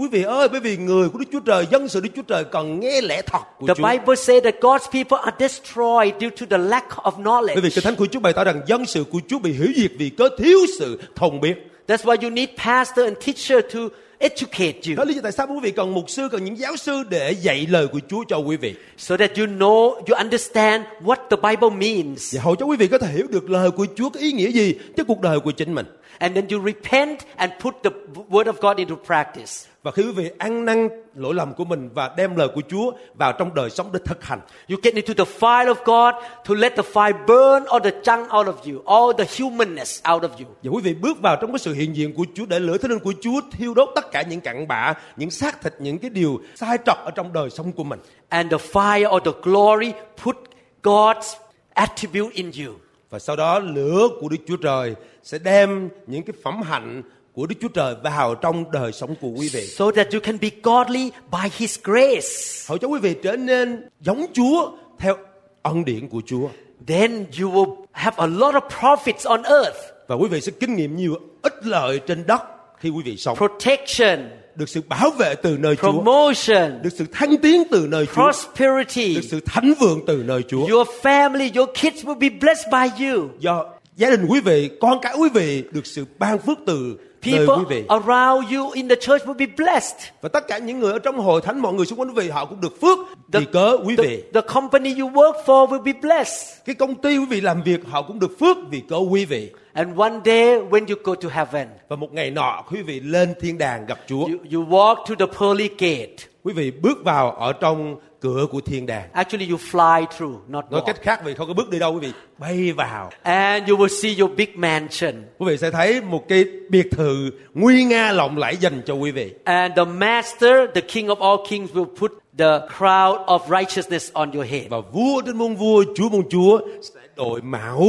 Quý 0.00 0.08
vị 0.08 0.22
ơi, 0.22 0.48
bởi 0.48 0.60
vì 0.60 0.76
người 0.76 1.08
của 1.08 1.18
Đức 1.18 1.24
Chúa 1.32 1.40
Trời, 1.40 1.66
dân 1.70 1.88
sự 1.88 2.00
Đức 2.00 2.08
Chúa 2.16 2.22
Trời 2.22 2.44
cần 2.44 2.80
nghe 2.80 3.00
lẽ 3.00 3.22
thật 3.22 3.38
của 3.58 3.66
The 3.66 3.74
Chúa. 3.74 3.88
Bible 3.88 4.16
says 4.16 4.44
that 4.44 4.54
God's 4.60 4.90
people 4.92 5.18
are 5.24 5.36
destroyed 5.40 6.14
due 6.20 6.30
to 6.30 6.46
the 6.50 6.58
lack 6.58 6.90
of 6.90 7.12
Bởi 7.12 7.22
vì 7.22 7.22
knowledge. 7.22 7.70
Kinh 7.74 7.84
Thánh 7.84 7.96
của 7.96 8.06
Chúa 8.06 8.20
bày 8.20 8.32
tỏ 8.32 8.44
rằng 8.44 8.60
dân 8.66 8.86
sự 8.86 9.04
của 9.04 9.20
Chúa 9.28 9.38
bị 9.38 9.56
hủy 9.56 9.72
diệt 9.76 9.90
vì 9.98 10.10
có 10.10 10.28
thiếu 10.38 10.58
sự 10.78 11.00
thông 11.16 11.40
biết. 11.40 11.54
That's 11.88 12.04
why 12.04 12.16
you 12.22 12.30
need 12.30 12.48
pastor 12.64 13.04
and 13.04 13.16
teacher 13.26 13.74
to 13.74 13.80
educate 14.18 14.72
Đó 14.72 14.88
you 14.88 14.94
là 14.96 15.04
lý 15.04 15.14
do 15.14 15.20
tại 15.22 15.32
sao 15.32 15.46
quý 15.46 15.60
vị 15.62 15.70
cần 15.70 15.94
mục 15.94 16.10
sư, 16.10 16.28
cần 16.32 16.44
những 16.44 16.58
giáo 16.58 16.76
sư 16.76 17.02
để 17.10 17.32
dạy 17.32 17.66
lời 17.70 17.86
của 17.86 18.00
Chúa 18.08 18.24
cho 18.28 18.38
quý 18.38 18.56
vị. 18.56 18.74
so 18.96 19.16
that 19.16 19.30
you 19.38 19.46
know, 19.46 19.94
you 19.94 20.16
understand 20.18 20.84
what 21.04 21.16
the 21.30 21.36
Bible 21.50 21.70
means. 21.70 22.34
Và 22.34 22.42
hầu 22.42 22.56
cho 22.56 22.66
quý 22.66 22.76
vị 22.76 22.86
có 22.86 22.98
thể 22.98 23.12
hiểu 23.12 23.26
được 23.30 23.50
lời 23.50 23.70
của 23.70 23.86
Chúa 23.96 24.10
có 24.10 24.20
ý 24.20 24.32
nghĩa 24.32 24.50
gì 24.50 24.74
cho 24.96 25.04
cuộc 25.04 25.20
đời 25.20 25.40
của 25.40 25.50
chính 25.50 25.74
mình. 25.74 25.86
And 26.20 26.34
then 26.34 26.48
you 26.50 26.60
repent 26.60 27.18
and 27.36 27.52
put 27.60 27.74
the 27.82 27.90
word 28.28 28.44
of 28.44 28.60
God 28.60 28.76
into 28.76 28.94
practice. 29.06 29.70
Và 29.82 29.90
khi 29.90 30.02
quý 30.02 30.12
vị 30.12 30.30
ăn 30.38 30.64
năn 30.64 30.88
lỗi 31.14 31.34
lầm 31.34 31.54
của 31.54 31.64
mình 31.64 31.88
và 31.94 32.14
đem 32.16 32.36
lời 32.36 32.48
của 32.54 32.60
Chúa 32.68 32.92
vào 33.14 33.32
trong 33.32 33.54
đời 33.54 33.70
sống 33.70 33.90
để 33.92 34.00
thực 34.04 34.24
hành. 34.24 34.40
You 34.68 34.78
get 34.82 34.94
into 34.94 35.24
the 35.24 35.32
fire 35.40 35.74
of 35.74 35.84
God 35.84 36.24
to 36.48 36.54
let 36.54 36.76
the 36.76 36.82
fire 36.92 37.26
burn 37.26 37.64
all 37.64 37.84
the 37.84 38.00
junk 38.02 38.38
out 38.38 38.46
of 38.46 38.72
you, 38.72 38.82
all 38.86 39.12
the 39.18 39.44
humanness 39.44 40.02
out 40.12 40.22
of 40.22 40.28
you. 40.28 40.46
Và 40.62 40.70
quý 40.70 40.80
vị 40.82 40.94
bước 40.94 41.20
vào 41.20 41.36
trong 41.40 41.52
cái 41.52 41.58
sự 41.58 41.74
hiện 41.74 41.96
diện 41.96 42.14
của 42.14 42.26
Chúa 42.34 42.46
để 42.46 42.60
lửa 42.60 42.78
thánh 42.78 42.90
linh 42.90 43.00
của 43.00 43.14
Chúa 43.20 43.40
thiêu 43.52 43.74
đốt 43.74 43.88
tất 43.94 44.10
cả 44.12 44.22
những 44.22 44.40
cặn 44.40 44.68
bã, 44.68 44.94
những 45.16 45.30
xác 45.30 45.62
thịt, 45.62 45.74
những 45.78 45.98
cái 45.98 46.10
điều 46.10 46.40
sai 46.54 46.78
trật 46.86 46.96
ở 47.04 47.10
trong 47.10 47.32
đời 47.32 47.50
sống 47.50 47.72
của 47.72 47.84
mình. 47.84 48.00
And 48.28 48.52
the 48.52 48.58
fire 48.72 49.16
or 49.16 49.22
the 49.24 49.32
glory 49.42 49.92
put 50.24 50.36
God's 50.82 51.34
attribute 51.74 52.30
in 52.34 52.50
you. 52.66 52.74
Và 53.10 53.18
sau 53.18 53.36
đó 53.36 53.58
lửa 53.58 54.08
của 54.20 54.28
Đức 54.28 54.36
Chúa 54.46 54.56
Trời 54.56 54.94
sẽ 55.22 55.38
đem 55.38 55.88
những 56.06 56.22
cái 56.22 56.34
phẩm 56.42 56.62
hạnh 56.62 57.02
của 57.32 57.46
Đức 57.46 57.54
Chúa 57.60 57.68
Trời 57.68 57.94
vào 58.02 58.34
trong 58.34 58.70
đời 58.70 58.92
sống 58.92 59.14
của 59.20 59.28
quý 59.28 59.50
vị. 59.52 59.66
So 59.66 59.90
that 59.90 60.12
you 60.12 60.20
can 60.20 60.38
be 60.40 60.48
godly 60.62 61.10
by 61.32 61.48
His 61.52 61.78
grace. 61.84 62.28
Hầu 62.68 62.78
cho 62.78 62.88
quý 62.88 63.00
vị 63.00 63.14
trở 63.22 63.36
nên 63.36 63.88
giống 64.00 64.26
Chúa 64.32 64.72
theo 64.98 65.16
ân 65.62 65.84
điển 65.84 66.08
của 66.08 66.20
Chúa. 66.26 66.48
Then 66.86 67.26
you 67.40 67.50
will 67.50 67.76
have 67.92 68.16
a 68.16 68.26
lot 68.26 68.54
of 68.54 68.68
profits 68.68 69.30
on 69.30 69.42
earth. 69.42 69.78
Và 70.06 70.16
quý 70.16 70.28
vị 70.28 70.40
sẽ 70.40 70.52
kinh 70.60 70.76
nghiệm 70.76 70.96
nhiều 70.96 71.14
ích 71.42 71.66
lợi 71.66 71.98
trên 71.98 72.26
đất 72.26 72.42
khi 72.78 72.90
quý 72.90 73.02
vị 73.04 73.16
sống. 73.16 73.36
Protection, 73.36 74.30
Được 74.56 74.68
sự 74.68 74.80
bảo 74.88 75.10
vệ 75.10 75.34
từ 75.34 75.56
nơi 75.60 75.76
Chúa. 75.76 75.92
promotion, 75.92 76.82
Được 76.82 76.90
sự 76.92 77.04
thăng 77.12 77.36
tiến 77.36 77.62
từ 77.70 77.86
nơi 77.90 78.06
Chúa. 78.06 78.12
prosperity. 78.22 79.14
Được 79.14 79.24
sự 79.30 79.40
thánh 79.46 79.72
vượng 79.80 80.00
từ 80.06 80.22
nơi 80.26 80.42
Chúa. 80.48 80.66
Your 80.66 80.88
family, 81.02 81.50
your 81.56 81.68
kids 81.70 82.04
will 82.04 82.18
be 82.18 82.28
blessed 82.28 82.66
by 82.72 83.04
you. 83.06 83.28
Do 83.40 83.64
gia 83.96 84.10
đình 84.10 84.26
quý 84.28 84.40
vị, 84.40 84.70
con 84.80 84.98
cái 85.02 85.14
quý 85.18 85.28
vị 85.34 85.64
được 85.72 85.86
sự 85.86 86.04
ban 86.18 86.38
phước 86.38 86.58
từ 86.66 86.96
nơi 87.26 87.38
quý 87.38 87.46
People 87.46 87.64
vị. 87.68 87.84
around 87.88 88.52
you 88.54 88.70
in 88.70 88.88
the 88.88 88.94
church 88.96 89.24
will 89.26 89.36
be 89.36 89.46
blessed. 89.56 89.96
Và 90.22 90.28
tất 90.28 90.48
cả 90.48 90.58
những 90.58 90.80
người 90.80 90.92
ở 90.92 90.98
trong 90.98 91.18
hội 91.18 91.40
thánh, 91.44 91.62
mọi 91.62 91.72
người 91.72 91.86
xung 91.86 92.00
quanh 92.00 92.08
quý 92.08 92.14
vị 92.24 92.28
họ 92.30 92.44
cũng 92.44 92.60
được 92.60 92.80
phước 92.80 92.98
vì 93.32 93.44
cớ 93.52 93.76
quý 93.86 93.96
the, 93.96 94.02
vị. 94.02 94.22
the 94.34 94.40
company 94.40 94.94
you 95.00 95.10
work 95.10 95.32
for 95.46 95.66
will 95.68 95.82
be 95.82 95.92
blessed. 96.02 96.64
Cái 96.64 96.74
công 96.74 96.94
ty 96.94 97.18
quý 97.18 97.24
vị 97.30 97.40
làm 97.40 97.62
việc 97.62 97.80
họ 97.90 98.02
cũng 98.02 98.18
được 98.18 98.38
phước 98.40 98.56
vì 98.70 98.82
cớ 98.88 98.96
quý 98.96 99.24
vị. 99.24 99.50
And 99.72 99.98
one 99.98 100.20
day 100.24 100.58
when 100.70 100.86
you 100.86 100.96
go 101.04 101.14
to 101.14 101.28
heaven, 101.28 101.68
Và 101.88 101.96
một 101.96 102.12
ngày 102.12 102.30
nọ 102.30 102.62
quý 102.72 102.82
vị 102.82 103.00
lên 103.00 103.34
thiên 103.40 103.58
đàng 103.58 103.86
gặp 103.86 103.98
Chúa. 104.06 104.26
you, 104.26 104.38
you 104.52 104.64
walk 104.68 104.94
to 104.96 105.14
the 105.18 105.26
pearly 105.40 105.68
gate. 105.68 106.16
Quý 106.44 106.52
vị 106.52 106.70
bước 106.70 107.04
vào 107.04 107.30
ở 107.30 107.52
trong 107.52 107.96
cửa 108.20 108.46
của 108.50 108.60
thiên 108.60 108.86
đàng. 108.86 109.08
Actually, 109.12 109.48
you 109.50 109.58
fly 109.70 110.06
through, 110.18 110.34
not 110.48 110.64
Nói 110.70 110.80
walk. 110.80 110.84
cách 110.84 111.02
khác 111.02 111.20
vì 111.24 111.34
không 111.34 111.48
có 111.48 111.54
bước 111.54 111.70
đi 111.70 111.78
đâu 111.78 111.92
quý 111.94 111.98
vị 112.00 112.12
bay 112.38 112.72
vào. 112.72 113.10
And 113.22 113.68
you 113.70 113.76
will 113.78 113.88
see 114.02 114.14
your 114.18 114.32
big 114.36 114.48
mansion. 114.54 115.14
Quý 115.38 115.46
vị 115.46 115.56
sẽ 115.56 115.70
thấy 115.70 116.00
một 116.00 116.28
cái 116.28 116.44
biệt 116.70 116.86
thự 116.90 117.30
nguy 117.54 117.84
nga 117.84 118.12
lộng 118.12 118.38
lẫy 118.38 118.56
dành 118.56 118.82
cho 118.86 118.94
quý 118.94 119.10
vị. 119.10 119.32
And 119.44 119.76
the 119.76 119.84
master, 119.84 120.52
the 120.74 120.80
king 120.80 121.06
of 121.06 121.16
all 121.20 121.46
kings, 121.50 121.70
will 121.72 121.94
put 122.00 122.12
the 122.38 122.58
crown 122.78 123.24
of 123.24 123.38
righteousness 123.58 124.12
on 124.12 124.30
your 124.32 124.46
head. 124.46 124.64
Và 124.70 124.80
vua 124.80 125.22
trên 125.26 125.36
muôn 125.36 125.56
vua, 125.56 125.84
chúa 125.96 126.08
muôn 126.08 126.28
chúa 126.30 126.60
sẽ 126.82 127.00
đội 127.16 127.42
mão 127.42 127.84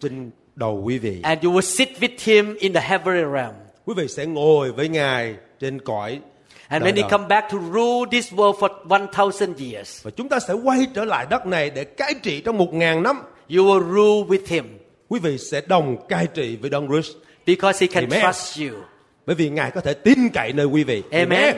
trên 0.00 0.30
đầu 0.56 0.82
quý 0.84 0.98
vị. 0.98 1.20
And 1.22 1.44
you 1.44 1.52
will 1.52 1.60
sit 1.60 1.88
with 2.00 2.18
him 2.24 2.54
in 2.58 2.72
the 2.72 2.80
heavenly 2.80 3.24
realm. 3.34 3.52
Quý 3.86 3.94
vị 3.96 4.08
sẽ 4.08 4.26
ngồi 4.26 4.72
với 4.72 4.88
ngài 4.88 5.34
trên 5.60 5.80
cõi 5.80 6.20
And 6.68 6.84
when 6.84 6.96
he 6.96 7.02
come 7.10 7.24
back 7.28 7.52
to 7.52 7.58
rule 7.58 8.10
this 8.12 8.32
world 8.32 8.52
for 8.58 8.68
1,000 8.84 9.72
years, 9.72 10.02
Và 10.04 10.10
chúng 10.10 10.28
ta 10.28 10.40
sẽ 10.40 10.54
quay 10.54 10.86
trở 10.94 11.04
lại 11.04 11.26
đất 11.30 11.46
này 11.46 11.70
để 11.70 11.84
cai 11.84 12.14
trị 12.22 12.40
trong 12.40 12.58
một 12.58 12.74
ngàn 12.74 13.02
năm. 13.02 13.16
you 13.56 13.64
will 13.64 13.80
rule 13.94 14.36
with 14.38 14.46
him 14.46 14.78
Quý 15.08 15.20
vị 15.20 15.38
sẽ 15.38 15.60
đồng 15.66 15.96
cai 16.08 16.26
trị 16.34 16.56
với 16.56 16.70
Đông 16.70 16.88
Christ. 16.88 17.16
because 17.46 17.86
he 17.86 17.92
can 17.92 18.04
Amen. 18.10 18.20
trust 18.26 18.60
you. 18.60 18.78
Bởi 19.26 19.36
vì 19.36 19.50
Ngài 19.50 19.70
có 19.70 19.80
thể 19.80 19.94
tin 19.94 20.28
cậy 20.34 20.52
nơi 20.52 20.66
quý 20.66 20.84
vị. 20.84 21.02
Amen. 21.10 21.28
Amen. 21.30 21.56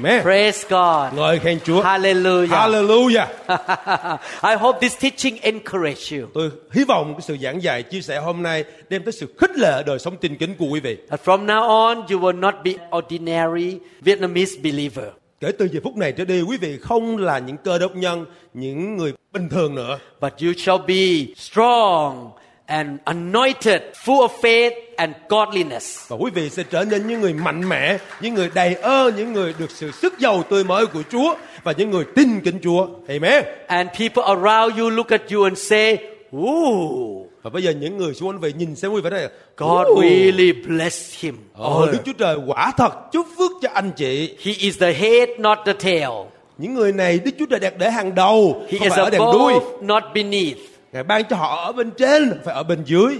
Praise 0.00 0.64
God. 0.68 1.14
Ngợi 1.14 1.38
khen 1.38 1.58
Chúa. 1.64 1.82
Hallelujah. 1.82 2.48
Hallelujah. 2.50 3.26
I 4.42 4.54
hope 4.54 4.80
this 4.80 4.96
teaching 5.00 5.36
encourage 5.42 6.16
you. 6.16 6.26
Tôi 6.34 6.50
hy 6.70 6.84
vọng 6.84 7.14
cái 7.14 7.22
sự 7.22 7.36
giảng 7.42 7.62
dạy 7.62 7.82
chia 7.82 8.00
sẻ 8.00 8.18
hôm 8.18 8.42
nay 8.42 8.64
đem 8.88 9.04
tới 9.04 9.12
sự 9.12 9.34
khích 9.38 9.58
lệ 9.58 9.82
đời 9.86 9.98
sống 9.98 10.16
tin 10.16 10.36
kính 10.36 10.54
của 10.54 10.66
quý 10.66 10.80
vị. 10.80 10.96
That 11.10 11.20
from 11.24 11.46
now 11.46 11.68
on, 11.68 11.96
you 11.96 12.20
will 12.20 12.40
not 12.40 12.54
be 12.64 12.72
ordinary 12.96 13.78
Vietnamese 14.00 14.60
believer. 14.62 15.06
Kể 15.40 15.52
từ 15.58 15.68
giờ 15.72 15.80
phút 15.84 15.96
này 15.96 16.12
trở 16.12 16.24
đi, 16.24 16.42
quý 16.42 16.56
vị 16.56 16.78
không 16.78 17.16
là 17.16 17.38
những 17.38 17.56
cơ 17.56 17.78
đốc 17.78 17.96
nhân, 17.96 18.26
những 18.54 18.96
người 18.96 19.12
bình 19.32 19.48
thường 19.48 19.74
nữa. 19.74 19.98
But 20.20 20.32
you 20.42 20.52
shall 20.52 20.78
be 20.88 21.34
strong 21.36 22.30
and 22.72 22.88
anointed, 23.04 23.82
full 24.04 24.20
of 24.20 24.28
faith 24.42 24.70
and 24.96 25.14
godliness. 25.28 26.08
Và 26.08 26.16
quý 26.20 26.30
vị 26.34 26.50
sẽ 26.50 26.62
trở 26.70 26.84
nên 26.84 27.06
những 27.06 27.20
người 27.20 27.32
mạnh 27.34 27.68
mẽ, 27.68 27.98
những 28.20 28.34
người 28.34 28.50
đầy 28.54 28.74
ơn, 28.74 29.16
những 29.16 29.32
người 29.32 29.54
được 29.58 29.70
sự 29.70 29.90
sức 29.90 30.18
giàu 30.18 30.42
tươi 30.42 30.64
mới 30.64 30.86
của 30.86 31.02
Chúa 31.10 31.34
và 31.64 31.72
những 31.78 31.90
người 31.90 32.04
tin 32.16 32.40
kính 32.40 32.58
Chúa. 32.62 32.86
Amen. 33.08 33.44
And 33.66 33.88
people 33.98 34.22
around 34.22 34.78
you 34.80 34.90
look 34.90 35.08
at 35.08 35.22
you 35.32 35.42
and 35.44 35.58
say, 35.58 35.98
Ooh, 36.36 37.26
Và 37.42 37.50
bây 37.50 37.62
giờ 37.62 37.70
những 37.70 37.98
người 37.98 38.14
xung 38.14 38.28
quanh 38.28 38.38
vậy 38.38 38.52
nhìn 38.58 38.76
xem 38.76 38.92
quý 38.92 39.00
vị 39.00 39.10
nói 39.10 39.20
God 39.56 39.86
"Ồ, 39.86 40.00
really 40.02 40.52
blessed 40.52 41.20
him. 41.24 41.36
Ờ, 41.54 41.88
Đức 41.92 41.98
Chúa 42.04 42.12
Trời 42.18 42.36
quả 42.46 42.72
thật 42.76 43.12
chúc 43.12 43.26
phước 43.38 43.50
cho 43.62 43.68
anh 43.74 43.90
chị. 43.96 44.36
He 44.44 44.52
is 44.58 44.80
the 44.80 44.92
head, 44.92 45.28
not 45.38 45.58
the 45.66 45.72
tail. 45.72 46.10
Những 46.58 46.74
người 46.74 46.92
này 46.92 47.18
Đức 47.24 47.30
Chúa 47.38 47.46
Trời 47.46 47.60
đặt 47.60 47.72
để 47.78 47.90
hàng 47.90 48.14
đầu, 48.14 48.62
He 48.68 48.78
không 48.78 48.84
is 48.86 48.92
phải 48.92 49.04
ở 49.04 49.10
đằng 49.10 49.20
đuôi. 49.20 49.52
above, 49.52 49.66
not 49.82 50.02
beneath. 50.14 50.56
Ngài 50.92 51.02
ban 51.02 51.24
cho 51.24 51.36
họ 51.36 51.64
ở 51.64 51.72
bên 51.72 51.90
trên, 51.90 52.40
phải 52.44 52.54
ở 52.54 52.62
bên 52.62 52.82
dưới. 52.84 53.18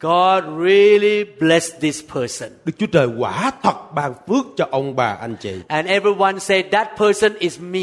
God 0.00 0.44
really 0.64 1.24
blessed 1.24 1.80
this 1.80 2.02
person. 2.14 2.48
Đức 2.64 2.72
Chúa 2.78 2.86
Trời 2.86 3.08
quả 3.18 3.52
thật 3.62 3.92
ban 3.94 4.12
phước 4.28 4.46
cho 4.56 4.66
ông 4.70 4.96
bà 4.96 5.16
anh 5.20 5.36
chị. 5.40 5.54
And 5.68 5.88
everyone 5.88 6.38
said, 6.38 6.66
That 6.72 6.88
person 6.96 7.34
is 7.38 7.60
me. 7.60 7.78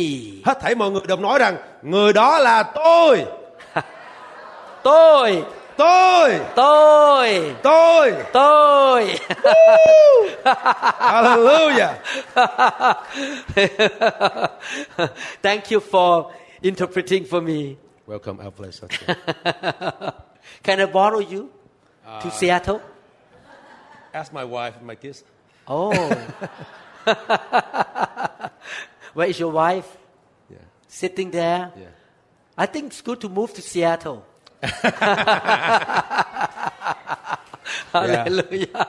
Hết 0.45 0.59
thảy 0.61 0.75
mọi 0.75 0.91
người 0.91 1.01
đồng 1.07 1.21
nói 1.21 1.39
rằng 1.39 1.57
người 1.81 2.13
đó 2.13 2.39
là 2.39 2.63
tôi, 2.63 3.25
Tôi, 4.83 5.43
tôi, 5.77 6.39
tôi, 6.55 7.53
tôi. 7.63 8.13
tôi. 8.33 9.15
Hallelujah. 10.99 11.93
Thank 15.43 15.71
you 15.71 15.79
for 15.91 16.23
interpreting 16.61 17.23
for 17.25 17.41
me. 17.41 17.86
Welcome 18.07 18.39
our 18.39 18.51
place. 18.51 18.79
Can 20.63 20.79
I 20.79 20.85
borrow 20.85 21.19
you 21.19 21.51
to 22.05 22.27
uh, 22.27 22.29
Seattle? 22.29 22.81
Ask 24.13 24.31
my 24.31 24.45
wife 24.45 24.77
and 24.77 24.87
my 24.87 24.95
kids. 24.95 25.25
Oh. 25.67 25.91
Where 29.13 29.27
is 29.27 29.37
your 29.37 29.51
wife? 29.51 29.97
Yeah. 30.49 30.59
Sitting 30.87 31.31
there? 31.31 31.73
Yeah. 31.75 31.87
I 32.57 32.65
think 32.67 32.93
it's 32.93 33.01
good 33.01 33.19
to 33.19 33.27
move 33.27 33.53
to 33.55 33.61
Seattle. 33.61 34.25
Hallelujah. 37.91 38.87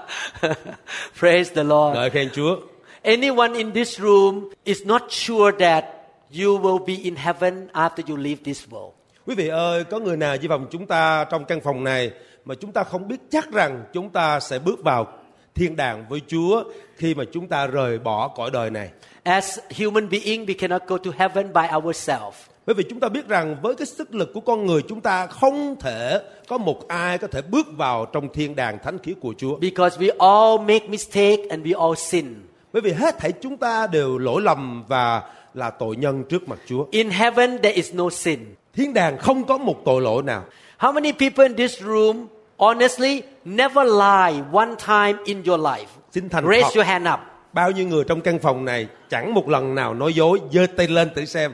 Praise 1.16 1.50
the 1.50 1.64
Lord. 1.64 1.96
Ngợi 1.96 2.10
khen 2.12 2.30
Chúa. 2.30 2.62
Anyone 3.04 3.56
in 3.56 3.72
this 3.72 3.98
room 3.98 4.52
is 4.64 4.84
not 4.84 5.10
sure 5.10 5.50
that 5.58 6.12
you 6.30 6.54
will 6.54 6.78
be 6.78 6.94
in 6.94 7.16
heaven 7.16 7.68
after 7.74 8.02
you 8.06 8.16
leave 8.16 8.44
this 8.44 8.68
world. 8.70 8.94
Quý 9.28 9.34
vị 9.34 9.48
ơi, 9.48 9.84
có 9.84 9.98
người 9.98 10.16
nào 10.16 10.36
với 10.36 10.48
phòng 10.48 10.66
chúng 10.70 10.86
ta 10.86 11.24
trong 11.24 11.44
căn 11.44 11.60
phòng 11.60 11.84
này 11.84 12.10
mà 12.44 12.54
chúng 12.54 12.72
ta 12.72 12.84
không 12.84 13.08
biết 13.08 13.16
chắc 13.30 13.52
rằng 13.52 13.84
chúng 13.92 14.10
ta 14.10 14.40
sẽ 14.40 14.58
bước 14.58 14.84
vào 14.84 15.06
thiên 15.54 15.76
đàng 15.76 16.04
với 16.08 16.20
Chúa 16.26 16.64
khi 16.96 17.14
mà 17.14 17.24
chúng 17.32 17.48
ta 17.48 17.66
rời 17.66 17.98
bỏ 17.98 18.28
cõi 18.28 18.50
đời 18.52 18.70
này. 18.70 18.90
As 19.22 19.58
human 19.78 20.08
being, 20.10 20.46
we 20.46 20.54
cannot 20.58 20.82
go 20.86 20.96
to 20.98 21.10
heaven 21.16 21.52
by 21.52 21.76
ourselves. 21.76 22.36
Bởi 22.66 22.74
vì 22.74 22.84
chúng 22.90 23.00
ta 23.00 23.08
biết 23.08 23.28
rằng 23.28 23.56
với 23.62 23.74
cái 23.74 23.86
sức 23.86 24.14
lực 24.14 24.30
của 24.34 24.40
con 24.40 24.66
người 24.66 24.82
chúng 24.88 25.00
ta 25.00 25.26
không 25.26 25.76
thể 25.80 26.22
có 26.48 26.58
một 26.58 26.88
ai 26.88 27.18
có 27.18 27.26
thể 27.26 27.42
bước 27.42 27.66
vào 27.76 28.06
trong 28.12 28.28
thiên 28.32 28.56
đàng 28.56 28.78
thánh 28.82 28.98
khiết 28.98 29.16
của 29.20 29.34
Chúa. 29.38 29.56
Because 29.56 29.98
we 29.98 30.10
all 30.18 30.60
make 30.74 30.88
mistake 30.88 31.42
and 31.50 31.66
we 31.66 31.80
all 31.80 31.94
sin. 31.96 32.34
Bởi 32.72 32.82
vì 32.82 32.92
hết 32.92 33.18
thảy 33.18 33.32
chúng 33.32 33.56
ta 33.56 33.86
đều 33.86 34.18
lỗi 34.18 34.42
lầm 34.42 34.84
và 34.88 35.22
là 35.54 35.70
tội 35.70 35.96
nhân 35.96 36.24
trước 36.28 36.48
mặt 36.48 36.58
Chúa. 36.66 36.86
In 36.90 37.10
heaven, 37.10 37.58
there 37.58 37.74
is 37.74 37.94
no 37.94 38.10
sin. 38.10 38.38
Thiên 38.74 38.94
đàng 38.94 39.18
không 39.18 39.44
có 39.44 39.58
một 39.58 39.76
tội 39.84 40.02
lỗi 40.02 40.22
nào. 40.22 40.44
How 40.78 40.92
many 40.92 41.12
people 41.12 41.44
in 41.44 41.56
this 41.56 41.82
room 41.82 42.26
honestly 42.56 43.22
never 43.44 43.86
lie 43.86 44.42
one 44.52 44.74
time 44.86 45.18
in 45.24 45.42
your 45.46 45.60
life? 45.60 45.86
Xin 46.12 46.28
thành 46.28 46.46
Raise 46.48 46.70
your 46.74 46.86
hand 46.86 47.08
up. 47.08 47.20
Bao 47.52 47.70
nhiêu 47.70 47.86
người 47.86 48.04
trong 48.04 48.20
căn 48.20 48.38
phòng 48.38 48.64
này 48.64 48.86
chẳng 49.10 49.34
một 49.34 49.48
lần 49.48 49.74
nào 49.74 49.94
nói 49.94 50.12
dối, 50.12 50.40
giơ 50.52 50.66
tay 50.76 50.88
lên 50.88 51.10
thử 51.14 51.24
xem. 51.24 51.52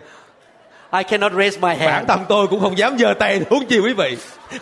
I 0.92 1.02
cannot 1.02 1.32
raise 1.32 1.56
my 1.56 1.68
Bản 1.68 1.78
hand. 1.78 2.08
thân 2.08 2.20
tôi 2.28 2.46
cũng 2.46 2.60
không 2.60 2.78
dám 2.78 2.98
giơ 2.98 3.14
tay 3.18 3.40
huống 3.50 3.66
chi 3.66 3.78
quý 3.78 3.92
vị. 3.92 4.16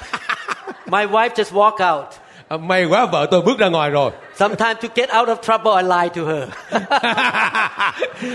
My 0.86 1.06
wife 1.06 1.28
just 1.28 1.52
walk 1.52 1.96
out. 1.96 2.06
À, 2.52 2.56
May 2.56 2.84
quá 2.84 3.06
vợ 3.06 3.26
tôi 3.30 3.42
bước 3.42 3.58
ra 3.58 3.68
ngoài 3.68 3.90
rồi. 3.90 4.10
Sometimes 4.36 4.76
to 4.82 4.88
get 4.94 5.08
out 5.18 5.28
of 5.28 5.36
trouble, 5.42 5.72
I 5.76 5.82
lie 5.82 6.08
to 6.08 6.22
her. 6.24 6.48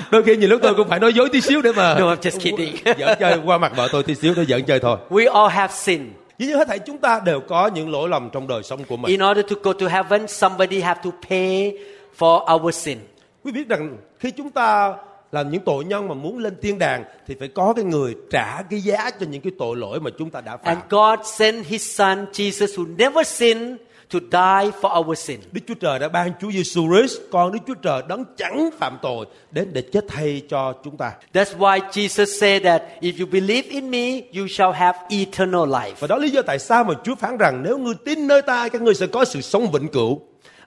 Đôi 0.12 0.24
khi 0.24 0.36
nhiều 0.38 0.50
lúc 0.50 0.60
tôi 0.64 0.74
cũng 0.76 0.88
phải 0.90 1.00
nói 1.00 1.14
dối 1.14 1.30
tí 1.32 1.42
xíu 1.42 1.62
để 1.62 1.72
mà 1.72 2.00
No, 2.00 2.16
I'm 2.16 2.16
just 2.16 2.40
kidding. 2.40 2.76
giỡn 2.98 3.18
chơi 3.20 3.40
qua 3.46 3.58
mặt 3.58 3.72
vợ 3.76 3.88
tôi 3.92 4.04
tí 4.04 4.16
xíu 4.16 4.34
để 4.38 4.46
giỡn 4.46 4.64
chơi 4.66 4.80
thôi. 4.80 4.98
We 5.10 5.34
all 5.34 5.56
have 5.56 5.74
sin. 5.74 6.14
Dĩ 6.40 6.46
nhiên 6.48 6.58
hết 6.58 6.68
thảy 6.68 6.80
chúng 6.80 6.98
ta 6.98 7.22
đều 7.26 7.40
có 7.40 7.68
những 7.68 7.92
lỗi 7.92 8.10
lầm 8.10 8.30
trong 8.34 8.48
đời 8.48 8.64
sống 8.64 8.84
của 8.84 8.98
mình. 8.98 9.12
In 9.12 9.30
order 9.30 9.46
to 9.50 9.56
go 9.64 9.74
to 9.74 9.88
heaven, 9.88 10.28
somebody 10.28 10.82
have 10.82 11.00
to 11.04 11.10
pay 11.30 11.74
for 12.20 12.56
our 12.56 12.76
sin. 12.76 12.98
Quý 13.44 13.52
biết 13.52 13.70
rằng 13.70 13.98
khi 14.20 14.32
chúng 14.32 14.50
ta 14.50 14.94
là 15.32 15.42
những 15.42 15.62
tội 15.66 15.86
nhân 15.86 16.08
mà 16.08 16.14
muốn 16.14 16.38
lên 16.38 16.54
thiên 16.62 16.80
đàng 16.80 17.04
thì 17.28 17.36
phải 17.40 17.48
có 17.48 17.74
cái 17.76 17.86
người 17.86 18.16
trả 18.32 18.62
cái 18.70 18.80
giá 18.80 19.10
cho 19.20 19.26
những 19.30 19.42
cái 19.42 19.52
tội 19.60 19.78
lỗi 19.78 20.00
mà 20.00 20.10
chúng 20.18 20.30
ta 20.30 20.42
đã 20.42 20.58
phạm. 20.58 20.66
And 20.66 20.80
God 20.90 21.20
sent 21.38 21.66
His 21.66 21.96
Son 21.96 22.26
Jesus, 22.34 22.68
who 22.68 22.96
never 22.98 23.28
sinned, 23.28 23.78
to 24.14 24.20
die 24.20 24.72
for 24.82 25.00
our 25.00 25.20
sin. 25.20 25.40
Đức 25.52 25.62
Chúa 25.68 25.74
Trời 25.74 26.00
đã 26.00 26.10
ban 26.10 26.32
Chúa 26.42 26.52
Giêsu 26.52 26.88
Christ, 26.94 27.18
con 27.32 27.52
Đức 27.52 27.60
Chúa 27.68 27.74
Trời 27.74 28.02
đấng 28.08 28.26
chẳng 28.38 28.70
phạm 28.80 28.98
tội 29.02 29.26
đến 29.52 29.70
để 29.74 29.82
chết 29.82 30.06
thay 30.08 30.42
cho 30.50 30.74
chúng 30.84 30.98
ta. 30.98 31.12
That's 31.34 31.58
why 31.58 31.80
Jesus 31.92 32.26
said 32.40 32.64
that 32.64 32.84
if 33.02 33.12
you 33.20 33.26
believe 33.32 33.70
in 33.70 33.92
me, 33.92 34.22
you 34.36 34.48
shall 34.48 34.72
have 34.72 35.00
eternal 35.10 35.70
life. 35.70 35.94
Và 36.00 36.08
đó 36.08 36.18
lý 36.18 36.30
do 36.30 36.42
tại 36.42 36.60
sao 36.60 36.84
mà 36.84 36.94
Chúa 37.04 37.16
phán 37.16 37.38
rằng 37.38 37.64
nếu 37.64 37.78
ngươi 37.78 37.96
tin 38.06 38.28
nơi 38.28 38.42
ta, 38.42 38.70
các 38.70 38.82
ngươi 38.82 38.94
sẽ 38.94 39.08
có 39.08 39.26
sự 39.26 39.42
sống 39.42 39.72
vĩnh 39.72 39.88
cửu. 39.88 40.22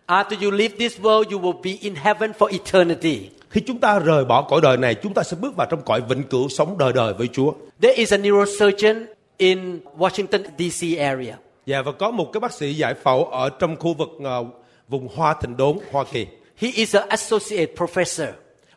After 0.07 0.43
you 0.43 0.51
leave 0.51 0.77
this 0.79 1.01
world, 1.01 1.25
you 1.31 1.41
will 1.41 1.63
be 1.63 1.71
in 1.81 1.95
heaven 1.95 2.33
for 2.39 2.47
eternity. 2.47 3.31
Khi 3.51 3.61
chúng 3.61 3.79
ta 3.79 3.99
rời 3.99 4.25
bỏ 4.25 4.43
cõi 4.43 4.61
đời 4.61 4.77
này, 4.77 4.95
chúng 4.95 5.15
ta 5.15 5.23
sẽ 5.23 5.37
bước 5.41 5.57
vào 5.57 5.67
trong 5.71 5.83
cõi 5.83 6.01
vĩnh 6.09 6.23
cửu 6.23 6.49
sống 6.49 6.79
đời 6.79 6.93
đời 6.93 7.15
với 7.15 7.29
Chúa. 7.33 7.53
There 7.81 7.95
is 7.95 8.13
a 8.13 8.17
neurosurgeon 8.17 9.07
in 9.37 9.81
Washington, 9.99 10.43
D.C. 10.59 10.99
area. 10.99 11.37
Dạ 11.71 11.83
và 11.83 11.93
có 11.93 12.11
một 12.11 12.33
cái 12.33 12.41
bác 12.41 12.53
sĩ 12.53 12.75
giải 12.75 12.95
phẫu 12.95 13.25
ở 13.25 13.51
trong 13.51 13.77
khu 13.77 13.95
vực 13.95 14.09
ờ, 14.25 14.45
vùng 14.89 15.09
Hoa 15.15 15.35
Thịnh 15.35 15.57
Đốn, 15.57 15.79
Hoa 15.93 16.05
Kỳ. 16.13 16.27
He 16.57 16.69
is 16.75 16.97
an 16.97 17.09
associate 17.09 17.67
professor. 17.77 18.29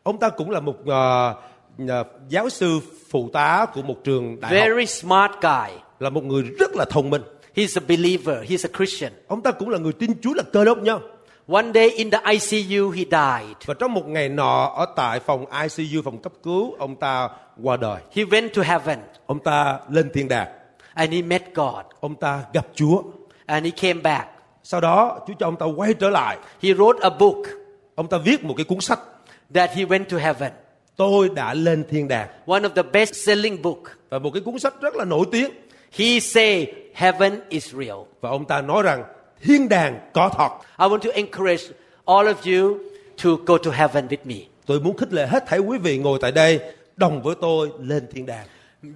Ông 0.04 0.20
ta 0.20 0.30
cũng 0.30 0.50
là 0.50 0.60
một 0.60 0.76
nhà 1.78 2.04
giáo 2.30 2.50
sư 2.50 2.80
phụ 3.10 3.30
tá 3.34 3.66
của 3.74 3.82
một 3.82 4.04
trường 4.04 4.40
đại 4.40 4.60
học, 4.60 4.68
Very 4.68 4.86
smart 4.86 5.32
guy. 5.42 5.74
là 6.00 6.10
một 6.10 6.24
người 6.24 6.44
rất 6.60 6.76
là 6.76 6.86
thông 6.86 7.10
minh. 7.10 7.22
He's 7.56 7.82
a 7.82 7.84
believer. 7.88 8.52
He's 8.52 8.70
a 8.70 8.78
Christian. 8.78 9.12
Ông 9.28 9.42
ta 9.42 9.52
cũng 9.52 9.70
là 9.70 9.78
người 9.78 9.94
tin 9.94 10.12
Chúa 10.22 10.34
là 10.34 10.44
cơ 10.54 10.66
đốc 10.66 10.78
nhân. 10.78 11.02
One 11.48 11.72
day 11.74 11.90
in 11.90 12.10
the 12.10 12.20
ICU, 12.26 12.90
he 12.90 13.04
died. 13.04 13.58
Và 13.66 13.74
trong 13.80 13.94
một 13.94 14.08
ngày 14.08 14.30
nọ 14.30 14.74
ở 14.76 14.86
tại 14.96 15.20
phòng 15.20 15.46
ICU 15.62 16.02
phòng 16.02 16.22
cấp 16.22 16.34
cứu, 16.44 16.76
ông 16.80 16.96
ta 16.96 17.30
qua 17.64 17.78
đời. 17.78 18.02
He 18.16 18.24
went 18.24 18.50
to 18.56 18.62
heaven 18.62 19.00
Ông 19.26 19.40
ta 19.40 19.80
lên 19.90 20.10
thiên 20.14 20.28
đàng. 20.28 20.63
And 20.94 21.14
he 21.14 21.22
met 21.22 21.42
God. 21.56 21.86
Ông 22.00 22.16
ta 22.16 22.44
gặp 22.54 22.68
Chúa. 22.76 23.02
And 23.46 23.66
he 23.66 23.72
came 23.72 24.02
back. 24.02 24.28
Sau 24.64 24.82
đó 24.82 25.20
Chúa 25.28 25.34
cho 25.40 25.48
ông 25.48 25.56
ta 25.56 25.66
quay 25.66 25.94
trở 25.94 26.10
lại. 26.10 26.38
He 26.62 26.70
wrote 26.70 27.00
a 27.02 27.10
book 27.10 27.38
Ông 27.96 28.08
ta 28.08 28.18
viết 28.18 28.44
một 28.44 28.54
cái 28.58 28.64
cuốn 28.64 28.82
sách. 28.82 29.00
that 29.54 29.70
he 29.76 29.86
went 29.86 30.04
to 30.06 30.18
heaven. 30.18 30.52
Tôi 30.96 31.30
đã 31.30 31.54
lên 31.54 31.84
thiên 31.90 32.08
đàng. 32.08 32.28
One 32.46 32.62
of 32.62 32.70
the 32.70 32.84
best 32.84 33.16
selling 33.16 33.62
book. 33.62 33.80
Và 34.10 34.20
một 34.20 34.30
cái 34.34 34.42
cuốn 34.46 34.60
sách 34.60 34.74
rất 34.82 34.96
là 34.96 35.06
nổi 35.06 35.26
tiếng. 35.32 35.52
He 35.92 36.20
say 36.20 36.74
heaven 36.94 37.40
is 37.50 37.74
real. 37.76 37.98
Và 38.22 38.30
ông 38.30 38.46
ta 38.46 38.62
nói 38.62 38.84
rằng 38.84 39.04
thiên 39.42 39.70
đàng 39.70 40.00
có 40.14 40.30
thật. 40.30 40.50
I 40.80 40.88
want 40.88 41.00
to 41.00 41.10
encourage 41.14 41.64
all 42.06 42.28
of 42.28 42.34
you 42.60 42.78
to 43.24 43.30
go 43.46 43.58
to 43.58 43.72
heaven 43.72 44.08
with 44.08 44.18
me. 44.24 44.36
Tôi 44.66 44.80
muốn 44.80 44.98
khích 44.98 45.14
lệ 45.14 45.28
hết 45.28 45.44
thảy 45.48 45.60
quý 45.60 45.78
vị 45.78 45.98
ngồi 45.98 46.20
tại 46.22 46.32
đây 46.32 46.60
đồng 46.98 47.22
với 47.22 47.36
tôi 47.42 47.70
lên 47.80 48.08
thiên 48.12 48.26
đàng. 48.26 48.46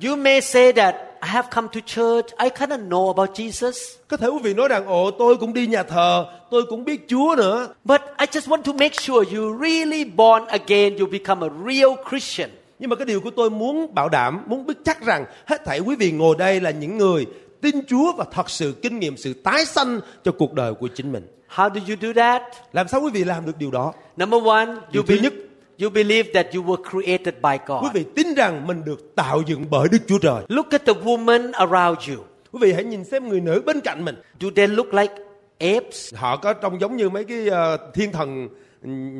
You 0.03 0.15
may 0.15 0.41
say 0.41 0.73
that 0.73 0.95
I 1.21 1.29
have 1.29 1.47
come 1.51 1.67
to 1.73 1.79
church. 1.85 2.27
I 2.43 2.49
kind 2.49 2.71
of 2.71 2.87
know 2.89 3.07
about 3.13 3.29
Jesus. 3.39 3.73
Có 4.07 4.17
thể 4.17 4.27
quý 4.27 4.39
vị 4.43 4.53
nói 4.53 4.67
rằng 4.67 4.85
ồ 4.87 5.11
tôi 5.11 5.37
cũng 5.37 5.53
đi 5.53 5.67
nhà 5.67 5.83
thờ, 5.83 6.25
tôi 6.51 6.63
cũng 6.69 6.83
biết 6.85 7.05
Chúa 7.09 7.35
nữa. 7.37 7.67
But 7.85 8.01
I 8.19 8.25
just 8.25 8.47
want 8.47 8.61
to 8.61 8.73
make 8.73 8.93
sure 8.93 9.37
you 9.37 9.57
really 9.61 10.03
born 10.05 10.45
again. 10.45 10.97
You 10.97 11.07
become 11.11 11.47
a 11.47 11.49
real 11.65 11.91
Christian. 12.09 12.49
Nhưng 12.79 12.89
mà 12.89 12.95
cái 12.95 13.05
điều 13.05 13.21
của 13.21 13.31
tôi 13.31 13.49
muốn 13.49 13.93
bảo 13.93 14.09
đảm, 14.09 14.43
muốn 14.47 14.65
biết 14.65 14.73
chắc 14.85 15.05
rằng 15.05 15.25
hết 15.45 15.65
thảy 15.65 15.79
quý 15.79 15.95
vị 15.95 16.11
ngồi 16.11 16.35
đây 16.39 16.61
là 16.61 16.71
những 16.71 16.97
người 16.97 17.25
tin 17.61 17.75
Chúa 17.87 18.13
và 18.13 18.25
thật 18.31 18.49
sự 18.49 18.75
kinh 18.81 18.99
nghiệm 18.99 19.17
sự 19.17 19.33
tái 19.33 19.65
sanh 19.65 19.99
cho 20.23 20.31
cuộc 20.31 20.53
đời 20.53 20.73
của 20.73 20.87
chính 20.95 21.11
mình. 21.11 21.27
How 21.55 21.69
do 21.69 21.81
you 21.87 21.95
do 22.01 22.07
that? 22.15 22.41
Làm 22.73 22.87
sao 22.87 23.01
quý 23.01 23.09
vị 23.13 23.23
làm 23.23 23.45
được 23.45 23.57
điều 23.57 23.71
đó? 23.71 23.93
Number 24.17 24.43
one, 24.43 24.65
you, 24.65 24.75
Điều 24.91 25.03
thứ 25.03 25.15
be- 25.15 25.21
nhất. 25.21 25.33
You 25.81 25.89
believe 25.89 26.23
that 26.33 26.45
you 26.55 26.63
were 26.63 26.83
created 26.89 27.33
by 27.41 27.57
Quý 27.67 27.79
God. 27.81 27.93
vị 27.93 28.05
tin 28.15 28.33
rằng 28.33 28.67
mình 28.67 28.83
được 28.85 29.15
tạo 29.15 29.41
dựng 29.45 29.65
bởi 29.69 29.87
Đức 29.91 29.97
Chúa 30.07 30.17
Trời. 30.17 30.43
Look 30.47 30.71
at 30.71 30.85
the 30.85 30.93
woman 30.93 31.51
around 31.53 32.09
you. 32.09 32.23
Quý 32.51 32.59
vị 32.61 32.73
hãy 32.73 32.83
nhìn 32.83 33.03
xem 33.03 33.27
người 33.29 33.39
nữ 33.41 33.61
bên 33.65 33.79
cạnh 33.81 34.05
mình. 34.05 34.15
Do 34.39 34.47
they 34.55 34.67
look 34.67 34.93
like 34.93 35.13
apes? 35.59 36.13
Họ 36.15 36.37
có 36.37 36.53
trông 36.53 36.81
giống 36.81 36.97
như 36.97 37.09
mấy 37.09 37.23
cái 37.23 37.47
ờ, 37.49 37.77
thiên 37.93 38.11
thần 38.11 38.49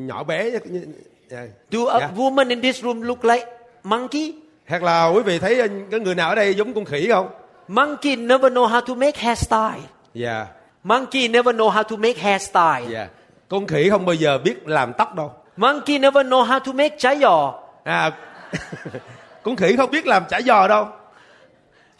nhỏ 0.07 0.23
bé. 0.23 0.49
Dạ. 1.29 1.45
Do 1.69 1.79
a 1.89 1.99
Dạ. 1.99 2.09
woman 2.15 2.49
in 2.49 2.61
this 2.61 2.83
room 2.83 3.01
look 3.01 3.25
like 3.25 3.45
monkey? 3.83 4.33
Hoặc 4.67 4.83
là 4.83 5.07
quý 5.07 5.21
vị 5.21 5.39
thấy 5.39 5.59
ờ, 5.59 5.67
cái 5.91 5.99
người 5.99 6.15
nào 6.15 6.29
ở 6.29 6.35
đây 6.35 6.53
giống 6.53 6.73
con 6.73 6.85
khỉ 6.85 7.07
không? 7.11 7.27
Monkey 7.67 8.15
never 8.15 8.53
know 8.53 8.67
how 8.69 8.81
to 8.81 8.95
make 8.95 9.19
hairstyle. 9.21 9.81
Dạ. 10.13 10.47
Monkey 10.83 11.27
never 11.27 11.55
know 11.55 11.69
how 11.71 11.83
to 11.83 11.95
make 11.95 12.19
hairstyle. 12.21 12.85
Dạ. 12.89 13.07
Con 13.49 13.67
khỉ 13.67 13.89
không 13.89 14.05
bao 14.05 14.15
giờ 14.15 14.37
biết 14.37 14.67
làm 14.67 14.93
tóc 14.97 15.15
đâu. 15.15 15.31
Monkey 15.57 15.99
never 15.99 16.27
know 16.27 16.43
how 16.43 16.59
to 16.59 16.73
make 16.73 16.97
chai 16.97 17.17
giò. 17.19 17.53
À, 17.83 18.11
con 19.43 19.55
khỉ 19.55 19.75
không 19.77 19.91
biết 19.91 20.07
làm 20.07 20.23
chả 20.29 20.41
giò 20.41 20.67
đâu. 20.67 20.87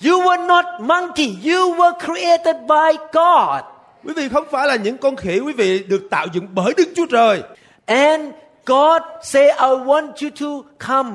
You 0.05 0.21
were 0.21 0.45
not 0.47 0.65
monkey. 0.79 1.37
You 1.43 1.75
were 1.75 1.93
created 2.05 2.55
by 2.67 2.97
God. 3.13 3.61
Quý 4.03 4.13
vị 4.13 4.29
không 4.29 4.45
phải 4.51 4.67
là 4.67 4.75
những 4.75 4.97
con 4.97 5.15
khỉ, 5.15 5.39
quý 5.39 5.53
vị 5.53 5.83
được 5.87 6.07
tạo 6.09 6.27
dựng 6.33 6.47
bởi 6.53 6.73
Đức 6.77 6.87
Chúa 6.95 7.05
Trời. 7.05 7.43
And 7.85 8.25
God 8.65 9.01
say, 9.23 9.43
I 9.43 9.69
want 9.85 10.07
you 10.07 10.29
to 10.39 10.69
come 10.87 11.11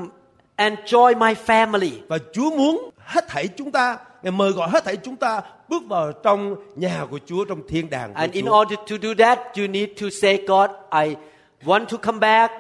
and 0.57 0.79
join 0.87 1.19
my 1.19 1.35
family. 1.47 1.91
Và 2.09 2.19
Chúa 2.33 2.51
muốn 2.51 2.91
hết 2.99 3.29
thảy 3.29 3.49
chúng 3.57 3.71
ta, 3.71 3.99
Ngài 4.23 4.33
mời 4.33 4.53
gọi 4.53 4.69
hết 4.71 4.85
thảy 4.85 4.97
chúng 4.97 5.17
ta 5.17 5.41
bước 5.69 5.83
vào 5.89 6.13
trong 6.13 6.57
nhà 6.77 7.07
của 7.11 7.19
Chúa 7.27 7.45
trong 7.45 7.61
thiên 7.69 7.91
đàng 7.91 8.15
của 8.15 8.21
And 8.21 8.33
in 8.33 8.47
Chúa. 8.47 8.61
order 8.61 8.79
to 8.91 8.97
do 9.03 9.09
that, 9.19 9.39
you 9.59 9.67
need 9.67 9.89
to 10.01 10.07
say, 10.23 10.39
God, 10.47 10.71
I 10.91 11.15
want 11.65 11.87
to 11.87 11.97
come 12.03 12.19
back. 12.21 12.53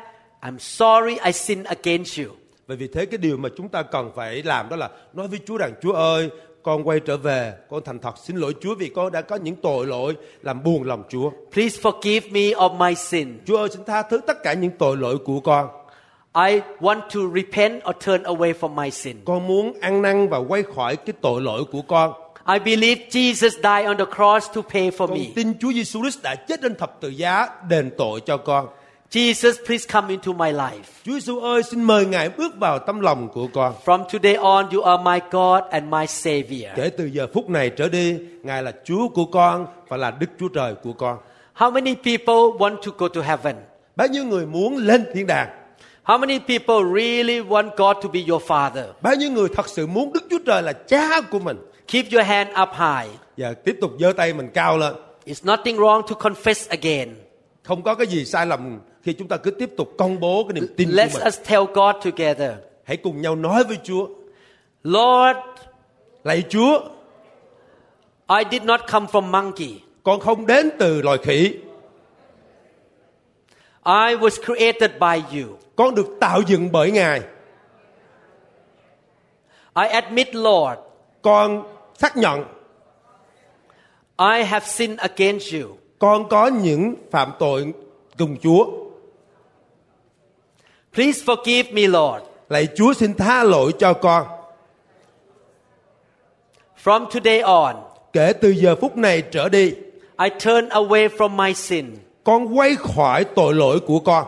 I'm 0.43 0.59
sorry 0.59 1.19
I 1.27 1.33
sinned 1.33 1.67
against 1.67 2.19
you. 2.19 2.27
Bởi 2.67 2.77
vì 2.77 2.87
thế 2.89 3.07
cái 3.07 3.19
điều 3.19 3.37
mà 3.37 3.49
chúng 3.57 3.69
ta 3.69 3.83
cần 3.83 4.11
phải 4.15 4.43
làm 4.43 4.69
đó 4.69 4.77
là 4.77 4.91
nói 5.13 5.29
với 5.29 5.39
Chúa 5.47 5.57
rằng 5.57 5.73
Chúa 5.83 5.93
ơi, 5.93 6.31
con 6.63 6.89
quay 6.89 7.01
trở 7.01 7.17
về, 7.17 7.53
con 7.71 7.83
thành 7.85 7.99
thật 7.99 8.15
xin 8.25 8.37
lỗi 8.37 8.55
Chúa 8.61 8.75
vì 8.75 8.89
con 8.89 9.13
đã 9.13 9.21
có 9.21 9.37
những 9.37 9.57
tội 9.57 9.87
lỗi 9.87 10.15
làm 10.43 10.63
buồn 10.63 10.83
lòng 10.83 11.03
Chúa. 11.09 11.31
Please 11.53 11.81
forgive 11.83 12.31
me 12.33 12.41
of 12.41 12.77
my 12.89 12.95
sin. 12.95 13.39
Chúa 13.47 13.57
ơi 13.57 13.69
xin 13.73 13.85
tha 13.85 14.03
thứ 14.03 14.21
tất 14.27 14.43
cả 14.43 14.53
những 14.53 14.71
tội 14.79 14.97
lỗi 14.97 15.19
của 15.19 15.41
con. 15.41 15.69
I 16.35 16.61
want 16.81 17.01
to 17.01 17.21
repent 17.35 17.83
or 17.89 17.97
turn 18.07 18.23
away 18.23 18.53
from 18.61 18.75
my 18.75 18.91
sin. 18.91 19.17
Con 19.25 19.47
muốn 19.47 19.73
ăn 19.81 20.03
năn 20.03 20.29
và 20.29 20.39
quay 20.39 20.63
khỏi 20.75 20.97
cái 20.97 21.15
tội 21.21 21.41
lỗi 21.41 21.65
của 21.73 21.83
con. 21.83 22.13
I 22.53 22.59
believe 22.59 23.03
Jesus 23.11 23.51
died 23.51 23.87
on 23.87 23.97
the 23.99 24.05
cross 24.17 24.51
to 24.55 24.63
pay 24.73 24.91
for 24.91 25.07
Con 25.07 25.19
me. 25.19 25.25
tin 25.37 25.59
Chúa 25.61 25.73
Giêsu 25.73 26.01
Christ 26.01 26.23
đã 26.23 26.35
chết 26.35 26.61
trên 26.63 26.75
thập 26.75 27.01
tự 27.01 27.09
giá 27.09 27.49
đền 27.69 27.91
tội 27.99 28.21
cho 28.21 28.37
con. 28.37 28.69
Jesus, 29.13 29.59
please 29.67 29.85
come 29.93 30.09
into 30.09 30.33
my 30.33 30.53
life. 30.53 30.89
Chúa 31.05 31.13
Giêsu 31.13 31.41
ơi, 31.41 31.63
xin 31.63 31.83
mời 31.83 32.07
Ngài 32.07 32.29
bước 32.29 32.57
vào 32.59 32.79
tâm 32.79 33.01
lòng 33.01 33.29
của 33.29 33.49
con. 33.53 33.75
From 33.85 34.05
today 34.13 34.35
on, 34.35 34.69
you 34.71 34.83
are 34.83 35.03
my 35.05 35.19
God 35.31 35.63
and 35.71 35.85
my 35.89 36.07
Savior. 36.07 36.71
Kể 36.77 36.91
từ 36.91 37.07
giờ 37.07 37.27
phút 37.35 37.51
này 37.51 37.71
trở 37.71 37.89
đi, 37.89 38.19
Ngài 38.43 38.63
là 38.63 38.73
Chúa 38.85 39.09
của 39.09 39.25
con 39.25 39.67
và 39.89 39.97
là 39.97 40.11
Đức 40.11 40.27
Chúa 40.41 40.49
Trời 40.49 40.75
của 40.83 40.93
con. 40.93 41.19
How 41.57 41.73
many 41.73 41.95
people 41.95 42.59
want 42.59 42.77
to 42.77 42.93
go 42.99 43.09
to 43.09 43.21
heaven? 43.21 43.57
Bao 43.97 44.09
nhiêu 44.09 44.25
người 44.25 44.47
muốn 44.47 44.77
lên 44.77 45.05
thiên 45.15 45.27
đàng? 45.27 45.49
How 46.05 46.19
many 46.19 46.39
people 46.39 46.83
really 46.95 47.41
want 47.41 47.71
God 47.77 47.97
to 48.03 48.09
be 48.13 48.21
your 48.29 48.43
Father? 48.43 48.85
Bao 49.03 49.15
nhiêu 49.15 49.31
người 49.31 49.49
thật 49.49 49.69
sự 49.69 49.87
muốn 49.87 50.13
Đức 50.13 50.23
Chúa 50.31 50.39
Trời 50.47 50.63
là 50.63 50.73
cha 50.73 51.21
của 51.21 51.39
mình? 51.39 51.57
Keep 51.89 52.07
your 52.13 52.27
hand 52.27 52.51
up 52.63 52.69
high. 52.73 53.19
Và 53.37 53.53
tiếp 53.53 53.77
tục 53.81 53.93
giơ 54.01 54.13
tay 54.13 54.33
mình 54.33 54.49
cao 54.55 54.79
lên. 54.79 54.95
It's 55.27 55.57
nothing 55.57 55.77
wrong 55.77 56.03
to 56.03 56.31
confess 56.31 56.67
again. 56.69 57.15
Không 57.63 57.83
có 57.83 57.95
cái 57.95 58.07
gì 58.07 58.25
sai 58.25 58.47
lầm 58.47 58.79
khi 59.03 59.13
chúng 59.13 59.29
ta 59.29 59.37
cứ 59.37 59.51
tiếp 59.51 59.71
tục 59.77 59.89
công 59.99 60.21
bố 60.21 60.45
cái 60.49 60.53
niềm 60.61 60.75
tin 60.77 60.89
của 60.89 60.95
Let's 60.97 61.15
mình. 61.19 61.27
us 61.27 61.41
tell 61.51 61.63
God 61.75 61.97
together. 62.05 62.51
Hãy 62.85 62.97
cùng 62.97 63.21
nhau 63.23 63.37
nói 63.37 63.65
với 63.65 63.79
Chúa. 63.85 64.07
Lord, 64.83 65.39
Lạy 66.25 66.43
Chúa, 66.49 66.81
I 68.29 68.45
did 68.51 68.63
not 68.63 68.81
come 68.93 69.07
from 69.13 69.23
monkey. 69.23 69.81
con 70.03 70.21
không 70.21 70.47
đến 70.47 70.71
từ 70.79 71.03
loài 71.03 71.19
khỉ. 71.19 71.55
I 73.85 74.15
was 74.17 74.45
created 74.45 74.91
by 75.01 75.41
you. 75.41 75.57
Con 75.77 75.95
được 75.95 76.07
tạo 76.21 76.41
dựng 76.47 76.69
bởi 76.73 76.91
Ngài. 76.91 77.21
I 79.77 79.89
admit, 79.89 80.35
Lord, 80.35 80.79
Con 81.23 81.63
xác 81.99 82.17
nhận 82.17 82.45
I 84.19 84.43
have 84.45 84.67
sinned 84.67 84.99
against 85.01 85.55
you. 85.55 85.77
con 85.99 86.29
có 86.29 86.47
những 86.47 86.95
phạm 87.11 87.33
tội 87.39 87.73
cùng 88.19 88.37
Chúa. 88.43 88.65
Please 90.95 91.23
forgive 91.25 91.73
me, 91.73 91.87
Lord. 91.89 92.23
Lạy 92.49 92.69
Chúa 92.77 92.93
xin 92.95 93.15
tha 93.15 93.45
lỗi 93.45 93.73
cho 93.79 93.93
con. 93.95 94.27
From 96.85 97.07
today 97.11 97.41
on, 97.41 97.77
Kể 98.13 98.33
từ 98.33 98.51
giờ 98.51 98.75
phút 98.81 98.97
này 98.97 99.23
trở 99.23 99.49
đi, 99.49 99.75
I 100.19 100.29
turn 100.45 100.69
away 100.69 101.09
from 101.09 101.37
my 101.37 101.55
sin. 101.55 101.97
con 102.25 102.59
quay 102.59 102.77
khỏi 102.77 103.25
tội 103.25 103.55
lỗi 103.55 103.81
của 103.87 103.99
con. 104.01 104.27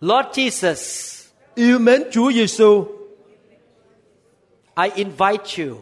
Lord 0.00 0.28
Jesus, 0.38 1.08
Yêu 1.54 1.78
mến 1.78 2.02
Chúa 2.12 2.32
Giêsu, 2.32 2.84
I 4.84 4.90
invite 4.94 5.64
you. 5.64 5.76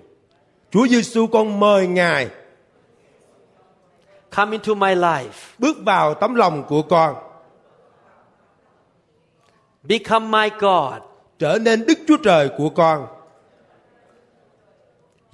Chúa 0.70 0.86
Giêsu 0.86 1.26
con 1.26 1.60
mời 1.60 1.86
Ngài 1.86 2.28
Come 4.36 4.52
into 4.52 4.74
my 4.74 4.94
life. 4.94 5.30
bước 5.58 5.76
vào 5.86 6.14
tấm 6.14 6.34
lòng 6.34 6.64
của 6.68 6.82
con, 6.82 7.14
Become 9.82 10.28
my 10.42 10.50
God. 10.60 11.02
trở 11.38 11.58
nên 11.58 11.86
Đức 11.86 11.98
Chúa 12.08 12.16
Trời 12.24 12.48
của 12.56 12.68
con. 12.70 13.06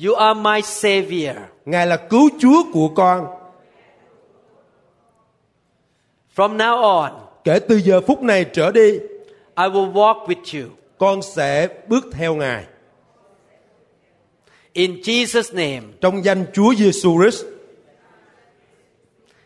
You 0.04 0.14
are 0.14 0.40
my 0.40 0.62
Savior. 0.62 1.36
Ngài 1.64 1.86
là 1.86 1.96
cứu 1.96 2.28
Chúa 2.38 2.62
của 2.72 2.88
con. 2.96 3.26
From 6.36 6.56
now 6.56 6.82
on, 6.82 7.12
Kể 7.44 7.58
từ 7.68 7.76
giờ 7.76 8.00
phút 8.00 8.22
này 8.22 8.44
trở 8.52 8.70
đi, 8.72 8.92
I 9.56 9.64
will 9.64 9.92
walk 9.92 10.26
with 10.26 10.60
you. 10.62 10.70
con 10.98 11.22
sẽ 11.22 11.68
bước 11.88 12.04
theo 12.12 12.34
Ngài. 12.34 12.64
In 14.72 14.94
Jesus' 14.94 15.54
name, 15.54 15.92
Trong 16.00 16.24
danh 16.24 16.44
Chúa 16.52 16.74
Giêsu 16.74 17.18
Christ. 17.22 17.44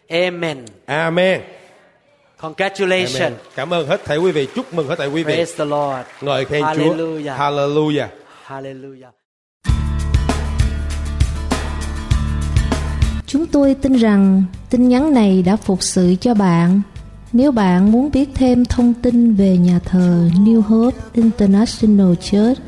amen. 0.08 0.64
Amen. 0.86 1.42
Congratulations. 2.40 3.20
Amen. 3.20 3.38
Cảm 3.54 3.74
ơn 3.74 3.86
hết 3.86 4.04
thảy 4.04 4.18
quý 4.18 4.32
vị. 4.32 4.48
Chúc 4.54 4.74
mừng 4.74 4.88
hết 4.88 4.96
thảy 4.98 5.08
quý 5.08 5.22
vị. 5.22 5.34
Praise 5.34 5.56
the 5.56 5.64
Lord. 5.64 6.06
Ngợi 6.20 6.44
khen 6.44 6.62
Chúa. 6.76 6.94
Hallelujah. 6.94 7.36
Hallelujah. 7.36 8.08
Hallelujah. 8.46 9.10
Chúng 13.26 13.46
tôi 13.46 13.74
tin 13.74 13.92
rằng 13.92 14.44
tin 14.70 14.88
nhắn 14.88 15.14
này 15.14 15.42
đã 15.42 15.56
phục 15.56 15.82
sự 15.82 16.14
cho 16.20 16.34
bạn. 16.34 16.80
Nếu 17.32 17.52
bạn 17.52 17.92
muốn 17.92 18.10
biết 18.10 18.28
thêm 18.34 18.64
thông 18.64 18.94
tin 18.94 19.34
về 19.34 19.56
nhà 19.56 19.78
thờ 19.84 20.28
New 20.34 20.60
Hope 20.60 20.96
International 21.14 22.14
Church 22.20 22.60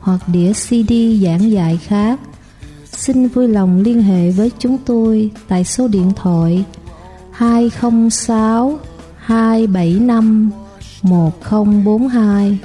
hoặc 0.00 0.20
đĩa 0.26 0.52
CD 0.52 0.92
giảng 1.22 1.50
dạy 1.50 1.78
khác, 1.84 2.20
xin 2.84 3.28
vui 3.28 3.48
lòng 3.48 3.80
liên 3.80 4.02
hệ 4.02 4.30
với 4.30 4.50
chúng 4.58 4.78
tôi 4.86 5.30
tại 5.48 5.64
số 5.64 5.88
điện 5.88 6.12
thoại 6.16 6.64
206 7.32 8.78
275 9.28 10.50
1042. 11.02 12.58